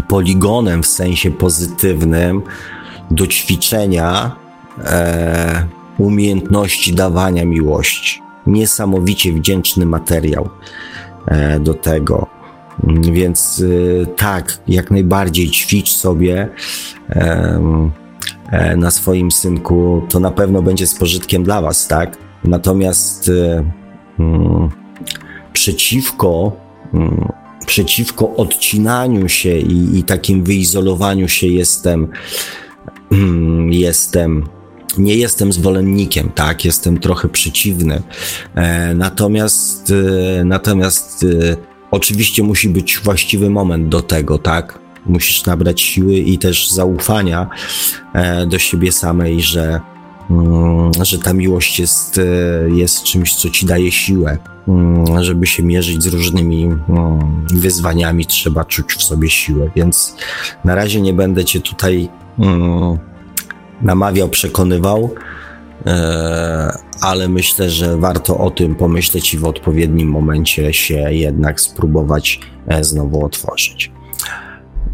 poligonem 0.07 0.83
w 0.83 0.87
sensie 0.87 1.31
pozytywnym 1.31 2.41
do 3.11 3.27
ćwiczenia 3.27 4.35
e, 4.83 5.65
umiejętności 5.97 6.93
dawania 6.93 7.45
miłości. 7.45 8.21
Niesamowicie 8.47 9.33
wdzięczny 9.33 9.85
materiał 9.85 10.49
do 11.59 11.73
tego. 11.73 12.27
Więc 13.13 13.63
tak, 14.15 14.57
jak 14.67 14.91
najbardziej 14.91 15.49
ćwicz 15.49 15.89
sobie 15.91 16.49
na 18.77 18.91
swoim 18.91 19.31
synku, 19.31 20.01
to 20.09 20.19
na 20.19 20.31
pewno 20.31 20.61
będzie 20.61 20.87
z 20.87 20.95
pożytkiem 20.95 21.43
dla 21.43 21.61
Was, 21.61 21.87
tak? 21.87 22.17
Natomiast 22.43 23.31
mm, 24.19 24.69
przeciwko 25.53 26.51
Mm, 26.93 27.31
przeciwko 27.65 28.35
odcinaniu 28.35 29.29
się 29.29 29.57
i, 29.57 29.99
i 29.99 30.03
takim 30.03 30.43
wyizolowaniu 30.43 31.27
się 31.27 31.47
jestem 31.47 32.07
mm, 33.11 33.73
jestem 33.73 34.43
nie 34.97 35.15
jestem 35.15 35.53
zwolennikiem, 35.53 36.31
tak, 36.35 36.65
jestem 36.65 36.99
trochę 36.99 37.29
przeciwny. 37.29 38.01
E, 38.55 38.93
natomiast, 38.93 39.91
e, 40.39 40.43
natomiast 40.43 41.23
e, 41.23 41.55
oczywiście 41.91 42.43
musi 42.43 42.69
być 42.69 42.99
właściwy 43.03 43.49
moment 43.49 43.89
do 43.89 44.01
tego, 44.01 44.37
tak. 44.37 44.79
Musisz 45.09 45.45
nabrać 45.45 45.81
siły 45.81 46.13
i 46.13 46.37
też 46.37 46.71
zaufania 46.71 47.49
e, 48.13 48.45
do 48.45 48.59
siebie 48.59 48.91
samej, 48.91 49.41
że, 49.41 49.79
mm, 50.29 50.91
że 51.01 51.19
ta 51.19 51.33
miłość 51.33 51.79
jest, 51.79 52.17
e, 52.17 52.69
jest 52.69 53.03
czymś, 53.03 53.35
co 53.35 53.49
ci 53.49 53.65
daje 53.65 53.91
siłę. 53.91 54.37
Mm, 54.67 55.23
żeby 55.23 55.47
się 55.47 55.63
mierzyć 55.63 56.03
z 56.03 56.07
różnymi 56.07 56.63
mm, 56.63 57.45
wyzwaniami, 57.53 58.25
trzeba 58.25 58.65
czuć 58.65 58.93
w 58.93 59.03
sobie 59.03 59.29
siłę. 59.29 59.69
Więc 59.75 60.15
na 60.65 60.75
razie 60.75 61.01
nie 61.01 61.13
będę 61.13 61.45
cię 61.45 61.59
tutaj 61.59 62.09
namawiał, 63.81 64.29
przekonywał, 64.29 65.15
e, 65.85 66.77
ale 67.01 67.29
myślę, 67.29 67.69
że 67.69 67.97
warto 67.97 68.37
o 68.37 68.51
tym 68.51 68.75
pomyśleć 68.75 69.33
i 69.33 69.37
w 69.37 69.45
odpowiednim 69.45 70.09
momencie 70.09 70.73
się 70.73 71.13
jednak 71.13 71.61
spróbować 71.61 72.39
znowu 72.81 73.25
otworzyć. 73.25 73.91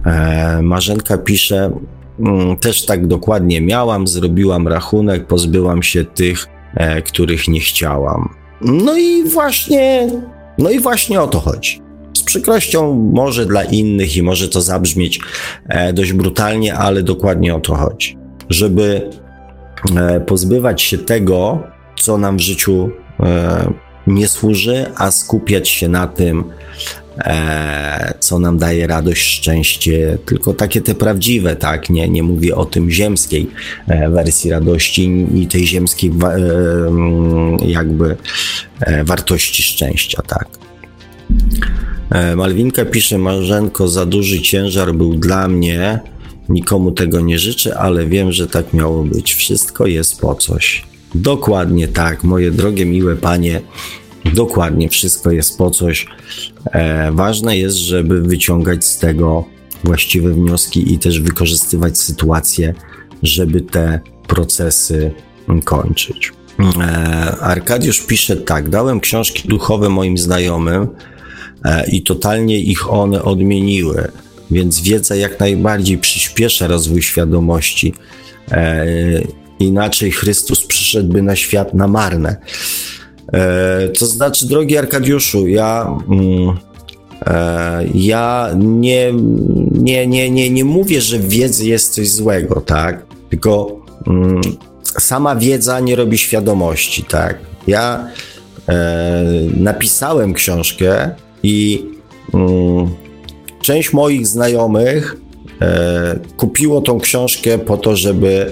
E, 0.06 0.62
Marzenka 0.62 1.18
pisze, 1.18 1.72
mm, 2.20 2.58
też 2.58 2.86
tak 2.86 3.08
dokładnie 3.08 3.62
miałam, 3.62 4.08
zrobiłam 4.08 4.68
rachunek, 4.68 5.28
pozbyłam 5.28 5.84
się 5.84 6.06
tych, 6.06 6.48
których 7.06 7.48
nie 7.48 7.60
chciałam. 7.60 8.30
No 8.62 8.98
i 8.98 9.24
właśnie, 9.24 10.10
no 10.58 10.70
i 10.70 10.80
właśnie 10.80 11.22
o 11.22 11.28
to 11.28 11.40
chodzi. 11.40 11.82
Z 12.18 12.24
przykrością 12.24 12.94
może 13.14 13.46
dla 13.46 13.64
innych 13.64 14.18
i 14.18 14.24
może 14.24 14.50
to 14.50 14.62
zabrzmieć 14.62 15.20
dość 15.94 16.14
brutalnie, 16.14 16.76
ale 16.76 17.04
dokładnie 17.04 17.56
o 17.56 17.60
to 17.60 17.76
chodzi 17.76 18.18
żeby 18.50 19.10
e, 19.98 20.20
pozbywać 20.20 20.82
się 20.82 20.98
tego, 20.98 21.64
co 22.00 22.18
nam 22.18 22.38
w 22.38 22.42
życiu 22.42 22.90
e, 23.20 23.74
nie 24.08 24.28
służy, 24.28 24.86
a 24.98 25.12
skupiać 25.12 25.70
się 25.70 25.90
na 25.90 26.08
tym, 26.08 26.40
e, 26.40 27.05
co 28.20 28.40
nam 28.40 28.58
daje 28.58 28.88
radość, 28.88 29.22
szczęście, 29.22 30.18
tylko 30.26 30.54
takie 30.54 30.82
te 30.82 30.96
prawdziwe, 30.96 31.56
tak? 31.56 31.90
Nie, 31.90 32.10
nie 32.10 32.24
mówię 32.24 32.56
o 32.56 32.66
tym 32.66 32.92
ziemskiej 32.92 33.50
wersji 34.10 34.52
radości 34.52 35.28
i 35.36 35.48
tej 35.48 35.68
ziemskiej 35.68 36.12
jakby 37.66 38.18
wartości 39.04 39.64
szczęścia, 39.64 40.22
tak? 40.28 40.48
Malwinka 42.36 42.86
pisze, 42.86 43.18
Marzenko, 43.18 43.88
za 43.88 44.06
duży 44.06 44.42
ciężar 44.42 44.94
był 44.94 45.16
dla 45.16 45.48
mnie, 45.48 46.00
Nikomu 46.50 46.92
tego 46.92 47.22
nie 47.22 47.40
życzę, 47.40 47.78
ale 47.78 48.06
wiem, 48.06 48.32
że 48.32 48.48
tak 48.48 48.74
miało 48.74 49.04
być. 49.04 49.34
Wszystko 49.34 49.88
jest 49.88 50.22
po 50.22 50.36
coś. 50.36 50.86
Dokładnie 51.16 51.88
tak, 51.88 52.24
moje 52.24 52.52
drogie, 52.52 52.86
miłe 52.86 53.16
panie. 53.16 53.62
Dokładnie, 54.34 54.90
wszystko 54.90 55.32
jest 55.32 55.58
po 55.58 55.72
coś. 55.72 56.08
E, 56.72 57.12
ważne 57.12 57.58
jest, 57.58 57.78
żeby 57.78 58.22
wyciągać 58.22 58.86
z 58.86 58.98
tego 58.98 59.46
właściwe 59.84 60.34
wnioski 60.34 60.94
i 60.94 61.00
też 61.00 61.20
wykorzystywać 61.20 61.98
sytuacje, 61.98 62.74
żeby 63.24 63.62
te 63.62 64.00
procesy 64.28 65.12
kończyć. 65.64 66.32
E, 66.80 66.86
Arkadiusz 67.40 68.02
pisze 68.02 68.38
tak: 68.38 68.70
Dałem 68.70 69.00
książki 69.00 69.48
duchowe 69.48 69.90
moim 69.90 70.18
znajomym 70.18 70.88
e, 71.66 71.90
i 71.90 72.04
totalnie 72.04 72.60
ich 72.60 72.94
one 72.94 73.24
odmieniły 73.24 74.12
więc 74.52 74.82
wiedza 74.82 75.16
jak 75.16 75.40
najbardziej 75.40 75.98
przyspiesza 75.98 76.68
rozwój 76.68 77.02
świadomości. 77.02 77.94
E, 78.52 78.86
inaczej 79.60 80.12
Chrystus 80.12 80.66
przyszedłby 80.66 81.22
na 81.22 81.36
świat 81.36 81.74
na 81.74 81.88
marne. 81.88 82.38
E, 83.34 83.90
to 83.90 84.06
znaczy, 84.06 84.48
drogi 84.48 84.78
Arkadiuszu, 84.78 85.48
ja. 85.48 85.98
Mm, 86.10 86.58
e, 87.26 87.86
ja 87.94 88.50
nie, 88.58 89.14
nie, 89.72 90.08
nie, 90.08 90.30
nie, 90.30 90.50
nie 90.50 90.66
mówię, 90.66 91.02
że 91.02 91.20
w 91.20 91.30
wiedzy 91.30 91.66
jest 91.66 91.94
coś 91.94 92.10
złego, 92.10 92.62
tak? 92.62 93.06
Tylko 93.30 93.82
mm, 94.08 94.42
sama 95.00 95.36
wiedza 95.36 95.80
nie 95.80 95.96
robi 95.96 96.18
świadomości, 96.18 97.04
tak? 97.04 97.38
Ja 97.68 98.08
e, 98.70 99.24
napisałem 99.58 100.34
książkę 100.34 101.10
i 101.44 101.86
mm, 102.34 102.90
część 103.62 103.94
moich 103.94 104.28
znajomych 104.28 105.18
e, 105.62 106.20
kupiło 106.38 106.82
tą 106.82 107.00
książkę 107.00 107.58
po 107.58 107.78
to, 107.78 107.96
żeby 107.96 108.52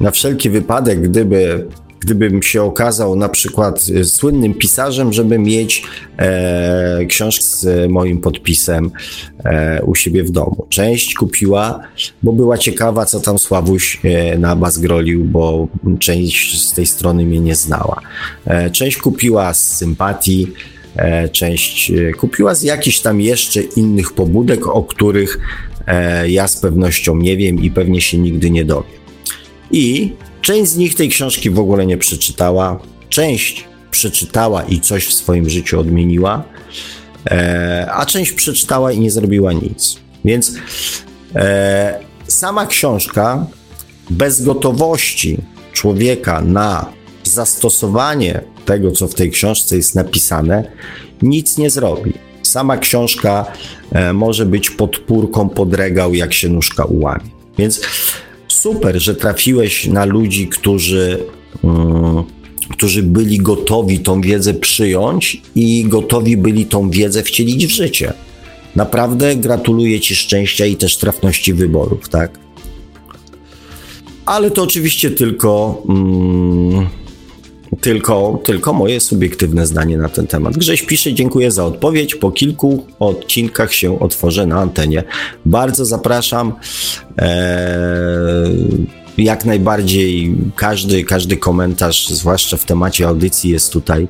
na 0.00 0.10
wszelki 0.10 0.50
wypadek, 0.50 1.02
gdyby 1.02 1.66
gdybym 2.02 2.42
się 2.42 2.62
okazał 2.62 3.16
na 3.16 3.28
przykład 3.28 3.86
e, 4.00 4.04
słynnym 4.04 4.54
pisarzem, 4.54 5.12
żeby 5.12 5.38
mieć 5.38 5.82
e, 6.18 7.06
książkę 7.06 7.44
z 7.44 7.90
moim 7.90 8.20
podpisem 8.20 8.90
e, 9.44 9.82
u 9.82 9.94
siebie 9.94 10.24
w 10.24 10.30
domu. 10.30 10.66
Część 10.68 11.14
kupiła, 11.14 11.80
bo 12.22 12.32
była 12.32 12.58
ciekawa, 12.58 13.06
co 13.06 13.20
tam 13.20 13.38
Sławuś 13.38 14.00
e, 14.04 14.38
na 14.38 14.56
bas 14.56 14.78
grolił, 14.78 15.24
bo 15.24 15.68
część 15.98 16.68
z 16.68 16.72
tej 16.72 16.86
strony 16.86 17.24
mnie 17.24 17.40
nie 17.40 17.54
znała. 17.54 18.00
E, 18.46 18.70
część 18.70 18.96
kupiła 18.96 19.54
z 19.54 19.76
sympatii, 19.76 20.52
E, 20.96 21.28
część 21.28 21.90
e, 21.90 22.12
kupiła 22.12 22.54
z 22.54 22.62
jakichś 22.62 22.98
tam 22.98 23.20
jeszcze 23.20 23.60
innych 23.60 24.12
pobudek, 24.12 24.66
o 24.66 24.82
których 24.82 25.38
ja 26.26 26.48
z 26.48 26.60
pewnością 26.60 27.16
nie 27.16 27.36
wiem 27.36 27.62
i 27.62 27.70
pewnie 27.70 28.00
się 28.00 28.18
nigdy 28.18 28.50
nie 28.50 28.64
dowiem. 28.64 28.92
I 29.70 30.12
część 30.42 30.70
z 30.70 30.76
nich 30.76 30.94
tej 30.94 31.08
książki 31.08 31.50
w 31.50 31.58
ogóle 31.58 31.86
nie 31.86 31.96
przeczytała, 31.96 32.78
część 33.08 33.64
przeczytała 33.90 34.62
i 34.62 34.80
coś 34.80 35.06
w 35.06 35.12
swoim 35.12 35.50
życiu 35.50 35.80
odmieniła, 35.80 36.44
a 37.90 38.06
część 38.06 38.32
przeczytała 38.32 38.92
i 38.92 39.00
nie 39.00 39.10
zrobiła 39.10 39.52
nic. 39.52 39.98
Więc 40.24 40.52
sama 42.28 42.66
książka 42.66 43.46
bez 44.10 44.42
gotowości 44.42 45.38
człowieka 45.72 46.40
na 46.40 46.92
zastosowanie 47.24 48.40
tego, 48.64 48.90
co 48.90 49.08
w 49.08 49.14
tej 49.14 49.30
książce 49.30 49.76
jest 49.76 49.94
napisane, 49.94 50.72
nic 51.22 51.58
nie 51.58 51.70
zrobi. 51.70 52.12
Sama 52.42 52.76
książka 52.76 53.46
e, 53.92 54.12
może 54.12 54.46
być 54.46 54.70
podpórką 54.70 55.48
pod 55.48 55.74
regał, 55.74 56.14
jak 56.14 56.32
się 56.32 56.48
nóżka 56.48 56.84
ułamie. 56.84 57.30
Więc 57.58 57.80
super, 58.52 59.02
że 59.02 59.14
trafiłeś 59.14 59.86
na 59.86 60.04
ludzi, 60.04 60.48
którzy, 60.48 61.24
mm, 61.64 62.24
którzy 62.70 63.02
byli 63.02 63.38
gotowi 63.38 64.00
tą 64.00 64.20
wiedzę 64.20 64.54
przyjąć 64.54 65.42
i 65.54 65.84
gotowi 65.84 66.36
byli 66.36 66.66
tą 66.66 66.90
wiedzę 66.90 67.22
wcielić 67.22 67.66
w 67.66 67.70
życie. 67.70 68.12
Naprawdę 68.76 69.36
gratuluję 69.36 70.00
Ci 70.00 70.14
szczęścia 70.14 70.66
i 70.66 70.76
też 70.76 70.96
trafności 70.96 71.54
wyborów, 71.54 72.08
tak? 72.08 72.38
Ale 74.26 74.50
to 74.50 74.62
oczywiście 74.62 75.10
tylko. 75.10 75.82
Mm, 75.88 76.88
tylko, 77.80 78.40
tylko 78.44 78.72
moje 78.72 79.00
subiektywne 79.00 79.66
zdanie 79.66 79.98
na 79.98 80.08
ten 80.08 80.26
temat. 80.26 80.56
Grześ 80.56 80.82
pisze, 80.82 81.14
dziękuję 81.14 81.50
za 81.50 81.64
odpowiedź. 81.64 82.14
Po 82.14 82.30
kilku 82.30 82.86
odcinkach 82.98 83.74
się 83.74 84.00
otworzę 84.00 84.46
na 84.46 84.60
antenie. 84.60 85.04
Bardzo 85.46 85.84
zapraszam. 85.84 86.52
Eee, 87.18 88.86
jak 89.18 89.44
najbardziej 89.44 90.34
każdy, 90.56 91.04
każdy 91.04 91.36
komentarz, 91.36 92.08
zwłaszcza 92.08 92.56
w 92.56 92.64
temacie 92.64 93.08
audycji, 93.08 93.50
jest 93.50 93.72
tutaj 93.72 94.08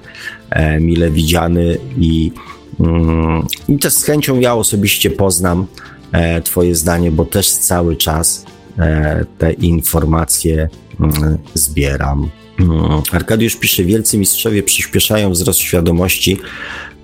e, 0.51 0.81
mile 0.81 1.11
widziany 1.11 1.79
i, 1.99 2.33
mm, 2.81 3.47
i 3.69 3.79
też 3.79 3.93
z 3.93 4.05
chęcią 4.05 4.41
ja 4.41 4.55
osobiście 4.55 5.11
poznam 5.11 5.67
e, 6.13 6.41
Twoje 6.41 6.75
zdanie, 6.75 7.11
bo 7.13 7.25
też 7.25 7.51
cały 7.51 7.97
czas 7.97 8.45
e, 8.79 9.25
te 9.39 9.53
informacje 9.53 10.69
mm, 11.01 11.39
zbieram. 11.55 12.31
Mm, 12.63 13.03
Arkadiusz 13.13 13.57
pisze, 13.57 13.85
wielcy 13.85 14.19
mistrzowie 14.19 14.63
przyspieszają 14.63 15.31
wzrost 15.31 15.59
świadomości, 15.59 16.39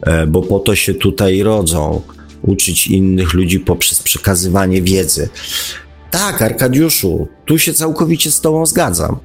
e, 0.03 0.27
bo 0.27 0.43
po 0.43 0.59
to 0.59 0.75
się 0.75 0.95
tutaj 0.95 1.43
rodzą, 1.43 2.03
uczyć 2.43 2.87
innych 2.87 3.35
ludzi 3.35 3.61
poprzez 3.61 4.03
przekazywanie 4.03 4.83
wiedzy. 4.83 5.29
Tak, 6.11 6.43
Arkadiuszu, 6.43 7.29
tu 7.45 7.59
się 7.59 7.73
całkowicie 7.73 8.31
z 8.31 8.41
Tobą 8.41 8.67
zgadzam. 8.67 9.17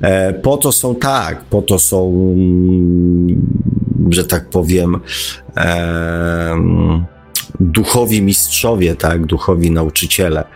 E, 0.00 0.32
po 0.32 0.56
to 0.56 0.72
są 0.72 0.94
tak, 0.94 1.44
po 1.44 1.62
to 1.62 1.78
są, 1.78 2.10
mm, 2.36 3.46
że 4.10 4.24
tak 4.24 4.48
powiem, 4.48 5.00
duchowi 7.60 8.22
mistrzowie, 8.22 8.94
tak, 8.94 9.26
duchowi 9.26 9.70
nauczyciele, 9.70 10.40
e, 10.40 10.46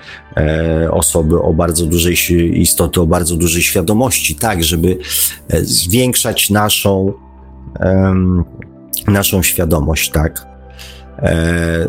osoby 0.90 1.42
o 1.42 1.52
bardzo 1.52 1.86
dużej 1.86 2.16
istoty, 2.60 3.00
o 3.00 3.06
bardzo 3.06 3.36
dużej 3.36 3.62
świadomości, 3.62 4.34
tak, 4.34 4.64
żeby 4.64 4.98
e, 5.48 5.64
zwiększać 5.64 6.50
naszą, 6.50 7.12
e, 7.80 8.14
naszą 9.08 9.42
świadomość, 9.42 10.10
tak. 10.10 10.46
E, 11.18 11.88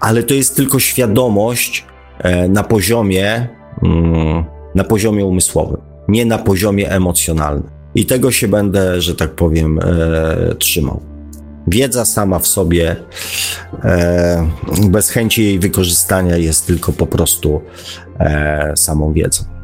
ale 0.00 0.22
to 0.22 0.34
jest 0.34 0.56
tylko 0.56 0.78
świadomość 0.78 1.84
e, 2.18 2.48
na 2.48 2.64
poziomie 2.64 3.48
mm, 3.82 4.44
na 4.74 4.84
poziomie 4.84 5.26
umysłowym, 5.26 5.80
nie 6.08 6.26
na 6.26 6.38
poziomie 6.38 6.90
emocjonalnym. 6.90 7.70
I 7.94 8.06
tego 8.06 8.30
się 8.30 8.48
będę, 8.48 9.00
że 9.00 9.14
tak 9.14 9.30
powiem, 9.30 9.78
e, 9.78 10.54
trzymał. 10.54 11.00
Wiedza 11.66 12.04
sama 12.04 12.38
w 12.38 12.46
sobie, 12.46 12.96
e, 13.84 14.48
bez 14.88 15.10
chęci 15.10 15.44
jej 15.44 15.58
wykorzystania, 15.58 16.36
jest 16.36 16.66
tylko 16.66 16.92
po 16.92 17.06
prostu 17.06 17.60
e, 18.20 18.72
samą 18.76 19.12
wiedzą. 19.12 19.56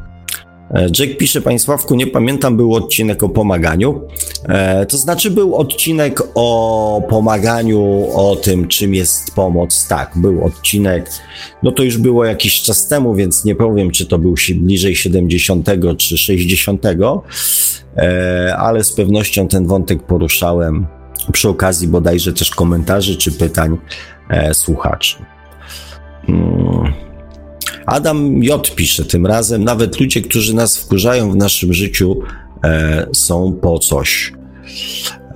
E, 0.73 0.87
Jack 0.99 1.17
pisze, 1.17 1.41
Panie 1.41 1.59
Sławku, 1.59 1.95
nie 1.95 2.07
pamiętam, 2.07 2.57
był 2.57 2.73
odcinek 2.73 3.23
o 3.23 3.29
pomaganiu. 3.29 4.01
E, 4.49 4.85
to 4.85 4.97
znaczy, 4.97 5.31
był 5.31 5.55
odcinek 5.55 6.23
o 6.35 7.01
pomaganiu, 7.09 8.07
o 8.13 8.35
tym, 8.35 8.67
czym 8.67 8.93
jest 8.93 9.35
pomoc. 9.35 9.87
Tak, 9.87 10.11
był 10.15 10.45
odcinek. 10.45 11.09
No 11.63 11.71
to 11.71 11.83
już 11.83 11.97
było 11.97 12.25
jakiś 12.25 12.61
czas 12.61 12.87
temu, 12.87 13.15
więc 13.15 13.45
nie 13.45 13.55
powiem, 13.55 13.91
czy 13.91 14.05
to 14.05 14.19
był 14.19 14.35
bliżej 14.55 14.95
70 14.95 15.69
czy 15.97 16.17
60, 16.17 16.85
e, 17.97 18.55
ale 18.57 18.83
z 18.83 18.91
pewnością 18.91 19.47
ten 19.47 19.67
wątek 19.67 20.03
poruszałem 20.03 20.87
przy 21.31 21.49
okazji 21.49 21.87
bodajże 21.87 22.33
też 22.33 22.49
komentarzy 22.49 23.17
czy 23.17 23.31
pytań 23.31 23.77
e, 24.29 24.53
słuchaczy. 24.53 25.15
Hmm. 26.27 26.93
Adam 27.85 28.43
J. 28.43 28.75
pisze 28.75 29.05
tym 29.05 29.25
razem, 29.25 29.63
nawet 29.63 29.99
ludzie, 29.99 30.21
którzy 30.21 30.55
nas 30.55 30.77
wkurzają 30.77 31.31
w 31.31 31.35
naszym 31.35 31.73
życiu, 31.73 32.19
e, 32.63 33.07
są 33.13 33.53
po 33.61 33.79
coś. 33.79 34.33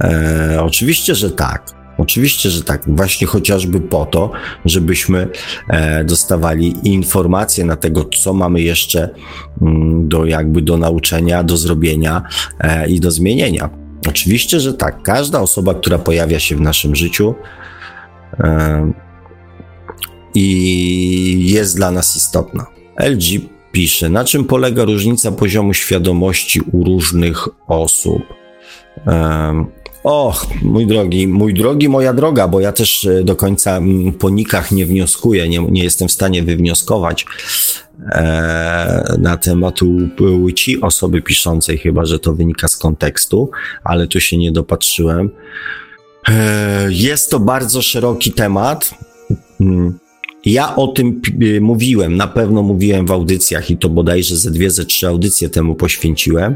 E, 0.02 0.58
oczywiście, 0.62 1.16
że 1.16 1.32
tak. 1.32 1.78
Oczywiście, 1.98 2.50
że 2.50 2.64
tak. 2.64 2.84
Właśnie 2.88 3.28
chociażby 3.28 3.80
po 3.80 4.06
to, 4.06 4.32
żebyśmy 4.66 5.28
e, 5.70 6.04
dostawali 6.04 6.74
informacje 6.84 7.66
na 7.66 7.76
tego, 7.76 8.06
co 8.24 8.34
mamy 8.34 8.62
jeszcze 8.62 9.10
mm, 9.62 10.10
do 10.10 10.26
jakby 10.26 10.62
do 10.62 10.78
nauczenia, 10.78 11.44
do 11.44 11.58
zrobienia 11.58 12.24
e, 12.60 12.90
i 12.90 13.00
do 13.00 13.12
zmienienia. 13.12 13.87
Oczywiście, 14.08 14.60
że 14.60 14.74
tak. 14.74 15.02
Każda 15.04 15.42
osoba, 15.42 15.74
która 15.74 15.98
pojawia 15.98 16.40
się 16.40 16.56
w 16.56 16.62
naszym 16.62 16.96
życiu, 16.96 17.36
i 20.36 21.52
jest 21.52 21.76
dla 21.76 21.92
nas 21.92 22.16
istotna. 22.16 22.66
LG 23.00 23.42
pisze, 23.72 24.10
na 24.10 24.26
czym 24.26 24.46
polega 24.46 24.86
różnica 24.86 25.32
poziomu 25.32 25.74
świadomości 25.74 26.62
u 26.72 26.84
różnych 26.84 27.48
osób. 27.68 28.22
Och, 30.08 30.48
mój 30.62 30.88
drogi, 30.88 31.28
mój 31.28 31.54
drogi, 31.54 31.90
moja 31.90 32.14
droga, 32.14 32.48
bo 32.48 32.60
ja 32.60 32.72
też 32.72 33.06
e, 33.06 33.24
do 33.24 33.36
końca 33.36 33.82
po 34.20 34.30
nikach 34.30 34.72
nie 34.72 34.86
wnioskuję, 34.86 35.50
nie, 35.50 35.60
nie 35.60 35.84
jestem 35.84 36.08
w 36.08 36.12
stanie 36.12 36.44
wywnioskować 36.44 37.26
e, 38.12 39.16
na 39.18 39.38
temat 39.38 39.80
płci 40.18 40.82
osoby 40.82 41.22
piszącej, 41.22 41.78
chyba 41.78 42.06
że 42.06 42.20
to 42.20 42.34
wynika 42.34 42.68
z 42.68 42.78
kontekstu, 42.78 43.52
ale 43.84 44.08
tu 44.08 44.20
się 44.20 44.38
nie 44.38 44.52
dopatrzyłem. 44.52 45.30
E, 46.30 46.88
jest 46.90 47.32
to 47.32 47.40
bardzo 47.40 47.82
szeroki 47.82 48.32
temat. 48.32 48.92
Mm. 49.62 50.00
Ja 50.46 50.76
o 50.76 50.88
tym 50.88 51.22
y, 51.42 51.62
mówiłem, 51.62 52.18
na 52.18 52.28
pewno 52.28 52.64
mówiłem 52.64 53.06
w 53.06 53.12
audycjach 53.12 53.72
i 53.72 53.78
to 53.78 53.90
bodajże 53.90 54.38
ze 54.38 54.52
dwie, 54.52 54.72
ze 54.72 54.86
trzy 54.86 55.08
audycje 55.08 55.50
temu 55.50 55.76
poświęciłem. 55.76 56.56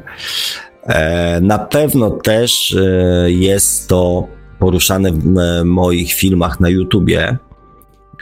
E, 0.83 1.41
na 1.41 1.59
pewno 1.59 2.09
też 2.09 2.75
e, 2.75 3.31
jest 3.31 3.87
to 3.87 4.27
poruszane 4.59 5.11
w 5.11 5.25
moich 5.65 6.13
filmach 6.13 6.59
na 6.59 6.69
YouTubie 6.69 7.37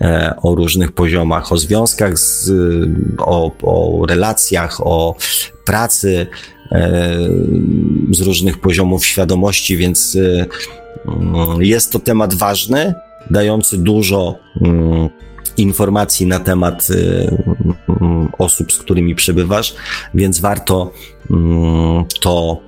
e, 0.02 0.34
o 0.44 0.56
różnych 0.56 0.92
poziomach, 0.92 1.52
o 1.52 1.58
związkach, 1.58 2.20
z, 2.20 2.52
o, 3.18 3.52
o 3.62 4.06
relacjach, 4.06 4.88
o 4.88 5.16
pracy 5.66 6.28
z 8.12 8.22
różnych 8.22 8.62
poziomów 8.62 9.06
świadomości, 9.06 9.78
więc 9.78 10.18
mm, 11.06 11.62
jest 11.62 11.92
to 11.92 12.00
temat 12.00 12.34
ważny, 12.34 12.94
dający 13.30 13.78
dużo 13.78 14.36
mm, 14.62 15.10
informacji 15.60 16.26
na 16.28 16.40
temat 16.40 16.88
y, 16.90 17.38
mm, 18.02 18.30
osób, 18.38 18.72
z 18.74 18.78
którymi 18.78 19.16
przebywasz, 19.16 19.76
więc 20.14 20.40
warto 20.40 20.92
mm, 21.32 22.06
to 22.22 22.60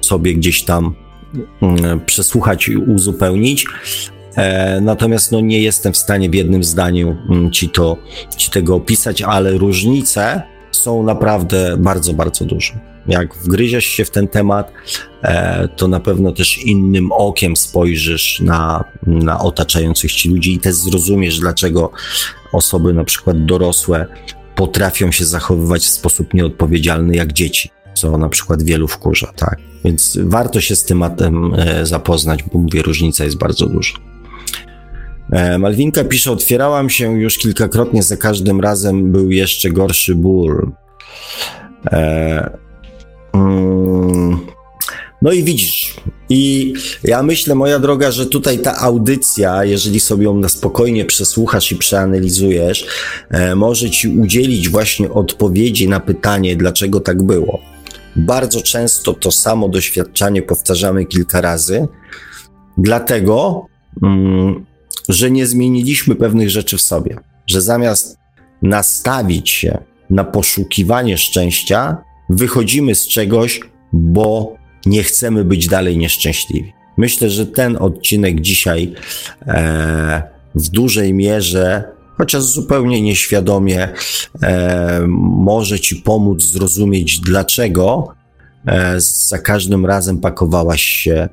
sobie 0.00 0.34
gdzieś 0.34 0.62
tam 0.62 0.94
mm, 1.62 2.00
przesłuchać 2.00 2.68
i 2.68 2.76
uzupełnić. 2.76 3.66
E, 4.36 4.80
natomiast 4.80 5.32
no, 5.32 5.40
nie 5.40 5.60
jestem 5.60 5.92
w 5.92 5.96
stanie 5.96 6.30
w 6.30 6.34
jednym 6.34 6.64
zdaniu 6.64 7.16
ci, 7.52 7.68
to, 7.68 7.96
ci 8.36 8.50
tego 8.50 8.76
opisać, 8.76 9.22
ale 9.22 9.52
różnice 9.52 10.42
są 10.84 11.02
naprawdę 11.02 11.76
bardzo, 11.78 12.12
bardzo 12.12 12.44
duże. 12.44 12.72
Jak 13.06 13.34
wgryziesz 13.34 13.84
się 13.84 14.04
w 14.04 14.10
ten 14.10 14.28
temat, 14.28 14.72
e, 15.22 15.68
to 15.76 15.88
na 15.88 16.00
pewno 16.00 16.32
też 16.32 16.58
innym 16.58 17.12
okiem 17.12 17.56
spojrzysz 17.56 18.40
na, 18.40 18.84
na 19.06 19.40
otaczających 19.40 20.12
ci 20.12 20.28
ludzi 20.28 20.54
i 20.54 20.58
też 20.58 20.74
zrozumiesz, 20.74 21.38
dlaczego 21.38 21.90
osoby 22.52 22.92
na 22.92 23.04
przykład 23.04 23.44
dorosłe 23.44 24.06
potrafią 24.54 25.12
się 25.12 25.24
zachowywać 25.24 25.82
w 25.82 25.88
sposób 25.88 26.34
nieodpowiedzialny 26.34 27.16
jak 27.16 27.32
dzieci, 27.32 27.70
co 27.94 28.18
na 28.18 28.28
przykład 28.28 28.62
wielu 28.62 28.88
wkurza, 28.88 29.32
tak? 29.36 29.58
Więc 29.84 30.18
warto 30.22 30.60
się 30.60 30.76
z 30.76 30.84
tematem 30.84 31.54
e, 31.54 31.86
zapoznać, 31.86 32.42
bo 32.52 32.58
mówię, 32.58 32.82
różnica 32.82 33.24
jest 33.24 33.38
bardzo 33.38 33.66
duża. 33.66 34.13
E, 35.34 35.58
Malwinka 35.58 36.04
pisze, 36.04 36.32
otwierałam 36.32 36.90
się 36.90 37.20
już 37.20 37.38
kilkakrotnie, 37.38 38.02
za 38.02 38.16
każdym 38.16 38.60
razem 38.60 39.12
był 39.12 39.30
jeszcze 39.30 39.70
gorszy 39.70 40.14
ból. 40.14 40.72
E, 41.92 42.50
mm, 43.32 44.38
no 45.22 45.32
i 45.32 45.44
widzisz, 45.44 45.96
i 46.28 46.74
ja 47.04 47.22
myślę, 47.22 47.54
moja 47.54 47.78
droga, 47.78 48.10
że 48.10 48.26
tutaj 48.26 48.58
ta 48.58 48.78
audycja, 48.78 49.64
jeżeli 49.64 50.00
sobie 50.00 50.24
ją 50.24 50.36
na 50.36 50.48
spokojnie 50.48 51.04
przesłuchasz 51.04 51.72
i 51.72 51.76
przeanalizujesz, 51.76 52.86
e, 53.30 53.54
może 53.54 53.90
ci 53.90 54.08
udzielić 54.08 54.68
właśnie 54.68 55.10
odpowiedzi 55.10 55.88
na 55.88 56.00
pytanie, 56.00 56.56
dlaczego 56.56 57.00
tak 57.00 57.22
było. 57.22 57.60
Bardzo 58.16 58.60
często 58.60 59.12
to 59.12 59.32
samo 59.32 59.68
doświadczenie 59.68 60.42
powtarzamy 60.42 61.04
kilka 61.04 61.40
razy, 61.40 61.88
dlatego, 62.78 63.66
mm, 64.02 64.73
że 65.08 65.30
nie 65.30 65.46
zmieniliśmy 65.46 66.14
pewnych 66.14 66.50
rzeczy 66.50 66.76
w 66.76 66.82
sobie, 66.82 67.16
że 67.46 67.60
zamiast 67.60 68.18
nastawić 68.62 69.50
się 69.50 69.78
na 70.10 70.24
poszukiwanie 70.24 71.18
szczęścia, 71.18 71.96
wychodzimy 72.30 72.94
z 72.94 73.08
czegoś, 73.08 73.60
bo 73.92 74.56
nie 74.86 75.02
chcemy 75.02 75.44
być 75.44 75.68
dalej 75.68 75.98
nieszczęśliwi. 75.98 76.72
Myślę, 76.96 77.30
że 77.30 77.46
ten 77.46 77.76
odcinek 77.80 78.40
dzisiaj 78.40 78.92
e, 79.46 80.22
w 80.54 80.68
dużej 80.68 81.14
mierze, 81.14 81.84
chociaż 82.18 82.42
zupełnie 82.42 83.02
nieświadomie, 83.02 83.88
e, 84.42 85.04
może 85.18 85.80
Ci 85.80 85.96
pomóc 85.96 86.42
zrozumieć, 86.42 87.20
dlaczego 87.20 88.14
za 89.28 89.38
każdym 89.38 89.86
razem 89.86 90.20
pakowałaś 90.20 90.82
się 90.82 91.28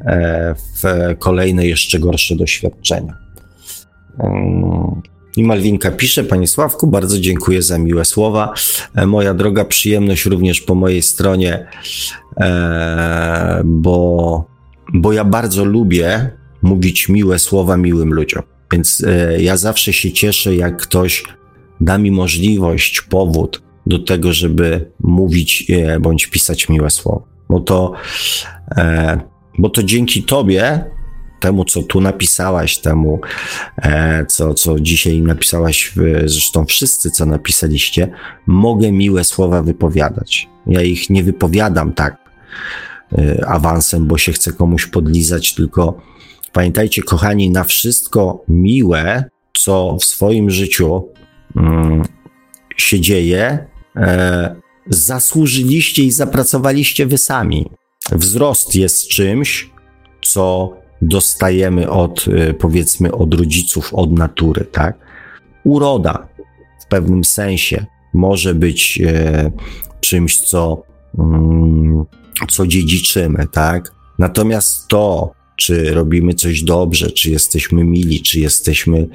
e, 0.00 0.54
w 0.54 0.84
kolejne 1.18 1.66
jeszcze 1.66 1.98
gorsze 1.98 2.36
doświadczenia. 2.36 3.16
Mm. 4.18 5.02
I 5.36 5.44
Malwinka 5.44 5.90
pisze, 5.90 6.24
Panie 6.24 6.46
Sławku, 6.46 6.86
bardzo 6.86 7.20
dziękuję 7.20 7.62
za 7.62 7.78
miłe 7.78 8.04
słowa. 8.04 8.54
E, 8.94 9.06
moja 9.06 9.34
droga 9.34 9.64
przyjemność 9.64 10.24
również 10.24 10.60
po 10.60 10.74
mojej 10.74 11.02
stronie, 11.02 11.66
e, 12.36 13.62
bo, 13.64 14.44
bo 14.94 15.12
ja 15.12 15.24
bardzo 15.24 15.64
lubię 15.64 16.30
mówić 16.62 17.08
miłe 17.08 17.38
słowa 17.38 17.76
miłym 17.76 18.12
ludziom. 18.12 18.42
Więc 18.72 19.04
e, 19.06 19.42
ja 19.42 19.56
zawsze 19.56 19.92
się 19.92 20.12
cieszę, 20.12 20.56
jak 20.56 20.82
ktoś 20.82 21.24
da 21.80 21.98
mi 21.98 22.10
możliwość, 22.10 23.00
powód 23.00 23.62
do 23.86 23.98
tego, 23.98 24.32
żeby 24.32 24.90
mówić 25.00 25.72
bądź 26.00 26.26
pisać 26.26 26.68
miłe 26.68 26.90
słowa. 26.90 27.22
Bo 27.48 27.60
to, 27.60 27.92
bo 29.58 29.70
to 29.70 29.82
dzięki 29.82 30.22
Tobie 30.22 30.84
temu, 31.40 31.64
co 31.64 31.82
tu 31.82 32.00
napisałaś, 32.00 32.78
temu, 32.78 33.20
e, 33.82 34.26
co, 34.26 34.54
co 34.54 34.80
dzisiaj 34.80 35.22
napisałaś, 35.22 35.92
zresztą 36.24 36.64
wszyscy, 36.64 37.10
co 37.10 37.26
napisaliście, 37.26 38.12
mogę 38.46 38.92
miłe 38.92 39.24
słowa 39.24 39.62
wypowiadać. 39.62 40.48
Ja 40.66 40.82
ich 40.82 41.10
nie 41.10 41.24
wypowiadam 41.24 41.92
tak 41.92 42.16
e, 43.12 43.46
awansem, 43.46 44.06
bo 44.06 44.18
się 44.18 44.32
chcę 44.32 44.52
komuś 44.52 44.86
podlizać, 44.86 45.54
tylko 45.54 46.00
pamiętajcie, 46.52 47.02
kochani, 47.02 47.50
na 47.50 47.64
wszystko 47.64 48.44
miłe, 48.48 49.24
co 49.52 49.96
w 50.00 50.04
swoim 50.04 50.50
życiu 50.50 51.08
mm, 51.56 52.02
się 52.82 53.00
dzieje, 53.00 53.66
e, 53.96 54.56
zasłużyliście 54.86 56.04
i 56.04 56.10
zapracowaliście 56.10 57.06
wy 57.06 57.18
sami. 57.18 57.70
Wzrost 58.12 58.74
jest 58.74 59.08
czymś, 59.08 59.70
co 60.22 60.76
dostajemy 61.02 61.90
od, 61.90 62.28
y, 62.28 62.54
powiedzmy, 62.54 63.12
od 63.12 63.34
rodziców, 63.34 63.94
od 63.94 64.12
natury, 64.12 64.64
tak? 64.64 64.98
Uroda 65.64 66.28
w 66.84 66.86
pewnym 66.88 67.24
sensie 67.24 67.86
może 68.14 68.54
być 68.54 69.00
e, 69.06 69.50
czymś, 70.00 70.38
co, 70.38 70.82
mm, 71.18 72.04
co 72.48 72.66
dziedziczymy, 72.66 73.46
tak? 73.52 73.92
Natomiast 74.18 74.88
to, 74.88 75.32
czy 75.56 75.94
robimy 75.94 76.34
coś 76.34 76.62
dobrze, 76.62 77.10
czy 77.10 77.30
jesteśmy 77.30 77.84
mili, 77.84 78.22
czy 78.22 78.40
jesteśmy 78.40 79.08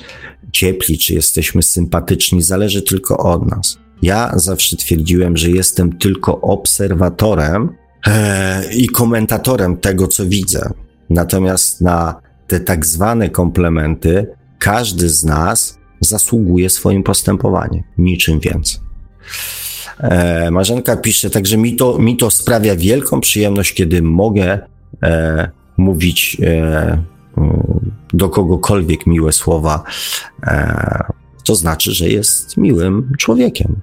ciepli, 0.56 0.98
czy 0.98 1.14
jesteśmy 1.14 1.64
sympatyczni, 1.64 2.42
zależy 2.42 2.82
tylko 2.82 3.18
od 3.18 3.52
nas. 3.52 3.78
Ja 4.02 4.32
zawsze 4.36 4.78
twierdziłem, 4.78 5.38
że 5.38 5.50
jestem 5.50 5.98
tylko 5.98 6.42
obserwatorem 6.42 7.70
e, 8.08 8.74
i 8.74 8.88
komentatorem 8.88 9.78
tego, 9.78 10.08
co 10.08 10.26
widzę. 10.26 10.70
Natomiast 11.10 11.82
na 11.82 12.22
te 12.48 12.60
tak 12.60 12.86
zwane 12.86 13.30
komplementy 13.30 14.28
każdy 14.60 15.10
z 15.10 15.24
nas 15.24 15.78
zasługuje 16.02 16.70
swoim 16.70 17.04
postępowaniem, 17.04 17.84
niczym 17.98 18.40
więcej. 18.40 18.80
E, 20.00 20.52
Marzenka 20.52 20.98
pisze, 20.98 21.30
także 21.30 21.58
mi 21.58 21.76
to, 21.76 22.00
mi 22.00 22.18
to 22.18 22.32
sprawia 22.32 22.76
wielką 22.76 23.20
przyjemność, 23.22 23.74
kiedy 23.74 24.02
mogę 24.02 24.60
e, 25.04 25.50
mówić 25.78 26.38
e, 26.44 27.04
do 28.14 28.30
kogokolwiek 28.30 29.08
miłe 29.08 29.32
słowa. 29.32 29.84
E, 30.44 31.04
to 31.46 31.56
znaczy, 31.56 31.92
że 31.92 32.10
jest 32.10 32.58
miłym 32.58 33.12
człowiekiem. 33.18 33.82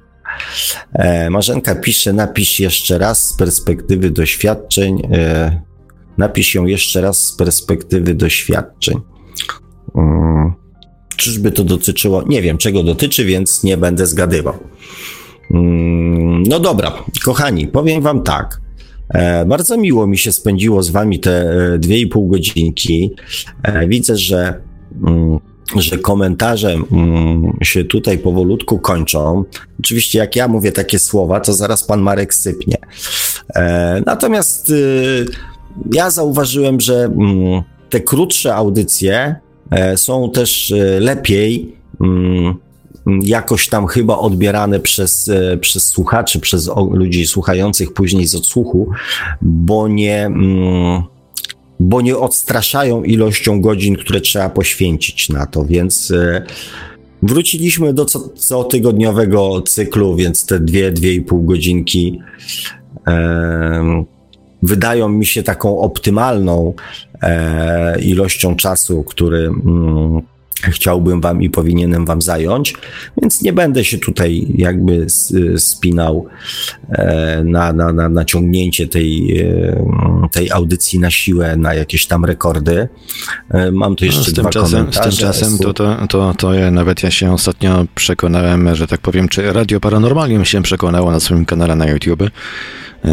E, 0.92 1.30
Marzenka 1.30 1.74
pisze, 1.74 2.12
napisz 2.12 2.60
jeszcze 2.60 2.98
raz 2.98 3.28
z 3.28 3.36
perspektywy 3.36 4.10
doświadczeń. 4.10 5.02
E, 5.12 5.60
napisz 6.18 6.54
ją 6.54 6.66
jeszcze 6.66 7.00
raz 7.00 7.24
z 7.26 7.36
perspektywy 7.36 8.14
doświadczeń. 8.14 9.00
Mm, 9.94 10.52
czyżby 11.16 11.52
to 11.52 11.64
dotyczyło? 11.64 12.22
Nie 12.22 12.42
wiem, 12.42 12.58
czego 12.58 12.82
dotyczy, 12.82 13.24
więc 13.24 13.64
nie 13.64 13.76
będę 13.76 14.06
zgadywał. 14.06 14.58
Mm, 15.50 16.42
no 16.42 16.60
dobra, 16.60 16.92
kochani, 17.24 17.68
powiem 17.68 18.02
wam 18.02 18.22
tak. 18.22 18.61
E, 19.12 19.44
bardzo 19.44 19.76
miło 19.76 20.06
mi 20.06 20.18
się 20.18 20.32
spędziło 20.32 20.82
z 20.82 20.90
wami 20.90 21.20
te 21.20 21.40
e, 21.40 21.78
dwie 21.78 21.98
i 21.98 22.06
pół 22.06 22.28
godzinki. 22.28 23.14
E, 23.62 23.88
widzę, 23.88 24.16
że, 24.16 24.60
mm, 25.06 25.38
że 25.76 25.98
komentarze 25.98 26.72
mm, 26.92 27.52
się 27.62 27.84
tutaj 27.84 28.18
powolutku 28.18 28.78
kończą. 28.78 29.44
Oczywiście, 29.80 30.18
jak 30.18 30.36
ja 30.36 30.48
mówię 30.48 30.72
takie 30.72 30.98
słowa, 30.98 31.40
to 31.40 31.52
zaraz 31.52 31.84
pan 31.84 32.00
Marek 32.00 32.34
sypnie. 32.34 32.76
Natomiast 34.06 34.70
y, 34.70 35.26
ja 35.92 36.10
zauważyłem, 36.10 36.80
że 36.80 37.04
mm, 37.04 37.62
te 37.90 38.00
krótsze 38.00 38.54
audycje 38.54 39.36
są 39.96 40.30
też 40.30 40.74
lepiej 41.00 41.76
jakoś 43.22 43.68
tam 43.68 43.86
chyba 43.86 44.18
odbierane 44.18 44.80
przez, 44.80 45.28
e, 45.28 45.56
przez 45.56 45.86
słuchaczy, 45.86 46.40
przez 46.40 46.70
ludzi 46.90 47.26
słuchających 47.26 47.92
później 47.92 48.26
z 48.26 48.34
odsłuchu, 48.34 48.90
bo 49.42 49.88
nie, 49.88 50.26
mm, 50.26 51.02
bo 51.80 52.00
nie 52.00 52.16
odstraszają 52.16 53.02
ilością 53.02 53.60
godzin, 53.60 53.96
które 53.96 54.20
trzeba 54.20 54.50
poświęcić 54.50 55.28
na 55.28 55.46
to, 55.46 55.64
więc 55.64 56.10
e, 56.10 56.42
wróciliśmy 57.22 57.94
do 57.94 58.04
co, 58.04 58.30
cotygodniowego 58.48 59.62
cyklu, 59.62 60.16
więc 60.16 60.46
te 60.46 60.60
dwie, 60.60 60.92
dwie 60.92 61.14
i 61.14 61.20
pół 61.20 61.42
godzinki 61.42 62.20
e, 63.06 64.04
wydają 64.62 65.08
mi 65.08 65.26
się 65.26 65.42
taką 65.42 65.78
optymalną 65.78 66.74
e, 67.22 68.00
ilością 68.00 68.56
czasu, 68.56 69.02
który, 69.02 69.38
mm, 69.38 70.22
chciałbym 70.70 71.20
wam 71.20 71.42
i 71.42 71.50
powinienem 71.50 72.06
wam 72.06 72.22
zająć, 72.22 72.74
więc 73.22 73.42
nie 73.42 73.52
będę 73.52 73.84
się 73.84 73.98
tutaj 73.98 74.46
jakby 74.54 75.06
spinał 75.56 76.26
e, 76.88 77.42
na, 77.44 77.72
na, 77.72 77.92
na, 77.92 78.08
na 78.08 78.24
ciągnięcie 78.24 78.88
tej, 78.88 79.40
e, 79.40 80.28
tej 80.32 80.50
audycji 80.50 80.98
na 80.98 81.10
siłę, 81.10 81.56
na 81.56 81.74
jakieś 81.74 82.06
tam 82.06 82.24
rekordy. 82.24 82.88
E, 83.50 83.72
mam 83.72 83.96
tu 83.96 84.04
jeszcze 84.04 84.20
no, 84.20 84.26
z 84.26 84.32
dwa 84.32 84.50
czasem, 84.50 84.78
komentarze. 84.78 85.12
Z 85.12 85.16
tym 85.18 85.26
czasem 85.26 85.58
to, 85.58 85.74
to, 85.74 86.06
to, 86.08 86.34
to 86.38 86.54
ja 86.54 86.70
nawet 86.70 87.02
ja 87.02 87.10
się 87.10 87.32
ostatnio 87.32 87.86
przekonałem, 87.94 88.74
że 88.74 88.86
tak 88.86 89.00
powiem, 89.00 89.28
czy 89.28 89.52
Radio 89.52 89.80
Paranormalium 89.80 90.44
się 90.44 90.62
przekonało 90.62 91.10
na 91.10 91.20
swoim 91.20 91.44
kanale 91.44 91.76
na 91.76 91.86
YouTube. 91.86 92.22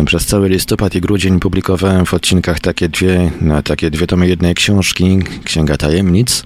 Przez 0.05 0.25
cały 0.25 0.49
listopad 0.49 0.95
i 0.95 1.01
grudzień 1.01 1.39
publikowałem 1.39 2.05
w 2.05 2.13
odcinkach 2.13 2.59
takie 2.59 2.89
dwie, 2.89 3.31
no, 3.41 3.63
takie 3.63 3.91
dwie 3.91 4.07
tomy 4.07 4.27
jednej 4.27 4.55
książki, 4.55 5.19
Księga 5.43 5.77
Tajemnic, 5.77 6.43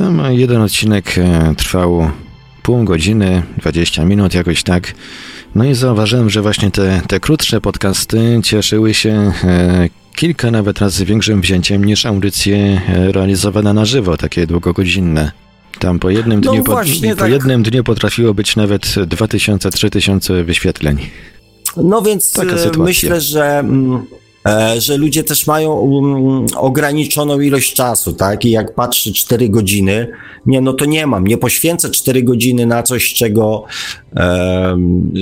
tam 0.00 0.22
jeden 0.30 0.62
odcinek 0.62 1.18
e, 1.18 1.54
trwał 1.56 2.10
pół 2.62 2.84
godziny, 2.84 3.42
20 3.58 4.04
minut, 4.04 4.34
jakoś 4.34 4.62
tak. 4.62 4.94
No 5.54 5.64
i 5.64 5.74
zauważyłem, 5.74 6.30
że 6.30 6.42
właśnie 6.42 6.70
te, 6.70 7.02
te 7.08 7.20
krótsze 7.20 7.60
podcasty 7.60 8.40
cieszyły 8.44 8.94
się 8.94 9.32
e, 9.44 9.88
kilka 10.16 10.50
nawet 10.50 10.78
razy 10.78 11.04
większym 11.04 11.40
wzięciem 11.40 11.84
niż 11.84 12.06
audycje 12.06 12.56
e, 12.88 13.12
realizowane 13.12 13.74
na 13.74 13.84
żywo, 13.84 14.16
takie 14.16 14.46
długogodzinne. 14.46 15.32
Tam 15.78 15.98
po 15.98 16.10
jednym, 16.10 16.40
no 16.40 16.52
dniu, 16.52 16.64
po, 16.64 16.72
po 16.72 17.16
tak. 17.16 17.30
jednym 17.30 17.62
dniu 17.62 17.84
potrafiło 17.84 18.34
być 18.34 18.56
nawet 18.56 18.82
2000-3000 18.86 20.44
wyświetleń. 20.44 20.98
No 21.76 22.02
więc 22.02 22.32
myślę, 22.78 23.20
że 23.20 23.58
mm, 23.58 24.02
że 24.78 24.96
ludzie 24.96 25.24
też 25.24 25.46
mają 25.46 25.72
um, 25.72 26.46
ograniczoną 26.56 27.40
ilość 27.40 27.74
czasu, 27.74 28.12
tak? 28.12 28.44
I 28.44 28.50
jak 28.50 28.74
patrzy 28.74 29.12
4 29.12 29.48
godziny, 29.48 30.08
nie, 30.46 30.60
no 30.60 30.72
to 30.72 30.84
nie 30.84 31.06
mam, 31.06 31.26
nie 31.26 31.38
poświęcę 31.38 31.90
4 31.90 32.22
godziny 32.22 32.66
na 32.66 32.82
coś, 32.82 33.14
czego, 33.14 33.64
um, 34.16 35.12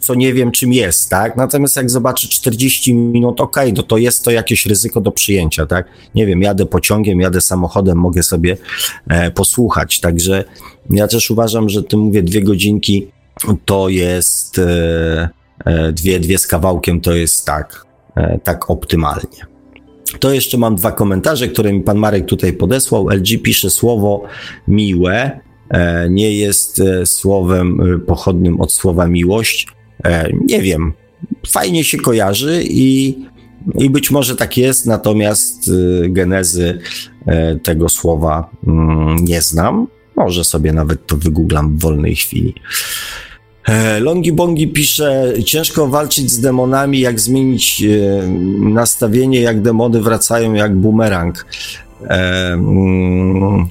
co 0.00 0.14
nie 0.14 0.34
wiem 0.34 0.50
czym 0.50 0.72
jest, 0.72 1.10
tak? 1.10 1.36
Natomiast 1.36 1.76
jak 1.76 1.90
zobaczę 1.90 2.28
40 2.28 2.94
minut, 2.94 3.40
okej, 3.40 3.72
no 3.72 3.82
to 3.82 3.98
jest 3.98 4.24
to 4.24 4.30
jakieś 4.30 4.66
ryzyko 4.66 5.00
do 5.00 5.12
przyjęcia, 5.12 5.66
tak? 5.66 5.88
Nie 6.14 6.26
wiem, 6.26 6.42
jadę 6.42 6.66
pociągiem, 6.66 7.20
jadę 7.20 7.40
samochodem, 7.40 7.98
mogę 7.98 8.22
sobie 8.22 8.56
e, 9.08 9.30
posłuchać, 9.30 10.00
także 10.00 10.44
ja 10.90 11.08
też 11.08 11.30
uważam, 11.30 11.68
że 11.68 11.82
ty 11.82 11.96
mówię 11.96 12.22
dwie 12.22 12.42
godzinki, 12.42 13.06
to 13.64 13.88
jest 13.88 14.58
e, 14.58 15.28
e 15.64 15.92
dwie, 15.92 16.20
dwie 16.20 16.38
z 16.38 16.46
kawałkiem, 16.46 17.00
to 17.00 17.14
jest 17.14 17.46
tak, 17.46 17.87
E, 17.87 17.87
tak 18.44 18.70
optymalnie. 18.70 19.46
To 20.20 20.32
jeszcze 20.32 20.58
mam 20.58 20.76
dwa 20.76 20.92
komentarze, 20.92 21.48
które 21.48 21.72
mi 21.72 21.80
pan 21.80 21.98
Marek 21.98 22.26
tutaj 22.26 22.52
podesłał. 22.52 23.08
LG 23.08 23.42
pisze 23.42 23.70
słowo 23.70 24.22
miłe, 24.68 25.40
e, 25.68 26.10
nie 26.10 26.32
jest 26.32 26.80
e, 26.80 27.06
słowem 27.06 28.00
pochodnym 28.06 28.60
od 28.60 28.72
słowa 28.72 29.06
miłość. 29.06 29.68
Nie 30.40 30.62
wiem, 30.62 30.92
fajnie 31.46 31.84
się 31.84 31.98
kojarzy 31.98 32.62
i, 32.64 33.18
i 33.78 33.90
być 33.90 34.10
może 34.10 34.36
tak 34.36 34.56
jest, 34.56 34.86
natomiast 34.86 35.70
genezy 36.08 36.78
tego 37.62 37.88
słowa 37.88 38.50
mm, 38.66 39.16
nie 39.24 39.42
znam. 39.42 39.86
Może 40.16 40.44
sobie 40.44 40.72
nawet 40.72 41.06
to 41.06 41.16
wygooglam 41.16 41.76
w 41.76 41.80
wolnej 41.80 42.16
chwili. 42.16 42.54
E, 43.68 44.00
Longi 44.00 44.32
Bongi 44.32 44.68
pisze, 44.68 45.34
ciężko 45.46 45.86
walczyć 45.86 46.30
z 46.30 46.40
demonami, 46.40 47.00
jak 47.00 47.20
zmienić 47.20 47.82
e, 47.82 48.28
nastawienie, 48.58 49.40
jak 49.40 49.62
demony 49.62 50.02
wracają 50.02 50.54
jak 50.54 50.76
bumerang. 50.76 51.46
E, 52.02 52.52
mm, 52.52 53.68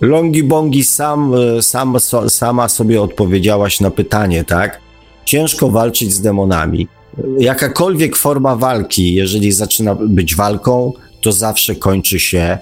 Longi 0.00 0.42
Bongi 0.42 0.84
sam, 0.84 1.34
sam, 1.60 1.96
sama 2.28 2.68
sobie 2.68 3.02
odpowiedziałaś 3.02 3.80
na 3.80 3.90
pytanie, 3.90 4.44
tak? 4.44 4.80
Ciężko 5.24 5.70
walczyć 5.70 6.12
z 6.12 6.20
demonami. 6.20 6.88
Jakakolwiek 7.38 8.16
forma 8.16 8.56
walki, 8.56 9.14
jeżeli 9.14 9.52
zaczyna 9.52 9.94
być 9.94 10.34
walką, 10.34 10.92
to 11.20 11.32
zawsze 11.32 11.74
kończy 11.74 12.20
się 12.20 12.58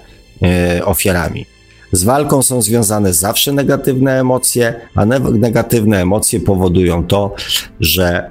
ofiarami. 0.84 1.46
Z 1.94 2.04
walką 2.04 2.42
są 2.42 2.62
związane 2.62 3.12
zawsze 3.12 3.52
negatywne 3.52 4.20
emocje, 4.20 4.74
a 4.94 5.06
ne 5.06 5.20
negatywne 5.20 6.02
emocje 6.02 6.40
powodują 6.40 7.06
to, 7.06 7.34
że 7.80 8.30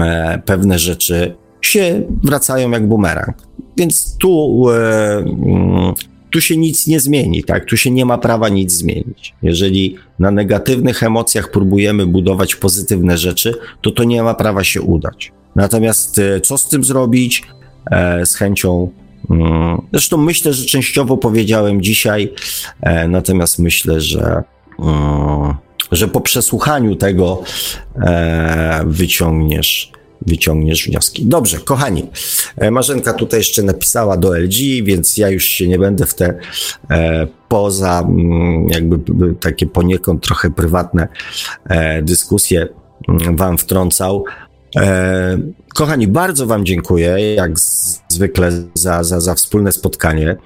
e, 0.00 0.42
pewne 0.44 0.78
rzeczy 0.78 1.34
się 1.62 2.02
wracają 2.24 2.70
jak 2.70 2.88
bumerang. 2.88 3.36
Więc 3.76 4.16
tu, 4.18 4.64
e, 4.70 5.16
mm, 5.16 5.94
tu 6.30 6.40
się 6.40 6.56
nic 6.56 6.86
nie 6.86 7.00
zmieni, 7.00 7.44
tak? 7.44 7.64
Tu 7.64 7.76
się 7.76 7.90
nie 7.90 8.04
ma 8.04 8.18
prawa 8.18 8.48
nic 8.48 8.72
zmienić. 8.72 9.34
Jeżeli 9.42 9.96
na 10.18 10.30
negatywnych 10.30 11.02
emocjach 11.02 11.50
próbujemy 11.50 12.06
budować 12.06 12.54
pozytywne 12.54 13.18
rzeczy, 13.18 13.54
to 13.82 13.90
to 13.90 14.04
nie 14.04 14.22
ma 14.22 14.34
prawa 14.34 14.64
się 14.64 14.82
udać. 14.82 15.32
Natomiast 15.56 16.18
e, 16.18 16.40
co 16.40 16.58
z 16.58 16.68
tym 16.68 16.84
zrobić? 16.84 17.42
Z 18.24 18.34
chęcią 18.34 18.90
Mm, 19.05 19.05
zresztą 19.92 20.16
myślę, 20.16 20.52
że 20.52 20.64
częściowo 20.64 21.16
powiedziałem 21.16 21.82
dzisiaj, 21.82 22.32
e, 22.80 23.08
natomiast 23.08 23.58
myślę, 23.58 24.00
że, 24.00 24.42
mm, 24.78 25.54
że 25.92 26.08
po 26.08 26.20
przesłuchaniu 26.20 26.96
tego 26.96 27.42
e, 27.96 28.84
wyciągniesz 28.86 29.92
wyciągniesz 30.26 30.84
wnioski. 30.86 31.26
Dobrze, 31.26 31.58
kochani, 31.58 32.06
e, 32.56 32.70
Marzenka 32.70 33.12
tutaj 33.12 33.40
jeszcze 33.40 33.62
napisała 33.62 34.16
do 34.16 34.38
LG, 34.38 34.82
więc 34.82 35.16
ja 35.16 35.30
już 35.30 35.44
się 35.44 35.68
nie 35.68 35.78
będę 35.78 36.06
w 36.06 36.14
te 36.14 36.38
poza 37.48 38.00
mm, 38.00 38.68
jakby 38.68 38.98
takie 39.34 39.66
poniekąd 39.66 40.22
trochę 40.22 40.50
prywatne 40.50 41.08
dyskusje 42.02 42.68
mm, 43.08 43.36
wam 43.36 43.58
wtrącał. 43.58 44.24
E, 44.76 45.38
kochani, 45.74 46.08
bardzo 46.08 46.46
wam 46.46 46.66
dziękuję, 46.66 47.34
jak 47.34 47.52
zwykle, 48.08 48.52
za, 48.74 49.04
za, 49.04 49.20
za 49.20 49.34
wspólne 49.34 49.72
spotkanie. 49.72 50.36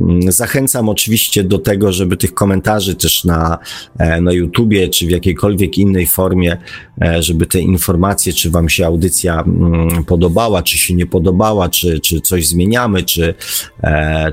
Mm, 0.00 0.32
zachęcam 0.32 0.88
oczywiście 0.88 1.44
do 1.44 1.58
tego, 1.58 1.92
żeby 1.92 2.16
tych 2.16 2.34
komentarzy 2.34 2.94
też 2.94 3.24
na, 3.24 3.58
e, 3.98 4.20
na 4.20 4.32
YouTubie, 4.32 4.88
czy 4.88 5.06
w 5.06 5.10
jakiejkolwiek 5.10 5.78
innej 5.78 6.06
formie, 6.06 6.56
e, 7.02 7.22
żeby 7.22 7.46
te 7.46 7.60
informacje, 7.60 8.32
czy 8.32 8.50
Wam 8.50 8.68
się 8.68 8.86
audycja 8.86 9.40
mm, 9.40 10.04
podobała, 10.04 10.62
czy 10.62 10.78
się 10.78 10.94
nie 10.94 11.06
podobała, 11.06 11.68
czy, 11.68 12.00
czy 12.00 12.20
coś 12.20 12.46
zmieniamy, 12.48 13.02
czy, 13.02 13.34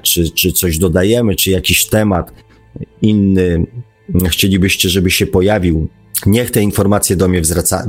czy, 0.03 0.31
czy 0.31 0.51
coś 0.51 0.77
dodajemy, 0.77 1.35
czy 1.35 1.51
jakiś 1.51 1.85
temat 1.85 2.31
inny 3.01 3.65
chcielibyście, 4.29 4.89
żeby 4.89 5.11
się 5.11 5.25
pojawił. 5.25 5.87
Niech 6.25 6.51
te 6.51 6.61
informacje 6.61 7.15
do 7.15 7.27
mnie 7.27 7.41
wraca, 7.41 7.87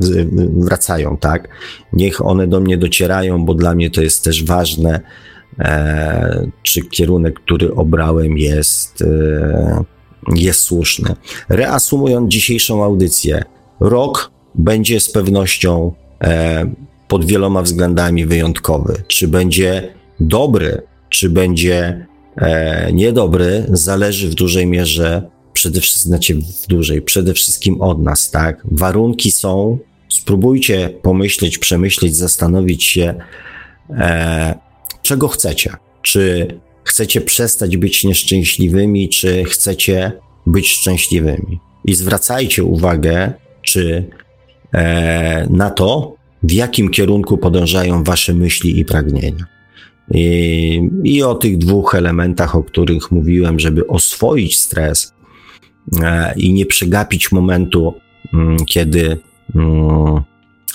wracają, 0.57 1.17
tak? 1.17 1.49
Niech 1.93 2.27
one 2.27 2.47
do 2.47 2.61
mnie 2.61 2.79
docierają, 2.79 3.45
bo 3.45 3.55
dla 3.55 3.75
mnie 3.75 3.91
to 3.91 4.03
jest 4.03 4.25
też 4.25 4.45
ważne 4.45 5.01
E, 5.59 6.51
czy 6.63 6.83
kierunek, 6.83 7.41
który 7.41 7.75
obrałem 7.75 8.39
jest, 8.39 9.03
e, 9.03 9.85
jest 10.35 10.61
słuszny. 10.61 11.15
Reasumując 11.49 12.33
dzisiejszą 12.33 12.85
audycję, 12.85 13.45
rok 13.81 14.31
będzie 14.55 15.01
z 15.01 15.13
pewnością 15.13 15.93
e, 16.21 16.71
pod 17.09 17.25
wieloma 17.25 17.63
względami 17.63 18.27
wyjątkowy. 18.27 18.95
Czy 19.07 19.29
będzie 19.29 19.95
dobry, 20.21 20.83
czy 21.09 21.31
będzie 21.31 22.07
niedobry, 22.93 23.67
zależy 23.69 24.29
w 24.29 24.35
dużej 24.35 24.67
mierze 24.67 25.31
przede 25.59 25.81
wszystkim, 25.81 26.43
w 26.63 26.67
dużej, 26.67 27.03
przede 27.03 27.35
wszystkim 27.35 27.81
od 27.81 28.03
nas, 28.03 28.31
tak? 28.31 28.63
Warunki 28.65 29.33
są, 29.33 29.79
spróbujcie 30.09 30.91
pomyśleć, 31.03 31.59
przemyśleć, 31.59 32.17
zastanowić 32.17 32.85
się, 32.85 33.15
czego 35.03 35.29
chcecie. 35.29 35.77
Czy 36.03 36.47
chcecie 36.85 37.21
przestać 37.21 37.77
być 37.77 38.05
nieszczęśliwymi, 38.05 39.09
czy 39.09 39.45
chcecie 39.45 40.13
być 40.47 40.69
szczęśliwymi. 40.69 41.61
I 41.85 41.95
zwracajcie 41.95 42.65
uwagę, 42.65 43.33
czy 43.63 44.05
e, 44.75 45.47
na 45.51 45.71
to, 45.71 46.15
w 46.43 46.53
jakim 46.53 46.91
kierunku 46.91 47.39
podążają 47.39 48.05
wasze 48.05 48.35
myśli 48.35 48.79
i 48.79 48.85
pragnienia. 48.85 49.45
I, 50.11 50.83
I, 51.05 51.23
o 51.23 51.35
tych 51.35 51.59
dwóch 51.59 51.95
elementach, 51.95 52.57
o 52.57 52.63
których 52.63 53.11
mówiłem, 53.11 53.61
żeby 53.61 53.87
oswoić 53.87 54.59
stres 54.59 55.13
e, 55.13 55.18
i 56.37 56.53
nie 56.53 56.67
przegapić 56.67 57.33
momentu, 57.33 57.95
mm, 58.35 58.57
kiedy, 58.67 59.19
mm, 59.55 60.23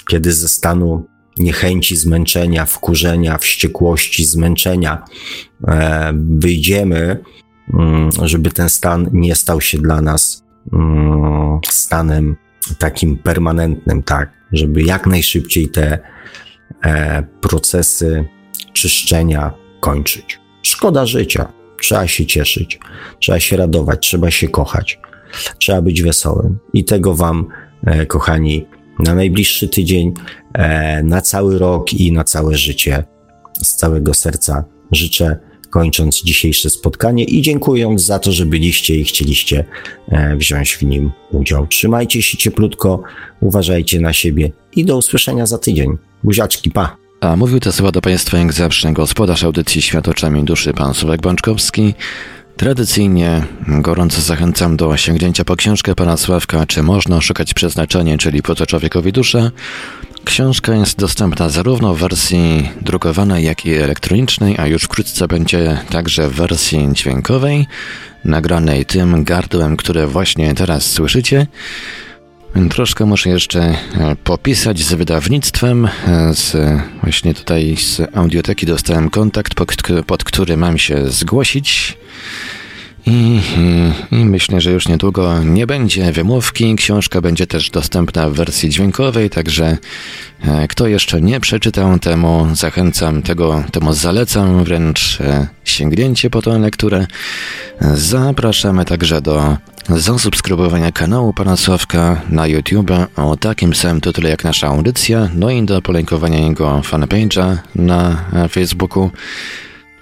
kiedy 0.09 0.33
ze 0.33 0.47
stanu 0.47 1.05
niechęci, 1.37 1.95
zmęczenia, 1.95 2.65
wkurzenia, 2.65 3.37
wściekłości, 3.37 4.25
zmęczenia 4.25 5.03
e, 5.67 6.13
wyjdziemy, 6.15 7.23
mm, 7.73 8.09
żeby 8.21 8.51
ten 8.51 8.69
stan 8.69 9.09
nie 9.11 9.35
stał 9.35 9.61
się 9.61 9.77
dla 9.77 10.01
nas 10.01 10.43
stanem 11.69 12.35
takim 12.77 13.17
permanentnym, 13.17 14.03
tak, 14.03 14.31
żeby 14.51 14.83
jak 14.83 15.07
najszybciej 15.07 15.69
te 15.69 15.99
e, 16.83 17.23
procesy 17.41 18.25
czyszczenia 18.73 19.53
kończyć. 19.79 20.39
Szkoda 20.61 21.05
życia. 21.05 21.62
Trzeba 21.83 22.07
się 22.07 22.25
cieszyć, 22.25 22.79
trzeba 23.19 23.39
się 23.39 23.57
radować, 23.57 24.07
trzeba 24.07 24.31
się 24.31 24.47
kochać, 24.47 24.99
trzeba 25.59 25.81
być 25.81 26.01
wesołym. 26.01 26.57
I 26.73 26.85
tego 26.85 27.15
Wam, 27.15 27.47
e, 27.85 28.05
kochani, 28.05 28.65
na 28.99 29.15
najbliższy 29.15 29.67
tydzień, 29.67 30.13
e, 30.53 31.03
na 31.03 31.21
cały 31.21 31.59
rok 31.59 31.93
i 31.93 32.11
na 32.11 32.23
całe 32.23 32.57
życie. 32.57 33.03
Z 33.63 33.75
całego 33.75 34.13
serca 34.13 34.63
życzę, 34.91 35.37
kończąc 35.69 36.23
dzisiejsze 36.23 36.69
spotkanie 36.69 37.23
i 37.23 37.41
dziękując 37.41 38.05
za 38.05 38.19
to, 38.19 38.31
że 38.31 38.45
byliście 38.45 38.95
i 38.95 39.03
chcieliście 39.03 39.65
e, 40.07 40.35
wziąć 40.35 40.73
w 40.73 40.81
nim 40.81 41.11
udział. 41.31 41.67
Trzymajcie 41.67 42.21
się 42.21 42.37
cieplutko, 42.37 43.03
uważajcie 43.41 43.99
na 43.99 44.13
siebie 44.13 44.51
i 44.75 44.85
do 44.85 44.97
usłyszenia 44.97 45.45
za 45.45 45.57
tydzień. 45.57 45.97
Buziaczki, 46.23 46.71
pa! 46.71 47.02
A 47.23 47.35
mówił 47.35 47.59
te 47.59 47.71
słowa 47.71 47.91
do 47.91 48.01
Państwa 48.01 48.37
jak 48.37 48.53
zawsze 48.53 48.93
gospodarz 48.93 49.43
audycji 49.43 49.81
Świat 49.81 50.07
oczami 50.07 50.43
duszy, 50.43 50.73
pan 50.73 50.93
Sławek 50.93 51.21
Bączkowski. 51.21 51.93
Tradycyjnie 52.57 53.43
gorąco 53.67 54.21
zachęcam 54.21 54.77
do 54.77 54.97
sięgnięcia 54.97 55.45
po 55.45 55.55
książkę 55.55 55.95
pana 55.95 56.17
Sławka 56.17 56.65
Czy 56.65 56.83
można 56.83 57.21
szukać 57.21 57.53
przeznaczenia, 57.53 58.17
czyli 58.17 58.41
po 58.41 58.55
co 58.55 58.65
człowiekowi 58.65 59.11
dusza. 59.11 59.51
Książka 60.25 60.75
jest 60.75 60.99
dostępna 60.99 61.49
zarówno 61.49 61.93
w 61.93 61.99
wersji 61.99 62.69
drukowanej, 62.81 63.45
jak 63.45 63.65
i 63.65 63.73
elektronicznej, 63.73 64.57
a 64.57 64.67
już 64.67 64.83
wkrótce 64.83 65.27
będzie 65.27 65.77
także 65.89 66.29
w 66.29 66.33
wersji 66.33 66.89
dźwiękowej, 66.93 67.67
nagranej 68.25 68.85
tym 68.85 69.23
gardłem, 69.23 69.77
które 69.77 70.07
właśnie 70.07 70.55
teraz 70.55 70.91
słyszycie. 70.91 71.47
Troszkę 72.69 73.05
muszę 73.05 73.29
jeszcze 73.29 73.61
e, 73.61 73.75
popisać 74.23 74.79
z 74.79 74.93
wydawnictwem. 74.93 75.85
E, 75.85 76.33
z, 76.33 76.55
właśnie 77.01 77.33
tutaj 77.33 77.75
z 77.77 78.01
audioteki 78.13 78.65
dostałem 78.65 79.09
kontakt, 79.09 79.55
pod, 79.55 79.75
pod 80.07 80.23
który 80.23 80.57
mam 80.57 80.77
się 80.77 81.09
zgłosić. 81.09 81.97
I, 83.05 83.39
i, 84.11 84.15
I, 84.15 84.25
myślę, 84.25 84.61
że 84.61 84.71
już 84.71 84.87
niedługo 84.87 85.43
nie 85.43 85.67
będzie 85.67 86.11
wymówki. 86.11 86.75
Książka 86.75 87.21
będzie 87.21 87.47
też 87.47 87.69
dostępna 87.69 88.29
w 88.29 88.33
wersji 88.33 88.69
dźwiękowej, 88.69 89.29
także 89.29 89.77
e, 90.41 90.67
kto 90.67 90.87
jeszcze 90.87 91.21
nie 91.21 91.39
przeczytał, 91.39 91.99
temu 91.99 92.47
zachęcam, 92.53 93.21
tego, 93.21 93.63
temu 93.71 93.93
zalecam 93.93 94.63
wręcz 94.63 95.21
e, 95.21 95.47
sięgnięcie 95.65 96.29
po 96.29 96.41
tę 96.41 96.59
lekturę. 96.59 97.07
Zapraszamy 97.93 98.85
także 98.85 99.21
do 99.21 99.57
zasubskrybowania 99.89 100.91
kanału 100.91 101.33
Pana 101.33 101.57
Sławka 101.57 102.21
na 102.29 102.47
YouTube 102.47 102.91
o 103.15 103.37
takim 103.37 103.75
samym 103.75 104.01
tytule 104.01 104.29
jak 104.29 104.43
nasza 104.43 104.67
audycja, 104.67 105.29
no 105.35 105.49
i 105.49 105.63
do 105.63 105.81
polękowania 105.81 106.39
jego 106.39 106.81
fanpage'a 106.81 107.57
na 107.75 108.25
Facebooku. 108.49 109.11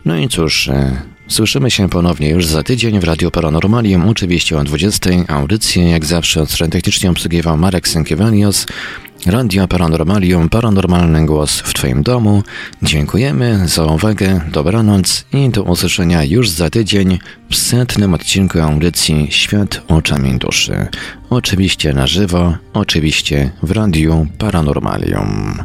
No 0.06 0.18
i 0.18 0.30
cóż, 0.30 0.68
e, 0.68 1.02
Słyszymy 1.32 1.72
się 1.72 1.90
ponownie 1.90 2.30
już 2.30 2.46
za 2.46 2.64
tydzień 2.64 3.00
w 3.00 3.04
Radio 3.04 3.32
Paranormalium, 3.32 4.10
oczywiście 4.10 4.58
o 4.58 4.64
20. 4.64 5.10
Audycję 5.28 5.90
jak 5.90 6.06
zawsze 6.06 6.42
od 6.42 6.52
strony 6.52 6.72
technicznie 6.72 7.10
obsługiwał 7.10 7.58
Marek 7.58 7.88
Sękiewanios. 7.88 8.66
Radio 9.26 9.68
Paranormalium, 9.68 10.50
paranormalny 10.50 11.26
głos 11.26 11.60
w 11.60 11.74
Twoim 11.74 12.04
domu. 12.04 12.44
Dziękujemy 12.82 13.68
za 13.68 13.86
uwagę, 13.86 14.42
dobranoc 14.52 15.26
i 15.34 15.50
do 15.50 15.64
usłyszenia 15.64 16.24
już 16.24 16.50
za 16.50 16.70
tydzień 16.70 17.20
w 17.50 17.56
setnym 17.56 18.14
odcinku 18.14 18.60
audycji 18.60 19.28
Świat 19.30 19.82
oczami 19.88 20.38
duszy. 20.38 20.88
Oczywiście 21.30 21.94
na 21.94 22.08
żywo, 22.08 22.54
oczywiście 22.74 23.52
w 23.64 23.72
Radiu 23.72 24.28
Paranormalium. 24.38 25.58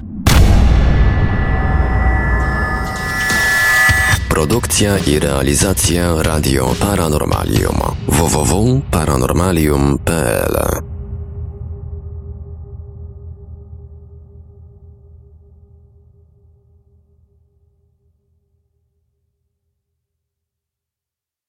Produkcja 4.28 4.98
i 4.98 5.18
realizacja 5.18 6.22
Radio 6.22 6.74
Paranormalium 6.80 7.76
www.paranormalium.pl 8.08 10.95